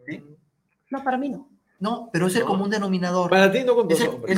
¿Sí? 0.05 0.23
No, 0.91 1.03
para 1.03 1.17
mí 1.17 1.29
no. 1.29 1.49
No, 1.79 2.09
pero 2.11 2.27
es 2.27 2.35
el 2.35 2.41
No. 2.41 2.47
común 2.47 2.69
denominador. 2.69 3.29
Para 3.29 3.51
ti 3.51 3.63
no 3.65 3.73
con 3.75 3.87
dos 3.87 4.01
hombres. 4.01 4.37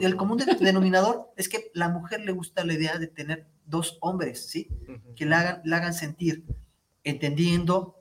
el 0.00 0.16
común 0.16 0.36
de- 0.38 0.54
denominador 0.60 1.30
es 1.36 1.48
que 1.48 1.70
la 1.74 1.88
mujer 1.88 2.20
le 2.20 2.32
gusta 2.32 2.64
la 2.64 2.74
idea 2.74 2.98
de 2.98 3.06
tener 3.06 3.46
dos 3.64 3.96
hombres, 4.02 4.46
¿sí? 4.48 4.68
Que 5.16 5.24
la 5.24 5.40
hagan, 5.40 5.62
la 5.64 5.76
hagan 5.78 5.94
sentir, 5.94 6.44
entendiendo 7.04 7.96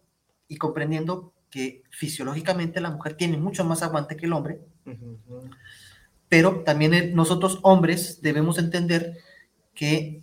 y 0.48 0.58
comprendiendo 0.58 1.34
que 1.50 1.84
fisiológicamente 1.92 2.82
la 2.82 2.92
mujer 2.92 3.14
tiene 3.16 3.38
mucho 3.38 3.64
más 3.64 3.82
aguante 3.84 4.18
que 4.18 4.26
el 4.26 4.34
hombre, 4.34 4.60
pero 6.28 6.62
también 6.64 7.16
nosotros 7.16 7.60
hombres 7.64 8.22
debemos 8.22 8.58
entender 8.60 9.18
que 9.74 10.22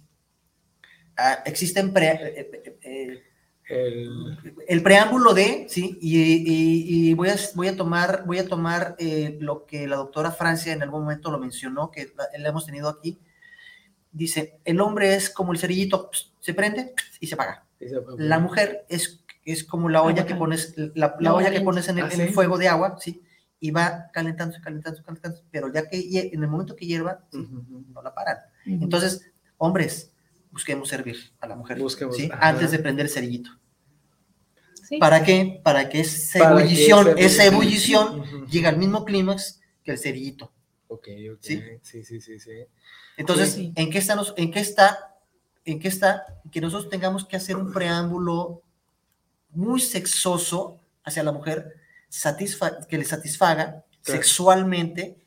ah, 1.16 1.38
existen 1.47 1.92
pre- 1.92 2.11
eh, 2.40 2.51
eh, 2.53 2.78
eh, 2.82 3.22
El- 3.68 4.38
el 4.68 4.82
preámbulo 4.82 5.34
de, 5.34 5.66
sí, 5.68 5.98
y, 6.00 6.18
y- 6.20 7.10
y 7.10 7.14
voy, 7.14 7.30
a, 7.30 7.36
voy 7.54 7.68
a 7.68 7.76
tomar, 7.76 8.24
voy 8.24 8.38
a 8.38 8.46
tomar 8.48 8.94
eh, 8.98 9.36
lo 9.40 9.66
que 9.66 9.86
la 9.88 9.96
doctora 9.96 10.30
Francia 10.30 10.72
en 10.72 10.82
algún 10.82 11.02
momento 11.02 11.30
lo 11.32 11.38
mencionó, 11.38 11.90
que 11.90 12.12
la, 12.16 12.26
la 12.38 12.48
hemos 12.48 12.64
tenido 12.66 12.88
aquí. 12.88 13.18
Dice, 14.12 14.60
el 14.64 14.80
hombre 14.80 15.14
es 15.14 15.28
como 15.30 15.52
el 15.52 15.58
cerillito, 15.58 16.10
se 16.40 16.54
prende 16.54 16.94
y 17.20 17.26
se 17.26 17.34
apaga. 17.34 17.64
La 18.18 18.38
mujer 18.38 18.86
es, 18.88 19.22
es 19.44 19.64
como 19.64 19.88
la 19.88 20.02
olla 20.02 20.24
que 20.26 20.34
pones, 20.34 20.74
la, 20.76 20.86
la 20.94 21.16
La 21.20 21.34
olla 21.34 21.50
que 21.50 21.60
pones 21.60 21.88
en 21.88 21.98
el, 21.98 22.04
Ah, 22.04 22.10
en 22.12 22.20
el 22.20 22.28
¿sí? 22.28 22.34
fuego 22.34 22.56
de 22.56 22.68
agua, 22.68 22.96
sí, 23.00 23.20
y 23.60 23.72
va 23.72 24.10
calentándose, 24.12 24.60
calentándose, 24.62 25.02
calentándose, 25.04 25.42
pero 25.50 25.72
ya 25.72 25.88
que 25.88 25.98
en 26.32 26.42
el 26.42 26.48
momento 26.48 26.76
que 26.76 26.86
hierva, 26.86 27.24
sí, 27.32 27.38
Ujú. 27.38 27.84
no 27.92 28.00
la 28.02 28.14
paran. 28.14 28.38
Entonces, 28.64 29.30
hombres, 29.58 30.12
busquemos 30.57 30.88
servir 30.88 31.18
a 31.38 31.46
la 31.46 31.54
mujer, 31.54 31.78
Busquemos, 31.78 32.16
¿sí? 32.16 32.30
ajá. 32.32 32.48
antes 32.48 32.70
de 32.70 32.78
prender 32.78 33.04
el 33.07 33.12
cerillito. 33.12 33.50
Sí. 34.88 34.96
¿Para 34.98 35.22
qué? 35.22 35.61
Para 35.62 35.88
que 35.90 36.00
esa 36.00 36.38
Para 36.38 36.57
que 36.57 36.62
ebullición, 36.62 37.09
esa 37.09 37.20
esa 37.26 37.44
ebullición- 37.44 38.07
ebullición 38.14 38.46
llegue 38.46 38.66
al 38.66 38.78
mismo 38.78 39.04
clímax 39.04 39.61
que 39.84 39.90
el 39.92 39.98
cerillito. 39.98 40.50
Ok, 40.88 41.09
ok. 41.34 41.38
¿Sí? 41.40 41.62
Sí, 41.82 42.02
sí, 42.04 42.20
sí, 42.22 42.40
sí. 42.40 42.50
Entonces, 43.18 43.52
Sí. 43.52 43.72
¿en 43.76 43.90
qué 43.90 43.98
está, 43.98 44.14
nos- 44.14 44.32
en 44.38 44.50
qué 44.50 44.61
está, 44.61 45.16
en 45.66 45.78
qué 45.78 45.88
está 45.88 46.24
que 46.50 46.61
nosotros 46.62 46.88
tengamos 46.88 47.24
que 47.26 47.36
hacer 47.36 47.57
un 47.57 47.70
preámbulo 47.72 48.62
muy 49.50 49.80
sexoso 49.80 50.80
hacia 51.04 51.22
la 51.22 51.32
mujer, 51.32 51.74
satisfa- 52.09 52.86
que 52.86 52.96
le 52.96 53.04
satisfaga 53.04 53.84
Claro. 54.02 54.22
sexualmente, 54.22 55.18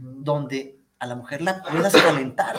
donde 0.00 0.78
a 0.98 1.06
la 1.06 1.14
mujer 1.14 1.42
la 1.42 1.62
puedas 1.62 1.92
calentar 1.92 2.56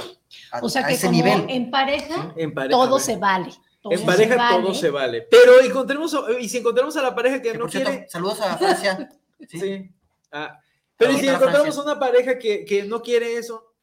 a, 0.52 0.60
O 0.62 0.70
sea 0.70 0.84
a 0.86 0.88
que 0.88 0.94
ese 0.94 1.08
como 1.08 1.18
nivel? 1.18 1.46
en 1.50 1.72
pareja 1.72 2.34
En 2.36 2.54
pareja. 2.54 2.72
todo 2.72 2.90
bueno. 2.90 3.00
se 3.04 3.16
vale. 3.18 3.52
todo 3.82 3.94
En 3.94 4.00
se 4.00 4.06
pareja 4.06 4.36
vale. 4.36 4.62
todo 4.64 4.74
se 4.74 4.90
vale. 4.90 5.28
Pero 5.30 5.60
encontremos, 5.62 6.16
y 6.40 6.48
si 6.50 6.58
encontramos 6.60 6.96
a 6.98 7.02
la 7.02 7.16
pareja 7.16 7.42
que 7.42 7.52
Que, 7.54 7.58
no 7.58 7.68
cierto, 7.70 7.90
quiere. 7.90 8.10
saludos 8.10 8.40
a 8.42 8.58
Francia. 8.58 9.10
¿sí? 9.50 9.60
Sí. 9.60 9.92
Ah, 10.32 10.60
Pero 10.98 11.12
¿y 11.12 11.16
Ahorita 11.16 11.32
si 11.32 11.36
encontramos 11.36 11.74
Francia. 11.76 11.84
una 11.92 12.00
pareja 12.00 12.38
que, 12.40 12.66
que 12.66 12.84
no 12.84 13.02
quiere 13.02 13.38
eso, 13.38 13.74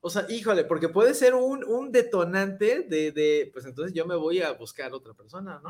o 0.00 0.10
sea, 0.10 0.26
híjole, 0.28 0.64
porque 0.64 0.88
puede 0.88 1.12
ser 1.14 1.34
un, 1.34 1.64
un 1.64 1.90
detonante 1.92 2.80
de, 2.82 3.10
de, 3.12 3.50
pues 3.52 3.64
entonces 3.66 3.92
yo 3.94 4.06
me 4.06 4.14
voy 4.14 4.40
a 4.42 4.52
buscar 4.52 4.92
otra 4.94 5.12
persona, 5.14 5.60
¿no? 5.62 5.68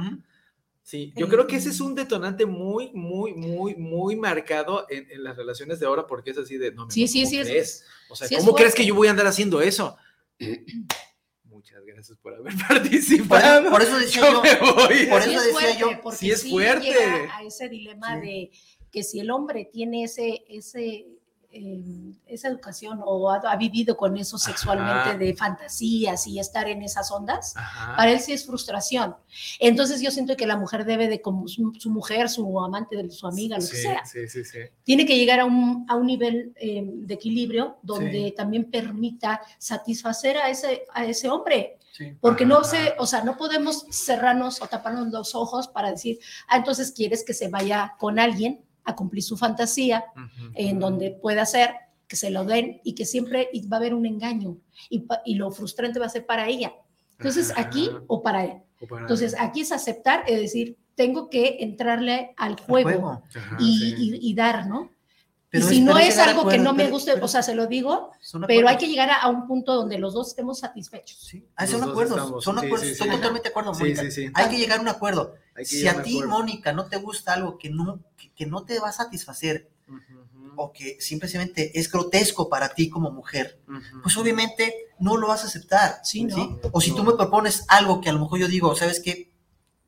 Sí, 0.91 1.13
yo 1.17 1.29
creo 1.29 1.47
que 1.47 1.57
ese 1.57 1.69
es 1.69 1.83
un 1.83 1.95
detonante 1.95 2.47
muy, 2.47 2.91
muy, 2.95 3.35
muy, 3.35 3.75
muy 3.75 4.17
marcado 4.17 4.87
en, 4.89 5.07
en 5.11 5.23
las 5.23 5.37
relaciones 5.37 5.79
de 5.81 5.85
ahora, 5.85 6.07
porque 6.07 6.31
es 6.31 6.39
así 6.39 6.57
de, 6.57 6.73
no, 6.73 6.91
Sí, 6.91 7.07
sí, 7.07 7.25
¿cómo 7.25 7.31
sí, 7.31 7.39
es- 7.41 7.47
crees? 7.49 7.85
O 8.09 8.17
sea, 8.17 8.27
sí 8.27 8.35
es 8.37 8.41
¿cómo 8.43 8.55
crees 8.57 8.75
que 8.75 8.87
yo 8.87 8.95
voy 8.95 9.07
a 9.07 9.11
andar 9.11 9.27
haciendo 9.27 9.61
eso? 9.61 9.99
Muchas 11.45 11.85
gracias 11.85 12.17
por 12.19 12.35
haber 12.35 12.55
Por, 12.57 12.69
participado. 12.69 13.71
por 13.71 13.83
eso 13.83 13.99
decía 13.99 14.23
yo 14.23 14.33
yo, 14.33 14.43
me 14.43 14.55
voy. 14.73 15.07
por 15.07 15.23
Sí 15.23 15.31
eso 15.35 15.41
es 15.41 15.45
decía 15.45 15.53
fuerte, 15.53 15.79
yo, 15.79 16.01
porque 16.03 16.19
sí 16.19 16.31
es 16.31 16.41
sí 16.41 16.51
fuerte. 16.51 16.87
llega 16.87 17.37
a 17.37 17.43
ese 17.43 17.69
dilema 17.69 18.21
Sí. 18.21 18.27
de 18.27 18.51
que 18.91 19.03
si 19.03 19.21
el 19.21 19.31
hombre 19.31 19.69
tiene 19.71 20.05
ese, 20.05 20.45
ese, 20.49 21.07
eh, 21.51 22.13
esa 22.27 22.49
educación 22.49 23.01
o 23.05 23.31
ha, 23.31 23.37
ha 23.37 23.57
vivido 23.57 23.97
con 23.97 24.17
eso 24.17 24.37
sexualmente 24.37 25.11
Ajá. 25.11 25.15
de 25.17 25.35
fantasías 25.35 26.27
y 26.27 26.39
estar 26.39 26.69
en 26.69 26.83
esas 26.83 27.11
ondas, 27.11 27.55
Ajá. 27.57 27.97
para 27.97 28.13
él 28.13 28.21
sí 28.21 28.33
es 28.33 28.45
frustración. 28.45 29.17
Entonces 29.59 30.01
yo 30.03 30.11
siento 30.11 30.37
que 30.37 30.47
la 30.47 30.57
mujer 30.57 30.85
debe 30.85 31.09
de, 31.09 31.21
como 31.23 31.49
su, 31.49 31.73
su 31.79 31.91
mujer, 31.91 32.29
su 32.29 32.61
amante, 32.61 33.09
su 33.11 33.27
amiga, 33.27 33.57
lo 33.57 33.67
que 33.67 33.77
sea, 33.77 34.05
Sí, 34.05 34.29
sí, 34.29 34.45
sí. 34.45 34.59
tiene 34.85 35.07
que 35.07 35.17
llegar 35.17 35.41
a 35.41 35.45
un, 35.47 35.87
a 35.89 35.97
un 35.97 36.07
nivel 36.07 36.53
eh, 36.57 36.83
de 36.85 37.15
equilibrio 37.15 37.79
donde 37.83 38.33
también 38.37 38.71
permita 38.71 39.41
satisfacer 39.59 40.37
a 40.37 40.51
ese, 40.51 40.85
a 40.93 41.05
ese 41.05 41.29
hombre. 41.29 41.79
Porque 42.21 42.47
no 42.47 42.63
se, 42.63 42.95
o 42.99 43.07
sea, 43.07 43.25
no 43.25 43.37
podemos 43.37 43.85
cerrarnos 43.91 44.63
o 44.63 44.69
taparnos 44.69 45.09
los 45.09 45.35
ojos 45.35 45.67
para 45.67 45.91
decir, 45.91 46.21
ah, 46.47 46.59
entonces 46.59 46.93
quieres 46.93 47.25
que 47.25 47.35
se 47.35 47.49
vaya 47.49 47.97
con 47.99 48.21
alguien 48.21 48.65
a 48.89 48.95
cumplir 48.97 49.23
su 49.23 49.37
fantasía, 49.37 50.05
en 50.55 50.79
donde 50.79 51.11
pueda 51.11 51.45
ser 51.47 51.71
que 52.07 52.17
se 52.17 52.31
lo 52.31 52.45
den 52.45 52.81
y 52.85 52.95
que 52.95 53.05
siempre 53.05 53.51
va 53.71 53.77
a 53.77 53.81
haber 53.81 53.95
un 53.95 54.07
engaño 54.07 54.57
y, 54.89 55.05
y 55.27 55.35
lo 55.35 55.51
frustrante 55.51 55.99
va 56.01 56.07
a 56.07 56.09
ser 56.09 56.25
para 56.25 56.49
ella. 56.49 56.73
Entonces, 57.19 57.51
Ajá. 57.51 57.61
aquí 57.63 57.91
o 58.07 58.23
para 58.23 58.45
él. 58.45 58.53
O 58.81 58.87
para- 58.87 59.03
Entonces, 59.03 59.35
aquí 59.39 59.61
es 59.61 59.73
aceptar, 59.73 60.25
es 60.27 60.41
decir, 60.41 60.77
tengo 60.95 61.29
que 61.29 61.59
entrarle 61.61 62.33
al 62.37 62.53
Al 62.53 62.61
juego, 62.61 62.89
juego. 62.91 63.23
Ajá, 63.37 63.57
y, 63.61 63.79
sí. 63.79 63.95
y- 63.99 64.31
y 64.31 64.35
dar, 64.35 64.67
¿no? 64.67 64.91
Pero 65.51 65.67
y 65.67 65.69
si 65.69 65.81
no 65.81 65.99
es 65.99 66.19
algo 66.19 66.47
que 66.47 66.59
no 66.59 66.75
me 66.75 66.89
guste, 66.91 67.15
pero- 67.15 67.25
o 67.25 67.29
sea, 67.29 67.43
se 67.43 67.55
lo 67.55 67.67
digo, 67.67 68.13
pero 68.47 68.69
hay 68.69 68.77
que 68.77 68.87
llegar 68.87 69.09
a, 69.11 69.17
a 69.23 69.29
un 69.31 69.47
punto 69.47 69.75
donde 69.75 69.99
los 69.99 70.13
dos 70.13 70.29
estemos 70.29 70.59
satisfechos. 70.59 71.19
Sí, 71.21 71.47
ah, 71.57 71.67
son 71.67 71.81
dos 71.81 71.91
acuerdos, 71.91 72.19
estamos, 72.19 72.45
son 72.45 72.59
sí, 72.61 72.67
acuerdos, 72.67 72.87
sí, 72.87 72.93
estoy 72.93 73.09
sí. 73.09 73.15
totalmente 73.17 73.49
de 73.49 73.51
acuerdo, 73.51 73.73
Mónica. 73.73 74.03
sí, 74.03 74.11
sí. 74.11 74.31
Hay 74.35 74.49
que 74.51 74.59
llegar 74.59 74.79
a 74.79 74.83
un 74.83 74.89
acuerdo. 74.89 75.35
Si 75.65 75.89
a 75.89 76.03
ti, 76.03 76.19
acuerdo. 76.19 76.39
Mónica, 76.39 76.73
no 76.73 76.85
te 76.87 76.99
gusta 76.99 77.33
algo 77.33 77.57
que 77.59 77.71
no, 77.71 78.01
que, 78.17 78.31
que 78.33 78.47
no 78.47 78.65
te 78.65 78.79
va 78.79 78.91
a 78.91 78.93
satisfacer 78.93 79.71
o 80.61 80.73
que 80.73 80.97
simplemente 81.01 81.79
es 81.79 81.91
grotesco 81.91 82.49
para 82.49 82.71
ti 82.75 82.91
como 82.91 83.11
mujer, 83.11 83.61
pues 84.03 84.17
obviamente 84.17 84.75
no 84.99 85.17
lo 85.17 85.29
vas 85.29 85.45
a 85.45 85.47
aceptar. 85.47 86.01
Sí, 86.03 86.25
¿no? 86.25 86.59
O 86.73 86.81
si 86.81 86.93
tú 86.95 87.05
me 87.05 87.13
propones 87.15 87.65
algo 87.69 88.01
que 88.01 88.11
a 88.11 88.13
lo 88.13 88.19
mejor 88.19 88.41
yo 88.41 88.49
digo, 88.49 88.75
¿sabes 88.75 89.01
qué? 89.01 89.28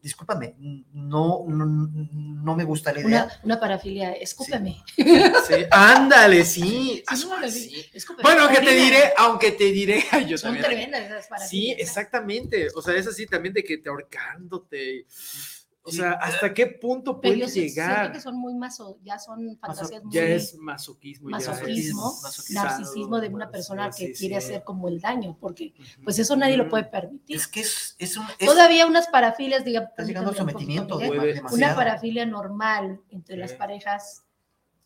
Discúlpame, 0.02 0.54
no, 0.94 1.44
no, 1.46 1.66
no 1.66 2.56
me 2.56 2.64
gusta 2.64 2.90
la 2.92 3.00
idea. 3.00 3.06
Una, 3.24 3.40
una 3.42 3.60
parafilia, 3.60 4.12
escúpeme. 4.12 4.82
Sí, 4.96 5.54
ándale, 5.70 6.42
sí. 6.44 7.02
Ah. 7.06 7.16
Bueno, 8.22 8.48
que 8.48 8.60
te 8.60 8.74
diré, 8.74 9.12
aunque 9.18 9.52
te 9.52 9.64
diré, 9.64 10.02
yo 10.26 10.38
Son 10.38 10.54
también. 10.54 10.64
tremendas 10.64 11.02
esas 11.02 11.24
Sí, 11.24 11.28
parafilias. 11.28 11.78
exactamente. 11.80 12.68
O 12.74 12.80
sea, 12.80 12.94
es 12.94 13.06
así 13.08 13.26
también 13.26 13.52
de 13.52 13.62
que 13.62 13.76
te 13.76 13.90
ahorcándote. 13.90 15.04
O 15.82 15.90
Sí. 15.90 15.96
sea, 15.96 16.12
¿hasta 16.12 16.52
qué 16.52 16.66
punto 16.66 17.20
puedes 17.22 17.52
sí 17.54 17.68
siento 17.70 17.74
llegar? 17.74 18.12
que 18.12 18.20
son 18.20 18.36
muy 18.36 18.54
maso, 18.54 18.98
ya 19.02 19.18
son 19.18 19.56
fantasías 19.58 20.04
muy 20.04 20.12
Ya 20.12 20.24
es 20.24 20.54
masoquismo. 20.56 21.30
ya 21.30 21.38
es 21.38 21.48
masoquismo, 21.48 22.18
masoquismo, 22.22 22.62
narcisismo 22.62 23.20
de 23.20 23.28
una 23.28 23.46
sí, 23.46 23.52
persona 23.52 23.90
sí, 23.92 24.06
que 24.08 24.14
sí. 24.14 24.18
quiere 24.20 24.36
hacer 24.36 24.62
como 24.62 24.88
el 24.88 25.00
daño, 25.00 25.38
porque 25.40 25.72
pues 26.04 26.18
eso 26.18 26.36
nadie 26.36 26.58
lo 26.58 26.68
puede 26.68 26.84
permitir. 26.84 27.34
Es 27.36 27.48
que 27.48 27.60
es, 27.60 27.96
es 27.98 28.16
un... 28.18 28.26
es- 28.38 28.46
Todavía 28.46 28.86
unas 28.86 29.08
parafilias, 29.08 29.64
diga, 29.64 29.84
estás 29.84 30.06
llegando 30.06 30.30
al 30.30 30.36
poquito, 30.36 30.50
sometimiento, 30.52 30.98
de- 30.98 31.08
Puede- 31.08 31.42
una 31.52 31.74
parafilia 31.74 32.26
normal 32.26 33.00
entre 33.08 33.36
las 33.38 33.52
Sí. 33.52 33.56
parejas 33.56 34.24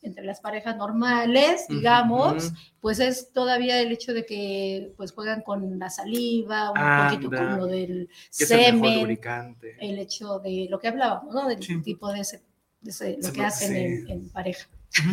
entre 0.05 0.25
las 0.25 0.41
parejas 0.41 0.77
normales, 0.77 1.67
digamos, 1.69 2.47
Ujú. 2.47 2.57
pues 2.81 3.01
es 3.01 3.33
todavía 3.33 3.81
el 3.81 3.91
hecho 3.91 4.13
de 4.15 4.25
que 4.27 4.93
pues 4.97 5.13
juegan 5.13 5.43
con 5.43 5.79
la 5.79 5.91
saliva, 5.91 6.71
un 6.71 7.09
poquito 7.11 7.29
Anda. 7.37 7.51
con 7.51 7.59
lo 7.59 7.67
del 7.67 8.09
semen, 8.31 8.85
el 8.85 9.99
hecho 9.99 10.39
de 10.41 10.69
lo 10.71 10.79
que 10.79 10.89
hablábamos, 10.89 11.35
¿no? 11.35 11.49
Del 11.49 11.63
Sí. 11.63 11.81
tipo 11.83 12.13
de 12.13 12.21
ese, 12.21 12.43
de 12.81 12.91
ese- 12.91 13.19
lo 13.23 13.33
que 13.33 13.43
hacen 13.45 13.69
sí. 13.73 13.79
en, 13.79 14.11
en 14.11 14.29
pareja. 14.31 14.69
Ujú. 15.01 15.11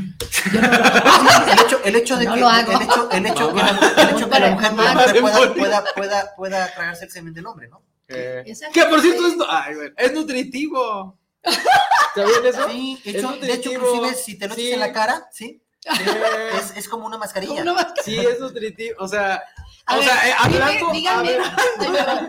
Yo 0.54 0.62
no 0.62 0.68
lo 0.68 0.74
el 1.52 1.60
hecho, 1.66 1.80
el 1.86 1.96
hecho 1.96 2.18
de 2.18 2.26
No 2.26 2.34
que 2.36 2.40
lo 2.42 2.48
hago. 2.50 2.72
el 2.72 2.82
hecho, 2.84 3.10
el 3.12 3.26
hecho 3.26 3.48
No, 3.50 3.54
que 3.56 3.60
la 3.64 3.74
mujer, 3.74 3.92
el 3.98 4.10
hecho 4.16 4.30
que 4.30 4.40
la 4.40 4.52
mujer 4.52 4.72
pueda, 4.76 5.54
pueda, 5.56 5.84
pueda, 5.96 6.36
pueda, 6.36 6.74
tragarse 6.76 7.06
el 7.06 7.12
semen 7.12 7.34
del 7.34 7.46
hombre, 7.48 7.68
¿no? 7.68 7.82
Eh, 8.14 8.44
que 8.74 8.86
por 8.86 9.00
cierto 9.02 9.26
es, 9.26 9.36
ay, 9.50 9.74
bueno, 9.76 9.96
es 9.98 10.14
nutritivo. 10.14 11.18
¿Sabían 12.16 12.46
eso? 12.46 12.70
Sí, 12.70 13.00
de 13.04 13.10
Es 13.12 13.16
hecho, 13.18 13.32
de 13.38 13.54
hecho, 13.54 13.72
inclusive 13.74 14.14
si 14.16 14.38
te 14.38 14.48
lo 14.48 14.54
echas 14.54 14.66
Sí. 14.66 14.72
en 14.74 14.80
la 14.80 14.92
cara, 14.94 15.28
sí, 15.32 15.62
Eh, 15.84 16.52
es, 16.60 16.78
es 16.78 16.88
como 16.88 17.08
una 17.08 17.18
mascarilla. 17.18 17.54
¿Cómo 17.54 17.64
no 17.66 17.74
vas 17.74 17.86
a- 17.86 18.04
sí, 18.04 18.16
es 18.16 18.40
nutritivo. 18.40 18.98
O 19.00 19.08
sea, 19.08 19.42
A 19.88 19.96
o 19.96 20.00
ver, 20.00 20.08
sea, 20.08 20.30
eh, 20.30 20.34
hablando. 20.38 20.92
díganme, 20.94 21.38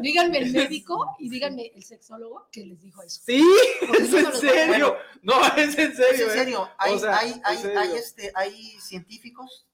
díganme 0.01 0.39
el 0.39 0.53
médico 0.53 1.15
y 1.19 1.29
díganme 1.29 1.71
el 1.75 1.85
sexólogo 1.85 2.49
que 2.51 2.65
les 2.65 2.81
dijo 2.81 3.03
eso. 3.03 3.21
sí, 3.27 3.45
es 3.99 4.15
en 4.15 4.33
serio. 4.33 4.97
No, 5.21 5.35
es 5.57 5.77
en 5.77 5.91
Es 5.93 5.97
serio. 5.97 6.25
en 6.25 6.31
eh. 6.31 6.33
serio, 6.33 6.71
hay, 6.79 6.95
O 6.95 6.99
sea, 6.99 7.19
hay, 7.19 7.33
en 7.33 7.41
hay, 7.45 7.57
serio. 7.59 7.79
hay, 7.81 7.93
este, 7.97 8.33
hay 8.35 8.81
científicos 8.81 9.67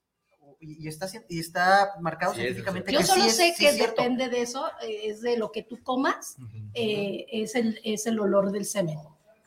y 0.61 0.85
y 0.85 0.89
está, 0.89 1.09
y 1.29 1.39
está 1.39 1.93
marcado 2.01 2.35
Sí, 2.35 2.41
es 2.41 2.47
en 2.49 2.55
científicamente 2.65 2.93
Yo 2.93 2.99
que 2.99 3.05
solo 3.07 3.23
sí 3.23 3.29
es, 3.29 3.37
sé 3.37 3.55
sí 3.57 3.63
que 3.65 3.69
es 3.71 3.79
depende 3.79 4.29
de 4.29 4.43
eso, 4.43 4.69
eh, 4.83 5.03
es 5.05 5.21
de 5.21 5.37
lo 5.37 5.53
que 5.53 5.63
tú 5.63 5.81
comas, 5.85 6.35
eh, 6.75 7.27
es, 7.31 7.55
el, 7.55 7.81
es 7.85 8.07
el 8.07 8.19
olor 8.19 8.51
del 8.51 8.65
semen. 8.65 8.99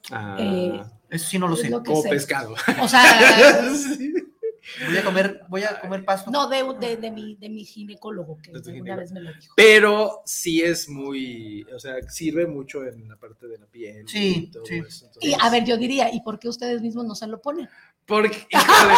Ah, 0.09 0.37
eh, 0.39 0.81
Eso 1.09 1.29
sí 1.29 1.37
no 1.39 1.47
lo 1.47 1.55
sé. 1.55 1.69
lo 1.69 1.83
como 1.83 2.01
sé. 2.01 2.09
pescado. 2.09 2.55
O 2.81 2.87
sea, 2.87 3.61
Sí. 3.75 4.13
Voy 4.87 4.97
a 4.97 5.03
comer, 5.03 5.41
voy 5.49 5.63
a 5.63 5.79
comer 5.81 6.05
pasto. 6.05 6.29
no 6.29 6.47
de, 6.47 6.63
de, 6.79 6.95
de 6.95 7.11
mi, 7.11 7.35
de 7.35 7.49
mi 7.49 7.65
ginecólogo, 7.65 8.37
que 8.37 8.51
ginecólogo. 8.51 8.95
vez 8.97 9.11
me 9.11 9.19
lo 9.21 9.33
dijo. 9.33 9.53
Pero 9.57 10.21
sí 10.23 10.61
es 10.61 10.87
muy, 10.87 11.65
o 11.73 11.79
sea, 11.79 11.95
sirve 12.07 12.45
mucho 12.45 12.85
en 12.85 13.09
la 13.09 13.15
parte 13.17 13.47
de 13.47 13.57
la 13.57 13.65
piel. 13.65 14.07
Sí, 14.07 14.43
y 14.43 14.47
todo 14.51 14.65
sí. 14.65 14.75
eso. 14.87 15.09
Y 15.19 15.33
a 15.39 15.49
ver, 15.49 15.65
yo 15.65 15.77
diría, 15.77 16.13
¿y 16.13 16.21
por 16.21 16.39
qué 16.39 16.47
ustedes 16.47 16.81
mismos 16.81 17.05
no 17.05 17.15
se 17.15 17.25
lo 17.27 17.41
ponen? 17.41 17.67
Porque, 18.11 18.45
híjole, 18.49 18.93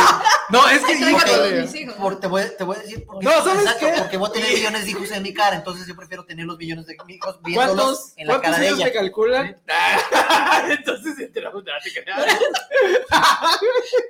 no, 0.50 0.68
es 0.70 0.84
que, 0.86 0.94
híjole, 0.94 1.62
mis 1.62 1.76
hijos. 1.76 1.94
Por- 1.98 2.20
te, 2.20 2.26
voy, 2.26 2.42
te 2.58 2.64
voy 2.64 2.78
a 2.78 2.80
decir 2.80 3.06
porque, 3.06 3.24
No, 3.28 3.32
¿sabes 3.44 3.62
exacto, 3.62 3.86
qué? 3.86 3.94
porque 4.00 4.18
voy 4.18 4.28
a 4.30 4.34
tener 4.34 4.54
millones 4.56 4.86
de 4.86 4.90
hijos 4.90 5.12
en 5.12 5.22
mi 5.22 5.32
cara, 5.36 5.56
entonces 5.56 5.86
yo 5.86 5.96
prefiero 5.96 6.26
tener 6.26 6.48
los 6.48 6.58
millones 6.58 6.88
de 6.88 6.96
hijos 7.08 7.40
viéndolos 7.44 7.76
¿cuántos, 7.76 8.14
en 8.18 8.26
la 8.26 8.34
cuántos 8.34 8.50
cara 8.52 8.60
de 8.64 8.68
años 8.70 8.80
ella. 8.80 8.92
calculan? 8.92 9.62
Entonces, 10.72 11.20
entre 11.20 11.44
los 11.44 11.54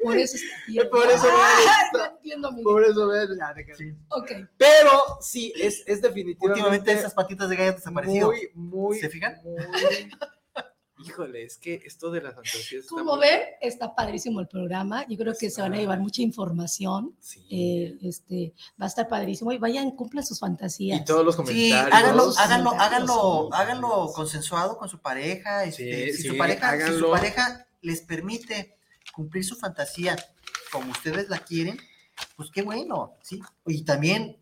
Por 0.04 0.18
eso 0.18 0.36
está 0.38 0.56
bien. 0.68 0.89
Por 0.89 1.06
eso, 1.12 1.28
Ah, 1.30 1.89
por 1.91 1.99
no 2.01 2.06
entiendo, 2.16 2.51
mi 2.54 2.64
Por 2.64 2.84
eso, 2.86 3.12
ya, 3.38 3.54
te 3.54 3.64
creas. 3.66 3.78
Sí. 3.80 3.93
Ok. 4.10 4.32
Pero 4.58 5.18
sí, 5.20 5.51
es, 5.58 5.84
es 5.86 6.01
definitivamente 6.01 6.45
Últimamente 6.62 6.93
esas 6.93 7.14
patitas 7.14 7.49
de 7.49 7.56
gallo 7.58 7.70
han 7.72 7.76
desaparecido. 7.76 8.28
muy, 8.28 8.49
muy, 8.54 8.99
¿Se 8.99 9.10
fijan? 9.10 9.36
muy- 9.43 10.12
Híjole, 11.06 11.43
es 11.43 11.58
que 11.58 11.82
esto 11.86 12.10
de 12.12 12.22
las 12.22 12.34
fantasías 12.36 12.86
Como 12.88 13.16
muy- 13.16 13.22
ven, 13.28 13.41
está 13.62 13.93
padrísimo 13.95 14.39
el 14.39 14.47
programa. 14.47 15.06
Yo 15.08 15.18
creo 15.18 15.34
que 15.38 15.49
se 15.49 15.62
van 15.62 15.74
a 15.74 15.78
llevar 15.78 15.99
mucha 15.99 16.22
información. 16.22 17.16
Sí. 17.20 17.45
eh, 17.49 17.97
este, 18.01 18.54
va 18.82 18.86
a 18.86 18.88
estar 18.88 19.08
padrísimo. 19.08 19.51
Y 19.51 19.58
vayan, 19.58 19.91
cumplan 19.91 20.26
sus 20.26 20.39
fantasías. 20.39 20.99
y 21.01 21.04
todos 21.06 21.26
los 21.26 21.36
Sí, 21.36 21.41
comentarios. 21.43 21.93
háganlo, 21.93 22.24
Todos 22.24 22.38
háganlo, 22.39 22.72
háganlo, 22.72 23.49
sí. 23.51 23.58
háganlo 23.62 24.12
consensuado 24.14 24.78
con 24.78 24.89
su 24.89 24.99
pareja. 24.99 25.64
este, 25.66 26.08
Sí, 26.12 26.18
si, 26.18 26.22
sí, 26.24 26.28
su 26.30 26.38
pareja 26.38 26.72
si 26.72 26.78
su 26.80 26.84
háganlo. 26.86 27.12
pareja 27.12 27.68
les 27.82 28.01
permite 28.01 28.78
cumplir 29.14 29.43
su 29.43 29.56
fantasía 29.56 30.16
como 30.72 30.91
ustedes 30.91 31.30
la 31.30 31.40
quieren, 31.40 31.78
pues 32.36 32.49
qué 32.52 32.61
bueno, 32.64 33.15
¿sí? 33.22 33.40
Y 33.68 33.84
también 33.84 34.38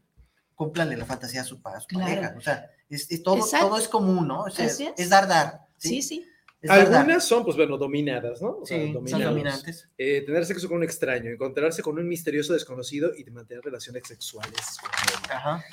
cúmplanle 0.55 0.95
la 0.95 1.05
fantasía 1.05 1.41
a 1.41 1.43
su, 1.43 1.59
a 1.63 1.79
su 1.81 1.87
Claro. 1.87 2.05
pareja. 2.05 2.35
O 2.37 2.41
sea, 2.41 2.69
es, 2.89 3.09
es 3.11 3.23
todo, 3.23 3.37
Exacto. 3.37 3.67
todo 3.69 3.77
es 3.77 3.87
común, 3.87 4.27
¿no? 4.27 4.43
O 4.43 4.49
sea, 4.49 4.65
Así 4.67 4.85
es. 4.85 4.93
es. 4.97 5.09
dar, 5.09 5.27
dar. 5.27 5.61
Sí, 5.77 6.01
sí. 6.01 6.23
Algunas 6.69 7.23
son, 7.25 7.43
pues 7.43 7.57
bueno, 7.57 7.77
dominadas, 7.77 8.41
¿no? 8.41 8.59
O 8.61 8.65
sea, 8.65 8.77
son 8.77 8.93
dominantes. 9.21 9.89
Eh, 9.97 10.21
tener 10.25 10.45
sexo 10.45 10.67
con 10.67 10.77
un 10.77 10.83
extraño, 10.83 11.31
encontrarse 11.31 11.81
con 11.81 11.97
un 11.97 12.07
misterioso 12.07 12.53
desconocido 12.53 13.11
y 13.17 13.23
mantener 13.31 13.63
relaciones 13.63 14.03
sexuales. 14.07 14.77
con. 14.79 15.31
Ajá, 15.35 15.63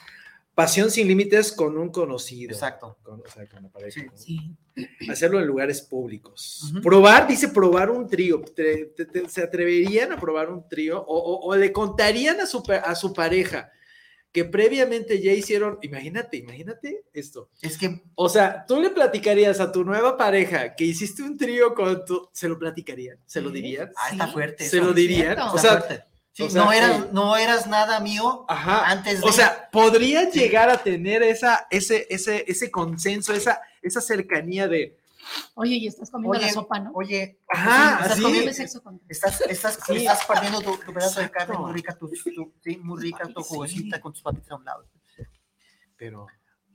Pasión 0.54 0.90
sin 0.90 1.06
límites 1.06 1.52
con 1.52 1.78
un 1.78 1.90
conocido. 1.90 2.52
exacto. 2.52 2.98
Con, 3.04 3.20
o 3.20 3.30
sea, 3.32 3.46
con 3.46 3.62
la 3.62 3.68
pareja. 3.68 4.00
Sí. 4.00 4.06
¿no? 4.06 4.16
Sí. 4.16 4.56
Hacerlo 5.08 5.38
en 5.38 5.46
lugares 5.46 5.82
públicos. 5.82 6.72
Probar, 6.82 7.28
dice 7.28 7.48
probar 7.48 7.90
un 7.90 8.08
trío. 8.08 8.40
Te- 8.40 8.86
te- 8.86 9.04
te- 9.04 9.28
¿Se 9.28 9.42
atreverían 9.42 10.10
a 10.12 10.18
probar 10.18 10.50
un 10.50 10.68
trío? 10.68 11.00
O, 11.00 11.16
o- 11.16 11.48
o 11.48 11.54
le 11.56 11.70
contarían 11.70 12.40
a 12.40 12.46
su, 12.46 12.60
a 12.82 12.94
su 12.96 13.12
pareja 13.12 13.70
que 14.38 14.44
previamente 14.44 15.20
ya 15.20 15.32
hicieron, 15.32 15.80
imagínate, 15.82 16.36
imagínate 16.36 17.02
esto. 17.12 17.50
Es 17.60 17.76
que 17.76 18.02
O 18.14 18.28
sea, 18.28 18.64
tú 18.68 18.80
le 18.80 18.90
platicarías 18.90 19.58
a 19.58 19.72
tu 19.72 19.82
nueva 19.82 20.16
pareja 20.16 20.76
que 20.76 20.84
hiciste 20.84 21.24
un 21.24 21.36
trío 21.36 21.74
con 21.74 22.04
tu, 22.04 22.28
¿se 22.32 22.48
lo 22.48 22.56
platicarían? 22.56 23.18
¿Se 23.26 23.40
lo 23.40 23.48
Sí. 23.48 23.56
dirían? 23.56 23.90
ah, 23.96 24.10
está 24.12 24.28
fuerte. 24.28 24.68
¿Se 24.68 24.76
lo 24.76 24.92
dirían? 24.92 25.34
cierto. 25.34 25.42
O 25.52 25.56
Está 25.56 25.60
sea, 25.60 25.70
fuerte. 25.80 26.04
Sí, 26.32 26.42
o 26.44 26.50
sea, 26.50 26.62
no, 26.64 26.72
eras, 26.72 27.00
eh, 27.00 27.08
no 27.10 27.36
eras 27.36 27.66
nada 27.66 27.98
mío 27.98 28.44
ajá. 28.48 28.88
antes 28.88 29.20
de. 29.20 29.26
O 29.26 29.32
sea, 29.32 29.68
podría 29.72 30.30
llegar 30.30 30.70
a 30.70 30.78
tener 30.84 31.24
esa, 31.24 31.66
ese, 31.68 32.06
ese, 32.08 32.44
ese 32.46 32.70
consenso, 32.70 33.32
esa, 33.34 33.60
esa 33.82 34.00
cercanía 34.00 34.68
de, 34.68 34.96
Oye, 35.54 35.76
y 35.76 35.86
estás 35.86 36.10
comiendo 36.10 36.36
Oye, 36.38 36.46
la 36.46 36.52
sopa, 36.52 36.78
¿no? 36.80 36.92
oye, 36.94 37.40
Ajá, 37.48 38.00
estás 38.02 38.20
comiendo- 38.20 38.52
sexo 38.52 38.82
con- 38.82 39.00
Estás, 39.08 39.40
estás, 39.42 39.78
Sí. 39.86 39.96
estás 39.96 40.24
partiendo 40.26 40.60
tu, 40.60 40.76
tu 40.78 40.92
pedazo 40.92 41.20
de 41.20 41.30
carne 41.30 41.56
muy 41.58 41.72
rica, 41.72 41.96
tu, 41.96 42.08
tu- 42.08 42.54
sí, 42.62 42.76
muy 42.78 43.02
rica, 43.02 43.24
tu 43.32 43.42
Sí. 43.42 43.48
juguecita 43.48 44.00
con 44.00 44.12
tus 44.12 44.22
papitas 44.22 44.50
a 44.50 44.56
un 44.56 44.64
lado. 44.64 44.86
pero 45.96 46.26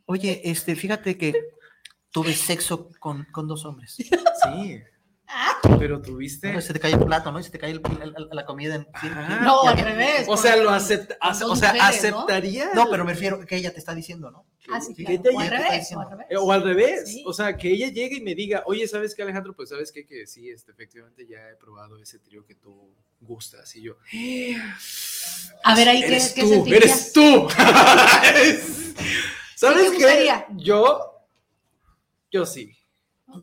Oye, 0.06 0.42
este, 0.44 0.76
fíjate 0.76 1.18
que 1.18 1.34
tuve 2.12 2.34
sexo 2.34 2.90
con, 3.00 3.24
con 3.32 3.48
dos 3.48 3.64
hombres. 3.66 3.96
sí. 4.44 4.84
Pero 5.80 6.02
tuviste... 6.02 6.48
Bueno, 6.48 6.62
se 6.62 6.74
te 6.74 6.80
cae 6.80 6.94
el 6.94 7.00
plato, 7.00 7.32
¿no? 7.32 7.40
Y 7.40 7.44
se 7.44 7.50
te 7.50 7.58
cae 7.60 7.72
el- 7.72 7.82
el- 8.02 8.14
el- 8.16 8.28
la 8.32 8.46
comida. 8.46 8.76
En, 8.76 8.84
sí, 9.02 9.08
No, 9.42 9.64
al 9.64 9.76
que- 9.76 9.84
revés. 9.84 10.26
O 10.28 10.38
sea, 10.38 10.56
lo 10.58 10.70
acepta, 10.70 11.18
ace- 11.22 11.46
o 11.46 11.56
sea, 11.56 11.72
aceptaría. 11.82 12.72
No, 12.74 12.90
pero 12.90 13.04
me 13.06 13.14
refiero 13.14 13.44
que 13.46 13.56
ella 13.56 13.74
te 13.74 13.80
está 13.80 13.96
diciendo, 13.96 14.30
¿no? 14.32 14.46
Ah, 14.72 14.80
sí, 14.80 14.94
Que 14.94 15.04
claro. 15.04 15.22
O 15.36 15.40
al 15.40 15.50
que 15.50 15.58
revés, 15.58 15.92
o 15.94 16.00
al 16.00 16.10
revés. 16.10 16.28
O 16.40 16.52
al 16.52 16.64
revés, 16.64 17.10
Sí. 17.10 17.24
o 17.26 17.34
sea, 17.34 17.58
que 17.58 17.70
ella 17.72 17.88
llegue 17.90 18.18
y 18.18 18.22
me 18.22 18.36
diga, 18.36 18.64
oye, 18.66 18.88
¿sabes 18.88 19.14
qué, 19.16 19.24
Alejandro? 19.24 19.54
Pues 19.56 19.70
sabes 19.70 19.92
qué? 19.92 20.06
que 20.06 20.26
sí, 20.28 20.50
este, 20.50 20.72
efectivamente 20.72 21.26
ya 21.28 21.40
he 21.50 21.56
probado 21.56 21.98
ese 22.02 22.20
trío 22.20 22.46
que 22.46 22.56
tú 22.56 22.94
gustas. 23.20 23.76
Y 23.76 23.82
yo, 23.84 23.96
A 25.64 25.76
ver, 25.76 25.90
ahí 25.90 26.04
eres 26.04 26.34
qué 26.34 26.42
tú, 26.42 26.50
sentirías. 26.50 26.84
eres 26.84 27.14
tú. 27.14 27.48
Es- 28.36 28.94
¿Sabes 29.56 29.92
qué? 29.98 30.46
Yo, 30.58 31.26
yo 32.32 32.46
sí, 32.46 32.76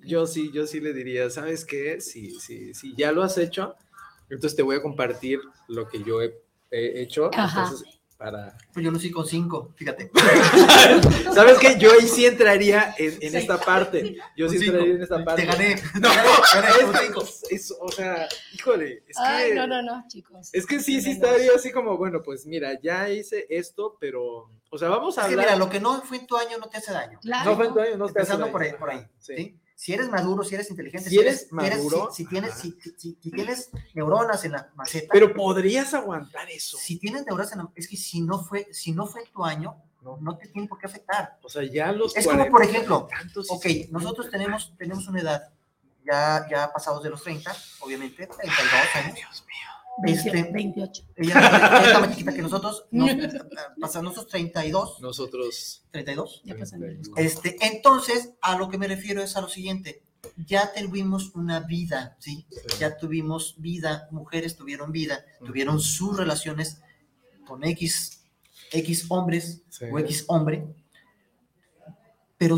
Yo 0.05 0.27
sí, 0.27 0.51
yo 0.53 0.67
sí 0.67 0.81
le 0.81 0.93
diría, 0.93 1.31
¿sabes 1.31 1.65
qué? 1.65 2.01
Sí, 2.01 2.39
sí, 2.41 2.75
sí, 2.75 2.95
ya 2.97 3.12
lo 3.12 3.23
has 3.23 3.39
hecho, 3.39 3.75
entonces 4.29 4.57
te 4.57 4.62
voy 4.62 4.77
a 4.77 4.83
compartir 4.83 5.41
lo 5.69 5.89
que 5.89 6.03
yo 6.05 6.23
he, 6.23 6.35
he 6.71 7.03
hecho. 7.03 7.31
Ajá. 7.35 7.65
Entonces, 7.65 7.89
para... 8.17 8.55
Pues 8.75 8.85
yo 8.85 8.91
lo 8.91 8.99
hice 8.99 9.11
con 9.11 9.27
cinco, 9.27 9.73
fíjate. 9.77 10.11
¿Sabes 11.35 11.59
qué? 11.59 11.79
Yo 11.79 11.91
ahí 11.93 12.07
sí 12.07 12.27
entraría 12.27 12.95
en, 12.99 13.15
en 13.21 13.31
Sí. 13.31 13.37
esta 13.39 13.59
parte. 13.59 14.17
Yo 14.37 14.47
sí 14.49 14.59
cinco. 14.59 14.73
entraría 14.73 14.95
en 14.97 15.03
esta 15.03 15.25
parte. 15.25 15.41
Te 15.43 15.49
gané. 15.49 15.77
No, 16.01 16.11
Te 16.11 16.61
gané 16.61 17.09
es, 17.51 17.75
o 17.81 17.91
sea, 17.91 18.29
híjole, 18.53 19.03
es 19.09 19.17
Ay, 19.19 19.49
que, 19.51 19.55
no, 19.55 19.67
no, 19.67 19.83
no, 19.83 20.05
chicos. 20.07 20.51
es 20.53 20.67
que 20.67 20.81
sí, 20.81 21.01
sí 21.01 21.12
estaría 21.12 21.51
así 21.57 21.73
como, 21.73 21.97
bueno, 21.97 22.21
pues 22.23 22.45
mira, 22.47 22.79
ya 22.81 23.09
hice 23.09 23.47
esto, 23.49 23.97
pero, 23.99 24.51
o 24.71 24.79
sea, 24.79 24.89
vamos 24.91 25.17
a 25.19 25.23
Es 25.23 25.27
que 25.29 25.33
hablar. 25.33 25.47
mira, 25.47 25.57
lo 25.59 25.71
que 25.71 25.81
no 25.81 26.03
fue 26.03 26.19
en 26.19 26.27
tu 26.27 26.37
año 26.37 26.59
no 26.59 26.69
te 26.69 26.77
hace 26.77 26.93
daño. 26.93 27.19
Claro. 27.23 27.51
no 27.51 27.57
fue 27.57 27.67
en 27.69 27.73
tu 27.75 27.81
año, 27.81 27.97
no 27.97 28.05
te 28.07 28.21
hace 28.21 28.33
Empezando 28.33 28.45
daño. 28.45 28.53
por 28.53 28.62
ahí, 28.62 28.73
por 28.79 28.91
ahí. 28.91 29.07
¿sí? 29.19 29.57
Si 29.81 29.94
eres 29.94 30.11
maduro, 30.11 30.44
si 30.44 30.55
eres 30.55 30.69
inteligente, 30.69 31.09
Si 31.09 31.19
eres 31.19 31.39
si 31.39 31.44
eres- 31.47 31.52
maduro, 31.78 32.11
si, 32.12 32.24
si 32.24 32.28
tienes, 32.28 32.52
si, 32.52 32.77
si- 32.98 33.15
tienes 33.15 33.70
neuronas 33.94 34.44
en 34.44 34.52
la 34.52 34.70
maceta, 34.77 35.09
Pero 35.11 35.32
podrías 35.32 35.94
aguantar 35.94 36.51
eso. 36.51 36.77
si 36.77 36.98
tienes 36.98 37.24
neuronas 37.24 37.51
en 37.52 37.59
la, 37.61 37.69
es 37.74 37.89
que 37.89 37.97
si 37.97 38.20
no 38.20 38.44
fue, 38.44 38.69
si 38.73 38.93
no 38.93 39.07
fue 39.07 39.23
en 39.23 39.31
tu 39.32 39.43
año, 39.43 39.74
no, 40.02 40.19
no 40.20 40.36
te 40.36 40.48
tiene 40.48 40.69
por 40.69 40.78
qué 40.78 40.85
afectar. 40.85 41.39
O 41.43 41.48
sea, 41.48 41.62
ya 41.62 41.93
los 41.93 42.15
Es 42.15 42.27
como, 42.27 42.36
40 42.47 42.51
por 42.51 42.62
ejemplo, 42.62 43.09
Ok, 43.48 43.66
nosotros 43.90 44.28
tenemos, 44.31 44.74
tenemos 44.77 45.09
una 45.09 45.20
edad 45.23 45.51
ya, 46.05 46.47
ya 46.51 46.70
pasados 46.70 47.02
de 47.02 47.09
los 47.09 47.23
30, 47.23 47.51
obviamente, 47.81 48.27
32 48.27 48.97
años. 48.97 49.15
Dios 49.15 49.44
mío. 49.47 49.70
28. 50.02 50.36
este- 50.39 50.52
28. 50.52 51.02
Ella 51.16 51.39
ella 51.39 51.86
está 51.86 52.01
más 52.01 52.10
chiquita 52.16 52.32
que 52.35 52.43
nosotros, 52.43 52.85
nos, 52.90 53.10
pasan 53.81 54.05
nosotros 54.05 54.28
32, 54.28 55.01
Nosotros. 55.01 55.85
32. 55.90 56.43
Ya 56.44 56.56
pasan 56.56 57.01
Este, 57.16 57.56
entonces, 57.60 58.32
a 58.40 58.56
lo 58.56 58.68
que 58.68 58.78
me 58.78 58.89
refiero 58.89 59.22
es 59.22 59.36
a 59.36 59.40
lo 59.40 59.48
siguiente. 59.48 60.02
Ya 60.47 60.72
tuvimos 60.72 61.35
una 61.35 61.60
vida, 61.60 62.16
¿sí? 62.20 62.47
Ya 62.78 62.97
tuvimos 62.97 63.55
vida, 63.59 64.09
mujeres 64.10 64.56
tuvieron 64.56 64.93
vida, 64.93 65.24
tuvieron 65.44 65.81
sus 65.81 66.16
relaciones 66.16 66.81
con 67.47 67.64
X, 67.64 68.22
X 68.72 69.06
hombres 69.09 69.62
Sí. 69.70 69.86
o 69.90 69.98
X 69.98 70.24
hombre, 70.28 70.66
pero 72.36 72.56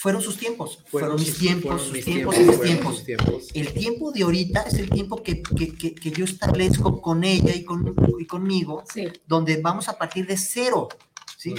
fueron 0.00 0.22
sus 0.22 0.36
tiempos, 0.36 0.78
fueron, 0.86 1.16
mis 1.16 1.28
sus- 1.30 1.38
tiempos, 1.38 1.82
fueron 1.82 1.94
sus 1.96 2.04
tiempos 2.04 2.36
y 2.38 2.44
mis 2.44 2.60
tiempos. 3.04 3.48
El 3.54 3.72
tiempo 3.72 4.12
de 4.12 4.22
ahorita 4.22 4.62
es 4.62 4.74
el 4.74 4.88
tiempo 4.90 5.22
que, 5.22 5.42
que, 5.42 5.74
que, 5.74 5.94
que 5.94 6.10
yo 6.12 6.24
establezco 6.24 7.00
con 7.02 7.24
ella 7.24 7.54
y, 7.54 7.64
con, 7.64 7.94
y 8.18 8.26
conmigo, 8.26 8.84
Sí. 8.92 9.08
donde 9.26 9.60
vamos 9.60 9.88
a 9.88 9.98
partir 9.98 10.26
de 10.26 10.36
cero, 10.36 10.88
¿sí? 11.36 11.54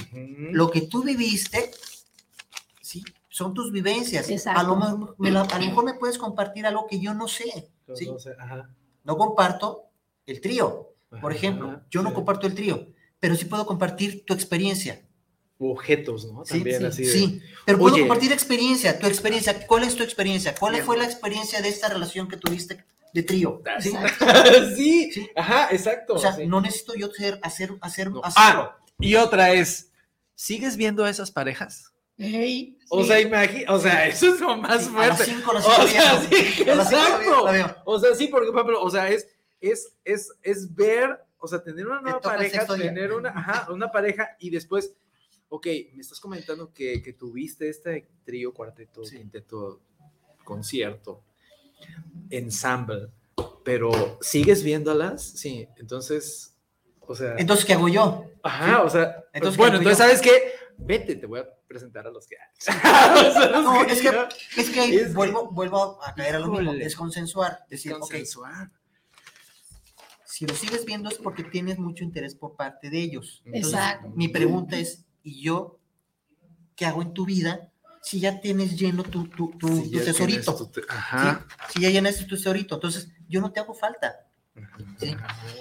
Lo 0.51 0.69
que 0.71 0.81
tú 0.81 1.03
viviste, 1.03 1.71
¿sí? 2.81 3.03
Son 3.27 3.53
tus 3.53 3.71
vivencias. 3.71 4.29
Exacto. 4.29 4.59
A 4.59 4.63
lo, 4.63 4.75
mejor, 4.75 5.15
me 5.17 5.31
la- 5.31 5.41
a 5.41 5.59
lo 5.59 5.65
mejor 5.65 5.83
me 5.85 5.93
puedes 5.95 6.17
compartir 6.17 6.65
algo 6.65 6.87
que 6.87 6.99
yo 6.99 7.13
no 7.13 7.27
sé, 7.27 7.69
¿sí? 7.93 8.05
No 8.07 8.19
sé, 8.19 8.31
ajá. 8.39 8.69
No 9.03 9.17
comparto 9.17 9.83
el 10.25 10.39
trío, 10.41 10.93
por 11.09 11.31
Ajá, 11.31 11.35
ejemplo. 11.35 11.81
Yo 11.89 12.01
no 12.03 12.09
sí. 12.09 12.15
comparto 12.15 12.47
el 12.47 12.55
trío, 12.55 12.87
pero 13.19 13.35
sí 13.35 13.45
puedo 13.45 13.65
compartir 13.65 14.23
tu 14.25 14.33
experiencia. 14.33 15.05
Objetos, 15.61 16.25
¿no? 16.31 16.45
Sí, 16.45 16.53
También 16.55 16.79
sí, 16.79 16.85
así 16.85 17.03
de. 17.03 17.11
Sí, 17.11 17.41
pero 17.65 17.77
puedo 17.77 17.93
Oye. 17.95 18.03
compartir 18.03 18.31
experiencia, 18.31 18.97
tu 18.97 19.07
experiencia. 19.07 19.67
¿Cuál 19.67 19.83
es 19.83 19.93
tu 19.95 20.03
experiencia? 20.03 20.55
¿Cuál 20.55 20.73
Bien. 20.73 20.85
fue 20.85 20.97
la 20.97 21.03
experiencia 21.03 21.61
de 21.61 21.67
esta 21.67 21.89
relación 21.89 22.29
que 22.29 22.37
tuviste 22.37 22.85
de 23.13 23.23
trío? 23.23 23.61
¿Sí? 23.81 23.91
sí, 24.77 25.11
Sí. 25.11 25.29
ajá, 25.35 25.67
exacto. 25.71 26.13
O 26.13 26.17
sea, 26.17 26.33
sí. 26.33 26.47
no 26.47 26.61
necesito 26.61 26.93
yo 26.95 27.09
hacer, 27.11 27.39
hacer, 27.41 27.71
No. 27.71 27.79
hacerlo. 27.81 28.21
Ah, 28.25 28.77
y 28.99 29.15
otra 29.15 29.51
es, 29.53 29.91
¿sigues 30.33 30.77
viendo 30.77 31.03
a 31.03 31.09
esas 31.09 31.29
parejas? 31.29 31.91
Ey, 32.17 32.77
O 32.89 33.01
sí. 33.01 33.07
sea, 33.09 33.19
imagina, 33.21 33.71
o 33.73 33.79
sea, 33.79 34.07
eso 34.07 34.33
es 34.33 34.39
lo 34.41 34.55
más 34.57 34.83
Sí, 34.85 34.91
a 34.95 35.07
las 35.07 35.17
fuerte. 35.17 35.25
5 35.25 35.53
las 35.53 35.65
O 35.65 35.87
sea, 35.87 36.19
viendo. 36.19 36.37
sí, 36.53 36.69
A 36.69 36.75
las 36.75 36.89
cinco 36.89 37.45
la 37.45 37.51
veo- 37.51 37.59
exacto. 37.65 37.81
O 37.85 37.99
sea, 37.99 38.15
sí, 38.15 38.27
porque, 38.27 38.47
por 38.51 38.57
ejemplo, 38.61 38.81
o 38.81 38.89
sea, 38.89 39.09
es, 39.09 39.27
es, 39.61 39.93
es, 40.05 40.31
es 40.41 40.73
ver, 40.75 41.17
o 41.37 41.47
sea, 41.47 41.61
tener 41.63 41.85
una 41.87 42.01
nueva 42.01 42.19
pareja, 42.21 42.65
tener 42.65 43.13
una, 43.13 43.29
ajá, 43.29 43.67
una 43.71 43.89
pareja 43.91 44.29
y 44.39 44.49
después, 44.49 44.91
ok, 45.49 45.65
me 45.93 46.01
estás 46.01 46.19
comentando 46.19 46.71
que, 46.73 47.01
que 47.01 47.13
tuviste 47.13 47.69
este 47.69 48.07
trío, 48.23 48.53
cuarteto, 48.53 49.03
Sí. 49.03 49.17
quinteto, 49.17 49.81
concierto, 50.43 51.23
ensemble, 52.29 53.09
pero 53.63 54.17
¿sigues 54.21 54.63
viéndolas? 54.63 55.23
Sí, 55.23 55.67
entonces, 55.77 56.55
o 57.01 57.15
sea, 57.15 57.35
Entonces, 57.37 57.65
¿qué 57.65 57.73
hago 57.73 57.87
yo? 57.89 58.25
ajá, 58.43 58.83
o 58.83 58.89
sea, 58.89 59.23
Entonces, 59.33 59.57
bueno, 59.57 59.79
¿qué 59.79 59.89
hago 59.89 59.89
entonces, 59.91 59.97
yo? 59.97 60.03
¿sabes 60.05 60.21
qué? 60.21 60.53
Vete, 60.81 61.15
te 61.15 61.25
voy 61.25 61.41
a 61.41 61.47
presentar 61.67 62.07
a 62.07 62.11
los 62.11 62.25
que 62.25 62.37
No, 63.51 63.83
es 63.83 64.01
que, 64.01 64.27
es 64.61 64.69
que 64.69 65.05
vuelvo, 65.13 65.51
vuelvo 65.51 66.01
a 66.03 66.13
caer 66.15 66.35
a 66.35 66.39
lo 66.39 66.47
mismo, 66.47 66.71
es 66.73 66.95
consensuar. 66.95 67.59
Decir, 67.69 67.91
consensuar. 67.93 68.71
si 70.25 70.47
lo 70.47 70.55
sigues 70.55 70.85
viendo 70.85 71.09
es 71.09 71.17
porque 71.17 71.43
tienes 71.43 71.77
mucho 71.79 72.03
interés 72.05 72.33
por 72.33 72.55
parte 72.55 72.89
de 72.89 72.97
ellos. 72.99 73.41
Entonces, 73.45 73.73
Exacto. 73.73 74.09
mi 74.15 74.29
pregunta 74.29 74.77
es, 74.77 75.05
¿y 75.23 75.41
yo 75.41 75.79
qué 76.75 76.85
hago 76.85 77.01
en 77.01 77.13
tu 77.13 77.25
vida 77.25 77.69
si 78.01 78.19
ya 78.19 78.39
tienes 78.39 78.79
lleno 78.79 79.03
tu, 79.03 79.27
tu, 79.27 79.51
tu, 79.57 79.67
Si 79.83 79.91
tu 79.91 79.99
tesorito? 79.99 80.55
tu 80.55 80.67
te- 80.67 80.81
¿sí? 80.81 80.87
Ajá. 80.89 81.45
Si 81.69 81.81
ya 81.81 81.89
llenaste 81.89 82.23
tu 82.25 82.35
tesorito, 82.35 82.75
entonces 82.75 83.09
yo 83.27 83.41
no 83.41 83.51
te 83.51 83.59
hago 83.59 83.73
falta. 83.73 84.25
Sí. 84.99 85.15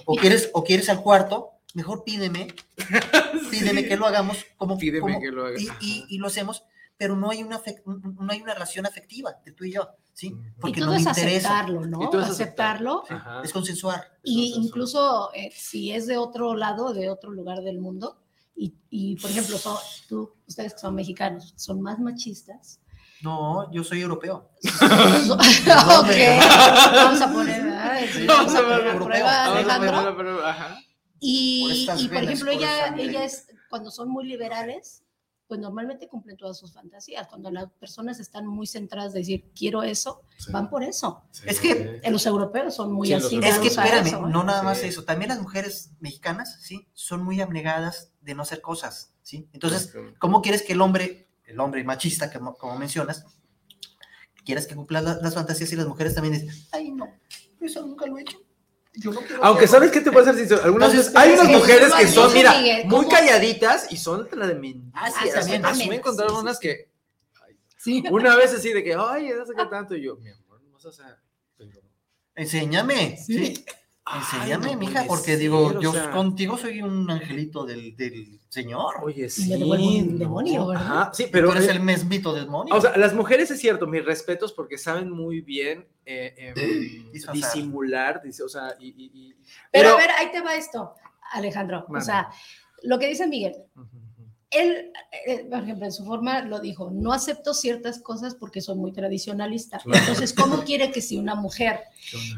O 0.06 0.16
quieres, 0.16 0.50
o 0.52 0.62
quieres 0.64 0.88
al 0.88 1.02
cuarto, 1.02 1.50
mejor 1.74 2.04
pídeme, 2.04 2.48
pídeme 3.50 3.82
Sí. 3.82 3.88
que 3.88 3.96
lo 3.96 4.06
hagamos 4.06 4.44
como, 4.56 4.78
Pídeme 4.78 5.00
como- 5.00 5.20
que 5.20 5.30
lo 5.30 5.46
haga. 5.46 5.60
y, 5.60 5.68
y- 5.80 6.04
y 6.08 6.18
lo 6.18 6.28
hacemos, 6.28 6.64
pero 6.96 7.16
no 7.16 7.30
hay 7.30 7.42
una 7.42 7.60
no 7.84 8.32
hay 8.32 8.40
una 8.40 8.54
relación 8.54 8.86
afectiva 8.86 9.36
de 9.44 9.52
tú 9.52 9.64
y 9.64 9.72
yo, 9.72 9.88
¿sí? 10.12 10.32
Ujú. 10.32 10.42
Y 10.42 10.60
Porque 10.60 10.80
todo 10.80 10.86
no 10.86 10.92
me 10.96 11.00
es 11.00 11.06
interesa. 11.06 11.48
aceptarlo, 11.58 11.86
¿no? 11.86 12.02
Y 12.04 12.10
todo 12.10 12.22
es 12.22 12.28
Aceptarlo. 12.30 13.04
Sí, 13.06 13.14
Ajá. 13.14 13.42
Es 13.44 13.52
consensuar. 13.52 14.18
Y 14.24 14.46
Entonces, 14.48 14.66
incluso 14.68 15.30
eh, 15.34 15.52
si 15.54 15.92
es 15.92 16.06
de 16.06 16.16
otro 16.16 16.54
lado, 16.56 16.92
de 16.92 17.08
otro 17.10 17.30
lugar 17.30 17.62
del 17.62 17.78
mundo, 17.78 18.18
y, 18.58 18.74
y, 18.90 19.16
por 19.16 19.30
ejemplo, 19.30 19.56
tú, 20.08 20.34
ustedes 20.46 20.74
que 20.74 20.80
son 20.80 20.94
mexicanos, 20.94 21.54
son 21.56 21.80
más 21.80 21.98
machistas. 22.00 22.80
No, 23.22 23.70
yo 23.72 23.84
soy 23.84 24.00
europeo. 24.00 24.50
ok, 24.64 26.10
vamos 26.92 27.20
a 27.20 27.32
poner, 27.32 27.64
Vamos 28.26 28.54
a 28.54 28.62
poner 28.62 28.86
europeo. 28.86 29.04
prueba, 29.06 29.48
Vamos 29.50 30.42
a 30.42 30.48
ajá. 30.48 30.68
Por 30.68 30.82
Y, 31.20 31.88
y, 31.98 32.08
por 32.08 32.22
ejemplo, 32.22 32.50
ella, 32.50 32.94
ella 32.96 33.24
es, 33.24 33.46
cuando 33.70 33.90
son 33.90 34.08
muy 34.08 34.26
liberales, 34.26 35.04
pues 35.48 35.58
normalmente 35.60 36.08
cumplen 36.08 36.36
todas 36.36 36.58
sus 36.58 36.74
fantasías. 36.74 37.26
Cuando 37.26 37.50
las 37.50 37.70
personas 37.72 38.20
están 38.20 38.46
muy 38.46 38.66
centradas 38.66 39.14
de 39.14 39.20
decir, 39.20 39.50
quiero 39.56 39.82
eso, 39.82 40.20
Sí. 40.36 40.52
van 40.52 40.68
por 40.68 40.82
eso. 40.84 41.22
Sí. 41.30 41.44
Es 41.46 41.58
que- 41.58 42.02
Los 42.10 42.26
europeos 42.26 42.74
son 42.74 42.92
muy 42.92 43.12
así. 43.14 43.40
Es 43.42 43.58
que 43.58 43.68
espérame, 43.68 44.06
eso, 44.08 44.26
¿eh? 44.26 44.30
no 44.30 44.44
nada 44.44 44.62
más 44.62 44.82
eso. 44.82 45.04
También 45.04 45.30
las 45.30 45.40
mujeres 45.40 45.90
mexicanas, 46.00 46.58
sí, 46.60 46.86
son 46.92 47.22
muy 47.24 47.40
abnegadas 47.40 48.12
de 48.20 48.34
no 48.34 48.42
hacer 48.42 48.60
cosas, 48.60 49.14
sí. 49.22 49.48
Entonces, 49.54 49.94
¿cómo 50.18 50.42
quieres 50.42 50.62
que 50.62 50.74
el 50.74 50.82
hombre, 50.82 51.28
el 51.46 51.58
hombre 51.60 51.82
machista, 51.82 52.30
como, 52.30 52.54
como 52.54 52.76
mencionas, 52.78 53.24
quieras 54.44 54.66
que 54.66 54.74
cumpla 54.76 55.00
la- 55.00 55.18
las 55.22 55.34
fantasías 55.34 55.72
y 55.72 55.76
las 55.76 55.86
mujeres 55.86 56.14
también 56.14 56.34
dicen, 56.34 56.50
ay, 56.72 56.90
no, 56.90 57.06
eso 57.60 57.86
nunca 57.86 58.06
lo 58.06 58.18
he 58.18 58.22
hecho. 58.22 58.38
Yo 58.98 59.12
no 59.12 59.20
quiero 59.20 59.44
Aunque 59.44 59.66
sabes 59.66 59.90
qué 59.90 60.00
te 60.00 60.10
puede 60.12 60.28
hacer 60.28 60.38
sincero? 60.40 60.62
Algunas 60.64 60.92
veces 60.94 61.14
hay 61.16 61.32
unas 61.32 61.46
que 61.48 61.56
mujeres 61.56 61.94
que 61.94 62.08
son, 62.08 62.32
mira, 62.32 62.58
Miguel, 62.58 62.86
muy 62.86 63.06
calladitas 63.08 63.90
y 63.90 63.96
son 63.96 64.28
la 64.32 64.46
de 64.46 64.54
mentiras. 64.54 64.92
Ah, 64.94 65.10
sí, 65.10 65.28
Ah, 65.30 65.34
también. 65.40 65.62
también. 65.62 65.88
me 65.88 65.94
he 65.94 65.98
encontrado 65.98 66.30
Sí, 66.30 66.36
sí, 66.36 66.42
unas 66.42 66.58
sí. 66.58 66.62
que 66.68 66.88
Sí. 67.76 68.04
una 68.10 68.36
vez 68.36 68.52
así 68.54 68.72
de 68.72 68.82
que, 68.82 68.94
ay, 68.94 69.30
no 69.36 69.46
sé 69.46 69.52
qué 69.56 69.64
tanto, 69.66 69.94
y 69.94 70.02
yo, 70.02 70.16
mi 70.16 70.28
amor, 70.30 70.60
no 70.62 70.72
vas 70.72 70.84
a 70.86 70.88
hacer. 70.88 71.16
Enséñame. 72.34 73.16
Sí. 73.16 73.64
Enséñame, 74.16 74.72
no 74.72 74.78
mija, 74.78 75.04
porque 75.06 75.32
ser, 75.32 75.38
digo, 75.38 75.80
yo 75.80 75.92
sea, 75.92 76.10
contigo 76.10 76.56
soy 76.56 76.80
un 76.82 77.10
angelito 77.10 77.64
del, 77.64 77.96
del 77.96 78.40
Señor. 78.48 78.94
Oye, 79.02 79.28
sí. 79.28 79.50
no, 79.50 80.18
demonio, 80.18 80.66
¿verdad? 80.68 80.84
Ajá, 81.02 81.10
sí, 81.12 81.26
pero 81.30 81.48
pero 81.48 81.58
eres 81.58 81.68
eh, 81.68 81.72
el 81.76 81.80
mesmito 81.80 82.32
demonio. 82.32 82.74
O 82.74 82.80
sea, 82.80 82.96
las 82.96 83.14
mujeres 83.14 83.50
es 83.50 83.60
cierto, 83.60 83.86
mis 83.86 84.04
respetos 84.04 84.52
porque 84.52 84.78
saben 84.78 85.10
muy 85.10 85.40
bien 85.42 85.86
eh, 86.06 86.54
Disfrazar. 87.12 87.34
disimular, 87.54 88.22
dice, 88.22 88.42
o 88.42 88.48
sea, 88.48 88.74
y, 88.80 88.88
y- 88.88 89.10
y- 89.28 89.36
Pero, 89.70 89.90
a 89.90 89.96
ver, 89.96 90.10
ahí 90.18 90.30
te 90.30 90.40
va 90.40 90.54
esto, 90.56 90.94
Alejandro. 91.32 91.84
O 91.88 92.00
sea, 92.00 92.28
lo 92.82 92.98
que 92.98 93.08
dice 93.08 93.26
Miguel. 93.26 93.54
Él, 94.50 94.92
eh, 95.26 95.46
por 95.50 95.62
ejemplo, 95.62 95.84
en 95.84 95.92
su 95.92 96.04
forma 96.04 96.40
lo 96.40 96.58
dijo, 96.60 96.90
no 96.90 97.12
acepto 97.12 97.52
ciertas 97.52 98.00
cosas 98.00 98.34
porque 98.34 98.60
soy 98.60 98.76
muy 98.76 98.92
tradicionalista. 98.92 99.78
Claro. 99.78 100.00
Entonces, 100.00 100.32
¿cómo 100.32 100.64
quiere 100.64 100.90
que 100.90 101.02
si 101.02 101.18
una 101.18 101.34
mujer 101.34 101.80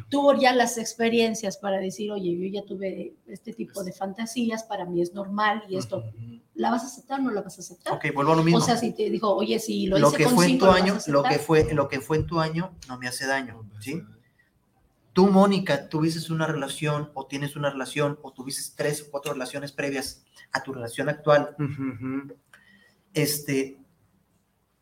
tuvo 0.08 0.34
ya 0.34 0.52
las 0.52 0.76
experiencias 0.78 1.56
para 1.56 1.78
decir, 1.78 2.10
oye, 2.10 2.36
yo 2.36 2.46
ya 2.48 2.66
tuve 2.66 3.14
este 3.26 3.52
tipo 3.52 3.84
de 3.84 3.92
fantasías, 3.92 4.64
para 4.64 4.84
mí 4.84 5.00
es 5.02 5.14
normal 5.14 5.62
y 5.68 5.76
esto. 5.76 6.04
¿la 6.54 6.70
vas 6.70 6.82
a 6.82 6.86
aceptar 6.86 7.20
o 7.20 7.22
no 7.22 7.30
la 7.30 7.40
vas 7.40 7.56
a 7.56 7.60
aceptar? 7.62 7.94
ok, 7.94 8.12
vuelvo 8.14 8.32
a 8.32 8.36
lo 8.36 8.42
mismo. 8.42 8.58
O 8.58 8.60
sea, 8.60 8.76
si 8.76 8.92
te 8.92 9.08
dijo, 9.08 9.34
oye, 9.34 9.58
si 9.58 9.86
lo, 9.86 9.98
lo 9.98 10.08
hice 10.08 10.18
que 10.18 10.24
con 10.24 10.34
fue 10.34 10.46
en 10.46 10.58
tu 10.58 10.66
¿lo 10.66 10.72
año, 10.72 10.98
lo 11.06 11.22
que 11.22 11.28
aceptar? 11.28 11.46
fue, 11.46 11.74
lo 11.74 11.88
que 11.88 12.00
fue 12.00 12.16
en 12.18 12.26
tu 12.26 12.40
año 12.40 12.72
no 12.86 12.98
me 12.98 13.08
hace 13.08 13.26
daño, 13.26 13.64
¿sí? 13.80 14.02
Tú, 15.12 15.26
Mónica, 15.28 15.88
tuviste 15.88 16.32
una 16.32 16.46
relación 16.46 17.10
o 17.14 17.26
tienes 17.26 17.56
una 17.56 17.70
relación 17.70 18.18
o 18.22 18.32
tuviste 18.32 18.62
tres 18.76 19.02
o 19.02 19.10
cuatro 19.10 19.32
relaciones 19.32 19.72
previas 19.72 20.24
a 20.52 20.62
tu 20.62 20.72
relación 20.72 21.08
actual, 21.08 21.56
este, 23.12 23.78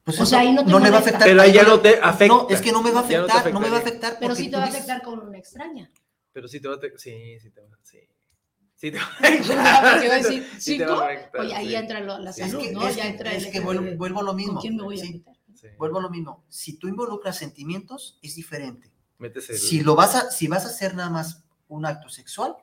pues 0.05 0.19
O 0.21 0.23
eso 0.23 0.31
sea, 0.31 0.41
ahí 0.41 0.53
no 0.53 0.65
te 0.65 0.71
le 0.71 0.91
va 0.91 0.97
a 0.97 1.01
afectar. 1.01 1.23
Pero 1.25 1.43
ahí 1.43 1.53
ya 1.53 1.63
no- 1.65 1.81
te 1.81 1.99
afecta. 2.01 2.35
No, 2.35 2.47
es 2.49 2.61
que 2.61 2.73
no 2.73 2.83
me 2.83 2.91
va 2.91 3.01
a 3.01 3.03
no 3.03 3.07
afectar, 3.09 3.53
no, 3.53 3.61
me 3.61 3.71
va 3.71 3.77
a 3.77 3.81
afectar. 3.81 4.17
Pero 4.21 4.35
sí 4.35 4.51
te 4.51 4.57
va 4.57 4.65
a 4.65 4.67
dices- 4.67 4.77
afectar 4.83 5.03
con 5.03 5.19
una 5.21 5.39
extraña. 5.39 5.91
Pero 6.33 6.49
sí 6.49 6.61
te 6.61 6.69
va 6.69 6.75
a... 6.75 6.81
te- 6.81 6.99
Sí, 6.99 7.39
sí 7.41 7.51
te 7.51 7.61
va... 7.61 7.69
Sí. 7.83 7.99
Sí 8.75 8.93
te 8.93 8.99
va 8.99 9.89
a 9.91 9.99
decir, 10.01 10.47
Sí 10.59 10.79
te 10.79 10.87
va 10.87 11.03
a 11.03 11.07
afectar, 11.13 11.41
Oye, 11.41 11.55
ahí 11.55 11.69
sí. 11.69 11.75
entra 11.75 12.01
lo- 12.01 12.19
la 12.19 12.33
Sí. 12.33 12.43
Es 12.43 12.55
que, 12.55 12.71
¿no? 12.73 12.87
es 12.87 12.97
ya 12.97 13.03
que- 13.03 13.09
entra 13.09 13.33
es 13.35 13.47
el 13.47 13.53
que 13.53 13.61
vuelvo, 13.61 13.85
de- 13.85 13.97
vuelvo 13.97 14.21
a 14.21 14.23
lo 14.23 14.35
mismo. 14.35 14.53
¿Con 14.55 14.63
quién 14.63 14.77
me 14.77 14.83
voy 14.85 15.01
a 15.01 15.05
sí, 15.05 15.13
meter? 15.15 15.35
Sí. 15.55 15.67
Vuelvo 15.77 15.99
a 15.99 16.03
lo 16.03 16.11
mismo. 16.11 16.45
Si 16.49 16.79
tú 16.79 16.87
involucras 16.87 17.37
sentimientos, 17.37 18.19
es 18.23 18.37
diferente. 18.37 18.93
Metes 19.19 19.51
el- 19.51 19.59
Si 19.59 19.81
lo 19.81 19.95
vas 19.95 20.15
a, 20.15 20.31
si 20.31 20.47
vas 20.49 20.65
a 20.65 20.69
hacer 20.69 20.95
nada 20.95 21.11
más 21.11 21.43
un 21.69 21.85
acto 21.85 22.09
sexual 22.09 22.55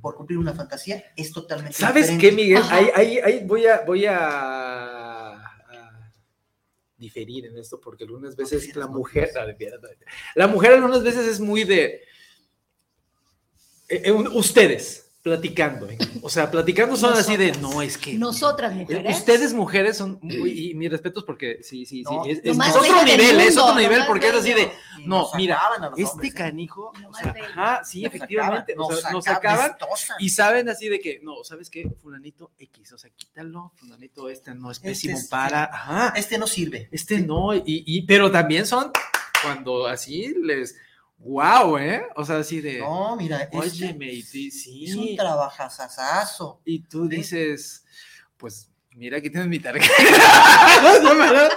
por 0.00 0.16
cumplir 0.16 0.38
una 0.38 0.54
fantasía, 0.54 1.04
es 1.14 1.30
totalmente 1.30 1.76
¿Sabes 1.76 2.06
diferente. 2.08 2.30
qué, 2.30 2.34
Miguel? 2.34 2.62
Ahí, 2.70 2.90
ahí, 2.94 3.18
ahí 3.18 3.44
voy 3.44 3.66
a, 3.66 3.82
voy 3.82 4.06
a, 4.06 5.34
a 5.36 6.12
diferir 6.96 7.44
en 7.46 7.58
esto 7.58 7.78
porque 7.80 8.04
algunas 8.04 8.34
veces 8.34 8.74
la 8.76 8.86
no 8.86 8.92
mujer, 8.92 9.30
no, 9.34 9.88
la 10.36 10.46
mujer 10.46 10.72
algunas 10.72 11.02
veces 11.02 11.26
es 11.26 11.38
muy 11.38 11.64
de 11.64 12.02
eh, 13.88 14.02
eh, 14.04 14.12
ustedes 14.12 15.09
platicando, 15.22 15.86
¿eh? 15.90 15.98
o 16.22 16.30
sea, 16.30 16.50
platicando 16.50 16.96
son 16.96 17.12
así 17.12 17.36
de 17.36 17.48
Nosotras. 17.48 17.74
no 17.74 17.82
es 17.82 17.98
que 17.98 18.14
Nosotras, 18.14 18.72
eh, 18.72 18.76
mujeres. 18.76 19.18
Ustedes 19.18 19.52
mujeres 19.52 19.96
son 19.98 20.18
muy, 20.22 20.70
y 20.70 20.74
mis 20.74 20.90
respetos 20.90 21.24
porque 21.24 21.58
sí, 21.62 21.84
sí, 21.84 22.04
sí, 22.08 22.14
No, 22.14 22.24
es, 22.24 22.42
lo 22.42 22.52
es- 22.52 22.56
más 22.56 22.68
es 22.70 22.76
otro 22.76 23.02
nivel, 23.04 23.20
es 23.40 23.46
mundo, 23.48 23.62
otro 23.64 23.74
lo 23.74 23.80
nivel 23.82 24.02
porque 24.06 24.28
es 24.28 24.34
así 24.34 24.54
de 24.54 24.70
no, 25.00 25.18
nos 25.20 25.34
mira, 25.34 25.60
este 25.96 26.04
hombres, 26.10 26.30
¿eh? 26.32 26.34
canijo, 26.34 26.92
o 27.08 27.14
sea, 27.14 27.34
ajá, 27.54 27.84
sí, 27.84 28.02
Nos 28.02 28.14
efectivamente, 28.14 28.72
acaban, 28.72 28.92
o 28.92 28.96
sea, 29.00 29.10
nos 29.12 29.26
acaban, 29.28 29.38
acaban 29.56 29.68
destrozan. 29.78 30.16
y 30.20 30.28
saben 30.30 30.68
así 30.70 30.88
de 30.88 31.00
que, 31.00 31.20
no, 31.22 31.44
¿sabes 31.44 31.68
qué? 31.68 31.90
Fulanito 32.02 32.52
X, 32.58 32.92
o 32.94 32.98
sea, 32.98 33.10
quítalo, 33.10 33.72
fulanito 33.76 34.28
este 34.30 34.54
no 34.54 34.70
es 34.70 34.78
Este 34.78 34.88
pésimo 34.88 35.18
es- 35.18 35.28
para, 35.28 35.64
ajá, 35.64 36.14
Este 36.16 36.38
no 36.38 36.46
sirve. 36.46 36.88
este 36.92 37.20
no, 37.20 37.54
y, 37.54 37.62
y, 37.66 38.02
pero 38.02 38.30
también 38.30 38.64
son 38.66 38.90
cuando 39.42 39.86
así 39.86 40.34
les, 40.42 40.76
wow, 41.20 41.78
¿eh? 41.78 42.02
O 42.16 42.24
sea, 42.24 42.38
así 42.38 42.60
de, 42.60 42.78
No, 42.80 43.14
mira, 43.16 43.42
este 43.42 43.56
óyeme, 43.58 44.12
y 44.12 44.22
tú- 44.22 44.38
es 44.38 44.96
un 44.96 45.04
sí, 45.04 45.16
trabajazazazo. 45.16 46.60
y 46.64 46.80
tú 46.80 47.04
Sí. 47.08 47.16
dices, 47.16 47.84
pues, 48.36 48.68
mira, 48.96 49.18
aquí 49.18 49.30
tienes 49.30 49.48
mi 49.48 49.58
tarjeta. 49.58 49.92
para, 51.18 51.50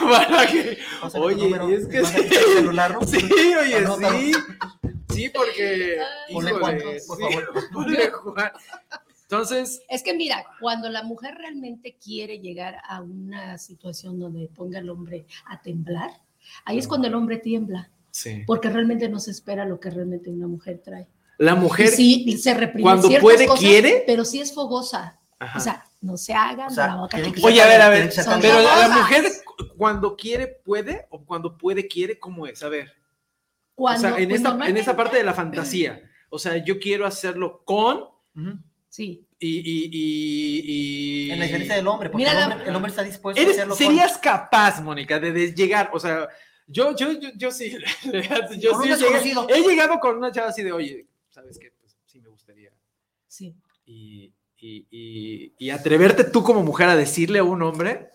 para 0.00 0.46
que, 0.46 0.78
Oye, 1.14 1.44
número, 1.44 1.70
y 1.70 1.74
es 1.74 1.86
que 1.86 2.04
sí. 2.04 2.28
celular, 2.54 2.92
¿no? 2.94 3.02
sí, 3.06 3.16
oye, 3.60 3.86
sí, 3.86 4.32
sí, 5.10 5.28
porque, 5.30 5.98
Ponle 6.32 6.52
Juan, 6.52 6.78
por 7.06 7.16
sí, 7.18 7.22
favor. 7.22 7.52
ponle 7.72 8.10
Juan. 8.10 8.52
Entonces, 9.22 9.82
Es 9.88 10.02
que 10.02 10.12
mira, 10.14 10.44
cuando 10.60 10.90
la 10.90 11.02
mujer 11.02 11.34
realmente 11.36 11.96
quiere 12.02 12.38
llegar 12.40 12.76
a 12.86 13.00
una 13.00 13.56
situación 13.56 14.20
donde 14.20 14.46
ponga 14.48 14.78
al 14.78 14.90
hombre 14.90 15.24
a 15.46 15.60
temblar, 15.62 16.10
ahí 16.66 16.76
es 16.78 16.86
cuando 16.86 17.08
el 17.08 17.14
hombre 17.14 17.38
tiembla, 17.38 17.90
sí. 18.12 18.44
porque 18.46 18.70
realmente 18.70 19.08
no 19.08 19.18
se 19.18 19.32
espera 19.32 19.64
lo 19.64 19.80
que 19.80 19.90
realmente 19.90 20.30
una 20.30 20.46
mujer 20.46 20.80
trae. 20.84 21.08
La 21.38 21.52
Y 21.54 21.56
mujer, 21.56 21.88
sí, 21.88 22.38
se 22.38 22.54
reprime 22.54 22.82
cuando 22.84 23.08
puede, 23.20 23.46
cosas, 23.46 23.58
quiere. 23.64 24.04
pero 24.06 24.24
sí 24.24 24.40
es 24.40 24.54
fogosa. 24.54 25.18
Ajá. 25.40 25.58
O 25.58 25.60
sea, 25.60 25.84
no 26.02 26.16
se 26.16 26.32
hagan 26.34 26.68
O 26.68 26.70
sea, 26.74 26.86
la 26.86 26.96
boca 26.96 27.20
que. 27.20 27.32
Oye, 27.42 27.60
a 27.60 27.66
ver, 27.66 27.80
a 27.82 27.88
ver, 27.88 28.12
pero 28.40 28.60
la, 28.60 28.86
la 28.88 28.96
mujer 28.98 29.24
cu- 29.44 29.66
cuando 29.76 30.14
quiere 30.14 30.46
puede 30.46 31.06
o 31.10 31.24
cuando 31.24 31.58
puede 31.58 31.88
quiere, 31.88 32.20
¿cómo 32.20 32.46
es? 32.46 32.62
A 32.62 32.68
ver, 32.68 32.92
Cuando, 33.74 34.06
o 34.06 34.10
sea, 34.12 34.20
en 34.22 34.28
pues, 34.28 34.40
esta, 34.40 34.68
en 34.68 34.76
esta 34.76 34.96
parte 34.96 35.16
de 35.16 35.24
la 35.24 35.34
fantasía, 35.34 36.00
o 36.30 36.38
sea, 36.38 36.58
yo 36.64 36.78
quiero 36.78 37.06
hacerlo 37.06 37.62
con 37.64 38.04
Ujú. 38.36 38.58
Sí, 38.88 39.26
y... 39.38 39.48
y, 39.48 39.90
y, 39.90 41.26
y- 41.26 41.30
En 41.32 41.38
la 41.38 41.44
diferencia 41.46 41.74
del 41.76 41.88
hombre, 41.88 42.08
porque 42.10 42.24
Mira, 42.24 42.32
el, 42.32 42.38
la- 42.38 42.54
hombre, 42.54 42.68
el 42.68 42.76
hombre 42.76 42.90
está 42.90 43.02
dispuesto 43.02 43.40
a 43.42 43.50
hacerlo 43.50 43.74
con- 43.76 43.84
¿Serías 43.86 44.18
capaz, 44.18 44.80
Mónica, 44.80 45.18
de, 45.18 45.32
de 45.32 45.54
llegar, 45.54 45.90
o 45.92 45.98
sea, 45.98 46.28
yo, 46.72 46.96
yo, 46.96 47.12
yo, 47.12 47.28
yo 47.36 47.50
sí, 47.50 47.70
yo 48.58 48.80
sí 48.82 48.90
he 49.48 49.60
llegado 49.68 50.00
con 50.00 50.16
una 50.16 50.32
chava 50.32 50.48
así 50.48 50.62
de, 50.62 50.72
oye, 50.72 51.06
¿sabes 51.30 51.58
qué? 51.58 51.72
Pues 51.80 51.96
sí 52.06 52.20
me 52.20 52.28
gustaría. 52.28 52.70
sí. 53.28 53.54
Y, 53.84 54.32
y, 54.56 54.86
y, 54.90 55.52
y 55.58 55.70
atreverte 55.70 56.22
tú 56.24 56.42
como 56.44 56.62
mujer 56.62 56.88
a 56.88 56.96
decirle 56.96 57.40
a 57.40 57.44
un 57.44 57.62
hombre, 57.62 58.10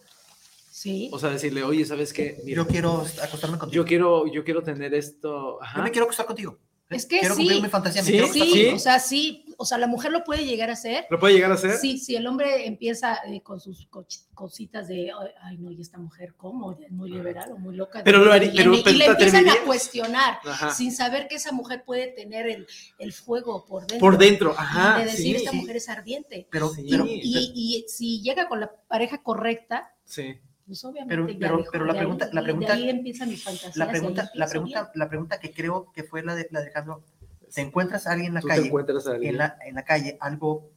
Sí. 0.72 1.10
o 1.12 1.20
sea, 1.20 1.30
decirle, 1.32 1.64
oye, 1.64 1.84
¿sabes 1.86 2.14
qué? 2.14 2.38
Mira, 2.46 2.64
Yo 2.64 2.68
quiero 2.68 3.06
acostarme 3.22 3.58
contigo. 3.58 3.84
yo 3.84 3.88
quiero, 3.88 4.32
yo 4.32 4.44
quiero 4.44 4.62
tener 4.64 4.94
esto. 4.94 5.58
Yo 5.60 5.64
Ajá. 5.64 5.82
me 5.82 5.92
quiero 5.92 6.06
acostar 6.06 6.26
contigo. 6.26 6.58
Es 6.90 7.06
que 7.06 7.20
quiero 7.20 7.36
sí. 7.36 7.42
cumplir 7.42 7.64
mi 7.64 7.70
fantasía. 7.70 8.02
me 8.02 8.06
Sí, 8.06 8.12
quiero 8.14 8.28
acostar 8.28 8.48
Sí, 8.48 8.54
¿Sí? 8.54 8.68
o 8.70 8.80
sea, 8.80 9.00
sí, 9.00 9.47
o 9.60 9.66
sea, 9.66 9.78
la 9.80 9.88
mujer 9.88 10.12
lo 10.12 10.24
puede 10.24 10.46
llegar 10.46 10.70
a 10.70 10.74
hacer. 10.74 11.06
¿Lo 11.10 11.20
puede 11.20 11.34
llegar 11.34 11.52
a 11.52 11.56
hacer? 11.56 11.74
Sí, 11.78 11.98
si 11.98 12.16
el 12.16 12.28
hombre 12.28 12.68
empieza 12.68 13.16
eh, 13.26 13.42
con 13.42 13.60
sus 13.60 13.88
cositas 14.34 14.88
de, 14.88 15.12
ay, 15.42 15.58
no, 15.58 15.72
y 15.72 15.82
esta 15.82 15.98
mujer, 15.98 16.36
¿cómo? 16.36 16.74
Es 16.80 16.92
muy 16.92 17.10
liberal 17.10 17.52
o 17.52 17.58
muy 17.58 17.76
loca. 17.76 18.00
¿de 18.00 18.04
Pero 18.04 18.24
lo 18.24 18.32
haría- 18.32 18.52
pero- 18.56 18.72
viene? 18.72 18.84
pero 18.86 18.96
y 18.96 19.00
le 19.00 19.06
¿te 19.06 19.12
empiezan 19.12 19.50
a 19.50 19.56
cuestionar, 19.66 20.38
Ajá. 20.46 20.70
sin 20.70 20.92
saber 20.92 21.28
que 21.28 21.36
esa 21.36 21.52
mujer 21.52 21.84
puede 21.86 22.08
tener 22.10 22.48
el, 22.48 22.68
el 23.00 23.14
fuego 23.14 23.66
por 23.66 23.82
dentro. 23.88 24.00
Por 24.00 24.18
dentro, 24.18 24.52
ajá. 24.58 25.00
de 25.00 25.06
decir, 25.06 25.18
sí, 25.18 25.36
esta 25.36 25.52
sí. 25.52 25.58
mujer 25.58 25.76
es 25.78 25.90
ardiente. 25.90 26.48
Pero, 26.52 26.70
Sí. 26.70 26.86
pero, 26.90 27.06
Y, 27.08 27.20
y- 27.24 27.52
y 27.56 27.86
si 27.88 28.22
llega 28.22 28.48
con 28.48 28.60
la 28.60 28.72
pareja 28.88 29.24
correcta, 29.24 29.92
sí. 30.04 30.36
pues 30.68 30.84
obviamente 30.86 31.16
Pero- 31.16 31.28
ya 31.30 31.40
pero- 31.40 31.58
dijo, 31.58 31.70
pero 31.72 31.86
la 31.86 31.94
de 31.94 32.00
ahí- 32.00 32.06
pregunta- 32.06 32.30
la 32.32 32.42
de 32.42 32.46
pregunta- 32.46 32.74
ahí 32.74 32.90
empiezan 32.90 33.30
mis 33.30 33.44
fantasías. 33.44 33.76
la 33.78 33.86
y 33.86 33.88
ahí 33.88 33.92
pregunta, 33.94 34.32
la 34.36 34.48
pregunta, 34.48 34.82
bien. 34.84 34.92
la 34.96 35.10
pregunta 35.10 35.40
que 35.40 35.52
creo 35.52 35.92
que 35.94 36.04
fue 36.04 36.22
la 36.24 36.36
de, 36.36 36.48
la 36.52 36.60
de 36.60 36.66
Alejandro, 36.68 37.04
te 37.54 37.62
encuentras 37.62 38.08
a 38.08 38.12
alguien 38.14 38.30
en 38.30 38.34
la 38.36 38.42
Tú 38.42 38.48
calle, 38.48 38.68
encuentras 38.68 39.08
a 39.08 39.12
alguien. 39.12 39.32
en 39.32 39.38
la, 39.38 39.58
en 39.66 39.76
la 39.76 39.84
calle, 39.84 40.18
algo 40.20 40.70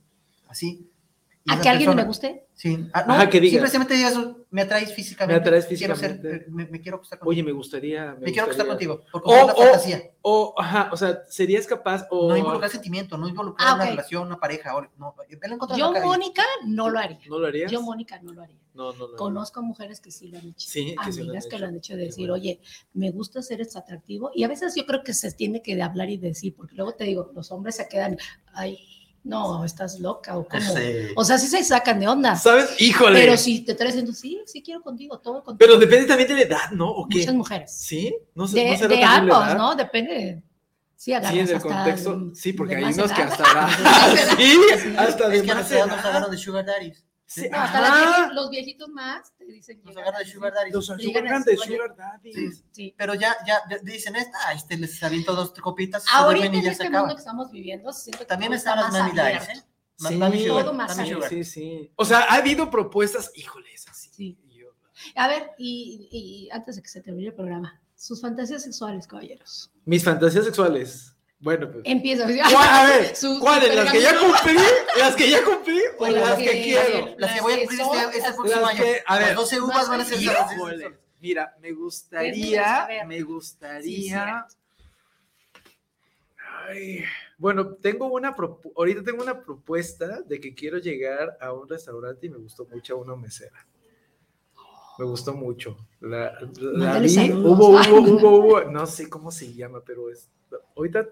así. 0.48 0.89
¿A 1.54 1.60
que 1.60 1.68
alguien 1.68 1.86
persona- 1.90 2.02
me 2.02 2.06
guste? 2.08 2.46
Sí. 2.54 2.86
Ah, 2.92 3.04
no, 3.06 3.14
Ajá, 3.14 3.30
que 3.30 3.40
diga. 3.40 3.58
Simplemente 3.60 3.94
digas, 3.94 4.18
me 4.50 4.62
atraes 4.62 4.92
físicamente. 4.92 5.40
Me 5.40 5.40
atraes 5.40 5.66
quiero 5.78 5.96
ser- 5.96 6.10
físicamente. 6.16 6.50
me, 6.50 6.66
me 6.66 6.80
quiero 6.80 6.96
acostar 6.96 7.18
contigo. 7.18 7.30
Oye, 7.30 7.42
me 7.42 7.52
gustaría. 7.52 8.14
me 8.20 8.26
quiero 8.32 8.42
acostar 8.44 8.66
contigo. 8.66 9.00
Porque 9.10 9.30
O- 9.30 9.34
es 9.36 9.44
una 9.44 9.52
o- 9.54 9.56
fantasía. 9.56 10.02
O, 10.22 10.54
ajá, 10.58 10.90
o 10.92 10.96
sea, 10.98 11.22
¿serías 11.28 11.66
capaz 11.66 12.06
o. 12.10 12.28
No 12.28 12.36
involucrar 12.36 12.70
sentimiento, 12.70 13.16
no 13.16 13.26
involucrar 13.28 13.68
Ah, 13.70 13.74
una 13.76 13.86
relación, 13.86 14.26
una 14.26 14.38
pareja. 14.38 14.76
o- 14.76 14.82
No, 14.98 15.14
Yo. 15.76 15.92
Mónica, 16.02 16.42
no 16.66 16.90
lo 16.90 16.98
haría. 16.98 17.18
¿No 17.28 17.38
lo 17.38 17.46
harías? 17.46 17.70
Yo, 17.72 17.80
Mónica, 17.80 18.20
no 18.22 18.32
lo 18.32 18.42
haría. 18.42 18.56
No, 18.74 18.92
no, 18.92 19.08
no. 19.08 19.16
Conozco 19.16 19.62
mujeres 19.62 20.00
que 20.00 20.10
sí 20.10 20.28
lo 20.28 20.38
han 20.38 20.48
hecho. 20.48 20.68
Sí, 20.68 20.94
que 21.04 21.12
sí 21.12 21.18
lo 21.20 21.24
han 21.24 21.28
Amigas 21.30 21.44
que 21.46 21.56
hecho. 21.56 21.58
lo 21.58 21.66
han 21.68 21.76
hecho 21.76 21.96
de 21.96 22.02
decir, 22.04 22.28
bueno. 22.28 22.34
oye, 22.34 22.60
me 22.92 23.10
gusta 23.10 23.42
ser 23.42 23.60
este 23.60 23.78
atractivo. 23.78 24.30
Y 24.34 24.44
a 24.44 24.48
veces 24.48 24.74
yo 24.74 24.86
creo 24.86 25.02
que 25.02 25.12
se 25.14 25.32
tiene 25.32 25.62
que 25.62 25.80
hablar 25.82 26.08
y 26.10 26.18
decir, 26.18 26.54
porque 26.54 26.74
luego 26.76 26.92
te 26.94 27.04
digo, 27.04 27.30
los 27.34 27.50
hombres 27.50 27.76
se 27.76 27.88
quedan, 27.88 28.16
ay, 28.52 28.78
no, 29.24 29.64
estás 29.64 29.98
loca 30.00 30.36
o 30.38 30.46
cómo. 30.48 30.62
Este, 30.62 31.12
O 31.16 31.24
sea, 31.24 31.38
sí 31.38 31.46
se 31.46 31.62
sacan 31.62 32.00
de 32.00 32.08
onda. 32.08 32.36
¿Sabes? 32.36 32.80
Híjole. 32.80 33.20
Pero 33.20 33.36
si 33.36 33.60
te 33.64 33.74
traes 33.74 33.94
diciendo, 33.94 34.12
sí, 34.14 34.40
sí 34.46 34.62
quiero 34.62 34.82
contigo, 34.82 35.18
todo 35.18 35.42
contigo. 35.44 35.58
Pero 35.58 35.78
depende 35.78 36.06
también 36.06 36.28
de 36.28 36.34
la 36.34 36.42
edad, 36.42 36.70
¿no? 36.72 36.90
¿O 36.90 37.08
qué? 37.08 37.18
Muchas 37.18 37.34
mujeres. 37.34 37.72
¿Sí? 37.76 38.14
No 38.34 38.46
sé. 38.48 38.56
De, 38.60 38.78
no 38.78 38.88
de 38.88 39.04
ambos? 39.04 39.54
¿no? 39.56 39.74
Depende. 39.76 40.42
Sí, 40.96 41.12
Sí, 41.12 41.38
en 41.38 41.48
el 41.48 41.54
hasta 41.56 41.60
contexto. 41.68 42.18
de- 42.18 42.34
Sí, 42.34 42.52
porque 42.52 42.76
de 42.76 42.84
hay 42.84 42.92
unos 42.92 43.12
que 43.12 43.22
edad. 43.22 43.32
hasta. 43.32 43.44
De 43.76 43.82
más 43.84 44.12
edad. 44.22 44.36
sí, 44.36 44.58
Sí. 44.82 44.94
hasta 44.98 45.28
de 45.28 45.36
es 45.36 45.42
que 45.42 45.54
más 45.54 45.72
ahora 45.72 45.94
edad. 45.96 46.28
de 46.30 46.36
sugar 46.38 46.66
daddies. 46.66 47.04
Sí, 47.32 47.48
No, 47.48 47.58
hasta 47.58 47.80
las 47.80 47.90
ajá. 47.90 48.26
vieji- 48.28 48.34
los 48.34 48.50
viejitos 48.50 48.88
más 48.88 49.32
te 49.38 49.44
dicen. 49.44 49.80
Los 49.84 49.94
llegar 49.94 50.08
agarra 50.08 50.18
de 50.24 50.30
sugar 50.32 50.52
daddy. 50.52 50.70
Los 50.72 50.88
grandes, 50.88 51.60
oye. 51.60 51.76
sugar 51.76 51.94
daddies. 51.96 52.64
Sí. 52.72 52.92
Pero 52.98 53.14
ya, 53.14 53.36
ya, 53.46 53.60
ya 53.70 53.78
dicen 53.84 54.16
esta, 54.16 54.36
ah, 54.46 54.52
este 54.52 54.76
les 54.76 55.00
aviento 55.00 55.36
dos 55.36 55.52
copitas, 55.52 56.04
Ahorita 56.12 56.46
en 56.46 56.54
este 56.66 56.84
mundo 56.84 56.98
acaba. 56.98 57.14
que 57.14 57.18
estamos 57.20 57.52
viviendo, 57.52 57.92
siento 57.92 58.18
que 58.18 58.24
También 58.24 58.52
están 58.52 58.80
está 58.80 58.82
las 58.82 58.92
más 58.92 59.14
Mami 59.14 59.16
Daddies. 59.16 59.48
¿eh? 59.58 59.62
Sí, 59.96 60.16
Mami 60.16 60.44
Sugar, 60.44 60.64
todo 60.64 60.74
más 60.74 60.88
Mami 60.90 61.00
abierto. 61.02 61.26
Sugar. 61.28 61.44
Sí, 61.44 61.44
sí. 61.44 61.92
O 61.94 62.04
sea, 62.04 62.18
ha 62.20 62.34
habido 62.34 62.68
propuestas, 62.68 63.30
híjoles, 63.36 63.86
así. 63.88 64.10
Sí. 64.12 64.38
Yo- 64.48 64.74
A 65.14 65.28
ver, 65.28 65.52
y, 65.56 66.08
y 66.10 66.50
antes 66.50 66.74
de 66.76 66.82
que 66.82 66.88
se 66.88 67.00
termine 67.00 67.28
el 67.28 67.34
programa, 67.34 67.80
sus 67.94 68.20
fantasías 68.20 68.64
sexuales, 68.64 69.06
caballeros. 69.06 69.70
Mis 69.84 70.02
fantasías 70.02 70.44
sexuales. 70.46 71.14
Bueno, 71.40 71.70
pues. 71.70 71.82
Empieza. 71.86 72.24
¿Cuál- 72.24 72.68
a 72.68 72.84
ver, 72.86 73.14
¿cuáles? 73.40 73.74
¿Las 73.74 73.92
que 73.92 74.00
ya 74.02 74.18
cumplí? 74.18 74.62
¿Las 74.98 75.16
que 75.16 75.30
ya 75.30 75.42
cumplí? 75.44 75.80
¿O 75.94 75.98
Pues 75.98 76.12
las 76.12 76.28
las 76.30 76.38
que 76.38 76.44
que- 76.44 76.62
quiero? 76.62 77.14
Las 77.18 77.32
que 77.34 77.40
voy 77.40 77.52
a 77.52 77.56
Las 77.56 77.66
cumplir 77.66 77.80
este, 77.80 78.18
este 78.18 78.20
las 78.28 78.34
próximo 78.36 78.60
Las 78.60 78.70
año. 78.70 78.82
que- 78.84 79.02
a 79.06 79.18
ver. 79.18 79.26
Las 79.28 79.36
12 79.36 79.60
uvas 79.60 79.88
van 79.88 80.00
a 80.00 80.04
ser. 80.04 80.20
Híjole. 80.22 80.98
Mira, 81.20 81.56
me 81.60 81.72
gustaría, 81.72 82.88
me 83.06 83.20
gustaría. 83.22 84.46
Ay, 86.68 87.04
bueno, 87.38 87.74
tengo 87.74 88.06
una 88.06 88.34
ahorita 88.76 89.02
tengo 89.02 89.22
una 89.22 89.40
propuesta 89.42 90.20
de 90.22 90.40
que 90.40 90.54
quiero 90.54 90.78
llegar 90.78 91.36
a 91.40 91.52
un 91.52 91.68
restaurante 91.68 92.26
y 92.26 92.30
me 92.30 92.38
gustó 92.38 92.66
mucho 92.66 92.98
una 92.98 93.16
mesera. 93.16 93.66
Me 94.98 95.04
gustó 95.06 95.32
mucho. 95.32 95.76
La, 96.00 96.38
la 96.60 96.98
vi, 96.98 97.32
hubo, 97.32 97.68
hubo, 97.70 97.78
hubo, 98.00 98.38
hubo, 98.38 98.60
no 98.64 98.86
sé 98.86 99.08
cómo 99.08 99.30
se 99.30 99.52
llama, 99.54 99.80
pero 99.84 100.10
es, 100.10 100.28
ahorita 100.76 101.06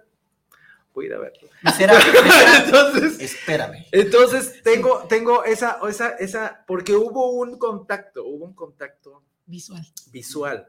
voy 0.99 1.07
a 1.07 1.09
ir 1.09 1.15
a 1.15 1.19
verlo. 1.19 1.49
Entonces, 2.65 3.21
espérame. 3.21 3.85
entonces 3.93 4.63
tengo, 4.63 5.05
tengo 5.09 5.45
esa, 5.45 5.79
esa, 5.89 6.11
esa, 6.11 6.65
porque 6.67 6.95
hubo 6.95 7.31
un 7.33 7.59
contacto, 7.59 8.25
hubo 8.27 8.45
un 8.45 8.55
contacto 8.55 9.23
Visual. 9.47 9.83
visual. 10.13 10.67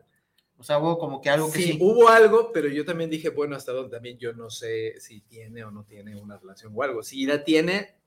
O 0.57 0.63
sea, 0.63 0.77
hubo 0.79 0.97
como 0.97 1.21
que 1.21 1.29
algo 1.29 1.51
que 1.51 1.59
Sí, 1.59 1.71
sí. 1.73 1.77
hubo 1.81 2.09
algo, 2.09 2.51
pero 2.53 2.67
yo 2.67 2.83
también 2.85 3.09
dije, 3.09 3.29
bueno, 3.29 3.55
hasta 3.55 3.71
donde 3.71 3.91
también 3.95 4.17
yo 4.17 4.33
no 4.33 4.49
sé 4.49 4.99
si 4.99 5.21
tiene 5.21 5.63
o 5.63 5.71
no 5.71 5.83
tiene 5.85 6.15
una 6.15 6.37
relación 6.37 6.73
o 6.75 6.83
algo. 6.83 7.01
Si 7.01 7.25
la 7.25 7.43
tiene, 7.43 7.98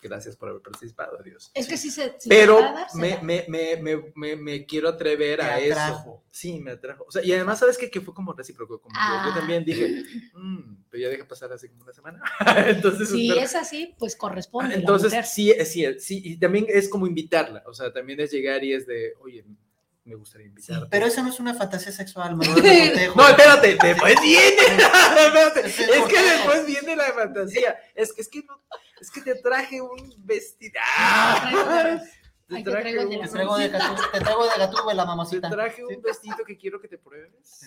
gracias 0.00 0.36
por 0.36 0.48
haber 0.50 0.62
participado, 0.62 1.18
adiós. 1.20 1.50
Es 1.54 1.66
que 1.68 1.76
sí 1.76 1.90
se. 1.90 2.14
si 2.18 2.28
Pero 2.28 2.58
se 2.90 2.98
me, 2.98 3.18
me, 3.22 3.44
me, 3.48 3.76
me, 3.76 4.12
me, 4.14 4.36
me 4.36 4.66
quiero 4.66 4.88
atrever 4.88 5.38
Te 5.40 5.44
a 5.44 5.58
eso. 5.58 5.72
atrajo. 5.80 6.24
Sí, 6.30 6.58
me 6.60 6.72
atrajo. 6.72 7.04
O 7.06 7.10
sea, 7.10 7.22
y 7.24 7.32
además, 7.32 7.58
¿sabes 7.58 7.76
qué? 7.78 7.90
Que 7.90 8.00
fue 8.00 8.14
como 8.14 8.32
recíproco. 8.32 8.80
Como 8.80 8.94
yo 8.94 9.00
Ah. 9.00 9.32
también 9.36 9.64
dije, 9.64 10.02
"Mm", 10.34 10.84
pero 10.90 11.02
ya 11.02 11.08
dejé 11.08 11.24
pasar 11.24 11.52
así 11.52 11.68
como 11.68 11.82
una 11.82 11.92
semana. 11.92 12.22
Entonces, 12.68 13.08
Si 13.10 13.28
espero- 13.28 13.44
es 13.44 13.54
así, 13.54 13.94
pues 13.98 14.16
corresponde. 14.16 14.70
la 14.74 14.80
entonces, 14.80 15.10
mujer. 15.10 15.24
sí, 15.26 15.50
es- 15.50 15.70
sí, 15.72 15.84
sí, 15.98 16.20
y 16.24 16.36
también 16.38 16.66
es 16.68 16.88
como 16.88 17.06
invitarla. 17.06 17.62
O 17.66 17.74
sea, 17.74 17.92
también 17.92 18.20
es 18.20 18.30
llegar 18.30 18.62
y 18.64 18.72
es 18.74 18.86
de, 18.86 19.12
oye, 19.20 19.44
me 20.04 20.14
gustaría 20.16 20.46
invitarte. 20.48 20.86
Pero 20.90 21.06
eso 21.06 21.22
no 21.22 21.28
es 21.28 21.38
una 21.38 21.54
fantasía 21.54 21.92
sexual, 21.92 22.34
Manuel. 22.34 22.54
No, 23.16 23.28
espérate, 23.28 23.76
después 23.80 24.14
viene. 24.22 24.56
espérate, 24.66 25.66
Es 25.66 25.76
que 25.76 26.22
después 26.22 26.66
viene 26.66 26.96
la 26.96 27.12
fantasía. 27.12 27.76
Es 27.94 28.12
que 28.12 28.22
es 28.22 28.28
que 28.28 28.42
no, 28.42 28.60
es 29.00 29.10
que 29.10 29.20
te 29.22 29.34
traje 29.36 29.80
un 29.80 30.14
vestido. 30.18 30.74
¡Ah! 30.96 32.00
Te 32.48 32.56
te 32.56 32.62
traje 32.70 32.92
traigo 32.92 33.58
de 33.58 33.68
la 33.68 33.78
Te 33.78 34.18
gatú, 34.58 34.76
te 34.88 34.94
la 34.94 35.02
te 35.02 35.06
mamacita. 35.06 35.50
traje 35.50 35.84
un 35.84 36.02
vestido 36.02 36.36
que 36.46 36.56
quiero 36.56 36.80
que 36.80 36.88
te 36.88 36.98
pruebes. 36.98 37.64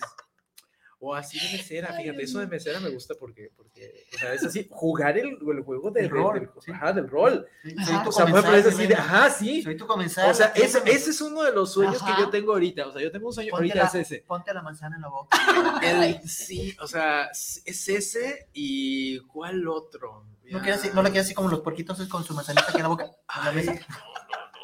O 1.06 1.14
así 1.14 1.38
de 1.38 1.58
mesera, 1.58 1.88
Ay, 1.92 2.04
fíjate, 2.04 2.22
eso 2.22 2.38
de 2.38 2.46
mesera 2.46 2.80
me 2.80 2.88
gusta 2.88 3.14
porque, 3.20 3.50
porque 3.54 4.06
o 4.14 4.18
sea, 4.18 4.32
es 4.32 4.42
así, 4.42 4.66
jugar 4.70 5.18
el, 5.18 5.36
el 5.54 5.62
juego 5.62 5.90
de, 5.90 6.00
El 6.00 6.06
de- 6.08 6.12
rol, 6.14 6.40
del, 6.40 6.50
sí. 6.64 6.70
ajá, 6.72 6.92
del 6.94 7.08
rol. 7.10 7.46
Sí. 7.62 7.74
Soy 7.84 8.02
tu 8.04 8.08
O 8.08 8.12
sea, 8.12 8.24
comensal, 8.24 8.54
es 8.54 8.66
así 8.66 8.86
de, 8.86 8.94
ajá, 8.94 9.28
sí. 9.30 9.62
Soy 9.62 9.76
tu 9.76 9.86
comensal. 9.86 10.30
O 10.30 10.34
sea, 10.34 10.46
ese, 10.54 10.78
ese 10.86 11.10
es 11.10 11.20
uno 11.20 11.42
de 11.42 11.52
los 11.52 11.74
sueños 11.74 12.00
Ajá. 12.00 12.14
que 12.16 12.22
yo 12.22 12.30
tengo 12.30 12.52
ahorita. 12.52 12.86
O 12.86 12.92
sea, 12.92 13.02
yo 13.02 13.12
tengo 13.12 13.26
un 13.26 13.34
sueño 13.34 13.50
Ponte 13.50 13.64
ahorita, 13.64 13.82
la- 13.82 13.88
es 13.88 13.94
ese. 13.96 14.24
Ponte 14.26 14.54
la 14.54 14.62
manzana 14.62 14.96
en 14.96 15.02
la 15.02 15.08
boca. 15.08 15.36
El- 15.82 16.26
sí, 16.26 16.74
o 16.80 16.86
sea, 16.86 17.26
es 17.26 17.62
ese 17.66 18.48
y 18.54 19.18
¿cuál 19.26 19.68
otro? 19.68 20.24
No, 20.50 20.60
quieres 20.62 20.80
así- 20.80 20.90
no 20.94 21.02
la 21.02 21.10
quieres 21.10 21.26
así 21.26 21.34
como 21.34 21.48
los 21.48 21.60
puerquitos 21.60 21.98
es 22.00 22.08
con 22.08 22.24
su 22.24 22.34
manzanita 22.34 22.66
aquí 22.68 22.76
en 22.76 22.82
la 22.82 22.88
boca. 22.88 23.04
En 23.38 23.44
la 23.44 23.52
mesa. 23.52 23.74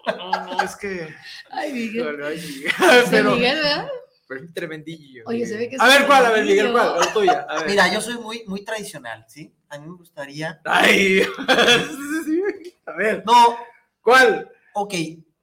no, 0.06 0.30
no, 0.30 0.44
no, 0.56 0.62
es 0.62 0.76
que. 0.76 1.14
Ay, 1.50 1.72
Miguel. 1.72 2.22
Ay, 2.24 2.36
Miguel. 2.40 2.72
Pero, 3.10 3.34
Miguel, 3.34 3.56
¿verdad? 3.56 3.88
pero 4.28 4.44
es 4.44 4.54
tremendillo. 4.54 5.24
Oye, 5.26 5.38
Miguel. 5.38 5.48
se 5.50 5.56
ve 5.58 5.68
que 5.68 5.74
es 5.76 5.80
A 5.82 5.86
ver, 5.88 6.06
¿cuál? 6.06 6.24
A 6.26 6.30
ver, 6.30 6.44
Miguel. 6.44 6.70
¿cuál? 6.72 7.00
La 7.00 7.12
tuya. 7.12 7.46
A 7.48 7.58
ver. 7.60 7.66
Mira, 7.68 7.92
yo 7.92 8.00
soy 8.00 8.14
muy, 8.18 8.44
muy 8.46 8.64
tradicional, 8.64 9.24
¿sí? 9.28 9.52
A 9.68 9.78
mí 9.78 9.88
me 9.88 9.96
gustaría. 9.96 10.60
Ay. 10.64 11.22
A 12.86 12.92
ver, 12.92 13.22
No, 13.26 13.56
¿cuál? 14.00 14.50
ok. 14.74 14.94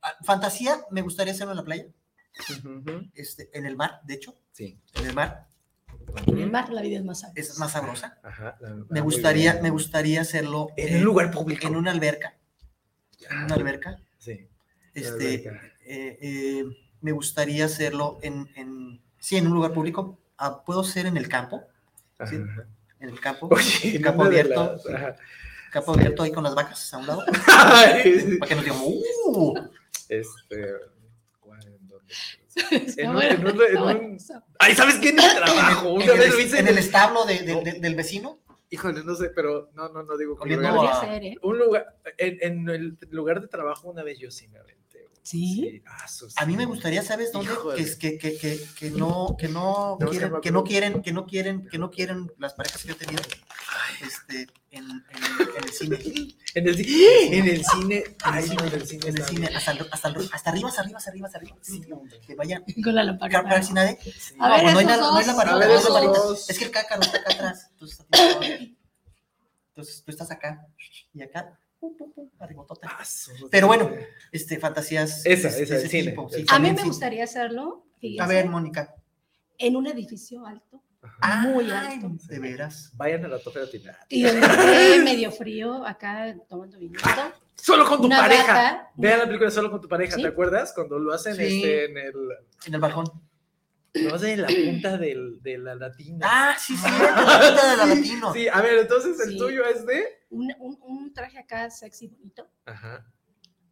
ah, 0.01 0.15
Fantasía, 0.23 0.79
me 0.91 1.01
gustaría 1.01 1.33
hacerlo 1.33 1.51
en 1.51 1.57
la 1.57 1.63
playa, 1.63 1.85
este, 3.13 3.49
en 3.57 3.65
el 3.65 3.75
mar, 3.75 3.99
de 4.03 4.13
hecho, 4.15 4.35
Sí. 4.51 4.79
en 4.95 5.05
el 5.07 5.13
mar. 5.13 5.47
En 6.25 6.37
el 6.39 6.51
mar 6.51 6.69
la 6.71 6.81
vida 6.81 6.97
es 6.99 7.05
más 7.05 7.19
sabrosa. 7.21 7.39
Es 7.41 7.57
más 7.59 7.71
sabrosa. 7.71 8.17
Ajá. 8.23 8.57
la- 8.59 8.75
Me 8.89 9.01
gustaría, 9.01 9.59
me 9.61 9.69
gustaría 9.69 10.21
hacerlo 10.21 10.69
En 10.77 10.95
eh, 10.95 10.97
un 10.97 11.03
lugar 11.03 11.31
público. 11.31 11.67
en 11.67 11.75
una 11.75 11.91
alberca. 11.91 12.35
En 13.29 13.37
una 13.43 13.55
alberca. 13.55 13.99
Sí. 14.17 14.47
Este, 14.93 15.09
alberca. 15.49 15.61
eh, 15.85 16.17
eh, 16.21 16.63
me 17.01 17.11
gustaría 17.11 17.65
hacerlo 17.65 18.17
en, 18.21 18.49
en, 18.55 19.01
sí, 19.19 19.37
en 19.37 19.47
un 19.47 19.53
lugar 19.53 19.73
público. 19.73 20.17
Ah, 20.37 20.63
Puedo 20.63 20.83
ser 20.83 21.05
en 21.07 21.17
el 21.17 21.27
campo, 21.27 21.63
Ajá. 22.17 22.29
sí. 22.31 22.35
en 22.99 23.09
el 23.09 23.19
campo, 23.19 23.47
Oye, 23.51 23.95
en 23.97 24.01
campo 24.01 24.23
abierto, 24.23 24.79
campo 25.71 25.93
abierto 25.93 26.23
ahí 26.23 26.31
con 26.31 26.43
las 26.43 26.55
vacas 26.55 26.93
a 26.93 26.97
un 26.99 27.07
lado, 27.07 27.23
Ay, 27.47 28.37
para 28.39 28.49
que 28.49 28.55
nos 28.55 28.63
digan, 28.63 28.79
¡uh! 28.83 29.53
Este. 30.09 30.73
¿cuál? 31.39 31.59
¿En 31.67 31.87
dónde? 31.87 32.13
En 32.97 33.09
un- 33.15 33.21
en 33.21 33.45
un- 33.47 33.61
en 33.61 33.77
un- 33.77 34.17
Ay, 34.59 34.73
¿sabes 34.75 34.95
qué? 34.95 35.09
En 35.09 35.19
el 35.19 35.31
trabajo. 35.35 35.93
Una 35.93 36.13
vez 36.13 36.29
lo 36.33 36.39
hice 36.39 36.59
en 36.59 36.67
el 36.67 36.77
establo 36.77 37.25
de- 37.25 37.39
de- 37.43 37.61
de- 37.63 37.79
del 37.79 37.95
vecino. 37.95 38.39
Híjole, 38.69 39.01
no 39.03 39.15
sé, 39.15 39.29
pero 39.29 39.69
no, 39.75 39.87
no, 39.89 40.03
no 40.03 40.17
digo 40.17 40.37
que 40.37 40.49
lugar. 40.57 40.99
ser, 40.99 41.23
¿eh? 41.23 41.35
Un 41.41 41.57
lugar, 41.57 41.95
en, 42.17 42.37
en 42.41 42.69
el 42.69 42.97
lugar 43.11 43.39
de 43.39 43.47
trabajo 43.47 43.89
una 43.89 44.03
vez 44.03 44.19
yo 44.19 44.29
sí 44.29 44.47
me 44.49 44.59
aventé. 44.59 45.07
¿Sí? 45.23 45.81
ah, 45.85 46.03
eso 46.05 46.27
A 46.37 46.45
mí 46.45 46.55
me 46.55 46.63
sí. 46.63 46.67
gustaría, 46.69 47.01
¿sabes 47.03 47.31
dónde? 47.31 47.51
Es- 47.77 47.95
que, 47.97 48.17
que, 48.17 48.37
que, 48.37 48.59
que 48.77 48.89
no, 48.91 49.35
que 49.39 49.47
no, 49.47 49.97
No, 49.99 50.09
quieren, 50.09 50.33
que 50.41 50.51
no 50.51 50.63
quieren, 50.63 51.01
que 51.01 51.11
no 51.13 51.25
quieren, 51.25 51.67
que 51.69 51.77
no 51.77 51.89
quieren 51.91 52.31
las 52.37 52.53
parejas 52.53 52.81
que 52.81 52.89
yo 52.89 52.93
he 52.93 52.97
tenido, 52.97 53.21
este, 54.01 54.47
en, 54.71 54.83
en, 54.89 55.01
en 55.55 55.63
el 55.63 55.71
cine. 55.71 55.97
En 56.55 56.67
el, 56.67 56.79
en 57.33 57.47
el 57.49 57.65
cine. 57.65 57.97
En 57.97 58.15
Ay, 58.23 58.43
el 58.43 58.55
no, 58.55 58.63
cine, 58.63 58.67
en 58.67 58.73
el 58.81 58.87
cine. 58.87 59.07
en 59.09 59.17
el 59.17 59.23
cine, 59.25 59.47
hasta, 59.55 59.71
el- 59.71 59.81
hasta, 59.91 59.95
hasta 59.95 60.07
arriba, 60.09 60.29
hasta 60.33 60.49
arriba, 60.81 60.97
hasta 60.97 61.09
arriba, 61.11 61.27
hasta 61.27 61.37
arriba. 61.37 61.57
Sí. 61.61 61.81
Que 62.25 62.35
vayan. 62.35 62.63
Con 62.83 62.95
la 62.95 63.03
lámpara. 63.03 63.31
Cámara 63.31 63.61
sin 63.63 63.75
nadie. 63.75 63.97
A 64.39 64.49
No, 64.49 64.55
ver, 64.55 64.73
no 64.73 64.79
hay 64.79 64.85
nada, 64.85 64.97
no 65.01 65.15
hay 65.17 65.25
dos. 65.25 65.35
la 65.35 65.41
A 65.41 65.57
ver, 65.57 65.67
no 65.69 65.73
hay 65.97 66.05
lamparita. 66.05 66.19
Es 66.49 66.57
que 66.59 66.65
el 66.65 66.71
cácaro 66.71 67.01
está 67.01 67.17
acá 67.19 67.33
atrás. 67.33 67.67
Entonces, 67.71 68.05
entonces 69.69 70.03
tú 70.03 70.11
estás 70.11 70.31
acá 70.31 70.65
y 71.13 71.21
acá. 71.21 71.59
Pum, 71.79 71.95
pum, 71.95 72.11
pum, 72.11 72.29
arribotota. 72.39 72.87
Ah, 72.91 73.03
Pero 73.51 73.67
bueno, 73.67 73.91
este, 74.31 74.57
fantasías. 74.57 75.23
Esa, 75.25 75.49
esa, 75.49 75.57
el 75.57 75.63
ese 75.63 75.87
cine. 75.89 76.09
tipo, 76.11 76.27
El 76.33 76.41
sí, 76.41 76.45
A 76.49 76.57
mí 76.59 76.71
me 76.71 76.83
gustaría 76.83 77.23
hacerlo, 77.23 77.85
fíjense, 77.99 78.23
A 78.23 78.27
ver, 78.27 78.47
Mónica. 78.49 78.95
en 79.59 79.75
un 79.75 79.85
edificio 79.85 80.43
alto, 80.47 80.81
Ajá. 81.21 81.41
muy 81.47 81.65
Ay, 81.71 81.95
alto. 82.01 82.11
De 82.27 82.39
veras. 82.39 82.91
Vayan 82.95 83.25
a 83.25 83.27
la 83.27 83.39
Tope 83.39 83.59
Latina. 83.59 83.97
Y 84.09 84.25
esté 84.25 84.99
medio 85.03 85.31
frío, 85.31 85.85
acá 85.85 86.35
tomando 86.47 86.77
vinito. 86.77 87.03
Solo 87.55 87.85
con 87.87 87.97
tu 87.99 88.05
Una 88.05 88.19
pareja. 88.19 88.53
bata, 88.53 88.91
Vean 88.95 89.19
la 89.19 89.25
película 89.25 89.49
solo 89.51 89.71
con 89.71 89.81
tu 89.81 89.87
pareja, 89.87 90.15
Sí. 90.15 90.21
¿te 90.21 90.27
acuerdas? 90.27 90.73
Cuando 90.75 90.99
lo 90.99 91.13
hacen 91.13 91.35
Sí. 91.35 91.43
este, 91.43 91.85
en 91.85 91.97
el. 91.97 92.13
En 92.65 92.73
el 92.75 92.79
balcón. 92.79 93.05
Lo 93.93 94.13
hacen 94.13 94.29
en 94.31 94.41
la 94.43 94.47
punta 94.47 94.97
del, 94.97 95.41
de 95.41 95.57
la 95.57 95.73
latina. 95.73 96.27
Ah, 96.29 96.55
sí, 96.59 96.77
sí, 96.77 96.83
la 96.87 97.15
punta 97.15 97.71
de 97.71 97.77
la 97.77 97.85
latino. 97.87 98.31
Sí, 98.33 98.47
a 98.47 98.61
ver, 98.61 98.77
entonces 98.79 99.19
el 99.25 99.31
Sí. 99.31 99.37
tuyo 99.39 99.65
es 99.65 99.85
de. 99.87 100.05
un, 100.29 100.53
un- 100.59 100.77
un 100.83 101.13
traje 101.13 101.39
acá 101.39 101.69
sexy, 101.71 102.07
bonito, 102.09 102.47
Ajá. 102.65 103.05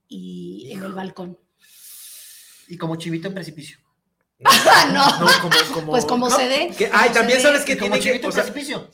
y 0.08 0.72
en 0.72 0.84
el 0.84 0.94
balcón. 0.94 1.38
Y 2.68 2.78
como 2.78 2.96
chivito 2.96 3.28
en 3.28 3.36
precipicio. 3.36 3.78
Ah, 4.44 4.92
no. 5.22 5.40
como, 5.42 5.56
como, 5.74 5.92
Pues 5.94 6.06
como 6.06 6.30
no, 6.30 6.36
se 6.36 6.48
dé. 6.48 6.72
que- 6.78 6.90
como 6.90 7.00
ay, 7.02 7.08
se 7.10 7.14
también 7.14 7.40
sabes 7.42 7.64
que 7.64 7.76
tiene 7.76 8.00
que. 8.00 8.22
o 8.28 8.32
sea, 8.32 8.46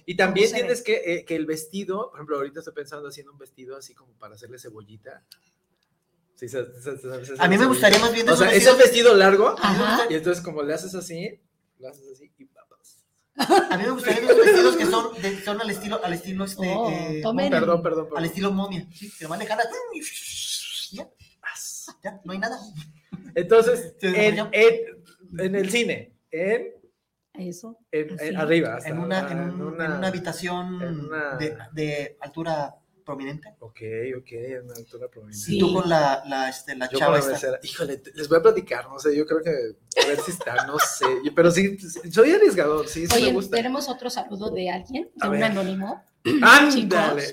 y 0.05 0.15
también 0.15 0.47
¿Cómo 0.47 0.55
se 0.57 0.61
tienes 0.63 0.81
que, 0.83 1.01
eh, 1.05 1.25
que 1.25 1.35
el 1.35 1.45
vestido, 1.47 2.09
por 2.11 2.19
ejemplo, 2.19 2.35
ahorita 2.37 2.59
estoy 2.59 2.73
pensando 2.73 3.07
haciendo 3.07 3.31
un 3.31 3.37
vestido 3.39 3.75
así 3.75 3.93
como 3.95 4.13
para 4.13 4.35
hacerle 4.35 4.59
cebollita. 4.59 5.23
Sí, 6.35 6.47
sa- 6.47 6.65
sa- 6.81 6.97
sa- 6.97 7.43
A 7.43 7.47
mí 7.47 7.57
me 7.57 7.65
gustaría 7.65 7.99
más 7.99 8.13
bien 8.13 8.27
O 8.29 8.35
sea, 8.35 8.47
es 8.47 8.53
el 8.53 8.59
vestidos- 8.59 8.77
vestido 8.77 9.15
largo. 9.15 9.55
Ajá. 9.59 10.05
Y 10.09 10.15
entonces, 10.15 10.43
como 10.43 10.61
le 10.63 10.73
haces 10.73 10.93
así, 10.95 11.39
lo 11.79 11.89
haces 11.89 12.03
así 12.13 12.31
y 12.37 12.45
papas. 12.45 13.03
A 13.71 13.77
mí 13.77 13.83
me 13.83 13.91
gustaría 13.91 14.21
esos 14.23 14.37
vestidos 14.37 14.75
que 14.75 14.85
son, 14.85 15.21
de- 15.21 15.43
son 15.43 15.59
al 15.61 15.69
estilo, 15.69 16.03
al 16.03 16.13
estilo 16.13 16.45
este. 16.45 16.67
Oh, 16.75 16.89
eh, 16.89 17.19
tomen. 17.23 17.45
momia. 17.45 17.59
Perdón, 17.59 17.81
perdón, 17.83 18.03
perdón. 18.05 18.17
Al 18.19 18.25
estilo 18.25 18.51
momia. 18.51 18.87
Sí, 18.93 19.11
que 19.17 19.23
nomás 19.23 19.39
le 19.39 19.45
jalas. 19.47 19.67
Ya, 20.91 21.07
ya, 22.03 22.21
no 22.23 22.33
hay 22.33 22.39
nada. 22.39 22.59
Entonces, 23.35 23.93
Se 23.99 24.07
en, 24.27 24.39
en- 24.51 25.00
en 25.37 25.55
el 25.55 25.69
cine, 25.69 26.13
en, 26.31 26.67
Eso. 27.33 27.77
en- 27.91 28.17
en- 28.19 28.37
arriba. 28.37 28.75
hasta 28.75 28.89
En 28.89 28.99
una, 28.99 29.19
en, 29.31 29.37
en 29.37 29.49
un- 29.49 29.61
una- 29.61 29.85
en 29.85 29.91
una 29.93 30.07
habitación 30.07 30.81
en 30.81 30.99
una- 31.05 31.35
de, 31.37 31.57
de 31.73 32.17
altura 32.21 32.75
prominente. 33.05 33.55
Ok, 33.59 33.79
ok, 34.19 34.29
una 34.63 34.73
altura 34.75 35.07
prominente. 35.07 35.45
Sí. 35.45 35.57
Y 35.57 35.59
tú 35.59 35.73
con 35.73 35.89
la, 35.89 36.23
la, 36.27 36.49
este, 36.49 36.75
la 36.75 36.89
Yo 36.89 36.99
chava 36.99 37.19
con 37.19 37.29
la 37.29 37.35
esta. 37.35 37.47
mesera, 37.47 37.59
híjole, 37.63 38.01
les 38.13 38.29
voy 38.29 38.37
a 38.37 38.41
platicar, 38.41 38.87
no 38.87 38.99
sé, 38.99 39.15
yo 39.15 39.25
creo 39.25 39.41
que 39.41 39.49
a 40.03 40.07
ver 40.07 40.19
si 40.19 40.31
está, 40.31 40.65
no 40.67 40.77
sé, 40.79 41.05
yo- 41.23 41.33
pero 41.35 41.49
sí, 41.51 41.77
soy 42.11 42.31
arriesgador, 42.31 42.87
sí, 42.87 43.07
sí 43.07 43.13
me 43.15 43.21
Oye, 43.23 43.33
gusta. 43.33 43.57
tenemos 43.57 43.89
otro 43.89 44.09
saludo 44.09 44.51
de 44.51 44.69
alguien, 44.69 45.09
de 45.15 45.25
A 45.25 45.29
un 45.29 45.33
ver. 45.33 45.43
anónimo. 45.45 46.03
¡Ándale! 46.43 47.23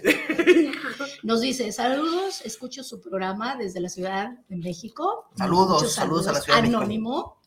Nos 1.22 1.42
dice, 1.42 1.70
saludos, 1.72 2.40
escucho 2.46 2.82
su 2.82 3.00
programa 3.02 3.56
desde 3.56 3.80
la 3.80 3.90
Ciudad 3.90 4.30
de 4.48 4.56
México. 4.56 5.28
Saludos, 5.36 5.92
saludos 5.92 6.26
a 6.28 6.32
la 6.32 6.40
Ciudad 6.40 6.56
de 6.58 6.62
México. 6.62 6.78
Anónimo. 6.80 7.37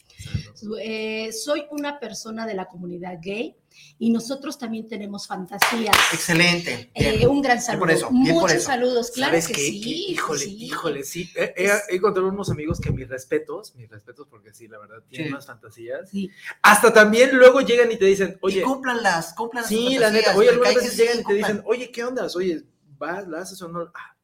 Eh, 0.82 1.32
soy 1.34 1.66
una 1.72 2.00
persona 2.00 2.46
de 2.46 2.54
la 2.54 2.68
comunidad 2.68 3.18
gay 3.22 3.56
y 3.98 4.10
nosotros 4.12 4.58
también 4.58 4.88
tenemos 4.88 5.28
fantasías. 5.28 5.96
Excelente. 6.14 6.92
Eh, 6.94 7.26
un 7.26 7.42
gran 7.42 7.58
Bien 7.58 7.66
saludo. 7.66 7.80
por 7.80 7.92
eso, 7.92 8.10
bien 8.12 8.34
por 8.36 8.44
Muchos 8.44 8.58
eso. 8.58 8.66
saludos, 8.68 9.12
claro 9.12 9.32
¿Sabes 9.32 9.48
que 9.48 9.54
qué? 9.54 9.60
sí. 9.62 9.82
Que- 9.82 9.90
híjole, 9.90 10.40
sí. 10.40 10.64
híjole, 10.66 11.04
sí. 11.04 11.30
He, 11.36 11.54
he- 11.66 11.96
encontrado 11.96 12.28
unos 12.30 12.50
amigos 12.50 12.80
que 12.82 12.92
mis 12.92 13.08
respetos, 13.08 13.74
mis 13.76 13.90
respetos, 13.90 14.28
porque 14.30 14.54
sí, 14.54 14.68
la 14.68 14.78
verdad, 14.80 15.04
tienen 15.08 15.28
Sí. 15.28 15.34
unas 15.34 15.46
fantasías. 15.46 16.10
Sí. 16.10 16.30
Hasta 16.62 16.94
también 16.94 17.36
luego 17.38 17.62
llegan 17.62 17.92
y 17.92 17.98
te 17.98 18.06
dicen, 18.06 18.38
oye, 18.42 18.62
cúmplanlas, 18.62 19.34
cúmplanlas. 19.34 19.70
sí, 19.70 19.98
la 19.98 20.10
neta, 20.12 20.36
oye, 20.36 20.50
algunas 20.50 20.74
que 20.74 20.80
veces 20.80 20.94
sí, 20.94 21.02
llegan 21.02 21.20
y 21.22 21.24
te 21.24 21.34
dicen, 21.34 21.62
oye, 21.66 21.92
¿qué 21.92 22.04
onda? 22.04 22.28
Oye, 22.36 22.64
vas, 22.98 23.28
la 23.28 23.40
haces 23.40 23.62
o 23.62 23.68
no. 23.68 23.90
Ah, 23.96 24.16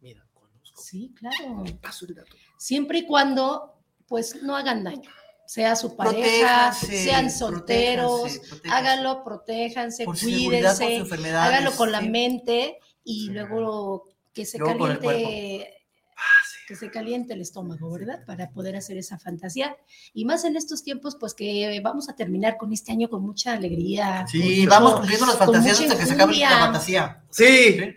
mira, 0.00 0.26
conozco. 0.34 0.82
Sí, 0.82 1.14
claro. 1.18 1.64
Paso 1.80 2.06
el 2.06 2.14
dato. 2.16 2.34
Siempre 2.58 2.98
y 2.98 3.06
cuando, 3.06 3.78
pues, 4.08 4.42
no 4.42 4.56
hagan 4.56 4.82
daño. 4.82 5.10
Sea 5.46 5.76
su 5.76 5.94
pareja, 5.96 6.70
Protéjanse, 6.72 7.04
sean 7.04 7.30
solteros, 7.30 8.20
protéjanse, 8.22 8.48
protéjanse. 8.48 8.76
háganlo, 8.76 9.24
protéjanse, 9.24 10.04
por 10.04 10.18
cuídense, 10.18 10.96
enfermedades. 10.96 11.48
háganlo 11.52 11.72
con 11.76 11.92
la 11.92 12.00
sí. 12.00 12.08
mente 12.08 12.78
y 13.04 13.26
Sí. 13.26 13.30
luego 13.32 14.04
que 14.32 14.44
se 14.44 14.58
Luego 14.58 14.78
con 14.78 14.96
caliente, 14.96 15.72
Ah, 16.18 16.44
que 16.66 16.74
se 16.76 16.90
caliente 16.90 17.34
el 17.34 17.42
estómago, 17.42 17.90
¿verdad? 17.92 18.24
Para 18.26 18.50
poder 18.50 18.74
hacer 18.74 18.96
esa 18.96 19.18
fantasía. 19.18 19.76
Y 20.14 20.24
más 20.24 20.44
en 20.44 20.56
estos 20.56 20.82
tiempos, 20.82 21.14
pues 21.20 21.34
que 21.34 21.78
vamos 21.84 22.08
a 22.08 22.16
terminar 22.16 22.56
con 22.56 22.72
este 22.72 22.90
año 22.90 23.08
con 23.10 23.22
mucha 23.22 23.52
alegría. 23.52 24.24
Sí, 24.26 24.60
con 24.66 24.70
vamos 24.70 24.94
cumpliendo 24.94 25.26
las 25.26 25.36
con 25.36 25.46
fantasías 25.52 25.80
hasta 25.82 25.98
que 25.98 26.06
se 26.06 26.14
acabe 26.14 26.36
la 26.38 26.58
fantasía. 26.58 27.22
Sí, 27.30 27.44
sí. 27.44 27.94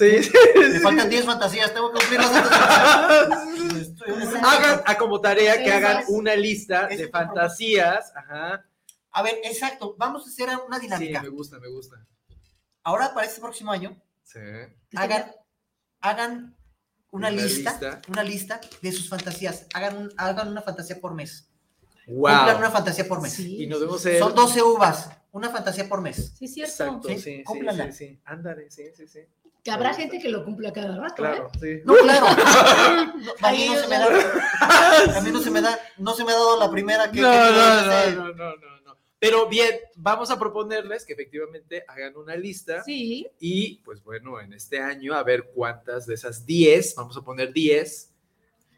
Me 0.00 0.80
faltan 0.80 1.08
10 1.08 1.24
fantasías, 1.24 1.72
tengo 1.72 1.92
que 1.92 2.04
de- 2.18 3.80
Estoy- 3.80 4.40
hagan 4.42 4.82
a 4.84 4.98
como 4.98 5.20
tarea 5.20 5.62
que 5.62 5.72
hagan 5.72 6.04
una 6.08 6.34
lista 6.34 6.88
de 6.88 7.08
fantasías. 7.08 8.12
Ajá. 8.16 8.64
A 9.12 9.22
ver, 9.22 9.36
exacto, 9.44 9.94
vamos 9.96 10.26
a 10.26 10.30
hacer 10.30 10.48
una 10.66 10.78
Sí, 10.78 10.82
dinámica. 10.82 11.22
me 11.22 11.28
gusta, 11.28 11.60
me 11.60 11.68
gusta. 11.68 12.04
Ahora, 12.82 13.14
para 13.14 13.26
este 13.26 13.40
próximo 13.40 13.70
año, 13.70 13.96
Sí. 14.24 14.40
hagan, 14.96 15.30
hagan 16.00 16.56
una, 17.12 17.28
Una 17.28 17.30
lista, 17.30 17.70
lista. 17.70 18.02
una 18.08 18.22
lista 18.24 18.60
de 18.82 18.90
sus 18.92 19.08
fantasías. 19.08 19.66
Hagan, 19.74 19.96
un- 19.96 20.12
hagan 20.16 20.48
una 20.48 20.62
fantasía 20.62 21.00
por 21.00 21.14
mes. 21.14 21.48
Wow. 22.08 22.16
Cumplan 22.34 22.56
una 22.56 22.70
fantasía 22.72 23.06
por 23.06 23.22
mes. 23.22 23.32
Sí, 23.34 23.62
Y 23.62 23.66
nos 23.68 23.80
vemos 23.80 24.04
en... 24.06 24.18
Son 24.18 24.34
12 24.34 24.60
uvas, 24.60 25.08
una 25.30 25.48
fantasía 25.50 25.88
por 25.88 26.00
mes. 26.02 26.34
sí, 26.36 26.48
cierto. 26.48 26.72
Exacto, 26.72 27.08
Sí, 27.08 27.14
sí, 27.20 27.44
sí, 27.46 27.60
sí, 27.86 27.92
sí. 27.92 28.20
Ándale, 28.24 28.70
sí, 28.72 28.82
sí, 28.96 29.06
sí. 29.06 29.20
Que 29.64 29.70
habrá 29.70 29.94
gente 29.94 30.18
que 30.18 30.28
lo 30.28 30.44
cumpla 30.44 30.72
cada 30.74 30.94
rato. 30.96 31.14
Claro, 31.16 31.50
¿eh? 31.54 31.58
sí. 31.60 31.82
No, 31.86 31.94
claro. 31.94 32.26
No, 33.16 33.32
a, 33.48 33.50
mí 33.52 33.66
no 33.66 33.80
se 33.80 33.88
me 33.88 33.98
da, 33.98 35.16
a 35.16 35.20
mí 35.22 35.30
no 35.32 35.40
se 35.40 35.50
me 35.50 35.60
da, 35.62 35.78
no 35.96 36.14
se 36.14 36.22
me 36.24 36.32
ha 36.32 36.34
dado 36.34 36.60
la 36.60 36.70
primera 36.70 37.10
que. 37.10 37.20
No, 37.22 37.30
que- 37.32 37.36
no, 37.38 37.84
no, 37.84 38.10
no, 38.14 38.34
no, 38.34 38.56
no, 38.56 38.80
no. 38.82 38.96
Pero 39.18 39.48
bien, 39.48 39.70
vamos 39.96 40.30
a 40.30 40.38
proponerles 40.38 41.06
que 41.06 41.14
efectivamente 41.14 41.82
hagan 41.88 42.14
una 42.14 42.36
lista 42.36 42.84
Sí, 42.84 43.26
y 43.40 43.76
pues 43.78 44.02
bueno, 44.04 44.38
en 44.38 44.52
este 44.52 44.80
año 44.82 45.14
a 45.14 45.22
ver 45.22 45.50
cuántas 45.54 46.04
de 46.06 46.12
esas 46.12 46.44
10, 46.44 46.94
vamos 46.96 47.16
a 47.16 47.22
poner 47.22 47.50
10, 47.54 48.10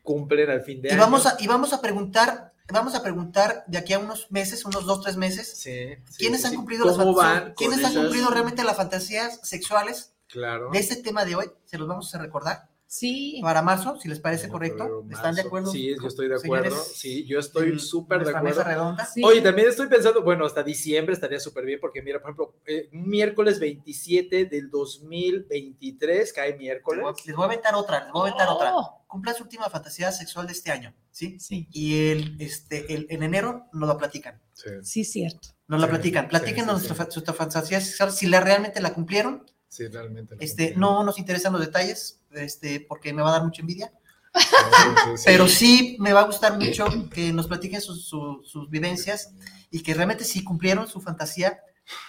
cumplen 0.05 0.49
al 0.51 0.63
fin 0.63 0.81
de 0.83 0.91
Y 0.91 0.93
año. 0.93 1.01
vamos 1.01 1.27
a, 1.27 1.37
y 1.41 1.49
vamos 1.49 1.73
a 1.73 1.81
preguntar, 1.83 2.53
vamos 2.69 2.95
a 2.95 3.03
preguntar 3.03 3.65
de 3.67 3.79
aquí 3.79 3.93
a 3.93 3.99
unos 3.99 4.31
meses, 4.31 4.65
unos 4.65 4.87
dos, 4.87 5.01
tres 5.03 5.17
meses, 5.17 5.49
Sí, 5.59 5.97
sí, 6.09 6.17
¿quiénes 6.17 6.43
sí, 6.43 6.47
han 6.47 6.51
sí. 6.53 6.57
cumplido 6.59 6.85
las 6.87 7.55
¿Quiénes 7.57 7.79
han 7.79 7.91
esas? 7.91 7.97
cumplido 8.05 8.31
realmente 8.31 8.63
las 8.63 8.77
fantasías 8.77 9.41
sexuales 9.43 10.13
Claro. 10.37 10.71
de 10.71 10.79
este 10.79 10.97
tema 10.97 11.25
de 11.25 11.35
hoy? 11.37 11.47
Se 11.65 11.79
los 11.79 11.89
vamos 11.89 12.15
a 12.15 12.19
recordar 12.19 12.69
sí. 12.87 13.41
para 13.43 13.63
marzo, 13.63 13.99
si 13.99 14.09
les 14.09 14.21
parece 14.21 14.49
correcto. 14.49 15.05
¿Están 15.11 15.35
de 15.35 15.41
acuerdo? 15.41 15.73
Sí, 15.73 15.95
yo 16.01 16.07
estoy 16.07 16.29
de 16.29 16.37
acuerdo. 16.37 16.71
señores? 16.71 16.93
Sí, 16.95 17.25
yo 17.27 17.39
estoy 17.39 17.79
súper 17.79 18.23
de 18.25 18.31
acuerdo. 18.31 18.49
mesa 18.49 18.65
redonda. 18.65 19.05
sí. 19.07 19.23
Oye, 19.25 19.41
también 19.41 19.69
estoy 19.69 19.87
pensando, 19.89 20.23
bueno, 20.23 20.45
hasta 20.47 20.63
diciembre 20.63 21.15
estaría 21.15 21.41
súper 21.41 21.65
bien 21.65 21.81
porque 21.81 22.03
mira, 22.03 22.21
por 22.21 22.31
ejemplo, 22.31 22.55
eh, 22.67 22.89
miércoles 22.93 23.59
27 23.59 24.45
del 24.45 24.71
2023, 24.71 26.33
cae 26.33 26.51
Les 26.51 26.59
miércoles. 26.59 27.03
voy, 27.03 27.15
les 27.25 27.35
voy 27.37 27.43
a 27.43 27.47
aventar 27.47 27.75
otra, 27.75 28.05
les 28.05 28.13
voy 28.13 28.29
a 28.29 28.33
aventar 28.33 28.49
otra. 28.49 28.77
Oh, 28.77 29.05
Cumpla 29.07 29.33
su 29.35 29.45
última 29.45 29.71
fantasía 29.71 30.11
sexual 30.13 30.47
de 30.47 30.53
este 30.53 30.71
año, 30.73 30.93
¿sí? 31.11 31.39
Sí, 31.39 31.69
Y 31.71 32.09
el, 32.11 32.37
este, 32.41 32.93
el, 32.93 33.07
en 33.09 33.23
enero 33.23 33.67
nos 33.73 33.89
la 33.89 33.97
platican. 33.97 34.41
Sí, 34.53 34.71
sí, 34.83 35.05
cierto. 35.05 35.49
Nos 35.69 35.81
la 35.81 35.87
Sí, 35.87 35.91
platican. 35.93 36.29
Platíquenos 36.29 36.81
sí, 36.83 36.89
nuestra, 36.89 37.05
nuestra 37.07 37.33
fantasía 37.35 37.81
sexual, 37.81 38.11
si 38.13 38.27
la, 38.27 38.41
realmente 38.41 38.81
la 38.81 38.93
cumplieron. 38.95 39.45
Sí, 39.69 39.87
realmente. 39.89 40.37
Este, 40.41 40.75
no 40.77 41.03
nos 41.05 41.19
interesan 41.19 41.53
los 41.53 41.61
detalles, 41.61 42.21
este, 42.33 42.81
porque 42.81 43.13
me 43.13 43.23
va 43.23 43.31
a 43.31 43.33
dar 43.33 43.45
mucha 43.45 43.61
envidia. 43.63 43.93
Sí, 44.35 44.43
sí, 44.43 45.17
sí. 45.17 45.23
Pero 45.25 45.49
sí 45.49 45.97
me 46.01 46.13
va 46.13 46.21
a 46.21 46.25
gustar 46.25 46.59
mucho 46.59 46.85
que 47.13 47.33
nos 47.33 47.47
platiquen 47.47 47.81
sus, 47.81 48.07
su- 48.07 48.43
sus 48.45 48.69
vivencias 48.69 49.33
y 49.71 49.83
que 49.83 49.95
realmente 49.95 50.25
sí 50.25 50.45
cumplieron 50.45 50.87
su 50.89 51.01
fantasía, 51.01 51.61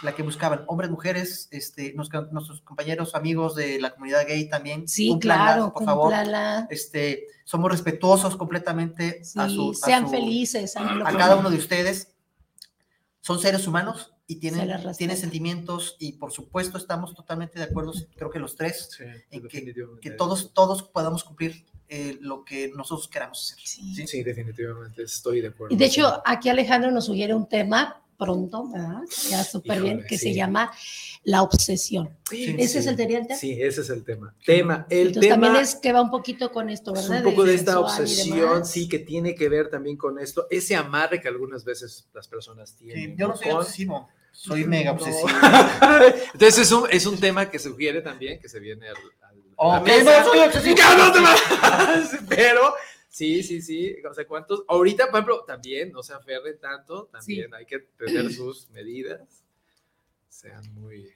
la 0.02 0.14
que 0.14 0.24
buscaban. 0.24 0.64
Hombres, 0.68 0.90
mujeres, 0.90 1.48
este, 1.52 1.94
nos- 1.94 2.10
nuestros 2.32 2.62
compañeros, 2.62 3.16
amigos 3.16 3.56
de 3.56 3.80
la 3.80 3.92
comunidad 3.92 4.26
gay 4.28 4.50
también. 4.50 4.88
Sí, 4.88 5.18
claro, 5.22 5.72
por 5.72 5.86
favor. 5.86 6.14
Este, 6.70 7.28
somos 7.46 7.72
respetuosos 7.72 8.36
completamente 8.36 9.22
a, 9.38 9.48
Sí, 9.48 9.56
su, 9.56 9.72
a 9.72 9.86
sean 9.88 10.06
su- 10.06 10.12
felices. 10.12 10.76
a 10.76 10.82
que- 11.10 11.18
cada 11.18 11.36
uno 11.38 11.50
de 11.50 11.58
ustedes. 11.58 12.10
Son 13.22 13.40
seres 13.40 13.68
humanos 13.68 14.14
y 14.28 14.50
respeta. 14.50 14.94
tienen 14.94 15.18
sentimientos 15.18 15.96
y 16.00 16.14
por 16.14 16.32
supuesto 16.34 16.78
estamos 16.78 17.14
totalmente 17.16 17.58
de 17.60 17.66
acuerdo, 17.66 17.94
creo 18.16 18.30
que 18.30 18.40
los 18.40 18.56
tres, 18.56 18.90
Sí, 18.98 19.04
en 19.32 19.48
que- 19.48 19.74
que 20.02 20.12
todos, 20.12 20.54
todos 20.54 20.84
podamos 20.84 21.24
cumplir 21.24 21.66
eh, 21.90 22.18
lo 22.20 22.44
que 22.44 22.70
nosotros 22.76 23.08
queramos 23.08 23.42
hacer. 23.54 23.66
Sí. 23.66 24.06
Sí, 24.06 24.22
definitivamente 24.22 25.04
estoy 25.04 25.40
de 25.40 25.48
acuerdo. 25.48 25.74
Y 25.74 25.78
de 25.78 25.86
hecho, 25.86 26.22
aquí 26.26 26.50
Alejandro 26.50 26.92
nos 26.92 27.06
sugiere 27.06 27.34
un 27.34 27.48
tema 27.48 28.04
pronto, 28.18 28.68
¿verdad? 28.70 29.04
Ya 29.30 29.42
súper 29.46 29.82
bien, 29.82 30.04
que 30.06 30.18
se 30.18 30.34
llama 30.34 30.70
la 31.24 31.44
obsesión. 31.44 32.10
Sí, 32.30 32.56
¿Ese 32.58 32.80
es 32.80 32.88
el 32.88 32.98
tema? 32.98 33.36
Sí, 33.36 33.54
ese 33.62 33.82
es 33.82 33.90
el 33.90 34.04
tema. 34.04 34.36
Tema, 34.46 34.86
el 34.90 35.08
Entonces 35.08 35.30
tema 35.30 35.46
también 35.46 35.64
es 35.64 35.76
que 35.76 35.94
va 35.94 36.02
un 36.02 36.10
poquito 36.10 36.52
con 36.52 36.70
esto, 36.70 36.94
es 36.94 37.08
¿verdad? 37.08 37.26
un 37.26 37.32
poco 37.32 37.46
de 37.46 37.54
esta 37.56 37.80
obsesión, 37.80 38.66
sí, 38.66 38.90
que 38.90 39.00
tiene 39.00 39.34
que 39.36 39.48
ver 39.48 39.70
también 39.70 39.96
con 39.96 40.20
esto, 40.20 40.48
ese 40.50 40.76
amarre 40.76 41.22
que 41.22 41.28
algunas 41.30 41.64
veces 41.64 42.10
las 42.14 42.28
personas 42.28 42.76
tienen. 42.76 43.12
Sí, 43.12 43.16
yo 43.18 43.28
no 43.30 43.38
soy 43.38 43.48
con- 43.50 43.58
obsesivo, 43.60 44.10
soy 44.32 44.66
mega 44.66 44.92
No. 44.92 44.98
obsesivo. 44.98 45.30
Entonces 46.34 46.58
es 46.60 46.72
un, 46.72 46.88
es 46.92 47.06
un 47.06 47.20
tema 47.20 47.50
que 47.50 47.60
sugiere 47.60 48.02
también 48.02 48.40
que 48.40 48.48
se 48.50 48.60
viene 48.60 48.88
al, 48.90 48.96
al- 49.24 49.44
Ok, 49.56 49.86
mesa. 49.88 50.22
no 50.24 50.30
soy 50.30 50.40
obsesivo. 50.40 50.78
Pero 52.30 52.74
sí, 53.10 53.42
sí, 53.44 53.62
sí. 53.62 53.96
O 54.10 54.14
sea, 54.14 54.26
cuántos. 54.28 54.64
Ahorita, 54.68 55.06
por 55.08 55.16
ejemplo, 55.16 55.44
también 55.46 55.92
no 55.92 56.04
se 56.04 56.14
aferren 56.14 56.60
tanto. 56.60 57.06
También 57.12 57.54
hay 57.56 57.66
que 57.66 57.80
tener 57.80 58.32
sus 58.32 58.70
medidas. 58.70 59.44
Sean 60.30 60.72
muy. 60.76 61.12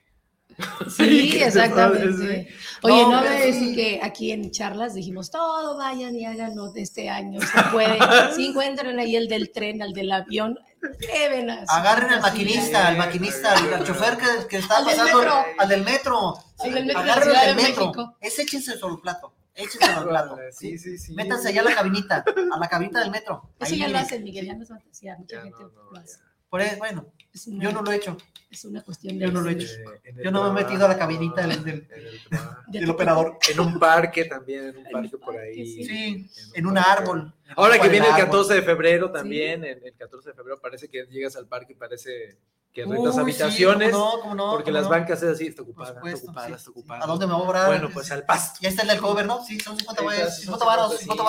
Sí, 0.90 1.30
¿Qué 1.32 1.40
te 1.40 1.46
exactamente. 1.46 2.48
Oye, 2.84 3.02
No, 3.04 3.12
no, 3.12 3.22
me 3.22 3.46
decir 3.46 3.76
que 3.76 4.00
aquí 4.02 4.32
en 4.32 4.52
charlas 4.52 4.94
dijimos, 4.94 5.30
todo 5.32 5.78
vayan 5.78 6.16
y 6.16 6.26
háganlo 6.26 6.72
de 6.72 6.82
este 6.82 7.10
año, 7.10 7.40
se 7.42 7.62
puede. 7.72 7.98
si 8.36 8.46
encuentran 8.50 8.98
ahí 9.00 9.16
el 9.16 9.28
del 9.28 9.52
tren, 9.52 9.82
al 9.82 9.94
del 9.94 10.12
avión, 10.12 10.58
lleven 11.00 11.50
a 11.50 11.66
su 11.66 11.72
Agarren 11.74 12.10
al 12.12 12.22
maquinista, 12.22 12.88
al 12.88 12.98
maquinista, 12.98 13.54
al, 13.58 13.74
al 13.74 13.84
chofer 13.86 14.18
que, 14.18 14.48
que 14.48 14.58
está 14.58 14.78
Al 14.78 14.86
pasando, 14.86 15.18
metro. 15.20 15.34
al 15.58 15.70
del 15.70 15.84
metro. 15.84 16.34
Al 16.60 16.74
del 16.74 16.86
metro 16.86 17.00
Agarren 17.02 17.36
al 17.36 17.46
del 17.48 17.56
de 17.58 17.64
metro. 17.64 17.86
México. 17.86 18.18
Ese 18.20 18.42
échense 18.44 18.78
sobre 18.78 18.96
el 18.96 19.02
plato. 19.02 19.34
Échense 19.54 19.92
el 19.92 20.04
plato. 20.08 20.38
Sí, 20.52 20.78
sí, 20.78 20.98
sí. 20.98 21.14
Métanse 21.14 21.50
allá 21.50 21.62
a 21.62 21.66
la 21.66 21.76
cabinita, 21.76 22.24
a 22.54 22.58
la 22.60 22.68
cabinita 22.68 23.00
del 23.02 23.12
metro. 23.12 23.52
Eso 23.60 23.74
Ahí 23.74 23.80
ya 23.80 23.88
lo 23.90 23.98
hacen, 24.00 24.24
Miguel, 24.24 24.46
ya 24.48 24.56
no 24.56 24.64
es 24.64 24.70
fantasía, 24.70 25.16
mucha 25.20 25.36
Ya 25.36 25.42
gente 25.44 25.58
no, 25.62 25.70
no, 25.70 25.92
lo 25.92 26.00
hace. 26.00 26.18
ya. 26.18 26.31
Por 26.52 26.62
eso, 26.62 26.78
bueno, 26.78 27.08
Es 27.34 27.48
una, 27.48 27.64
yo 27.64 27.72
no 27.72 27.82
lo 27.82 27.92
he 27.92 27.96
hecho. 27.96 28.16
es 28.52 28.66
una 28.66 28.84
cuestión 28.84 29.18
de... 29.18 29.26
yo 29.26 29.32
no 29.32 29.42
lo 29.42 29.50
he 29.50 29.54
hecho. 29.54 29.66
Eh, 29.66 30.02
en 30.04 30.18
Yo 30.24 30.30
no 30.32 30.44
me 30.54 30.60
he 30.62 30.64
metido 30.64 30.86
a 30.86 30.90
la 30.90 30.98
cabinita 31.00 31.42
del- 31.48 31.64
del- 31.64 31.88
en 31.90 32.72
del 32.72 32.90
operador. 32.90 33.40
En 33.52 33.60
un 33.62 33.80
parque 33.80 34.26
también, 34.26 34.66
en 34.66 34.78
un 34.78 34.86
En 34.86 34.92
parque 34.92 35.16
un 35.16 35.22
por 35.22 35.34
parque, 35.36 35.50
ahí. 35.50 35.66
sí. 35.66 35.84
Sí, 35.86 36.30
un 36.52 36.58
en 36.58 36.66
un 36.68 36.74
parque. 36.76 36.90
árbol. 36.92 37.34
Ahora 37.56 37.80
que 37.80 37.88
viene 37.90 38.06
el 38.06 38.12
árbol. 38.14 38.26
14 38.26 38.54
de 38.54 38.62
febrero 38.62 39.12
también, 39.12 39.64
el, 39.64 39.82
el 39.84 39.96
14 39.96 40.30
de 40.30 40.36
febrero 40.36 40.60
parece 40.62 40.88
que 40.90 41.06
llegas 41.10 41.36
al 41.38 41.48
parque 41.48 41.74
y 41.74 41.76
parece 41.76 42.38
que 42.74 42.86
rentas 42.86 43.16
Uy, 43.16 43.22
habitaciones, 43.22 43.88
Sí, 43.90 43.94
cómo 43.94 44.16
no, 44.16 44.22
cómo 44.22 44.36
no, 44.36 44.52
porque 44.52 44.66
cómo 44.72 44.76
las 44.76 44.84
no. 44.86 44.90
bancas 44.92 45.22
es 45.24 45.30
así, 45.30 45.48
está 45.48 45.62
ocupada, 45.62 45.90
está 45.90 46.00
supuesto, 46.00 46.26
ocupada, 46.28 46.48
sí, 46.48 46.54
está 46.54 46.64
sí. 46.64 46.70
ocupada. 46.70 47.04
¿A 47.04 47.08
dónde 47.08 47.28
me 47.28 47.34
voy 47.34 47.42
a 47.42 47.46
obrar? 47.46 47.68
Bueno, 47.68 47.90
pues 47.94 48.12
al 48.12 48.26
pasto. 48.26 48.60
Ya 48.62 48.70
está 48.70 48.82
el 48.84 48.88
del 48.90 49.00
cover, 49.02 49.26
¿no? 49.26 49.44
Sí, 49.46 49.60
son 49.60 49.78
50 49.78 50.02
varos, 50.04 50.34
Sí, 50.36 50.42
50 50.44 50.66
varos, 50.66 51.00
50 51.00 51.24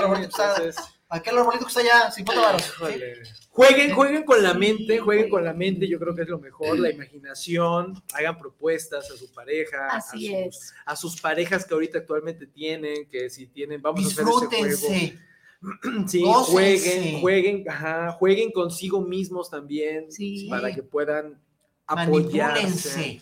varos, 0.00 0.76
Aquel 1.14 1.36
arbolito 1.36 1.66
que 1.66 1.68
está 1.68 1.80
allá, 1.80 2.10
50 2.10 2.40
varos. 2.42 2.62
Híjole. 2.76 3.22
Jueguen, 3.50 3.94
jueguen 3.94 4.24
con 4.24 4.42
la 4.42 4.54
mente, 4.54 4.98
jueguen 4.98 5.28
con 5.28 5.44
la 5.44 5.52
mente, 5.52 5.86
yo 5.86 5.98
creo 5.98 6.14
que 6.14 6.22
es 6.22 6.28
lo 6.28 6.38
mejor, 6.38 6.78
la 6.78 6.90
imaginación, 6.90 8.02
hagan 8.14 8.38
propuestas 8.38 9.10
a 9.10 9.16
su 9.16 9.30
pareja, 9.34 9.88
Así 9.90 10.34
a, 10.34 10.44
sus, 10.46 10.56
es. 10.56 10.74
a 10.86 10.96
sus 10.96 11.20
parejas 11.20 11.66
que 11.66 11.74
ahorita 11.74 11.98
actualmente 11.98 12.46
tienen, 12.46 13.06
que 13.10 13.28
si 13.28 13.46
tienen, 13.48 13.82
vamos 13.82 14.04
a 14.04 14.08
hacer 14.08 14.24
ese 14.66 14.86
juego. 14.88 15.20
Sí, 16.08 16.22
Gócense. 16.22 16.50
jueguen, 16.52 17.20
jueguen, 17.20 17.70
ajá, 17.70 18.12
jueguen 18.12 18.50
consigo 18.50 19.00
mismos 19.00 19.48
también 19.50 20.10
Sí. 20.10 20.48
para 20.50 20.74
que 20.74 20.82
puedan 20.82 21.40
apoyarse. 21.86 23.20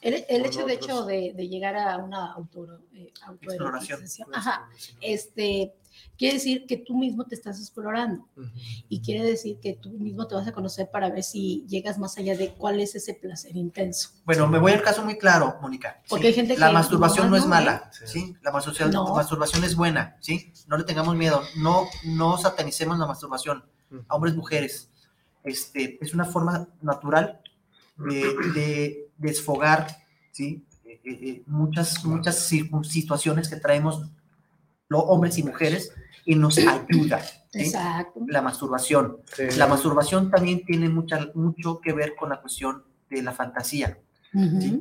El, 0.00 0.24
el 0.28 0.46
hecho, 0.46 0.64
de 0.64 0.74
hecho, 0.74 1.04
de, 1.04 1.32
de 1.34 1.48
llegar 1.48 1.76
a 1.76 1.96
una 1.98 2.32
auto, 2.32 2.80
eh, 2.94 3.12
ajá, 4.32 4.68
este, 5.00 5.74
quiere 6.16 6.34
decir 6.34 6.66
que 6.66 6.76
tú 6.76 6.96
mismo 6.96 7.24
te 7.24 7.34
estás 7.34 7.58
explorando 7.60 8.28
Ujú. 8.36 8.48
y 8.88 9.00
quiere 9.00 9.24
decir 9.24 9.58
que 9.60 9.74
tú 9.74 9.90
mismo 9.90 10.26
te 10.26 10.34
vas 10.34 10.46
a 10.46 10.52
conocer 10.52 10.90
para 10.90 11.10
ver 11.10 11.22
si 11.22 11.64
llegas 11.68 11.98
más 11.98 12.16
allá 12.18 12.36
de 12.36 12.52
cuál 12.54 12.80
es 12.80 12.94
ese 12.94 13.14
placer 13.14 13.56
intenso. 13.56 14.10
Bueno, 14.24 14.46
me 14.48 14.58
voy 14.58 14.72
al 14.72 14.82
caso 14.82 15.04
muy 15.04 15.18
claro, 15.18 15.56
Mónica. 15.60 15.98
¿sí? 16.02 16.06
Porque 16.10 16.28
hay 16.28 16.34
gente 16.34 16.56
La 16.58 16.68
que 16.68 16.72
masturbación 16.74 17.30
no 17.30 17.36
es 17.36 17.42
no, 17.42 17.46
¿eh? 17.46 17.50
mala, 17.50 17.90
Sí. 17.92 18.04
¿sí? 18.06 18.36
La 18.42 18.50
masturbación, 18.52 18.90
No. 18.90 19.14
masturbación 19.14 19.64
es 19.64 19.74
buena, 19.76 20.16
¿sí? 20.20 20.52
No 20.68 20.76
le 20.76 20.84
tengamos 20.84 21.16
miedo. 21.16 21.42
No, 21.56 21.86
no 22.04 22.38
satanicemos 22.38 22.98
la 22.98 23.06
masturbación. 23.06 23.64
Ujú. 23.90 24.04
a 24.08 24.14
hombres, 24.14 24.34
mujeres. 24.34 24.88
Este, 25.44 25.98
es 26.00 26.14
una 26.14 26.24
forma 26.24 26.68
natural 26.80 27.40
de, 27.98 28.34
de 28.54 29.10
desfogar 29.18 29.86
¿sí? 30.30 30.64
Eh, 30.84 31.00
eh, 31.04 31.18
eh, 31.22 31.42
muchas, 31.46 32.02
muchas 32.04 32.38
situaciones 32.84 33.48
que 33.48 33.56
traemos 33.56 34.02
los 34.92 35.02
hombres 35.06 35.38
y 35.38 35.42
mujeres 35.42 35.92
y 36.24 36.34
nos 36.36 36.58
ayuda. 36.58 37.20
¿sí? 37.22 37.60
Exacto. 37.60 38.20
La 38.28 38.42
masturbación. 38.42 39.18
Sí. 39.34 39.44
La 39.56 39.66
masturbación 39.66 40.30
también 40.30 40.64
tiene 40.64 40.88
mucha, 40.88 41.30
mucho 41.34 41.80
que 41.80 41.92
ver 41.92 42.14
con 42.14 42.28
la 42.28 42.40
cuestión 42.40 42.84
de 43.10 43.22
la 43.22 43.32
fantasía, 43.32 43.98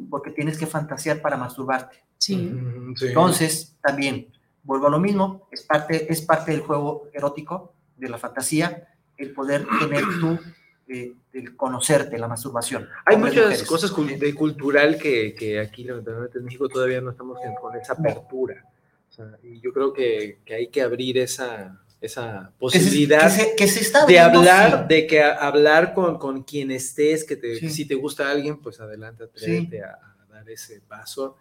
porque 0.09 0.31
tienes 0.31 0.57
que 0.57 0.65
fantasear 0.65 1.21
para 1.21 1.35
masturbarte. 1.35 1.97
Sí. 2.17 2.35
Ujú, 2.35 2.95
sí. 2.95 3.07
Entonces, 3.07 3.77
también, 3.81 4.27
vuelvo 4.63 4.87
a 4.87 4.89
lo 4.89 4.99
mismo, 4.99 5.47
es 5.51 5.63
parte, 5.63 6.11
es 6.11 6.21
parte 6.21 6.51
del 6.51 6.61
juego 6.61 7.09
erótico, 7.13 7.73
de 7.97 8.07
la 8.07 8.17
fantasía, 8.17 8.87
el 9.17 9.33
poder 9.33 9.67
tener 9.79 10.03
tú, 10.19 10.39
eh, 10.87 11.13
el 11.33 11.55
conocerte, 11.55 12.17
la 12.17 12.27
masturbación. 12.27 12.87
Hay 13.05 13.17
muchas 13.17 13.35
mujeres. 13.35 13.63
cosas 13.63 13.93
de 13.95 14.35
cultural 14.35 14.97
que, 14.97 15.35
que 15.35 15.59
aquí, 15.59 15.83
lamentablemente, 15.83 16.37
en 16.39 16.45
México 16.45 16.69
todavía 16.69 17.01
no 17.01 17.11
estamos 17.11 17.37
con 17.61 17.75
esa 17.75 17.93
apertura. 17.93 18.65
O 19.11 19.13
sea, 19.13 19.37
y 19.43 19.59
yo 19.59 19.71
creo 19.73 19.91
que, 19.93 20.39
que 20.45 20.55
hay 20.55 20.67
que 20.69 20.81
abrir 20.81 21.17
esa, 21.17 21.79
esa 21.99 22.53
Que 22.59 22.69
se- 22.79 22.79
posibilidad 22.79 23.23
que 23.23 23.29
se, 23.43 23.55
que 23.57 23.67
se 23.67 23.79
está 23.81 24.05
de 24.05 24.19
hablar, 24.19 24.87
sí. 24.89 24.95
de 24.95 25.05
que 25.07 25.21
a- 25.21 25.33
hablar 25.35 25.93
con, 25.93 26.17
con 26.17 26.43
quien 26.43 26.71
estés, 26.71 27.23
que 27.25 27.35
te, 27.35 27.57
Sí. 27.59 27.69
si 27.69 27.85
te 27.85 27.95
gusta 27.95 28.31
alguien, 28.31 28.57
pues 28.61 28.79
adelante, 28.79 29.25
atrévete 29.25 29.83
a, 29.83 29.89
a 29.91 30.25
dar 30.33 30.49
ese 30.49 30.79
paso. 30.81 31.35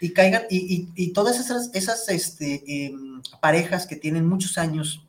y 0.00 0.12
caigan, 0.12 0.42
y, 0.50 0.58
y- 0.74 0.88
y 0.94 1.12
todas 1.14 1.40
esas, 1.40 1.70
esas 1.74 2.08
este, 2.10 2.62
em, 2.86 3.22
parejas 3.40 3.86
que 3.86 3.96
tienen 3.96 4.26
muchos 4.26 4.56
años 4.58 5.02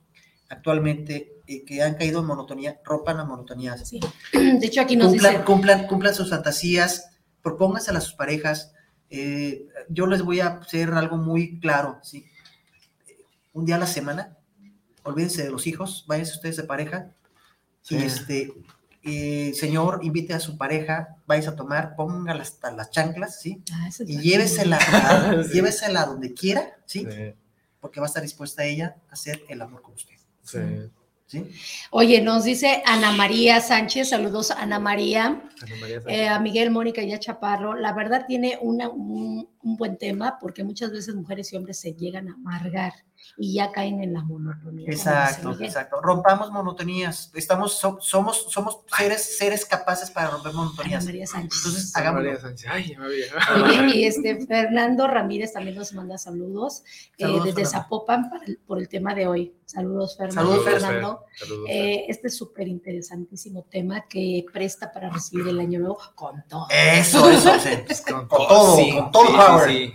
actualmente 0.49 1.34
y 1.45 1.65
que 1.65 1.81
han 1.81 1.95
caído 1.95 2.22
en 2.22 2.26
monotonía, 2.26 2.80
rompan 2.84 3.18
la 3.18 3.26
monotonía. 3.26 3.77
Sí. 3.77 3.99
De 4.34 4.65
hecho, 4.65 4.81
aquí 4.81 4.95
nos 4.95 5.10
cumplan, 5.10 5.34
dice, 5.34 5.44
cumplan, 5.45 5.88
cumplan 5.88 6.15
sus 6.15 6.30
fantasías, 6.30 7.10
propónganselas 7.41 8.03
a 8.03 8.06
sus 8.07 8.15
parejas. 8.15 8.73
Eh, 9.09 9.67
yo 9.89 10.05
les 10.07 10.21
voy 10.21 10.39
a 10.41 10.47
hacer 10.57 10.91
algo 10.93 11.17
muy 11.17 11.59
claro, 11.59 11.99
¿sí? 12.03 12.25
Un 13.53 13.65
día 13.65 13.75
a 13.75 13.79
la 13.79 13.88
semana, 13.88 14.35
olvídense 15.03 15.43
de 15.43 15.49
los 15.51 15.65
hijos, 15.67 16.05
váyanse 16.07 16.34
ustedes 16.34 16.57
de 16.57 16.63
pareja, 16.63 17.11
Sí. 17.81 17.95
y 17.95 18.03
este, 18.03 18.53
eh, 19.03 19.53
señor, 19.55 20.01
invite 20.03 20.34
a 20.34 20.39
su 20.41 20.57
pareja, 20.57 21.15
váyanse 21.25 21.49
a 21.51 21.55
tomar, 21.55 21.95
póngala 21.95 22.41
hasta 22.41 22.69
las 22.71 22.91
chanclas, 22.91 23.39
¿sí? 23.41 23.63
Ah, 23.71 23.89
Y 24.05 24.17
llévesela, 24.21 24.77
a- 24.77 25.43
Sí. 25.43 25.53
llévesela 25.53 26.05
donde 26.05 26.34
quiera, 26.34 26.75
¿sí? 26.85 27.07
Sí, 27.09 27.34
Porque 27.79 27.99
va 28.01 28.07
a 28.07 28.09
estar 28.09 28.21
dispuesta 28.23 28.65
ella 28.65 28.97
a 29.09 29.13
hacer 29.13 29.41
el 29.47 29.61
amor 29.61 29.81
con 29.81 29.93
usted, 29.93 30.15
sí. 30.43 30.57
¿Sí? 31.27 31.45
Oye, 31.91 32.21
nos 32.21 32.43
dice 32.45 32.81
Ana 32.85 33.11
María 33.11 33.61
Sánchez, 33.61 34.09
saludos 34.09 34.51
Ana 34.51 34.79
María, 34.79 35.25
Ana 35.25 35.75
María 35.81 36.01
Sánchez. 36.01 36.19
eh, 36.19 36.27
a 36.27 36.39
Miguel, 36.39 36.71
Mónica 36.71 37.03
y 37.03 37.13
a 37.13 37.19
Chaparro. 37.19 37.75
La 37.75 37.93
verdad 37.93 38.25
tiene 38.27 38.57
una- 38.61 38.89
un, 38.89 39.47
un 39.61 39.77
buen 39.77 39.97
tema 39.97 40.37
porque 40.39 40.63
muchas 40.63 40.91
veces 40.91 41.13
mujeres 41.15 41.51
y 41.53 41.57
hombres 41.57 41.79
se 41.79 41.93
llegan 41.93 42.29
a 42.29 42.33
amargar 42.33 42.93
y 43.37 43.53
ya 43.55 43.71
caen 43.71 44.01
en 44.01 44.13
la 44.13 44.23
monotonía. 44.23 44.87
Exacto, 44.89 45.55
exacto. 45.59 46.01
Rompamos 46.01 46.51
monotonías. 46.51 47.31
Estamos, 47.33 47.73
so- 47.73 47.97
somos, 47.99 48.45
somos 48.49 48.79
seres, 48.97 49.37
seres 49.37 49.65
capaces 49.65 50.11
para 50.11 50.29
romper 50.29 50.51
Ana 50.51 50.59
monotonías. 50.59 51.05
María 51.05 51.27
Sánchez. 51.27 51.57
Entonces, 51.65 51.95
Ana 51.95 52.01
hagámoslo. 52.09 52.29
María 52.31 52.41
Sánchez. 52.41 52.69
Ay, 52.71 52.95
Oye, 53.03 53.95
y 53.97 54.05
este 54.05 54.45
Fernando 54.45 55.07
Ramírez 55.07 55.53
también 55.53 55.75
nos 55.75 55.93
manda 55.93 56.17
saludos, 56.17 56.83
eh, 57.17 57.25
desde 57.27 57.39
Fernando. 57.53 57.65
Zapopan 57.69 58.29
para 58.29 58.45
el- 58.45 58.57
por 58.65 58.79
el 58.79 58.87
tema 58.89 59.13
de 59.13 59.27
hoy. 59.27 59.53
Saludos, 59.65 60.15
Fernando. 60.17 60.41
Saludos, 60.41 60.63
Fer. 60.65 60.73
Fernando. 60.81 61.25
Saludos, 61.37 61.67
Fer. 61.67 61.75
Eh, 61.75 62.05
este 62.07 62.27
es 62.27 62.37
súper 62.37 62.67
interesantísimo 62.67 63.63
tema 63.69 64.05
que 64.07 64.45
presta 64.53 64.91
para 64.91 65.09
recibir 65.09 65.47
el 65.47 65.59
año 65.59 65.79
nuevo 65.79 65.97
con 66.15 66.43
todo. 66.47 66.67
Eso, 66.69 67.29
eso, 67.29 67.51
sí. 67.59 67.69
Con 68.11 68.27
Con 68.27 68.47
todo, 68.47 68.75
sí, 68.77 68.91
con 68.93 69.11
todo 69.11 69.25
sí, 69.25 69.33
power. 69.35 69.91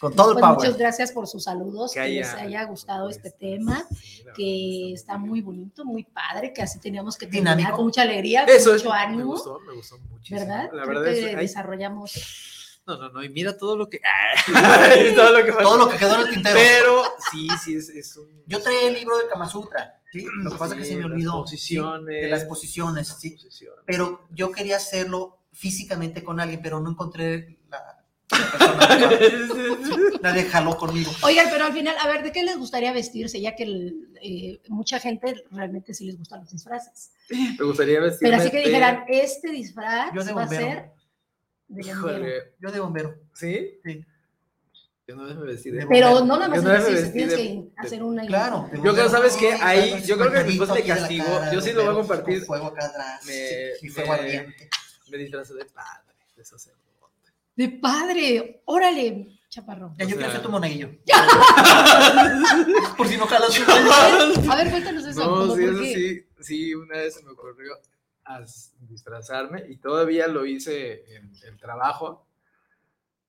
Con 0.00 0.14
todo 0.14 0.30
el 0.30 0.34
Pues 0.34 0.42
power. 0.44 0.56
muchas 0.58 0.76
gracias 0.78 1.12
por 1.12 1.26
sus 1.26 1.44
saludos, 1.44 1.92
que, 1.94 2.00
Que 2.02 2.08
les 2.08 2.28
haya- 2.34 2.42
haya 2.42 2.64
gustado 2.64 3.08
este 3.08 3.30
pues, 3.30 3.38
tema, 3.38 3.86
sí, 3.94 4.24
que 4.36 4.92
está 4.92 5.16
muy 5.18 5.40
bonito, 5.40 5.84
muy 5.84 6.04
padre, 6.04 6.52
que 6.52 6.62
así 6.62 6.78
teníamos 6.80 7.16
que 7.16 7.26
terminar 7.26 7.56
Dinámico. 7.56 7.76
con 7.78 7.86
mucha 7.86 8.02
alegría, 8.02 8.44
con 8.46 8.54
Eso 8.54 8.74
es, 8.74 8.82
mucho 8.84 8.94
me 8.94 9.00
ánimo, 9.00 9.24
gustó, 9.26 9.60
me 9.60 9.72
gustó 9.74 9.98
muchísimo. 9.98 10.40
¿verdad? 10.40 10.64
La 10.72 10.82
Creo 10.84 10.86
verdad 11.00 11.04
que 11.04 11.18
es 11.20 11.26
ay, 11.26 11.36
desarrollamos. 11.36 12.12
No, 12.86 12.96
no, 12.98 13.08
no, 13.10 13.24
y 13.24 13.28
mira 13.30 13.56
todo 13.58 13.76
lo 13.76 13.88
que. 13.88 14.00
todo 15.16 15.32
lo 15.32 15.44
que 15.44 15.52
Todo 15.52 15.76
lo 15.78 15.88
que 15.88 15.96
quedó 15.96 16.14
en 16.14 16.20
el 16.28 16.34
tintero. 16.34 16.54
Pero 16.56 17.02
sí, 17.32 17.48
sí, 17.64 17.74
es, 17.76 17.88
es 17.88 18.16
un. 18.16 18.28
Yo 18.46 18.62
traía 18.62 18.88
el 18.88 18.94
libro 18.94 19.18
de 19.18 19.26
Kama 19.28 19.48
Sutra, 19.48 20.00
¿sí? 20.12 20.24
Lo 20.42 20.52
que 20.52 20.56
pasa 20.56 20.74
es 20.74 20.80
que 20.80 20.86
se 20.86 20.96
me 20.96 21.04
olvidó. 21.06 21.32
¿sí? 21.32 21.56
posiciones. 21.56 22.22
De 22.22 22.28
las 22.28 22.44
posiciones, 22.44 23.08
sí. 23.18 23.30
Posiciones. 23.30 23.80
Pero 23.86 24.26
yo 24.30 24.52
quería 24.52 24.76
hacerlo 24.76 25.38
físicamente 25.52 26.22
con 26.22 26.38
alguien, 26.38 26.60
pero 26.62 26.78
no 26.80 26.90
encontré 26.90 27.55
la, 30.20 30.42
jaló 30.50 30.76
conmigo. 30.76 31.10
Oigan, 31.22 31.46
pero 31.50 31.64
al 31.64 31.72
final, 31.72 31.96
a 32.00 32.08
ver, 32.08 32.22
¿de 32.22 32.32
qué 32.32 32.42
les 32.42 32.58
gustaría 32.58 32.92
vestirse? 32.92 33.40
Ya 33.40 33.54
que 33.54 33.62
el- 33.64 34.08
eh, 34.20 34.60
mucha 34.68 34.98
gente 34.98 35.44
realmente 35.50 35.94
sí 35.94 36.06
les 36.06 36.18
gustan 36.18 36.40
los 36.40 36.50
disfraces. 36.50 37.12
Me 37.30 37.64
gustaría 37.64 38.00
vestirme. 38.00 38.30
Pero 38.30 38.42
así 38.42 38.50
que 38.50 38.58
de- 38.58 38.64
dijeran, 38.64 39.04
este 39.08 39.50
disfraz 39.50 40.12
Yo 40.14 40.24
de 40.24 40.32
va 40.32 40.42
a 40.44 40.48
ser 40.48 40.90
de 41.68 41.94
bombero. 41.94 42.44
Yo 42.60 42.70
de 42.72 42.80
bombero. 42.80 43.14
¿sí? 43.34 43.78
Sí. 43.84 44.04
Yo 45.08 45.14
no 45.14 45.22
me 45.22 45.34
vestí 45.46 45.70
de. 45.70 45.86
Pero 45.86 46.10
bombero. 46.10 46.24
no 46.26 46.36
nada 46.36 46.48
más 46.48 46.62
Yo 46.62 46.62
no 46.64 46.68
me 46.72 46.90
vestí 46.94 47.12
tienes 47.12 47.30
de- 47.30 47.36
que 47.36 47.42
de- 47.54 47.70
hacer 47.76 48.02
una... 48.02 48.26
Claro. 48.26 48.68
Yo 48.82 48.92
creo. 48.92 49.08
¿sabes 49.08 49.36
qué? 49.36 49.52
Ahí, 49.60 50.02
yo 50.04 50.18
creo 50.18 50.32
que 50.32 50.42
después 50.44 50.72
de 50.74 50.82
castigo, 50.82 51.24
cara, 51.26 51.52
yo 51.52 51.60
sí 51.60 51.72
lo 51.72 51.82
voy 51.84 51.92
a 51.92 51.94
compartir. 51.94 52.42
fuego 52.44 52.66
acá 52.66 52.86
atrás. 52.86 53.24
Me- 53.24 53.32
sí, 53.78 53.86
y 53.86 53.88
fuego 53.88 54.12
me- 54.12 54.18
ardiente. 54.18 54.68
Me 55.08 55.18
disfrazo 55.18 55.54
de 55.54 55.64
padre, 55.66 56.12
de 56.36 56.44
sacerdote. 56.44 56.75
De 57.56 57.68
padre, 57.70 58.62
órale, 58.66 59.40
chaparrón. 59.48 59.94
Ya, 59.96 60.04
yo 60.04 60.16
quiero 60.16 60.30
ser 60.30 60.42
tu 60.42 60.50
monaguillo. 60.50 60.90
Por 62.96 63.08
si 63.08 63.16
no 63.16 63.26
jalas 63.26 63.58
A 64.48 64.56
ver, 64.56 64.70
cuéntanos 64.70 65.06
eso. 65.06 65.20
No, 65.20 65.40
¿cómo 65.40 65.56
sí, 65.56 65.64
eso 65.64 65.82
sí, 65.82 66.26
sí, 66.40 66.74
una 66.74 66.98
vez 66.98 67.14
se 67.14 67.24
me 67.24 67.30
ocurrió 67.30 67.72
disfrazarme 68.80 69.64
y 69.68 69.76
todavía 69.76 70.26
lo 70.26 70.44
hice 70.46 71.14
en 71.14 71.32
el 71.44 71.56
trabajo 71.58 72.26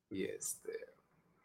y 0.09 0.23
este, 0.23 0.95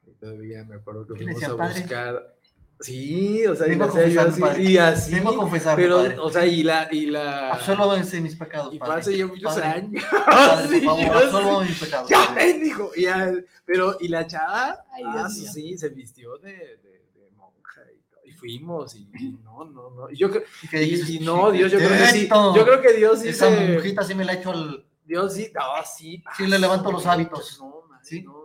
y 0.06 0.12
todavía 0.12 0.64
me 0.64 0.76
acuerdo 0.76 1.06
que 1.06 1.14
¿Qué 1.14 1.24
le 1.24 1.32
fuimos 1.34 1.50
a 1.50 1.56
padre? 1.56 1.80
buscar, 1.80 2.36
sí, 2.82 3.46
o 3.46 3.54
sea, 3.54 3.68
y, 3.68 3.72
a 3.74 3.78
confesarme, 3.78 4.30
así, 4.30 4.40
padre. 4.40 4.62
y 4.64 4.78
así, 4.78 5.14
Vengo 5.14 5.30
a 5.30 5.36
confesarme, 5.36 5.82
pero, 5.82 5.96
padre. 5.96 6.16
o 6.18 6.30
sea, 6.30 6.46
y 6.46 6.62
la, 6.62 6.88
y 6.90 7.06
la, 7.06 7.52
Absuélvame 7.52 8.20
mis 8.20 8.36
pecados, 8.36 8.74
y 8.74 8.78
padre. 8.78 8.94
pasé 8.94 9.16
yo 9.18 9.28
muchos 9.28 9.54
Padre, 9.54 9.64
años, 9.68 10.04
Padre, 10.26 10.68
Sí, 10.80 10.86
absuélvame 10.86 11.68
mis 11.68 11.78
pecados. 11.80 12.08
ya, 12.10 12.34
bendijo, 12.34 12.90
y 12.96 13.02
ya, 13.02 13.32
pero, 13.64 13.96
y 14.00 14.08
la 14.08 14.26
chava, 14.26 14.84
Ay, 14.92 15.02
ah, 15.06 15.28
sí, 15.28 15.76
se 15.78 15.88
vistió 15.90 16.36
de, 16.38 16.50
de, 16.52 17.02
de 17.14 17.30
monja 17.36 17.82
y, 17.92 18.02
todo, 18.10 18.20
y 18.24 18.32
fuimos, 18.32 18.94
y, 18.96 19.08
y 19.18 19.38
no, 19.42 19.64
no, 19.64 19.90
no, 19.90 20.10
y 20.10 20.16
yo 20.16 20.30
creo, 20.30 20.42
¿Y 20.62 20.68
qué 20.68 20.82
y, 20.82 20.90
dices? 20.90 21.10
y 21.10 21.18
no, 21.20 21.50
Dios, 21.50 21.70
yo 21.72 21.78
creo 21.78 21.90
que 21.90 22.06
sí. 22.06 22.28
Yo 22.28 22.64
creo 22.64 22.80
que 22.82 22.92
Dios 22.94 23.20
sí 23.20 23.28
Esa 23.28 23.48
se- 23.48 23.68
monjita 23.74 24.02
sí 24.04 24.14
me 24.14 24.24
la 24.24 24.34
echo 24.34 24.50
al... 24.50 24.84
Dios 25.04 25.34
sí, 25.34 25.50
no, 25.54 25.60
sí. 25.84 26.22
Sí 26.36 26.46
le 26.46 26.58
levanto 26.60 26.90
los 26.92 27.04
hábitos. 27.06 27.58
No, 27.60 27.82
man, 27.90 27.98
Sí. 28.04 28.22
no, 28.22 28.41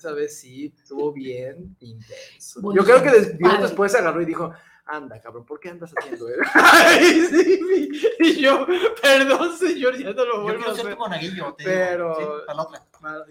esa 0.00 0.12
vez 0.12 0.40
sí, 0.40 0.72
estuvo 0.76 1.12
bien 1.12 1.76
intenso. 1.80 2.60
Bueno, 2.62 2.80
yo 2.80 2.86
creo 2.86 3.02
que 3.02 3.10
des- 3.10 3.36
padre. 3.38 3.62
después 3.62 3.94
agarró 3.94 4.22
y 4.22 4.24
dijo, 4.24 4.50
anda, 4.86 5.20
cabrón, 5.20 5.44
¿por 5.44 5.60
qué 5.60 5.68
andas 5.68 5.92
haciendo 5.96 6.26
eso? 6.28 6.40
Ay, 6.54 7.26
sí, 7.30 7.44
sí. 7.44 7.90
Y 8.18 8.40
yo, 8.40 8.66
perdón, 9.02 9.56
señor, 9.58 9.96
ya 9.98 10.12
no 10.12 10.24
lo 10.24 10.36
Yo 10.36 10.42
vuelvo 10.42 10.60
a 10.60 10.64
quiero 10.64 10.74
ser 10.74 10.84
hacer. 10.86 10.94
tu 10.94 10.98
monaguillo, 11.00 11.54
te 11.56 11.64
Pero- 11.64 12.16
digo. 12.18 12.38
Sí, 12.38 12.42
para 12.46 12.56
la 12.56 12.62
otra. 12.62 12.86
Para 13.00 13.18
la 13.18 13.24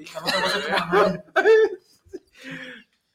otra. 1.02 1.24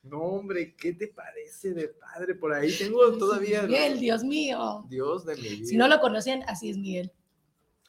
No, 0.02 0.18
hombre, 0.20 0.74
¿qué 0.76 0.92
te 0.92 1.06
parece 1.08 1.72
de 1.72 1.88
padre 1.88 2.34
por 2.34 2.52
ahí? 2.52 2.70
Tengo 2.76 3.16
todavía... 3.16 3.62
Miguel, 3.62 3.98
Dios 3.98 4.22
mío. 4.22 4.84
Dios 4.88 5.24
de 5.24 5.34
mi 5.36 5.42
vida. 5.48 5.66
Si 5.66 5.76
no 5.78 5.88
lo 5.88 5.98
conocían, 6.00 6.42
así 6.46 6.68
es 6.70 6.76
Miguel. 6.76 7.10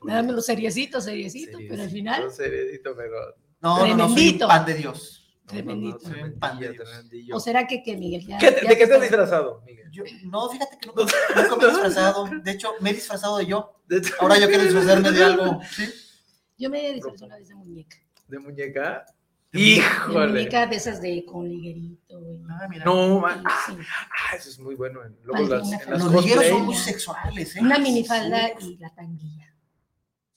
Nada 0.03 0.21
los 0.21 0.45
seriecito, 0.45 1.01
seriecito, 1.01 1.57
pero 1.67 1.81
al 1.83 1.89
final. 1.89 2.31
Seriecito, 2.31 2.95
pero. 2.95 3.17
No, 3.59 3.85
no, 3.87 3.97
no, 3.97 4.09
soy 4.13 4.29
un 4.29 4.47
pan 4.47 4.65
de 4.65 4.75
Dios. 4.75 5.24
Tremendito. 5.47 5.99
No, 6.09 6.27
no. 6.27 7.35
¿O 7.35 7.39
será 7.39 7.67
que, 7.67 7.83
que 7.83 7.95
Miguel? 7.97 8.25
Ya, 8.25 8.37
¿Qué, 8.39 8.45
ya 8.63 8.69
¿De 8.69 8.77
qué 8.77 8.77
te 8.77 8.83
has 8.83 8.89
está- 8.89 8.99
disfrazado, 9.01 9.61
Miguel? 9.65 9.91
Yo, 9.91 10.03
no, 10.25 10.49
fíjate 10.49 10.77
que 10.79 10.87
nunca, 10.87 11.03
nunca 11.35 11.55
me 11.57 11.63
he 11.63 11.69
disfrazado. 11.69 12.29
De 12.43 12.51
hecho, 12.51 12.69
me 12.81 12.89
he 12.89 12.93
disfrazado 12.93 13.37
de 13.37 13.45
yo. 13.45 13.79
¿De, 13.87 14.01
Ahora 14.19 14.37
yo 14.39 14.47
quiero 14.47 14.63
disfrazarme 14.65 15.11
de 15.11 15.23
algo. 15.23 15.59
¿sí? 15.71 15.85
Yo 16.57 16.69
me 16.69 16.93
disfrazé 16.93 17.25
una 17.25 17.37
vez 17.37 17.47
de 17.47 17.55
muñeca. 17.55 17.97
de 18.27 18.39
muñeca? 18.39 19.05
De 19.51 19.59
De 19.59 19.65
Híjole. 19.65 20.27
muñeca 20.33 20.67
de 20.67 20.75
esas 20.75 21.01
de 21.01 21.23
con 21.25 21.47
liguerito. 21.47 22.19
y- 22.19 22.43
Ah, 22.49 22.67
mira. 22.69 22.83
No, 22.85 23.19
man. 23.19 23.43
sí. 23.67 23.73
Ah, 23.79 24.35
eso 24.35 24.49
es 24.49 24.59
muy 24.59 24.75
bueno. 24.75 24.99
Luego 25.23 25.47
las, 25.47 25.71
en 25.71 25.91
las 25.91 26.03
Los 26.03 26.23
ligueros 26.25 26.45
son 26.47 26.65
muy 26.65 26.75
sexuales, 26.75 27.55
¿eh? 27.55 27.59
Una 27.61 27.77
minifalda 27.79 28.49
Sí. 28.59 28.73
y 28.73 28.77
la 28.77 28.93
tanguilla. 28.93 29.53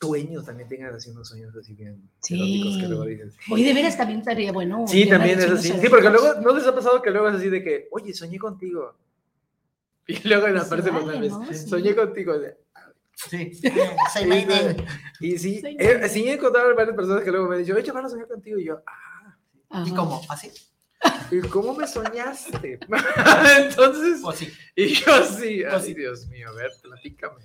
Sueños 0.00 0.44
también 0.44 0.68
tengan 0.68 0.94
así 0.94 1.10
unos 1.10 1.28
sueños 1.28 1.54
así 1.56 1.74
bien 1.74 2.08
Sí. 2.20 2.34
eróticos 2.36 2.76
que 2.82 2.88
luego 2.88 3.04
dices. 3.04 3.34
Hoy 3.50 3.64
de 3.64 3.74
veras 3.74 3.96
también 3.96 4.20
estaría 4.20 4.52
bueno. 4.52 4.84
Sí, 4.86 5.08
también 5.08 5.38
es 5.40 5.50
así. 5.50 5.72
Sí, 5.80 5.88
porque 5.88 6.08
luego, 6.10 6.40
¿no 6.40 6.54
les 6.54 6.66
ha 6.66 6.74
pasado 6.74 7.02
que 7.02 7.10
luego 7.10 7.28
es 7.30 7.36
así 7.36 7.48
de 7.48 7.62
que, 7.62 7.88
oye, 7.90 8.12
soñé 8.14 8.38
contigo? 8.38 8.96
Y 10.06 10.26
luego 10.28 10.46
en 10.46 10.54
la 10.54 10.64
Sí 10.64 10.70
parte 10.70 10.86
de 10.86 10.92
los 10.92 11.04
vale, 11.06 11.28
¿no? 11.28 11.46
Sí. 11.52 11.68
soñé 11.68 11.94
contigo. 11.94 12.38
de- 12.38 12.56
Sí. 13.14 13.52
Say 14.12 14.26
my 14.26 14.44
name. 14.44 14.76
Y 15.18 15.36
sí, 15.38 15.60
eh, 15.64 15.98
yo. 16.02 16.08
sí 16.08 16.28
he 16.28 16.34
encontrado 16.34 16.72
varias 16.76 16.94
personas 16.94 17.24
que 17.24 17.30
luego 17.32 17.48
me 17.48 17.56
han 17.56 17.62
dicho, 17.64 17.74
oye, 17.74 17.90
van 17.90 18.04
a 18.04 18.08
soñar 18.08 18.28
contigo. 18.28 18.58
Y 18.60 18.66
yo, 18.66 18.80
ah, 18.86 19.36
¿Y 19.84 19.88
Ajá. 19.90 19.96
cómo? 19.96 20.22
¿Así? 20.28 20.50
¿y 21.32 21.40
cómo 21.48 21.74
me 21.74 21.86
soñaste? 21.88 22.78
Entonces, 23.58 24.20
O 24.22 24.30
así. 24.30 24.48
y 24.76 24.86
yo 24.94 25.12
así, 25.12 25.62
Pues 25.62 25.74
ay, 25.74 25.82
sí. 25.82 25.94
Dios 25.94 26.26
mío, 26.28 26.48
a 26.48 26.52
ver, 26.52 26.70
platícame. 26.80 27.42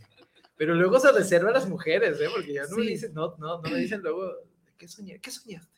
Pero 0.65 0.76
luego 0.76 0.98
se 0.98 1.11
reserva 1.11 1.49
a 1.49 1.53
las 1.53 1.68
mujeres, 1.68 2.22
¿eh? 2.22 2.27
Porque 2.34 2.53
ya 2.53 2.64
no 2.64 2.77
me 2.77 2.84
Sí. 2.84 2.90
dicen, 2.91 3.14
no, 3.14 3.35
no, 3.38 3.61
no 3.61 3.69
me 3.69 3.76
dicen 3.77 4.02
luego, 4.02 4.31
¿qué 4.77 4.88
soñé? 4.88 5.19
¿Qué 5.19 5.30
soñaste? 5.30 5.73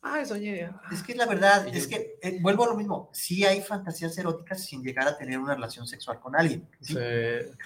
Ay, 0.00 0.24
soñé. 0.24 0.64
ah. 0.64 0.80
Es 0.90 1.02
que 1.02 1.14
la 1.14 1.26
verdad, 1.26 1.66
es 1.68 1.86
que 1.86 2.16
eh, 2.22 2.38
vuelvo 2.40 2.64
a 2.64 2.68
lo 2.68 2.76
mismo. 2.76 3.10
Sí 3.12 3.44
hay 3.44 3.60
fantasías 3.60 4.16
eróticas 4.16 4.64
sin 4.64 4.82
llegar 4.82 5.06
a 5.06 5.18
tener 5.18 5.38
una 5.38 5.54
relación 5.54 5.86
sexual 5.86 6.18
con 6.18 6.34
alguien. 6.34 6.66
¿sí? 6.80 6.94
Sí, 6.94 7.00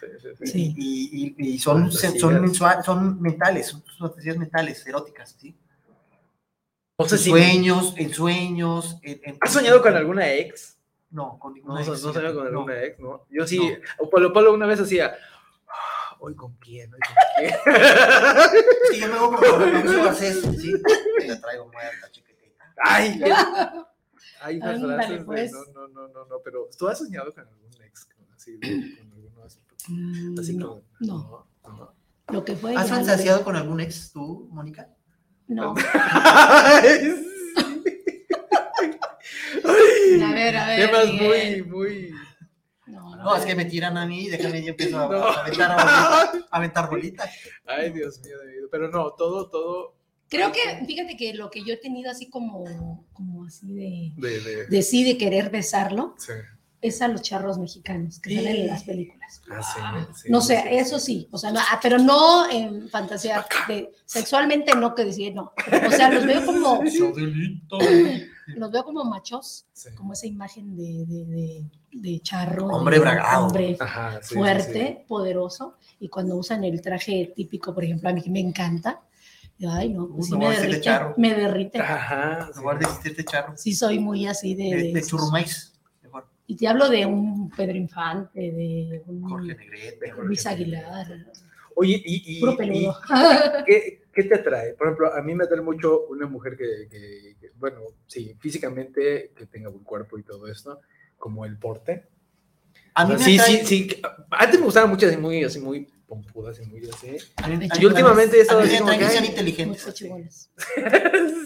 sí, 0.01 0.07
sí, 0.21 0.29
sí. 0.39 0.47
Sí. 0.47 0.75
Y, 0.77 1.35
y- 1.39 1.55
y 1.55 1.59
son, 1.61 1.93
son, 1.93 2.35
mensua- 2.43 2.83
son 2.83 3.21
mentales, 3.23 3.69
son 3.69 3.85
fantasías 3.97 4.37
mentales, 4.37 4.85
eróticas, 4.87 5.37
¿sí? 5.39 5.57
No 6.99 7.05
sé 7.07 7.15
En 7.17 7.21
si- 7.21 7.31
sueños, 7.31 7.95
en 7.97 8.13
sueños. 8.13 8.99
en- 9.03 9.21
en- 9.23 9.39
¿Has 9.41 9.53
soñado 9.53 9.81
con 9.83 9.95
alguna 9.95 10.33
ex? 10.33 10.79
No, 11.11 11.39
con 11.39 11.53
No, 11.53 11.57
ninguna. 11.57 11.75
no, 11.75 11.81
ex, 11.81 12.03
no 12.05 12.13
soñado 12.13 12.35
con 12.35 12.45
no. 12.45 12.51
alguna 12.51 12.83
ex, 12.85 12.99
¿no? 13.01 13.27
Yo 13.31 13.47
sí, 13.47 13.61
o 13.99 14.09
Polo 14.09 14.33
Polo 14.33 14.53
una 14.55 14.67
vez 14.67 14.81
hacía, 14.81 15.13
"Ah, 15.15 15.30
hoy 16.21 16.35
con 16.37 16.55
quién, 16.57 16.93
hoy 16.93 17.01
con 17.01 17.17
quién. 17.37 17.55
Que 18.93 18.99
yo 19.01 19.09
me 19.09 19.15
hago 19.15 19.35
como 19.37 19.59
Garcés, 20.05 20.41
¿sí? 20.59 20.73
La 21.27 21.41
traigo 21.41 21.67
muerta, 21.73 22.11
chiquitita. 22.11 22.75
Ay, 22.83 23.19
qué- 23.25 23.35
Ay, 24.43 24.57
esas 24.57 24.75
Ándale, 24.77 24.95
frases 24.95 25.19
de, 25.19 25.25
pues. 25.25 25.53
no, 25.53 25.65
no, 25.75 25.89
no, 25.89 26.09
no, 26.09 26.25
no, 26.25 26.37
pero 26.43 26.69
¿tú 26.79 26.89
has 26.89 26.99
soñado 26.99 27.33
con 27.35 27.47
algún 27.47 27.83
ex? 27.83 28.07
Con, 28.07 28.27
así, 28.35 28.57
de- 28.57 28.97
con 28.99 29.13
alguno 29.13 29.45
así, 29.45 29.61
Mm, 29.89 30.39
así 30.39 30.57
no, 30.57 30.69
como- 30.69 30.83
no. 31.01 31.49
no, 31.65 31.71
no. 31.77 31.95
Lo 32.29 32.45
que 32.45 32.55
fue. 32.57 32.75
¿Has 32.77 32.89
fantaseado 32.89 33.43
con 33.45 33.57
algún 33.57 33.81
ex 33.81 34.13
tú, 34.13 34.49
Mónica? 34.53 34.89
No. 35.49 35.75
Ay, 35.95 37.01
sí. 37.01 37.27
A 40.23 40.33
ver, 40.33 40.57
a 40.57 40.67
ver. 40.69 40.87
Temas 40.91 41.13
muy, 41.13 41.63
muy... 41.65 42.15
No, 43.23 43.37
es 43.37 43.45
que 43.45 43.55
me 43.55 43.65
tiran 43.65 43.97
a 43.97 44.07
mí, 44.07 44.29
déjame 44.29 44.63
yo 44.63 44.71
empiezo 44.71 44.99
a, 44.99 45.09
No. 45.09 45.25
a 45.27 45.41
aventar 45.41 45.71
bolitas. 45.79 46.51
A 46.51 46.57
aventar 46.57 46.91
bolitas. 46.91 47.31
Ay, 47.67 47.91
Dios 47.91 48.21
mío, 48.21 48.37
pero 48.71 48.89
no, 48.89 49.13
todo, 49.13 49.49
todo 49.49 50.01
Creo 50.31 50.53
que, 50.53 50.61
fíjate 50.87 51.17
que 51.17 51.35
lo 51.35 51.51
que 51.51 51.65
yo 51.65 51.75
he 51.75 51.77
tenido 51.77 52.09
así 52.09 52.31
como, 52.31 53.05
como 53.13 53.45
así 53.45 53.75
de, 53.75 54.13
de... 54.17 54.41
de, 54.41 54.67
de 54.67 54.83
sí, 54.83 55.03
de 55.03 55.19
querer 55.19 55.51
besarlo, 55.51 56.15
sí. 56.19 56.33
es 56.81 57.03
a 57.03 57.09
los 57.09 57.23
charros 57.23 57.59
mexicanos 57.59 58.21
que 58.21 58.37
salen 58.37 58.57
en 58.57 58.67
las 58.69 58.85
películas. 58.85 59.43
Ah, 59.51 59.61
sí, 60.15 60.23
sí, 60.23 60.29
No 60.31 60.41
sé, 60.41 60.63
sí, 60.63 60.69
eso 60.71 61.01
sí, 61.01 61.29
o 61.33 61.37
sea, 61.37 61.51
no, 61.51 61.59
ah, 61.59 61.81
pero 61.83 61.99
no 61.99 62.49
en 62.49 62.89
fantasía 62.89 63.45
de 63.67 63.91
sexualmente 64.07 64.73
no 64.77 64.95
que 64.95 65.05
decir 65.05 65.35
no. 65.35 65.53
O 65.87 65.91
sea, 65.91 66.11
los 66.11 66.25
veo 66.25 66.47
como, 66.47 66.81
los 68.57 68.71
veo 68.71 68.85
como 68.85 69.05
machos, 69.05 69.67
sí. 69.73 69.91
como 69.95 70.13
esa 70.13 70.27
imagen 70.27 70.77
de, 70.77 71.05
de, 71.07 71.25
de, 71.25 71.65
de 71.93 72.21
charro. 72.21 72.67
Hombre 72.67 72.97
de 72.97 73.01
bragado. 73.03 73.47
Hombre 73.47 73.77
Ajá, 73.79 74.21
sí, 74.23 74.29
sí, 74.31 74.35
fuerte, 74.35 75.05
poderoso, 75.09 75.77
y 75.99 76.09
cuando 76.09 76.37
usan 76.37 76.65
el 76.65 76.81
traje 76.81 77.33
típico, 77.35 77.75
por 77.75 77.85
ejemplo, 77.85 78.09
a 78.09 78.13
mí 78.13 78.23
que 78.23 78.31
me 78.31 78.41
encanta, 78.41 79.01
ay 79.69 79.91
no, 79.91 80.09
pues 80.09 80.27
sí 80.27 80.33
no 80.33 80.39
me 80.39 80.51
derrite, 80.51 80.81
charro. 80.81 81.15
me 81.17 81.29
sí. 81.31 81.35
derrite. 81.35 81.79
Ajá. 81.81 82.49
En 82.55 82.61
lugar 82.61 82.79
de 82.79 82.87
decirte 82.87 83.25
charro. 83.25 83.55
Sí 83.57 83.75
soy 83.75 83.99
muy 83.99 84.27
así 84.27 84.55
de... 84.55 84.93
De, 84.93 85.03
churrumais. 85.03 85.79
Mejor. 86.03 86.27
Y 86.47 86.57
te 86.57 86.67
hablo 86.67 86.89
de 86.89 87.05
un 87.07 87.51
Pedro 87.51 87.77
Infante, 87.77 88.41
de 88.41 89.03
un 89.07 89.23
Jorge 89.23 89.55
Negrete. 89.55 90.13
Luis 90.23 90.47
Aguilar, 90.47 91.07
Oye, 91.77 92.03
y, 92.05 92.37
y- 92.37 92.41
puro 92.41 92.53
y- 92.53 92.57
peludo. 92.57 92.97
¿qué, 93.67 94.00
qué 94.13 94.25
te 94.25 94.35
atrae? 94.37 94.75
Por 94.75 94.87
ejemplo, 94.89 95.13
a 95.15 95.23
mí 95.23 95.35
me 95.35 95.45
atrae 95.45 95.61
mucho 95.61 96.07
una 96.09 96.27
mujer 96.27 96.57
que, 96.57 96.89
que- 96.91 97.37
que, 97.41 97.51
bueno, 97.57 97.81
sí, 98.07 98.37
físicamente, 98.41 99.33
que 99.37 99.47
tenga 99.47 99.69
buen 99.71 99.85
cuerpo 99.85 100.19
y 100.19 100.23
todo 100.23 100.47
esto, 100.49 100.81
como 101.19 101.45
el 101.45 101.59
porte. 101.59 102.07
A 102.95 103.07
mí 103.07 103.13
me 103.15 103.19
sí, 103.21 103.39
atrae- 103.39 103.65
sí, 103.65 103.89
sí. 103.89 104.03
Antes 104.31 104.59
me 104.59 104.65
gustaban 104.67 104.91
mucho 104.91 105.07
así 105.07 105.17
muy, 105.17 105.45
así 105.45 105.61
muy 105.61 105.87
pompudas 106.07 106.59
y 106.61 106.67
muy 106.67 106.89
así. 106.89 107.17
a 107.37 107.47
mí- 107.49 107.69
Y 107.79 107.87
últimamente 107.87 108.37
he 108.37 108.41
estado 108.41 108.61
así 108.61 108.79
como 108.79 108.91
que 108.99 109.09
sean 109.09 109.25
inteligentes. 109.25 110.01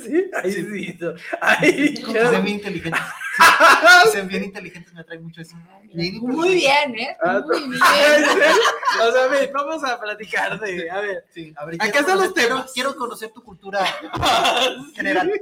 Sí, 0.04 0.24
ay, 0.34 0.52
sí. 0.52 0.98
ya. 1.00 2.30
sean 2.30 2.44
bien 2.44 2.56
inteligentes. 2.56 3.00
Sean 4.12 4.28
bien 4.28 4.44
inteligentes 4.44 4.93
me 4.93 5.01
atrae 5.01 5.19
mucho 5.19 5.40
eso. 5.40 5.56
Bien 5.93 6.19
Muy 6.20 6.55
bien, 6.55 6.94
¿eh? 6.98 7.16
Ah, 7.23 7.40
Muy 7.44 7.61
bien. 7.69 7.81
O 9.02 9.12
sea, 9.12 9.24
a 9.24 9.27
ver, 9.27 9.51
vamos 9.52 9.82
a 9.85 10.01
platicar 10.01 10.59
de, 10.61 10.89
a 10.90 11.01
ver, 11.01 11.27
Sí, 11.35 11.52
a 11.56 11.65
ver, 11.65 11.74
Acá 11.77 11.85
quiero 11.90 12.01
están 12.01 12.19
los 12.19 12.35
temas. 12.35 12.73
Quiero 12.73 12.94
conocer 12.94 13.32
tu 13.32 13.43
cultura 13.43 13.85
general. 14.94 15.32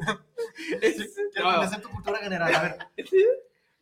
Quiero 0.81 1.51
No. 1.51 1.55
conocer 1.57 1.81
tu 1.83 1.91
cultura 1.91 2.19
general. 2.19 2.55
A 2.55 2.63
ver, 2.63 2.79
Sí. 3.09 3.25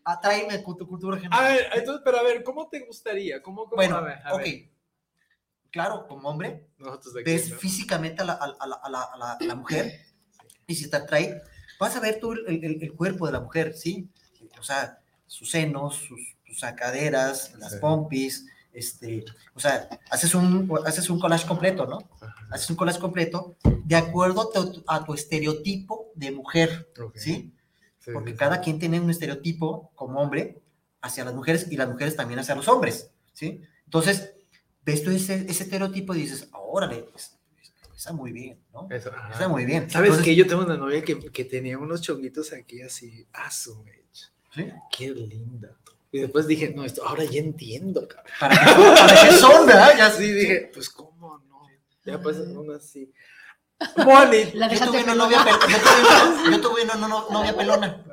atráeme 0.04 0.62
con 0.62 0.76
tu 0.76 0.86
cultura 0.88 1.16
A 1.16 1.20
general. 1.20 1.44
ver, 1.54 1.66
entonces, 1.74 2.02
pero 2.04 2.18
a 2.18 2.22
ver, 2.22 2.42
¿cómo 2.42 2.68
te 2.68 2.80
gustaría? 2.80 3.40
¿Cómo, 3.42 3.64
cómo? 3.64 3.76
bueno, 3.76 3.96
a 3.96 4.00
ver, 4.00 4.18
a 4.24 4.34
ok. 4.34 4.40
ver. 4.42 4.70
Claro, 5.70 6.06
como 6.08 6.28
hombre, 6.28 6.66
Nosotros 6.78 7.14
de 7.14 7.20
aquí, 7.20 7.30
ves 7.30 7.50
¿no? 7.50 7.56
físicamente 7.56 8.22
a 8.22 8.24
la, 8.24 8.32
a 8.32 8.46
la- 8.48 8.56
a 8.58 8.66
la- 8.66 8.74
a 8.82 8.90
la- 8.90 9.02
a 9.02 9.16
la- 9.16 9.32
a 9.34 9.44
la 9.44 9.54
mujer 9.54 10.00
y 10.66 10.74
si 10.74 10.90
te 10.90 10.96
atrae, 10.96 11.40
vas 11.80 11.96
a 11.96 12.00
ver 12.00 12.20
tú 12.20 12.32
el, 12.32 12.46
el- 12.64 12.82
el 12.82 12.92
cuerpo 12.94 13.26
de 13.26 13.32
la 13.32 13.40
mujer, 13.40 13.74
¿sí? 13.74 14.08
O 14.58 14.62
sea, 14.62 15.00
sus 15.26 15.50
senos, 15.50 15.96
sus, 15.96 16.20
sus 16.46 16.60
caderas, 16.76 17.54
las 17.58 17.72
Sí. 17.72 17.78
pompis, 17.80 18.46
este, 18.72 19.24
o 19.54 19.60
sea, 19.60 19.88
haces 20.10 20.34
un, 20.34 20.70
haces 20.86 21.10
un 21.10 21.18
collage 21.18 21.46
completo, 21.46 21.86
¿no? 21.86 21.98
Haces 22.50 22.70
un 22.70 22.76
collage 22.76 23.00
completo 23.00 23.56
de 23.84 23.96
acuerdo 23.96 24.50
a 24.86 25.04
tu, 25.04 25.14
estereotipo 25.14 26.10
de 26.14 26.30
mujer. 26.30 26.88
¿sí? 27.14 27.52
Sí, 27.98 28.10
Porque 28.12 28.30
sí, 28.32 28.36
cada 28.36 28.60
quien 28.60 28.78
tiene 28.78 29.00
un 29.00 29.10
estereotipo 29.10 29.90
como 29.94 30.20
hombre 30.20 30.60
hacia 31.02 31.24
las 31.24 31.34
mujeres 31.34 31.66
y 31.70 31.76
las 31.76 31.88
mujeres 31.88 32.14
también 32.16 32.38
hacia 32.40 32.54
los 32.54 32.68
hombres, 32.68 33.10
¿sí? 33.32 33.60
Entonces, 33.84 34.34
ves 34.84 35.02
tú 35.02 35.10
ese, 35.10 35.46
ese 35.48 35.64
estereotipo 35.64 36.14
y 36.14 36.22
dices, 36.22 36.48
órale, 36.52 37.04
pues, 37.10 37.36
está 38.00 38.14
muy 38.14 38.32
bien, 38.32 38.58
¿no? 38.72 38.88
Eso. 38.90 39.10
Está 39.30 39.46
muy 39.48 39.66
bien. 39.66 39.90
¿Sabes 39.90 40.08
Entonces, 40.08 40.24
que 40.24 40.34
Yo 40.34 40.46
tengo 40.46 40.64
una 40.64 40.76
novia 40.78 41.02
que, 41.04 41.18
que 41.18 41.44
tenía 41.44 41.76
unos 41.78 42.00
chonguitos 42.00 42.52
aquí 42.54 42.80
así, 42.80 43.26
a 43.34 43.50
su 43.50 43.76
mecha. 43.84 44.32
¿sí? 44.54 44.72
Qué 44.90 45.10
linda. 45.10 45.76
Y 46.10 46.20
después 46.20 46.46
dije, 46.46 46.72
no, 46.74 46.82
esto 46.84 47.06
ahora 47.06 47.24
ya 47.24 47.40
entiendo, 47.40 48.08
cabrón. 48.08 48.32
¿Para 48.40 48.56
qué 48.58 48.70
son? 48.72 48.94
¿Para 48.96 49.20
qué 49.20 49.32
son, 49.32 49.66
verdad? 49.66 49.98
Ya 49.98 50.06
Así 50.06 50.24
sí, 50.26 50.32
dije, 50.32 50.70
pues 50.72 50.88
cómo 50.88 51.38
no. 51.46 51.68
Ya 52.06 52.20
pues 52.20 52.38
una 52.38 52.76
así. 52.76 53.12
La 54.54 54.66
Yo 54.68 54.72
dejaste 54.72 54.86
tuve 54.86 55.02
una 55.04 55.12
pelona. 55.12 55.14
novia, 55.14 55.38
pel- 55.44 56.50
yo 56.50 56.60
tuve 56.60 56.82
una, 56.82 56.94
yo 56.98 57.30
novia 57.30 57.56
pelona. 57.56 58.04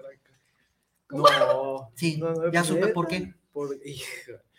No. 1.09 1.91
Sí, 1.95 2.17
no, 2.17 2.33
no, 2.33 2.51
ya 2.51 2.63
supe 2.63 2.87
por 2.89 3.07
qué. 3.07 3.33
Por, 3.57 3.75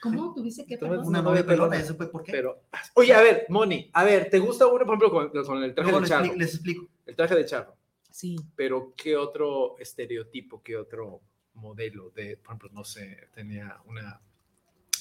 ¿Cómo 0.03 0.35
tuviste 0.35 0.67
que 0.67 0.77
perdón? 0.77 1.07
Una 1.07 1.23
novia 1.23 1.47
pelona, 1.47 1.81
por 2.11 2.25
qué. 2.25 2.33
pero, 2.33 2.65
oye, 2.95 3.15
a 3.15 3.23
ver, 3.23 3.47
Moni, 3.49 3.89
a 3.93 4.03
ver, 4.03 4.29
¿te 4.29 4.41
gusta 4.41 4.67
uno, 4.67 4.85
por 4.85 4.97
ejemplo, 4.97 5.11
con, 5.13 5.45
con 5.45 5.63
el 5.63 5.73
traje 5.73 5.93
de 5.93 6.01
les, 6.01 6.09
charro? 6.09 6.35
les 6.35 6.55
explico. 6.55 6.89
El 7.07 7.15
traje 7.15 7.37
de 7.37 7.45
charro. 7.45 7.77
Sí. 8.11 8.35
Pero, 8.57 8.95
¿qué 8.97 9.17
otro 9.17 9.79
estereotipo, 9.79 10.65
qué 10.65 10.77
otro 10.77 11.21
modelo 11.55 12.11
de, 12.11 12.39
por 12.39 12.47
ejemplo, 12.47 12.71
no 12.73 12.83
sé, 12.83 13.29
tenía 13.33 13.81
una 13.87 14.21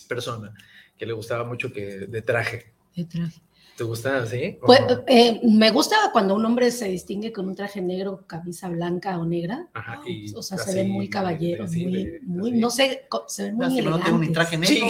persona 0.07 0.53
que 0.95 1.07
le 1.07 1.13
gustaba 1.13 1.43
mucho 1.43 1.73
que 1.73 1.81
de 2.05 2.21
traje, 2.21 2.75
de 2.95 3.05
traje. 3.05 3.41
¿Te 3.77 3.83
gusta 3.83 4.17
así? 4.23 4.57
Pues, 4.65 4.79
eh, 5.05 5.39
me 5.43 5.69
gusta 5.69 5.95
cuando 6.11 6.33
un 6.33 6.43
hombre 6.43 6.71
se 6.71 6.87
distingue 6.87 7.31
con 7.31 7.47
un 7.47 7.53
traje 7.55 7.79
negro, 7.79 8.25
camisa 8.25 8.67
blanca 8.69 9.19
o 9.19 9.25
negra. 9.25 9.67
Ajá, 9.75 10.01
y 10.05 10.33
o 10.33 10.41
sea, 10.41 10.57
se 10.57 10.71
así, 10.71 10.79
ven 10.79 10.89
muy 10.89 11.07
caballeros, 11.11 11.69
así, 11.69 11.83
muy, 11.85 11.93
de- 12.05 12.19
muy, 12.23 12.51
no 12.53 12.71
sé, 12.71 13.07
se 13.27 13.43
ven 13.43 13.55
muy 13.55 13.65
Ah, 13.67 13.69
si 13.69 13.81
no 13.83 13.99
tengo 13.99 14.17
mi 14.17 14.31
traje 14.31 14.57
negro. 14.57 14.87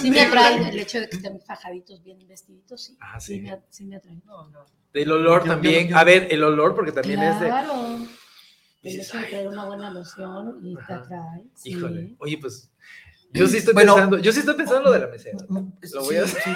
Sí 0.00 0.10
me 0.10 0.20
atrae 0.22 0.68
el 0.68 0.78
hecho 0.80 0.98
de 1.00 1.08
que 1.08 1.16
estén 1.16 1.40
fajaditos, 1.40 2.02
bien 2.02 2.18
vestiditos, 2.26 2.82
sí. 2.82 2.96
Ah, 3.00 3.20
sí. 3.20 3.34
sí. 3.36 3.40
me, 3.40 3.58
sí 3.70 3.84
me 3.84 3.96
atrae. 3.96 4.16
No, 4.26 4.48
no. 4.48 4.64
El 4.92 5.12
olor 5.12 5.42
Yo- 5.42 5.46
yo- 5.46 5.52
también. 5.52 5.88
yo- 5.88 5.96
A 5.96 6.02
ver, 6.02 6.26
el 6.30 6.42
olor, 6.42 6.74
porque 6.74 6.90
también 6.90 7.22
es 7.22 7.38
de. 7.38 7.46
Claro. 7.46 7.98
El 8.82 8.92
Dices, 8.92 9.08
hecho 9.08 9.18
de 9.18 9.24
"Ay, 9.24 9.30
traer 9.30 9.48
una 9.48 9.64
buena 9.66 9.90
loción 9.90 10.58
y 10.62 10.74
te 10.74 10.80
Ajá. 10.82 10.96
atrae. 10.96 11.44
sí. 11.54 11.70
Híjole. 11.70 12.16
Oye, 12.18 12.38
pues. 12.38 12.68
Yo 13.32 13.46
sí 13.46 13.58
estoy 13.58 13.74
Bueno. 13.74 13.94
pensando. 13.94 14.18
Yo 14.18 14.32
sí 14.32 14.40
estoy 14.40 14.54
pensando 14.54 14.78
en 14.80 14.84
lo 14.84 14.92
de 14.92 14.98
la 15.00 15.06
mesera. 15.08 15.38
Lo 15.48 16.02
voy 16.04 16.16
a 16.16 16.24
hacer. 16.24 16.42
sí, 16.42 16.50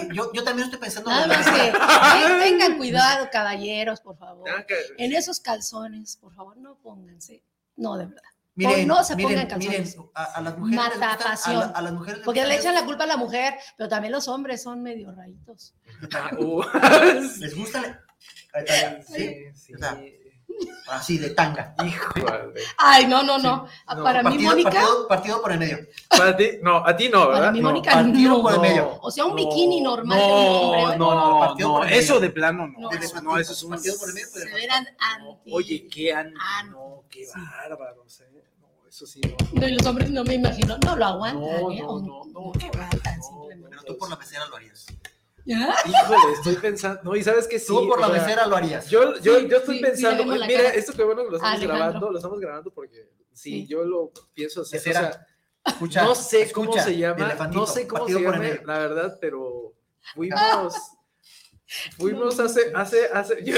sí, 0.00 0.08
Yo, 0.14 0.32
yo 0.32 0.44
también 0.44 0.66
estoy 0.66 0.80
pensando. 0.80 1.10
Nada 1.10 1.26
más 1.26 1.46
que 1.48 1.68
eh, 1.68 2.38
tengan 2.42 2.76
cuidado, 2.76 3.28
caballeros, 3.32 4.00
por 4.00 4.16
favor. 4.16 4.48
Ah, 4.48 4.64
que- 4.66 4.74
En 4.98 5.12
esos 5.12 5.40
calzones, 5.40 6.16
por 6.16 6.32
favor, 6.34 6.56
no 6.56 6.76
pónganse. 6.76 7.42
No, 7.76 7.96
de 7.96 8.06
verdad. 8.06 8.22
Miren, 8.54 8.88
no 8.88 9.04
se 9.04 9.16
miren, 9.16 9.46
pongan 9.46 9.58
miren, 9.58 9.82
calzones. 9.84 9.96
a, 10.14 10.24
a 10.24 10.40
las 10.40 10.56
mujeres. 10.58 10.78
les 10.80 10.88
gustan- 10.88 11.08
Matapasión. 11.10 11.56
A, 11.56 11.58
la- 11.66 11.72
a 11.72 11.82
las 11.82 11.92
mujeres. 11.92 12.22
Porque 12.24 12.46
le 12.46 12.56
echan 12.56 12.74
la 12.74 12.84
culpa 12.86 13.04
a 13.04 13.06
la 13.08 13.16
mujer, 13.18 13.54
pero 13.76 13.88
también 13.88 14.12
los 14.12 14.28
hombres 14.28 14.62
son 14.62 14.82
medio 14.82 15.12
rayitos. 15.12 15.74
Ah, 16.14 16.30
uh, 16.38 16.62
Les 17.40 17.54
gusta. 17.56 17.82
la- 17.82 18.02
Sí, 19.04 19.14
sí, 19.14 19.44
sí. 19.54 19.74
o 19.74 19.78
sea, 19.78 20.00
así 20.88 21.18
de 21.18 21.30
tanga. 21.30 21.74
Híjole. 21.84 22.60
Ay, 22.78 23.06
no, 23.06 23.22
no, 23.22 23.38
no. 23.38 23.66
No, 23.94 24.02
para 24.02 24.22
mí, 24.22 24.30
Partido, 24.30 24.50
Mónica, 24.50 24.70
partido, 24.70 25.08
partido 25.08 25.42
por 25.42 25.52
el 25.52 25.58
medio. 25.58 25.78
Para 26.08 26.36
ti, 26.36 26.50
no, 26.62 26.76
a 26.86 26.96
ti 26.96 27.08
no, 27.08 27.26
¿verdad? 27.28 27.40
para 27.40 27.52
mí, 27.52 27.60
No. 27.60 27.68
Mónica, 27.68 27.92
partido 27.92 28.30
no. 28.36 28.42
por 28.42 28.50
el 28.52 28.56
No. 28.56 28.62
medio. 28.62 28.98
O 29.00 29.10
sea, 29.10 29.24
un 29.24 29.30
No, 29.30 29.36
bikini 29.36 29.80
normal 29.80 30.18
no, 30.18 30.26
de 30.26 30.32
un 30.32 30.74
hombre. 30.74 30.98
No, 30.98 31.14
no, 31.14 31.40
partido 31.40 31.68
no, 31.68 31.74
por 31.78 31.86
el 31.86 31.92
eso 31.94 32.20
de 32.20 32.30
plano 32.30 32.68
no. 32.68 32.78
No. 32.78 32.90
eso, 32.92 33.20
no, 33.22 33.38
eso 33.38 33.52
es 33.52 33.62
un. 33.62 33.70
Partido 33.70 33.98
por 33.98 34.08
el 34.08 34.14
medio, 34.14 34.28
se 34.28 34.44
verán 34.54 34.84
No, 35.20 35.30
anti. 35.32 35.50
Oye, 35.52 35.88
qué 35.88 36.14
an... 36.14 36.34
Ah, 36.40 36.62
no, 36.64 37.04
qué 37.10 37.24
sí. 37.24 37.32
bárbaros, 37.34 38.20
¿eh? 38.20 38.44
No, 38.60 38.88
eso 38.88 39.06
sí, 39.06 39.20
no. 39.22 39.60
No, 39.60 39.68
y 39.68 39.72
los 39.72 39.86
hombres 39.86 40.10
no 40.10 40.24
me 40.24 40.34
imagino, 40.34 40.78
no 40.78 40.96
lo 40.96 41.04
aguantan, 41.04 41.40
No, 41.42 41.70
¿eh? 41.70 41.78
no, 41.82 42.00
no, 42.00 42.24
no, 42.24 42.24
no, 42.32 42.52
simplemente. 42.60 43.00
Pero 43.70 43.82
tú 43.84 43.98
por 43.98 44.08
la 44.10 44.16
mesera 44.16 44.46
lo 44.46 44.56
harías. 44.56 44.86
¿Ya? 45.46 45.74
Híjole, 45.86 46.32
estoy 46.34 46.56
pensando. 46.56 47.00
No, 47.04 47.14
y 47.16 47.22
sabes 47.22 47.46
que 47.46 47.58
sí. 47.58 47.68
Tú 47.68 47.86
por 47.88 48.00
la 48.00 48.08
sea, 48.08 48.16
mesera 48.20 48.46
lo 48.46 48.56
harías. 48.56 48.90
Yo, 48.90 49.14
yo, 49.20 49.38
Sí, 49.38 49.48
yo 49.48 49.56
estoy 49.58 49.76
sí, 49.78 49.78
sí, 49.78 49.90
pensando, 49.90 50.24
la 50.34 50.46
mira, 50.46 50.62
cara. 50.64 50.74
esto 50.74 50.92
que 50.92 51.04
bueno 51.04 51.22
que 51.24 51.30
lo 51.30 51.36
estamos 51.36 51.56
Alejandro. 51.56 51.76
grabando, 51.86 52.10
lo 52.10 52.18
estamos 52.18 52.40
grabando 52.40 52.70
porque 52.72 53.08
sí, 53.32 53.50
Sí. 53.62 53.66
yo 53.68 53.84
lo 53.84 54.10
pienso 54.34 54.62
hacer. 54.62 54.80
O 54.80 54.82
sea, 54.82 55.26
Escucha, 55.64 56.02
no 56.04 56.14
sé 56.14 56.42
escucha, 56.42 56.70
cómo 56.70 56.82
se 56.82 56.96
llama, 56.96 57.34
no 57.52 57.66
sé 57.66 57.86
cómo 57.88 58.06
se 58.06 58.20
llama, 58.20 58.38
la 58.38 58.78
verdad, 58.78 59.18
pero 59.20 59.72
fuimos, 60.14 60.74
fuimos 61.98 62.38
hace, 62.38 62.72
hace, 62.74 63.06
hace, 63.12 63.44
yo- 63.44 63.56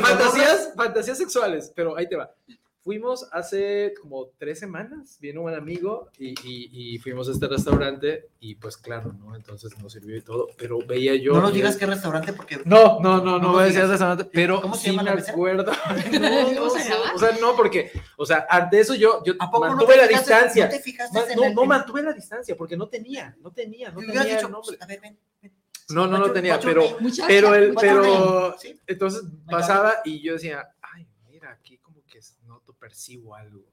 fantasías, 0.00 0.70
fantasías 0.76 1.18
sexuales, 1.18 1.72
pero 1.74 1.96
ahí 1.96 2.08
te 2.08 2.16
va. 2.16 2.32
Fuimos 2.84 3.28
hace 3.30 3.94
como 4.00 4.30
tres 4.38 4.58
semanas, 4.58 5.16
vino 5.20 5.42
un 5.42 5.54
amigo 5.54 6.10
y, 6.18 6.30
y, 6.42 6.94
y 6.94 6.98
fuimos 6.98 7.28
a 7.28 7.32
este 7.32 7.46
restaurante 7.46 8.28
y 8.40 8.56
pues 8.56 8.76
claro, 8.76 9.12
¿no? 9.12 9.36
Entonces 9.36 9.78
nos 9.78 9.92
sirvió 9.92 10.16
y 10.16 10.20
todo, 10.22 10.48
pero 10.58 10.78
veía 10.84 11.14
yo... 11.14 11.32
No 11.34 11.42
nos 11.42 11.54
digas 11.54 11.76
qué 11.76 11.86
restaurante 11.86 12.32
porque. 12.32 12.60
no, 12.64 12.98
no, 12.98 13.18
no, 13.18 13.22
no, 13.24 13.38
No 13.38 13.52
voy 13.52 13.62
a 13.62 13.66
decir 13.66 13.84
restaurante, 13.86 14.24
pero 14.24 14.60
¿Cómo 14.62 14.74
se 14.74 14.80
sí 14.82 14.90
llama 14.96 15.02
me 15.14 15.20
la 15.20 15.22
acuerdo. 15.30 15.72
No, 16.20 16.52
no, 16.52 16.64
o 17.14 17.18
sea, 17.18 17.36
no, 17.40 17.54
porque, 17.54 17.92
o 18.16 18.26
sea, 18.26 18.46
ante 18.50 18.80
eso 18.80 18.96
yo, 18.96 19.22
yo 19.24 19.34
¿A 19.38 19.48
poco 19.48 19.66
no 19.68 19.76
mantuve 19.76 19.96
la 19.96 20.08
fijaste- 20.08 20.18
distancia. 20.18 20.64
No 20.64 20.70
te 20.72 20.80
fijaste 20.80 21.18
Ma- 21.20 21.26
en 21.30 21.36
no, 21.36 21.44
el- 21.44 21.54
no 21.54 21.64
mantuve 21.64 22.02
la 22.02 22.12
distancia 22.12 22.56
porque 22.56 22.76
no 22.76 22.88
tenía, 22.88 23.36
no 23.40 23.52
tenía, 23.52 23.92
no 23.92 24.00
tenía 24.00 24.24
dicho, 24.24 24.46
el 24.46 24.52
nombre. 24.52 24.76
A 24.80 24.86
ver, 24.86 25.00
ven. 25.00 25.18
ven. 25.40 25.52
No, 25.90 26.08
no, 26.08 26.18
no 26.18 26.32
tenía, 26.32 26.58
pero, 26.58 26.82
pero 27.28 27.54
el, 27.54 27.74
pero, 27.74 28.56
entonces 28.88 29.22
pasaba 29.48 29.96
y 30.04 30.20
yo 30.20 30.32
decía, 30.32 30.66
ay, 30.80 31.06
mira, 31.28 31.52
aquí 31.52 31.78
como 31.78 32.02
que 32.06 32.18
noto, 32.46 32.71
percibo 32.82 33.34
algo. 33.36 33.64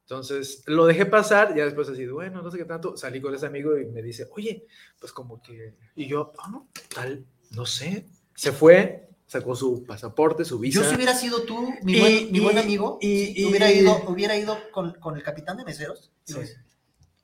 Entonces 0.00 0.62
lo 0.66 0.86
dejé 0.86 1.04
pasar, 1.04 1.54
ya 1.54 1.66
después 1.66 1.86
así, 1.90 2.06
bueno, 2.06 2.40
no 2.40 2.50
sé 2.50 2.56
qué 2.56 2.64
tanto, 2.64 2.96
salí 2.96 3.20
con 3.20 3.34
ese 3.34 3.44
amigo 3.44 3.76
y 3.78 3.84
me 3.86 4.00
dice, 4.02 4.26
oye, 4.34 4.66
pues 4.98 5.12
como 5.12 5.42
que, 5.42 5.74
y 5.94 6.06
yo, 6.08 6.32
ah, 6.38 6.62
tal, 6.94 7.26
no 7.50 7.66
sé, 7.66 8.06
se 8.34 8.52
fue, 8.52 9.06
sacó 9.26 9.54
su 9.54 9.84
pasaporte, 9.84 10.46
su 10.46 10.58
visa. 10.58 10.80
Yo 10.82 10.88
si 10.88 10.96
hubiera 10.96 11.14
sido 11.14 11.42
tú, 11.42 11.74
mi, 11.82 11.92
Y- 11.92 12.00
buen, 12.00 12.32
mi 12.32 12.40
buen 12.40 12.56
amigo, 12.58 12.98
y- 13.02 13.44
hubiera 13.44 13.70
ido, 13.70 14.02
hubiera 14.08 14.34
ido 14.34 14.56
con, 14.72 14.94
con 14.94 15.14
el 15.14 15.22
capitán 15.22 15.58
de 15.58 15.64
meseros. 15.66 16.10
Sí. 16.24 16.36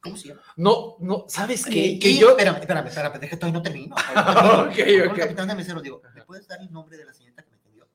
¿Cómo 0.02 0.18
se 0.18 0.28
llama? 0.28 0.42
No, 0.56 0.96
no, 1.01 1.24
¿sabes 1.28 1.64
qué? 1.64 1.86
Y- 1.86 1.98
que 1.98 2.14
yo, 2.18 2.32
Espérame, 2.32 2.60
espérame, 2.60 2.86
espérame, 2.88 3.18
deja 3.18 3.38
todavía 3.38 3.59
no 3.59 3.62
termino. 3.62 3.96
Ok, 4.68 4.76
Con 4.76 4.88
el 4.88 5.09
ok. 5.09 5.16
capitán 5.18 5.48
de 5.48 5.55
meseros, 5.55 5.82
digo, 5.82 6.02
¿me 6.14 6.22
puedes 6.24 6.46
dar 6.46 6.60
el 6.60 6.70
nombre 6.70 6.98
de 6.98 7.06
la 7.06 7.14
señorita 7.14 7.42
que 7.42 7.51
me 7.51 7.56
atendió? 7.56 7.88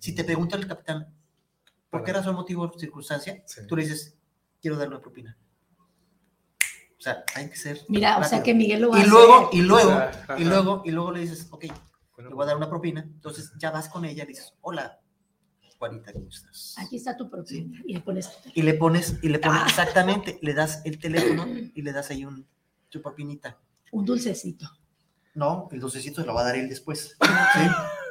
Si 0.00 0.14
te 0.14 0.24
pregunta 0.24 0.56
el 0.56 0.66
capitán, 0.66 1.14
¿por 1.90 2.04
qué 2.04 2.12
razón, 2.12 2.34
motivo 2.34 2.64
o 2.64 2.78
circunstancia? 2.78 3.42
Sí. 3.46 3.62
Tú 3.66 3.76
le 3.76 3.82
dices, 3.84 4.16
quiero 4.60 4.76
dar 4.76 4.88
una 4.88 5.00
propina. 5.00 5.36
O 6.98 7.00
sea, 7.00 7.24
hay 7.34 7.48
que 7.48 7.56
ser. 7.56 7.80
Mira, 7.88 8.18
o 8.18 8.24
sea 8.24 8.38
rápido. 8.38 8.42
que 8.44 8.54
Miguel 8.54 8.80
lo 8.82 8.90
va 8.90 8.98
a 8.98 9.00
Y 9.00 9.06
luego, 9.06 9.34
hacer. 9.46 9.58
y 9.58 9.62
luego, 9.62 9.90
Ajá. 9.92 10.38
y 10.38 10.44
luego, 10.44 10.82
y 10.84 10.90
luego 10.90 11.12
le 11.12 11.20
dices, 11.20 11.46
ok, 11.50 11.64
Bueno, 12.14 12.30
le 12.30 12.34
voy 12.34 12.42
a 12.42 12.46
dar 12.46 12.56
una 12.56 12.68
propina. 12.68 13.00
Entonces 13.02 13.52
ya 13.58 13.70
vas 13.70 13.88
con 13.88 14.04
ella 14.04 14.24
y 14.24 14.26
dices, 14.26 14.52
hola, 14.62 14.98
Juanita, 15.78 16.12
¿cómo 16.12 16.26
estás? 16.28 16.74
Aquí 16.78 16.96
está 16.96 17.16
tu 17.16 17.30
propina. 17.30 17.80
Y 17.86 17.94
le 17.94 18.00
pones. 18.00 18.28
Y 18.52 18.62
le 18.62 18.74
pones, 18.74 19.14
y 19.22 19.28
le 19.28 19.38
pones 19.38 19.60
Ah. 19.62 19.66
exactamente, 19.68 20.38
le 20.42 20.52
das 20.54 20.82
el 20.84 20.98
teléfono 20.98 21.46
y 21.46 21.80
le 21.82 21.92
das 21.92 22.10
ahí 22.10 22.24
un, 22.24 22.44
su 22.88 23.00
propinita. 23.00 23.56
Un 23.92 24.04
dulcecito. 24.04 24.68
No, 25.34 25.68
el 25.70 25.78
dulcecito 25.78 26.20
se 26.22 26.26
lo 26.26 26.34
va 26.34 26.40
a 26.40 26.44
dar 26.46 26.56
él 26.56 26.68
después. 26.68 27.16
¿sí? 27.20 27.60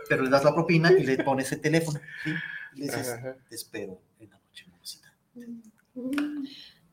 Pero 0.07 0.23
le 0.23 0.29
das 0.29 0.45
la 0.45 0.53
propina 0.53 0.89
y 0.93 1.03
le 1.03 1.21
pones 1.21 1.51
el 1.51 1.59
teléfono. 1.59 1.99
¿sí? 2.23 2.31
Y 2.75 2.79
le 2.79 2.85
dices, 2.85 3.09
Ajá, 3.09 3.29
ajá. 3.29 3.37
te 3.49 3.55
espero 3.55 4.01
en 4.19 4.29
la 4.29 4.39
noche, 4.39 4.65
mamacita. 4.69 5.13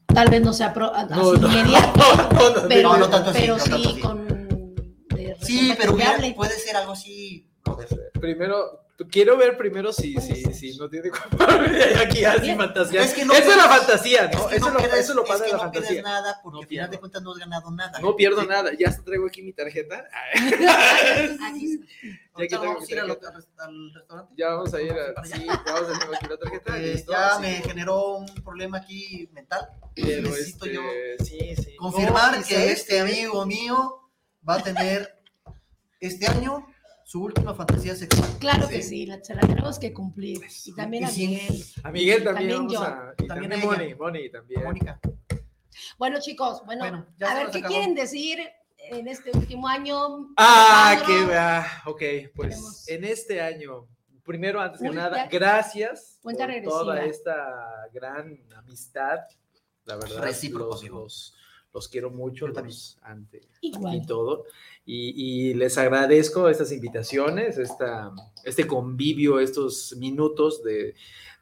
Tal 0.06 0.30
vez 0.30 0.42
no 0.42 0.52
sea 0.52 0.72
pro, 0.72 0.94
así 0.94 1.14
No, 1.14 1.34
no, 1.34 1.48
inmediato, 1.48 2.00
no, 2.32 2.50
no, 2.50 2.68
pero, 2.68 2.88
no, 2.90 2.98
no 2.98 3.10
tanto 3.10 3.30
así, 3.30 3.40
pero 3.40 3.56
no 3.56 3.64
sí 3.64 3.70
tanto 3.70 4.00
con. 4.00 4.26
de 5.08 5.36
Sí, 5.40 5.74
pero 5.78 5.96
puede 6.36 6.52
ser 6.58 6.76
algo 6.76 6.92
así. 6.92 7.48
Primero, 8.20 8.83
quiero 9.10 9.36
ver 9.36 9.56
primero 9.56 9.92
si, 9.92 10.14
si, 10.20 10.44
si 10.54 10.76
no 10.78 10.88
tiene 10.88 11.10
culpabilidad. 11.10 12.02
Aquí 12.02 12.24
así 12.24 12.54
fantasía. 12.54 13.02
Es 13.02 13.12
que 13.12 13.24
no 13.24 13.32
Eso 13.32 13.50
es 13.50 13.56
la 13.56 13.68
fantasía, 13.68 14.24
Es 14.26 14.36
¿no? 14.36 14.46
que 14.48 14.56
eso, 14.56 14.70
no 14.70 14.78
es 14.78 14.84
lo, 14.84 14.88
pierdes- 14.90 15.00
eso 15.00 15.12
es 15.12 15.16
lo 15.16 15.22
es 15.24 15.28
padre 15.28 15.44
que 15.46 15.50
la 15.52 15.64
no 15.64 15.70
pierdes 15.70 15.88
fantasía. 15.90 16.02
nada 16.02 16.40
porque 16.42 16.54
No 16.56 16.60
al 16.62 16.68
final 16.68 16.90
de 16.90 16.98
cuentas 16.98 17.22
no 17.22 17.32
has 17.32 17.38
ganado 17.38 17.70
nada. 17.72 17.98
No 18.00 18.16
pierdo 18.16 18.40
Sí. 18.42 18.46
nada. 18.46 18.70
Ya 18.78 18.96
traigo 19.04 19.26
aquí 19.26 19.42
mi 19.42 19.52
tarjeta. 19.52 20.04
Aquí. 21.48 21.80
Ya 22.36 22.48
tengo 22.58 22.64
vamos 22.64 22.88
mi 22.88 22.92
a 22.92 22.96
ir 22.96 23.00
al, 23.00 23.10
al- 23.10 23.94
restaurante. 23.94 24.34
Ya 24.36 24.48
vamos 24.48 24.74
a 24.74 24.82
ir 24.82 24.92
a. 24.92 25.24
Sí, 25.24 25.46
vamos 25.46 25.88
a 25.88 25.98
tener 25.98 26.14
aquí 26.16 26.26
la 26.28 26.36
tarjeta. 26.38 26.78
Eh, 26.78 26.80
listo, 26.94 27.12
ya 27.12 27.30
sí. 27.36 27.40
me 27.42 27.52
generó 27.62 28.16
un 28.18 28.26
problema 28.42 28.78
aquí 28.78 29.28
mental. 29.32 29.68
Pero 29.94 30.22
necesito 30.22 30.64
este, 30.66 30.74
yo 30.74 30.82
sí, 31.24 31.54
sí. 31.56 31.76
confirmar 31.76 32.34
No, 32.34 32.40
¿y 32.40 32.44
que 32.44 32.72
este 32.72 33.00
amigo 33.00 33.46
mío 33.46 34.10
va 34.48 34.54
a 34.56 34.62
tener 34.62 35.20
este 36.00 36.26
año 36.26 36.66
su 37.04 37.22
última 37.22 37.54
fantasía 37.54 37.94
sexual. 37.94 38.28
Claro 38.40 38.68
que 38.68 38.82
sí, 38.82 39.06
la, 39.06 39.22
se 39.22 39.34
la 39.34 39.42
tenemos 39.42 39.78
que 39.78 39.92
cumplir. 39.92 40.40
Y 40.64 40.72
también 40.74 41.02
Y 41.04 41.06
a 41.06 41.10
sí. 41.10 41.26
Miguel. 41.28 41.64
A 41.82 41.90
Miguel 41.92 42.24
también, 42.24 42.50
También 42.50 42.68
yo. 42.70 42.82
a. 42.82 43.14
Y 43.18 43.26
También 43.26 43.50
también. 43.50 43.70
Moni, 43.70 43.94
Moni 43.94 44.30
también. 44.30 44.64
Mónica. 44.64 45.00
Bueno, 45.98 46.18
chicos, 46.20 46.62
bueno, 46.64 46.82
Bueno, 46.84 47.06
ya 47.18 47.30
a 47.30 47.34
ver, 47.34 47.50
¿qué 47.50 47.58
acabó. 47.58 47.74
quieren 47.74 47.94
decir 47.94 48.38
en 48.78 49.08
este 49.08 49.30
último 49.36 49.68
año? 49.68 50.28
Ah, 50.36 51.02
que 51.06 51.24
va. 51.26 51.66
Ok, 51.86 52.02
pues 52.34 52.48
Queremos- 52.56 52.88
en 52.88 53.04
este 53.04 53.40
año, 53.40 53.86
primero, 54.24 54.60
antes 54.60 54.80
que 54.80 54.88
Uy, 54.90 54.96
nada, 54.96 55.24
ya. 55.24 55.28
gracias 55.28 56.18
Cuenta 56.22 56.44
por 56.44 56.54
regresiva. 56.54 56.78
toda 56.80 57.04
esta 57.04 57.88
gran 57.92 58.38
amistad. 58.56 59.18
La 59.84 59.96
verdad, 59.96 60.22
Recíproco, 60.22 60.70
los, 60.70 60.80
amigo. 60.80 61.00
los, 61.02 61.34
los 61.74 61.88
quiero 61.88 62.10
mucho, 62.10 62.46
los 62.46 62.98
ante 63.02 63.42
Igual. 63.60 63.96
y 63.96 64.06
todo. 64.06 64.44
Y, 64.86 65.50
y 65.50 65.54
les 65.54 65.76
agradezco 65.76 66.48
estas 66.48 66.70
invitaciones, 66.72 67.58
esta, 67.58 68.12
este 68.44 68.66
convivio, 68.66 69.40
estos 69.40 69.96
minutos 69.98 70.62
de, 70.62 70.94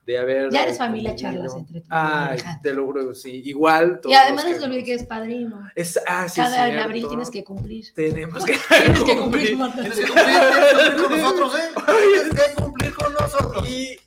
de 0.07 0.19
haber. 0.19 0.51
Ya 0.51 0.63
eres 0.63 0.79
familia, 0.79 1.11
convivido. 1.11 1.33
charlas 1.33 1.55
entre 1.57 1.81
tú 1.81 1.87
y 1.87 1.91
Ay, 1.91 2.39
te 2.63 2.73
lo 2.73 2.87
juro, 2.87 3.15
sí. 3.15 3.43
Igual. 3.45 3.99
Y 3.99 4.01
todos 4.03 4.17
además 4.17 4.45
los 4.45 4.53
no 4.55 4.59
se 4.61 4.65
olvide 4.67 4.85
que 4.85 4.95
es 4.95 5.05
padrino. 5.05 5.69
Es, 5.75 6.01
ah, 6.07 6.29
sí, 6.29 6.41
Cada 6.41 6.69
en 6.69 6.79
abril 6.79 7.07
tienes 7.09 7.31
que 7.31 7.45
cumplir. 7.45 7.93
Tenemos 7.95 8.45
que, 8.45 8.57
Tienes 8.85 9.03
que 9.05 9.17
cumplir, 9.17 9.57
Marta. 9.57 9.81
Tienes 9.81 9.99
que 9.99 10.07
cumplir, 10.07 10.97
con 10.97 11.11
nosotros, 11.21 11.55
¿eh? 11.59 11.69
Tienes 12.15 12.47
que 12.47 12.55
cumplir 12.63 12.95
con 12.95 13.13
nosotros. 13.13 13.69
Y 13.69 13.99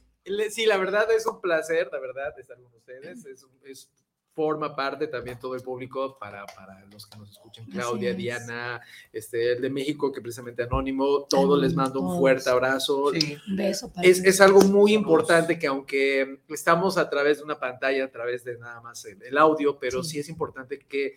sí, 0.49 0.65
la 0.65 0.77
verdad 0.77 1.05
es 1.11 1.25
un 1.27 1.39
placer, 1.41 1.89
la 1.91 1.99
verdad, 1.99 2.33
estar 2.39 2.57
con 2.59 2.73
ustedes. 2.73 3.25
Es, 3.25 3.43
un- 3.43 3.51
es- 3.65 3.89
forma 4.35 4.75
parte 4.75 5.07
también 5.07 5.39
todo 5.39 5.55
el 5.55 5.61
público 5.61 6.17
para, 6.19 6.45
para 6.45 6.85
los 6.91 7.07
que 7.07 7.17
nos 7.17 7.31
escuchan. 7.31 7.65
Claudia, 7.67 8.11
es. 8.11 8.17
Diana, 8.17 8.81
este, 9.13 9.53
el 9.53 9.61
de 9.61 9.69
México, 9.69 10.11
que 10.11 10.19
precisamente 10.21 10.63
Anónimo, 10.63 11.23
todos 11.29 11.59
les 11.59 11.73
mando 11.73 12.01
un 12.01 12.19
fuerte 12.19 12.49
abrazo. 12.49 13.11
Sí. 13.13 13.37
Un 13.47 13.55
beso 13.55 13.91
para 13.93 14.05
Es, 14.07 14.23
es 14.23 14.41
algo 14.41 14.59
muy 14.61 14.93
importante 14.93 15.57
que 15.57 15.67
aunque 15.67 16.41
estamos 16.49 16.97
a 16.97 17.09
través 17.09 17.37
de 17.37 17.45
una 17.45 17.57
pantalla, 17.57 18.03
a 18.05 18.11
través 18.11 18.43
de 18.43 18.57
nada 18.57 18.81
más 18.81 19.05
el, 19.05 19.23
el 19.23 19.37
audio, 19.37 19.79
pero 19.79 20.03
Sí. 20.03 20.11
sí. 20.11 20.19
es 20.19 20.29
importante 20.29 20.79
que 20.79 21.15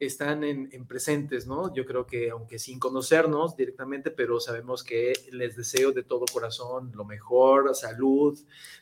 están 0.00 0.44
en, 0.44 0.70
en, 0.72 0.86
presentes, 0.86 1.46
¿no? 1.46 1.74
Yo 1.74 1.84
creo 1.84 2.06
que 2.06 2.30
aunque 2.30 2.58
sin 2.58 2.78
conocernos 2.78 3.54
directamente, 3.54 4.10
pero 4.10 4.40
sabemos 4.40 4.82
que 4.82 5.12
les 5.30 5.56
deseo 5.56 5.92
de 5.92 6.02
todo 6.02 6.24
corazón 6.32 6.90
lo 6.94 7.04
mejor, 7.04 7.74
salud, 7.74 8.38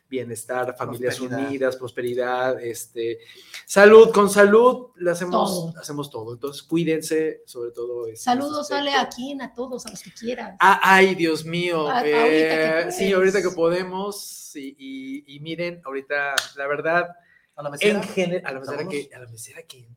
bienestar, 0.09 0.77
familias 0.77 1.16
prosperidad. 1.16 1.49
unidas, 1.49 1.77
prosperidad, 1.77 2.62
este, 2.62 3.19
salud, 3.66 4.11
con 4.12 4.31
salud 4.31 4.90
le 4.97 5.11
hacemos 5.11 5.51
todo. 5.51 5.81
hacemos 5.81 6.09
todo. 6.09 6.35
Entonces, 6.35 6.62
cuídense, 6.62 7.43
sobre 7.47 7.73
todo. 7.73 8.07
Este, 8.07 8.19
Saludos, 8.19 8.69
sale 8.69 8.95
aquí 8.95 9.36
a 9.40 9.53
todos, 9.53 9.86
a 9.86 9.90
los 9.90 10.01
que 10.01 10.12
quieran. 10.12 10.57
Ah, 10.61 10.78
ay, 10.85 11.16
Dios 11.16 11.45
mío. 11.45 11.89
A, 11.89 12.07
eh, 12.07 12.15
ahorita 12.15 12.90
sí, 12.93 13.12
ahorita 13.12 13.43
que 13.43 13.51
podemos. 13.51 14.55
Y, 14.55 14.77
y, 14.78 15.35
y, 15.35 15.40
miren, 15.40 15.82
ahorita, 15.85 16.36
la 16.57 16.66
verdad, 16.69 17.09
a 17.57 17.62
la 17.62 17.70
mesera, 17.70 17.99
en 17.99 18.09
general, 18.09 18.47
a 18.47 18.53
la 18.53 18.61
mesera 18.61 18.89
que, 18.89 19.11
a 19.12 19.19
la 19.19 19.27
mesera 19.27 19.62
que 19.65 19.89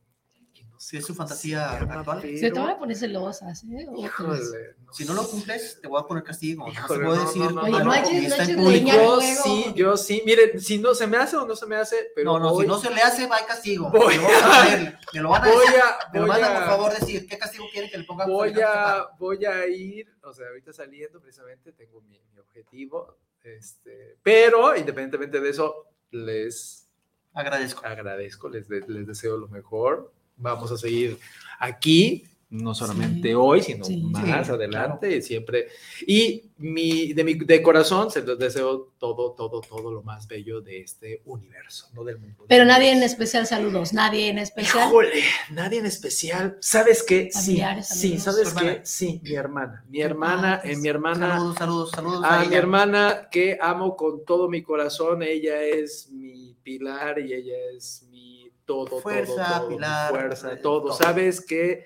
si 0.82 0.98
es 0.98 1.06
su 1.06 1.14
fantasía 1.14 1.74
actual. 1.74 2.22
Se 2.22 2.50
te 2.50 2.60
van 2.60 2.72
a 2.72 2.80
poner 2.80 2.98
celosas, 2.98 3.64
¿eh? 3.66 3.88
Híjole, 3.96 4.40
no 4.84 4.92
si 4.92 5.06
no 5.06 5.14
lo 5.14 5.28
cumples, 5.30 5.80
te 5.80 5.88
voy 5.88 6.02
a 6.02 6.08
poner 6.08 6.24
castigo. 6.24 6.68
Híjole, 6.68 7.04
no 7.04 7.16
se 7.16 7.22
puede 7.22 7.26
decir. 7.28 7.42
No, 7.54 7.68
no, 7.68 7.92
Oye, 7.92 8.56
no, 8.56 8.64
público. 8.64 8.88
Yo 8.92 9.22
sí, 9.22 9.74
yo 9.76 9.96
sí. 9.96 10.24
Miren, 10.26 10.60
si 10.60 10.80
no 10.80 10.96
se 10.96 11.06
me 11.06 11.18
hace 11.18 11.38
o 11.38 11.46
no 11.46 11.56
se 11.56 11.68
me 11.68 11.76
hace, 11.76 12.12
pero. 12.16 12.32
No, 12.32 12.40
no, 12.40 12.54
voy, 12.54 12.64
si 12.64 12.68
no 12.68 12.80
se 12.80 12.90
le 12.90 13.00
hace, 13.00 13.28
va 13.28 13.38
a 13.38 13.46
castigo. 13.46 13.92
Voy 13.92 14.18
me, 14.18 14.26
a, 14.26 14.64
ver, 14.64 14.98
me 15.14 15.22
lo 15.22 15.30
van 15.30 15.44
a 15.44 15.48
voy 15.50 15.66
decir. 15.68 15.82
A, 15.82 16.12
me 16.12 16.20
lo 16.20 16.28
van 16.28 16.44
a, 16.44 16.54
por 16.56 16.64
favor, 16.64 17.00
decir. 17.00 17.28
¿Qué 17.28 17.38
castigo 17.38 17.66
quieren 17.72 17.92
que 17.92 18.00
le 18.00 18.04
ponga? 18.04 18.26
Voy 18.26 18.54
a, 18.60 19.06
voy 19.20 19.46
a 19.46 19.68
ir, 19.68 20.08
o 20.24 20.34
sea, 20.34 20.48
ahorita 20.48 20.74
saliendo, 20.74 21.22
precisamente, 21.22 21.74
tengo 21.74 22.02
mi, 22.02 22.20
mi 22.34 22.40
objetivo. 22.40 23.20
Este, 23.44 24.18
pero, 24.24 24.76
independientemente 24.76 25.42
de 25.42 25.48
eso, 25.48 25.86
les 26.10 26.90
agradezco. 27.34 27.86
Agradezco, 27.86 28.50
les, 28.50 28.68
les 28.68 29.06
deseo 29.06 29.38
lo 29.38 29.48
mejor. 29.48 30.12
Vamos 30.42 30.72
a 30.72 30.78
seguir 30.78 31.18
aquí, 31.60 32.26
no 32.52 32.76
solamente 32.76 33.30
sí, 33.30 33.34
hoy, 33.34 33.62
sino 33.62 33.86
sí, 33.86 33.98
más 33.98 34.46
sí, 34.46 34.52
adelante, 34.52 35.08
claro. 35.08 35.22
siempre. 35.22 35.68
Y 36.06 36.52
mi, 36.58 37.14
de 37.14 37.24
mi 37.24 37.36
de 37.36 37.62
corazón 37.62 38.12
se 38.12 38.22
les 38.24 38.38
deseo 38.38 38.92
todo, 38.98 39.32
todo, 39.32 39.62
todo 39.62 39.92
lo 39.92 40.04
más 40.04 40.28
bello 40.28 40.60
de 40.60 40.82
este 40.82 41.22
universo, 41.26 41.88
no 41.94 42.04
del 42.04 42.20
mundo. 42.20 42.46
Pero 42.50 42.66
nadie 42.66 42.92
en 42.92 43.04
especial, 43.04 43.48
saludos, 43.48 43.94
nadie 43.94 44.28
en 44.28 44.38
especial. 44.38 44.90
Híjole, 44.90 45.24
nadie 45.52 45.80
en 45.80 45.86
especial. 45.86 46.58
¿Sabes 46.60 47.04
qué? 47.04 47.30
Sí, 47.32 47.62
sí, 47.84 48.18
¿sabes 48.18 48.54
qué? 48.54 48.82
Sí, 48.84 49.22
mi 49.24 49.34
hermana, 49.34 49.86
mi 49.88 50.02
hermana, 50.02 50.62
eh, 50.66 50.76
mi 50.76 50.90
hermana. 50.90 51.38
Saludos, 51.38 51.58
saludos, 51.58 51.92
saludos. 51.92 52.24
A, 52.26 52.42
a 52.42 52.46
mi 52.46 52.56
hermana 52.56 53.30
que 53.32 53.58
amo 53.62 53.96
con 53.96 54.26
todo 54.26 54.50
mi 54.50 54.62
corazón, 54.62 55.24
ella 55.24 55.64
es 55.64 56.10
mi 56.12 56.54
pilar 56.64 57.20
y 57.20 57.34
ella 57.34 57.56
es 57.74 58.06
mi 58.12 58.52
todo, 58.72 59.02
fuerza, 59.02 59.34
todo, 59.34 59.60
todo, 59.60 59.70
pilar, 59.70 60.10
fuerza, 60.10 60.62
todo. 60.62 60.82
todo. 60.84 60.94
Sabes 60.94 61.46
que 61.46 61.86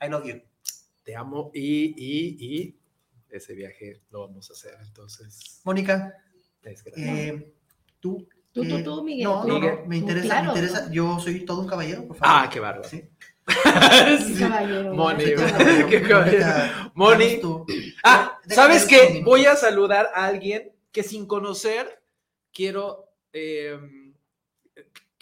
I 0.00 0.08
love 0.08 0.24
you. 0.26 0.42
Te 1.02 1.16
amo 1.16 1.50
y, 1.54 1.94
y, 1.96 2.36
y 2.38 2.76
ese 3.30 3.54
viaje 3.54 4.02
lo 4.10 4.26
vamos 4.26 4.50
a 4.50 4.52
hacer. 4.52 4.74
Entonces, 4.82 5.60
Mónica, 5.64 6.14
eh, 6.96 7.52
tú. 8.00 8.26
Tú, 8.52 8.68
tú, 8.68 8.82
tú, 8.82 9.02
Miguel. 9.02 9.24
No, 9.24 9.44
no, 9.46 9.86
me 9.86 9.96
interesa, 9.96 10.26
claro, 10.26 10.52
me 10.52 10.58
interesa. 10.58 10.90
Yo 10.90 11.18
soy 11.18 11.40
todo 11.46 11.62
un 11.62 11.66
caballero, 11.66 12.06
por 12.06 12.18
favor. 12.18 12.44
Ah, 12.44 12.50
qué 12.52 12.60
bárbaro. 12.60 12.86
Sí. 12.86 13.02
sí. 14.26 14.34
Caballero. 14.38 14.94
Moni, 14.94 15.24
Qué 15.24 15.34
caballero. 15.34 15.88
qué 15.88 16.02
caballero. 16.02 16.46
Moni. 16.94 17.40
Ah, 18.04 18.38
¿sabes 18.46 18.84
qué? 18.84 19.22
Voy 19.24 19.46
a 19.46 19.56
saludar 19.56 20.10
a 20.14 20.26
alguien 20.26 20.70
que 20.92 21.02
sin 21.02 21.26
conocer 21.26 22.02
quiero. 22.52 23.08
Eh, 23.32 23.78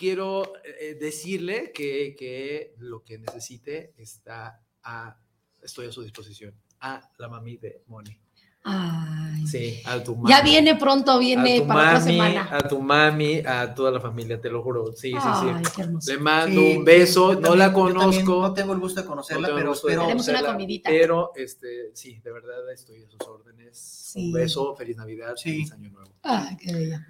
quiero 0.01 0.55
eh, 0.65 0.97
decirle 0.99 1.73
que, 1.75 2.17
que, 2.19 2.75
lo 2.79 3.05
que 3.05 3.19
necesite 3.19 3.93
está 3.99 4.65
a, 4.83 5.21
estoy 5.63 5.89
a 5.89 5.93
su 5.93 6.03
disposición. 6.03 6.55
A 6.81 7.13
la 7.19 7.29
mami 7.29 7.59
de 7.59 7.83
Moni. 7.87 8.19
Ay. 8.63 9.47
Sí, 9.47 9.81
a 9.87 10.03
tu 10.03 10.15
mami. 10.17 10.29
Ya 10.29 10.43
viene 10.43 10.77
pronto, 10.77 11.19
viene 11.19 11.63
para 11.63 11.75
mami, 11.75 11.89
otra 11.89 12.01
semana. 12.01 12.49
A 12.53 12.69
tu 12.69 12.81
mami, 12.81 13.39
a 13.39 13.75
toda 13.75 13.91
la 13.91 14.01
familia, 14.01 14.41
te 14.41 14.51
lo 14.51 14.63
juro. 14.63 14.93
Sí, 14.93 15.13
Ay, 15.19 15.63
sí, 15.75 15.81
hermoso. 15.81 16.13
Le 16.13 16.19
mando 16.19 16.61
Sí, 16.61 16.77
un 16.77 16.85
beso, 16.85 17.29
no 17.35 17.41
también- 17.41 17.59
la 17.59 17.73
conozco. 17.73 18.43
No 18.43 18.53
tengo 18.55 18.73
el 18.75 18.79
gusto 18.81 19.01
de 19.01 19.07
conocerla, 19.07 19.49
no 19.49 19.55
pero 19.55 19.71
de 19.71 19.75
espero. 19.77 20.03
Haremos 20.03 20.29
una 20.29 20.45
comidita. 20.45 20.91
Pero, 20.91 21.33
este, 21.37 21.91
sí, 21.95 22.21
de 22.23 22.33
verdad 22.33 22.71
estoy 22.73 23.03
a 23.03 23.09
sus 23.09 23.21
órdenes. 23.27 23.79
Sí. 23.79 24.27
Un 24.27 24.33
beso, 24.33 24.77
feliz 24.77 24.97
Navidad, 24.97 25.35
Sí. 25.37 25.51
feliz 25.53 25.73
Año 25.73 25.91
Nuevo. 25.91 26.13
Ay, 26.23 26.57
qué 26.59 26.73
bella. 26.75 27.07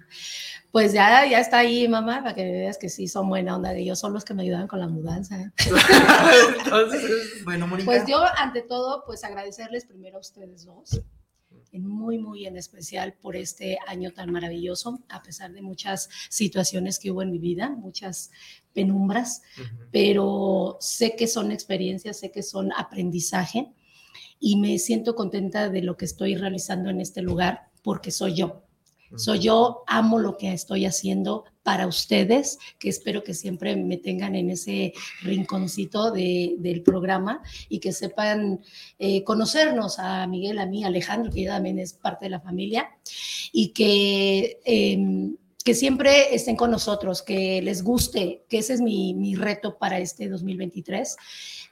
Pues 0.71 0.93
ya, 0.93 1.25
ya 1.29 1.39
está 1.39 1.57
ahí, 1.59 1.85
mamá, 1.89 2.19
para 2.23 2.33
que 2.33 2.43
veas 2.49 2.77
que 2.77 2.87
sí 2.87 3.09
son 3.09 3.27
buena 3.27 3.57
onda. 3.57 3.73
Ellos 3.75 3.99
son 3.99 4.13
los 4.13 4.23
que 4.23 4.33
me 4.33 4.43
ayudaban 4.43 4.67
con 4.69 4.79
la 4.79 4.87
mudanza. 4.87 5.37
¿eh? 5.41 5.51
Entonces, 6.63 7.43
Bueno, 7.43 7.67
Mónica. 7.67 7.85
Pues 7.85 8.03
yo, 8.07 8.23
ante 8.37 8.61
todo, 8.61 9.03
pues 9.05 9.23
agradecerles 9.25 9.85
primero 9.85 10.17
a 10.17 10.19
ustedes 10.21 10.65
dos, 10.65 11.01
muy, 11.79 12.17
muy 12.17 12.45
en 12.45 12.57
especial 12.57 13.13
por 13.13 13.35
este 13.35 13.77
año 13.87 14.11
tan 14.11 14.31
maravilloso, 14.31 14.99
a 15.09 15.21
pesar 15.21 15.53
de 15.53 15.61
muchas 15.61 16.09
situaciones 16.29 16.99
que 16.99 17.11
hubo 17.11 17.21
en 17.21 17.31
mi 17.31 17.39
vida, 17.39 17.69
muchas 17.69 18.31
penumbras, 18.73 19.41
pero 19.91 20.77
sé 20.79 21.15
que 21.15 21.27
son 21.27 21.51
experiencias, 21.51 22.19
sé 22.19 22.31
que 22.31 22.43
son 22.43 22.71
aprendizaje 22.73 23.71
y 24.39 24.57
me 24.57 24.77
siento 24.79 25.15
contenta 25.15 25.69
de 25.69 25.81
lo 25.81 25.97
que 25.97 26.05
estoy 26.05 26.35
realizando 26.35 26.89
en 26.89 26.99
este 26.99 27.21
lugar 27.21 27.69
porque 27.83 28.11
soy 28.11 28.35
yo. 28.35 28.63
Soy 29.15 29.39
yo, 29.39 29.83
amo 29.87 30.19
lo 30.19 30.37
que 30.37 30.53
estoy 30.53 30.85
haciendo 30.85 31.43
para 31.63 31.85
ustedes, 31.85 32.57
que 32.79 32.89
espero 32.89 33.23
que 33.23 33.33
siempre 33.33 33.75
me 33.75 33.97
tengan 33.97 34.35
en 34.35 34.49
ese 34.49 34.93
rinconcito 35.21 36.11
de, 36.11 36.55
del 36.57 36.81
programa 36.81 37.41
y 37.69 37.79
que 37.79 37.93
sepan 37.93 38.61
eh, 38.97 39.23
conocernos 39.23 39.99
a 39.99 40.25
Miguel, 40.27 40.59
a 40.59 40.65
mí, 40.65 40.83
a 40.83 40.87
Alejandro, 40.87 41.31
que 41.31 41.45
también 41.45 41.77
es 41.77 41.93
parte 41.93 42.25
de 42.25 42.31
la 42.31 42.39
familia, 42.39 42.89
y 43.51 43.69
que, 43.69 44.59
eh, 44.65 45.35
que 45.63 45.75
siempre 45.75 46.33
estén 46.33 46.55
con 46.55 46.71
nosotros, 46.71 47.21
que 47.21 47.61
les 47.61 47.83
guste, 47.83 48.45
que 48.49 48.59
ese 48.59 48.73
es 48.73 48.81
mi, 48.81 49.13
mi 49.13 49.35
reto 49.35 49.77
para 49.77 49.99
este 49.99 50.29
2023 50.29 51.17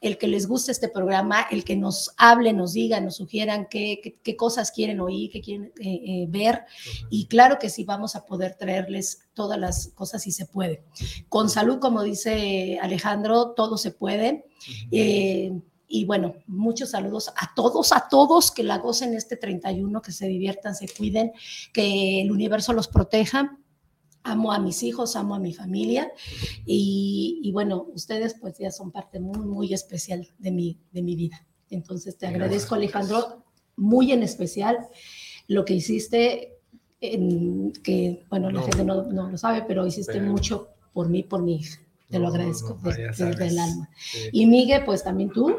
el 0.01 0.17
que 0.17 0.27
les 0.27 0.47
guste 0.47 0.71
este 0.71 0.87
programa, 0.87 1.45
el 1.51 1.63
que 1.63 1.75
nos 1.75 2.11
hable, 2.17 2.53
nos 2.53 2.73
diga, 2.73 3.01
nos 3.01 3.17
sugieran 3.17 3.67
qué, 3.69 3.99
qué, 4.01 4.17
qué 4.21 4.35
cosas 4.35 4.71
quieren 4.71 5.01
oír, 5.01 5.29
qué 5.29 5.41
quieren 5.41 5.73
eh, 5.79 6.01
eh, 6.05 6.25
ver. 6.29 6.65
Y 7.09 7.27
claro 7.27 7.59
que 7.59 7.69
sí 7.69 7.83
vamos 7.83 8.15
a 8.15 8.25
poder 8.25 8.55
traerles 8.55 9.27
todas 9.33 9.59
las 9.59 9.89
cosas 9.89 10.23
si 10.23 10.31
se 10.31 10.45
puede. 10.45 10.83
Con 11.27 11.49
salud, 11.49 11.79
como 11.79 12.03
dice 12.03 12.79
Alejandro, 12.81 13.51
todo 13.51 13.77
se 13.77 13.91
puede. 13.91 14.45
Eh, 14.91 15.51
y 15.87 16.05
bueno, 16.05 16.35
muchos 16.45 16.91
saludos 16.91 17.29
a 17.35 17.53
todos, 17.55 17.91
a 17.91 18.07
todos 18.09 18.51
que 18.51 18.63
la 18.63 18.77
gocen 18.77 19.15
este 19.15 19.35
31, 19.35 20.01
que 20.01 20.11
se 20.11 20.27
diviertan, 20.27 20.75
se 20.75 20.87
cuiden, 20.87 21.33
que 21.73 22.21
el 22.21 22.31
universo 22.31 22.73
los 22.73 22.87
proteja 22.87 23.57
amo 24.23 24.51
a 24.51 24.59
mis 24.59 24.83
hijos, 24.83 25.15
amo 25.15 25.35
a 25.35 25.39
mi 25.39 25.53
familia 25.53 26.11
y, 26.65 27.39
y, 27.43 27.51
bueno, 27.51 27.87
ustedes 27.93 28.35
pues 28.39 28.57
ya 28.57 28.71
son 28.71 28.91
parte 28.91 29.19
muy, 29.19 29.39
muy 29.39 29.73
especial 29.73 30.27
de 30.37 30.51
mi, 30.51 30.79
de 30.91 31.01
mi 31.01 31.15
vida. 31.15 31.45
Entonces 31.69 32.17
te 32.17 32.27
agradezco 32.27 32.75
Alejandro, 32.75 33.45
muy 33.75 34.11
en 34.11 34.23
especial 34.23 34.77
lo 35.47 35.65
que 35.65 35.73
hiciste, 35.73 36.59
en, 37.01 37.71
que 37.83 38.25
bueno, 38.29 38.51
la 38.51 38.61
gente 38.61 38.83
no, 38.83 39.03
no, 39.03 39.29
lo 39.29 39.37
sabe, 39.37 39.63
pero 39.67 39.85
hiciste 39.85 40.13
pero, 40.13 40.25
mucho 40.25 40.69
por 40.93 41.09
mí, 41.09 41.23
por 41.23 41.41
mi 41.41 41.55
hija. 41.57 41.79
Te 42.09 42.17
no, 42.17 42.23
lo 42.23 42.29
agradezco 42.29 42.79
desde 42.83 43.35
de, 43.35 43.47
el 43.47 43.59
alma. 43.59 43.89
Sí. 43.99 44.29
Y 44.31 44.45
Miguel, 44.47 44.83
pues 44.85 45.03
también 45.03 45.29
tú 45.31 45.55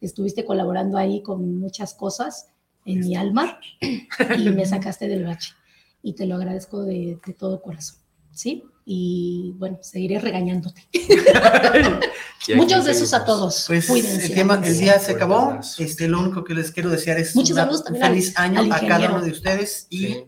estuviste 0.00 0.44
colaborando 0.44 0.98
ahí 0.98 1.22
con 1.22 1.58
muchas 1.58 1.94
cosas 1.94 2.50
en 2.84 3.00
mi 3.00 3.16
alma 3.16 3.58
y 3.80 4.48
me 4.50 4.66
sacaste 4.66 5.08
del 5.08 5.24
bache. 5.24 5.54
Y 6.02 6.12
te 6.12 6.26
lo 6.26 6.34
agradezco 6.34 6.84
de, 6.84 7.18
de 7.24 7.32
todo 7.32 7.62
corazón. 7.62 8.03
¿Sí? 8.34 8.64
Y 8.86 9.54
bueno, 9.56 9.78
seguiré 9.80 10.18
regañándote. 10.18 10.86
Muchos 12.56 12.84
besos 12.84 13.14
a 13.14 13.24
todos. 13.24 13.64
Pues 13.66 13.86
Cuídense, 13.86 14.26
el, 14.26 14.34
tema, 14.34 14.60
el 14.62 14.78
día 14.78 14.98
se 14.98 15.12
acabó. 15.12 15.58
Este, 15.78 16.08
lo 16.08 16.20
único 16.20 16.44
que 16.44 16.54
les 16.54 16.70
quiero 16.70 16.90
desear 16.90 17.18
es 17.18 17.34
Muchos 17.34 17.52
una, 17.52 17.70
un 17.70 17.96
feliz 17.96 18.34
al, 18.36 18.44
año 18.44 18.60
al 18.60 18.72
a 18.72 18.86
cada 18.86 19.10
uno 19.10 19.22
de 19.22 19.30
ustedes. 19.30 19.86
Y 19.88 19.98
sí. 19.98 20.26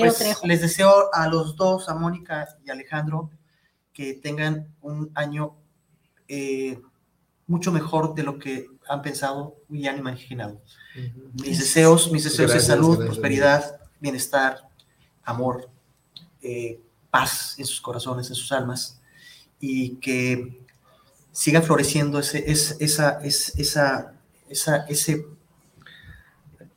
pues, 0.00 0.42
les 0.42 0.60
deseo 0.60 1.12
a 1.12 1.28
los 1.28 1.54
dos, 1.54 1.88
a 1.88 1.94
Mónica 1.94 2.48
y 2.64 2.70
Alejandro, 2.70 3.30
que 3.92 4.14
tengan 4.14 4.66
un 4.82 5.12
año 5.14 5.54
eh, 6.26 6.80
mucho 7.46 7.70
mejor 7.70 8.14
de 8.14 8.24
lo 8.24 8.38
que 8.38 8.66
han 8.88 9.02
pensado 9.02 9.56
y 9.70 9.86
han 9.86 9.98
imaginado. 9.98 10.60
Uh 10.96 11.00
-huh. 11.00 11.42
Mis 11.42 11.58
deseos, 11.60 12.10
mis 12.10 12.24
deseos 12.24 12.50
gracias, 12.50 12.68
de 12.68 12.74
salud, 12.74 12.96
gracias, 12.96 13.06
prosperidad, 13.06 13.60
gracias. 13.60 13.90
bienestar, 14.00 14.68
amor, 15.22 15.68
eh, 16.42 16.80
paz 17.14 17.54
en 17.58 17.64
sus 17.64 17.80
corazones, 17.80 18.28
en 18.28 18.34
sus 18.34 18.50
almas, 18.50 18.98
y 19.60 19.90
que 19.98 20.60
siga 21.30 21.62
floreciendo 21.62 22.18
ese, 22.18 22.50
ese, 22.50 22.74
esa, 22.80 23.20
esa, 23.22 24.14
esa, 24.48 24.76
ese 24.88 25.24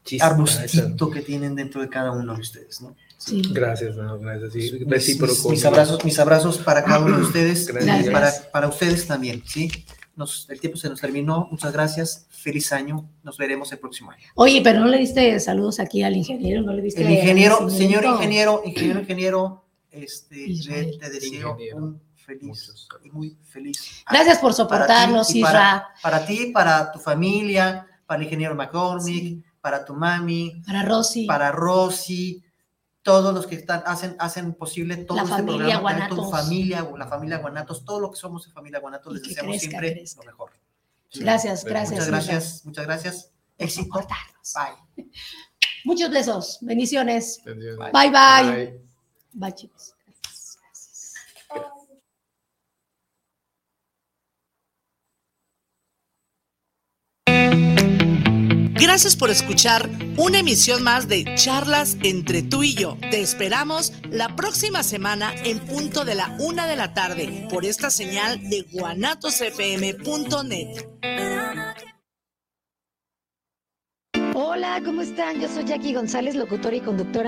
Chista, 0.03 0.27
arbustito 0.27 1.07
esa. 1.07 1.13
que 1.15 1.21
tienen 1.21 1.55
dentro 1.55 1.81
de 1.81 1.89
cada 1.89 2.11
uno 2.11 2.35
de 2.35 2.41
ustedes, 2.41 2.81
¿no? 2.81 2.95
Sí. 3.17 3.41
Gracias, 3.51 3.95
no, 3.95 4.19
gracias. 4.19 4.53
Sí. 4.53 4.85
Mis, 4.85 5.45
mis, 5.49 5.65
abrazos, 5.65 6.05
mis 6.05 6.19
abrazos 6.19 6.59
para 6.59 6.83
cada 6.83 6.99
uno 6.99 7.17
de 7.17 7.23
ustedes 7.23 7.67
y 7.67 8.09
para, 8.11 8.31
para 8.53 8.67
ustedes 8.67 9.07
también, 9.07 9.41
¿sí? 9.43 9.71
nos, 10.17 10.47
el 10.49 10.59
tiempo 10.59 10.77
se 10.77 10.87
nos 10.87 10.99
terminó. 10.99 11.47
Muchas 11.49 11.71
gracias. 11.71 12.27
Feliz 12.29 12.73
año. 12.73 13.09
Nos 13.23 13.37
veremos 13.37 13.71
el 13.71 13.79
próximo 13.79 14.11
año. 14.11 14.25
Oye, 14.35 14.61
pero 14.63 14.79
no 14.79 14.87
le 14.87 14.97
diste 14.97 15.39
saludos 15.39 15.79
aquí 15.79 16.03
al 16.03 16.15
ingeniero, 16.15 16.61
no 16.61 16.73
le 16.73 16.81
diste. 16.81 17.03
El 17.03 17.11
ingeniero, 17.11 17.69
señor 17.69 18.03
ingeniero, 18.03 18.61
ingeniero, 18.65 18.99
ingeniero, 18.99 19.63
este, 20.03 20.97
te 20.99 21.09
deseo 21.09 21.57
un 21.75 22.01
feliz 22.15 22.87
y 23.03 23.09
muy 23.09 23.37
feliz. 23.43 24.03
Gracias 24.09 24.39
por 24.39 24.53
soportarnos, 24.53 25.33
Isra. 25.33 25.89
Para, 26.01 26.25
ti, 26.25 26.51
para 26.53 26.91
tu 26.91 26.99
familia, 26.99 27.87
para 28.05 28.19
el 28.19 28.25
ingeniero 28.25 28.55
McCormick, 28.55 29.45
para 29.61 29.85
tu 29.85 29.93
mami, 29.93 30.61
para 30.65 30.83
Rosy, 30.83 31.25
para 31.25 31.51
Rosy, 31.51 32.43
todos 33.01 33.33
los 33.33 33.47
que 33.47 33.55
están, 33.55 33.83
hacen, 33.85 34.15
hacen 34.19 34.53
posible 34.53 34.97
todo 34.97 35.17
la 35.17 35.23
este 35.23 35.35
familia 35.35 35.79
programa, 35.79 36.09
tu 36.09 36.29
familia, 36.29 36.87
la 36.97 37.07
familia 37.07 37.37
Guanatos, 37.37 37.85
todo 37.85 37.99
lo 38.01 38.11
que 38.11 38.17
somos 38.17 38.45
en 38.47 38.53
familia 38.53 38.79
Guanatos, 38.79 39.13
les 39.13 39.23
deseamos 39.23 39.57
siempre 39.57 40.03
lo 40.17 40.23
mejor. 40.23 40.51
Gracias, 41.15 41.63
gracias. 41.63 41.91
Muchas 41.91 42.07
gracias, 42.07 42.65
muchas 42.65 42.85
gracias. 42.85 43.31
Éxito. 43.57 44.05
Bye. 44.55 45.05
Muchos 45.85 46.09
besos, 46.11 46.57
bendiciones. 46.61 47.41
Bye, 47.45 47.53
bye. 47.55 47.89
Bye, 47.91 48.11
bye 48.11 48.86
chicos. 49.53 49.93
Gracias 58.79 59.15
por 59.15 59.29
escuchar 59.29 59.87
una 60.17 60.39
emisión 60.39 60.81
más 60.81 61.07
de 61.07 61.35
Charlas 61.35 61.97
entre 62.03 62.41
tú 62.41 62.63
y 62.63 62.73
yo. 62.73 62.97
Te 63.11 63.21
esperamos 63.21 63.93
la 64.09 64.35
próxima 64.35 64.81
semana 64.81 65.31
en 65.43 65.59
punto 65.59 66.03
de 66.03 66.15
la 66.15 66.35
una 66.39 66.65
de 66.65 66.75
la 66.75 66.95
tarde 66.95 67.47
por 67.49 67.65
esta 67.65 67.91
señal 67.91 68.49
de 68.49 68.63
guanatosfm.net. 68.71 70.87
Hola, 74.33 74.81
¿cómo 74.85 75.01
están? 75.01 75.41
Yo 75.41 75.47
soy 75.47 75.65
Jackie 75.65 75.93
González, 75.93 76.35
locutora 76.35 76.75
y 76.75 76.81
conductora 76.81 77.25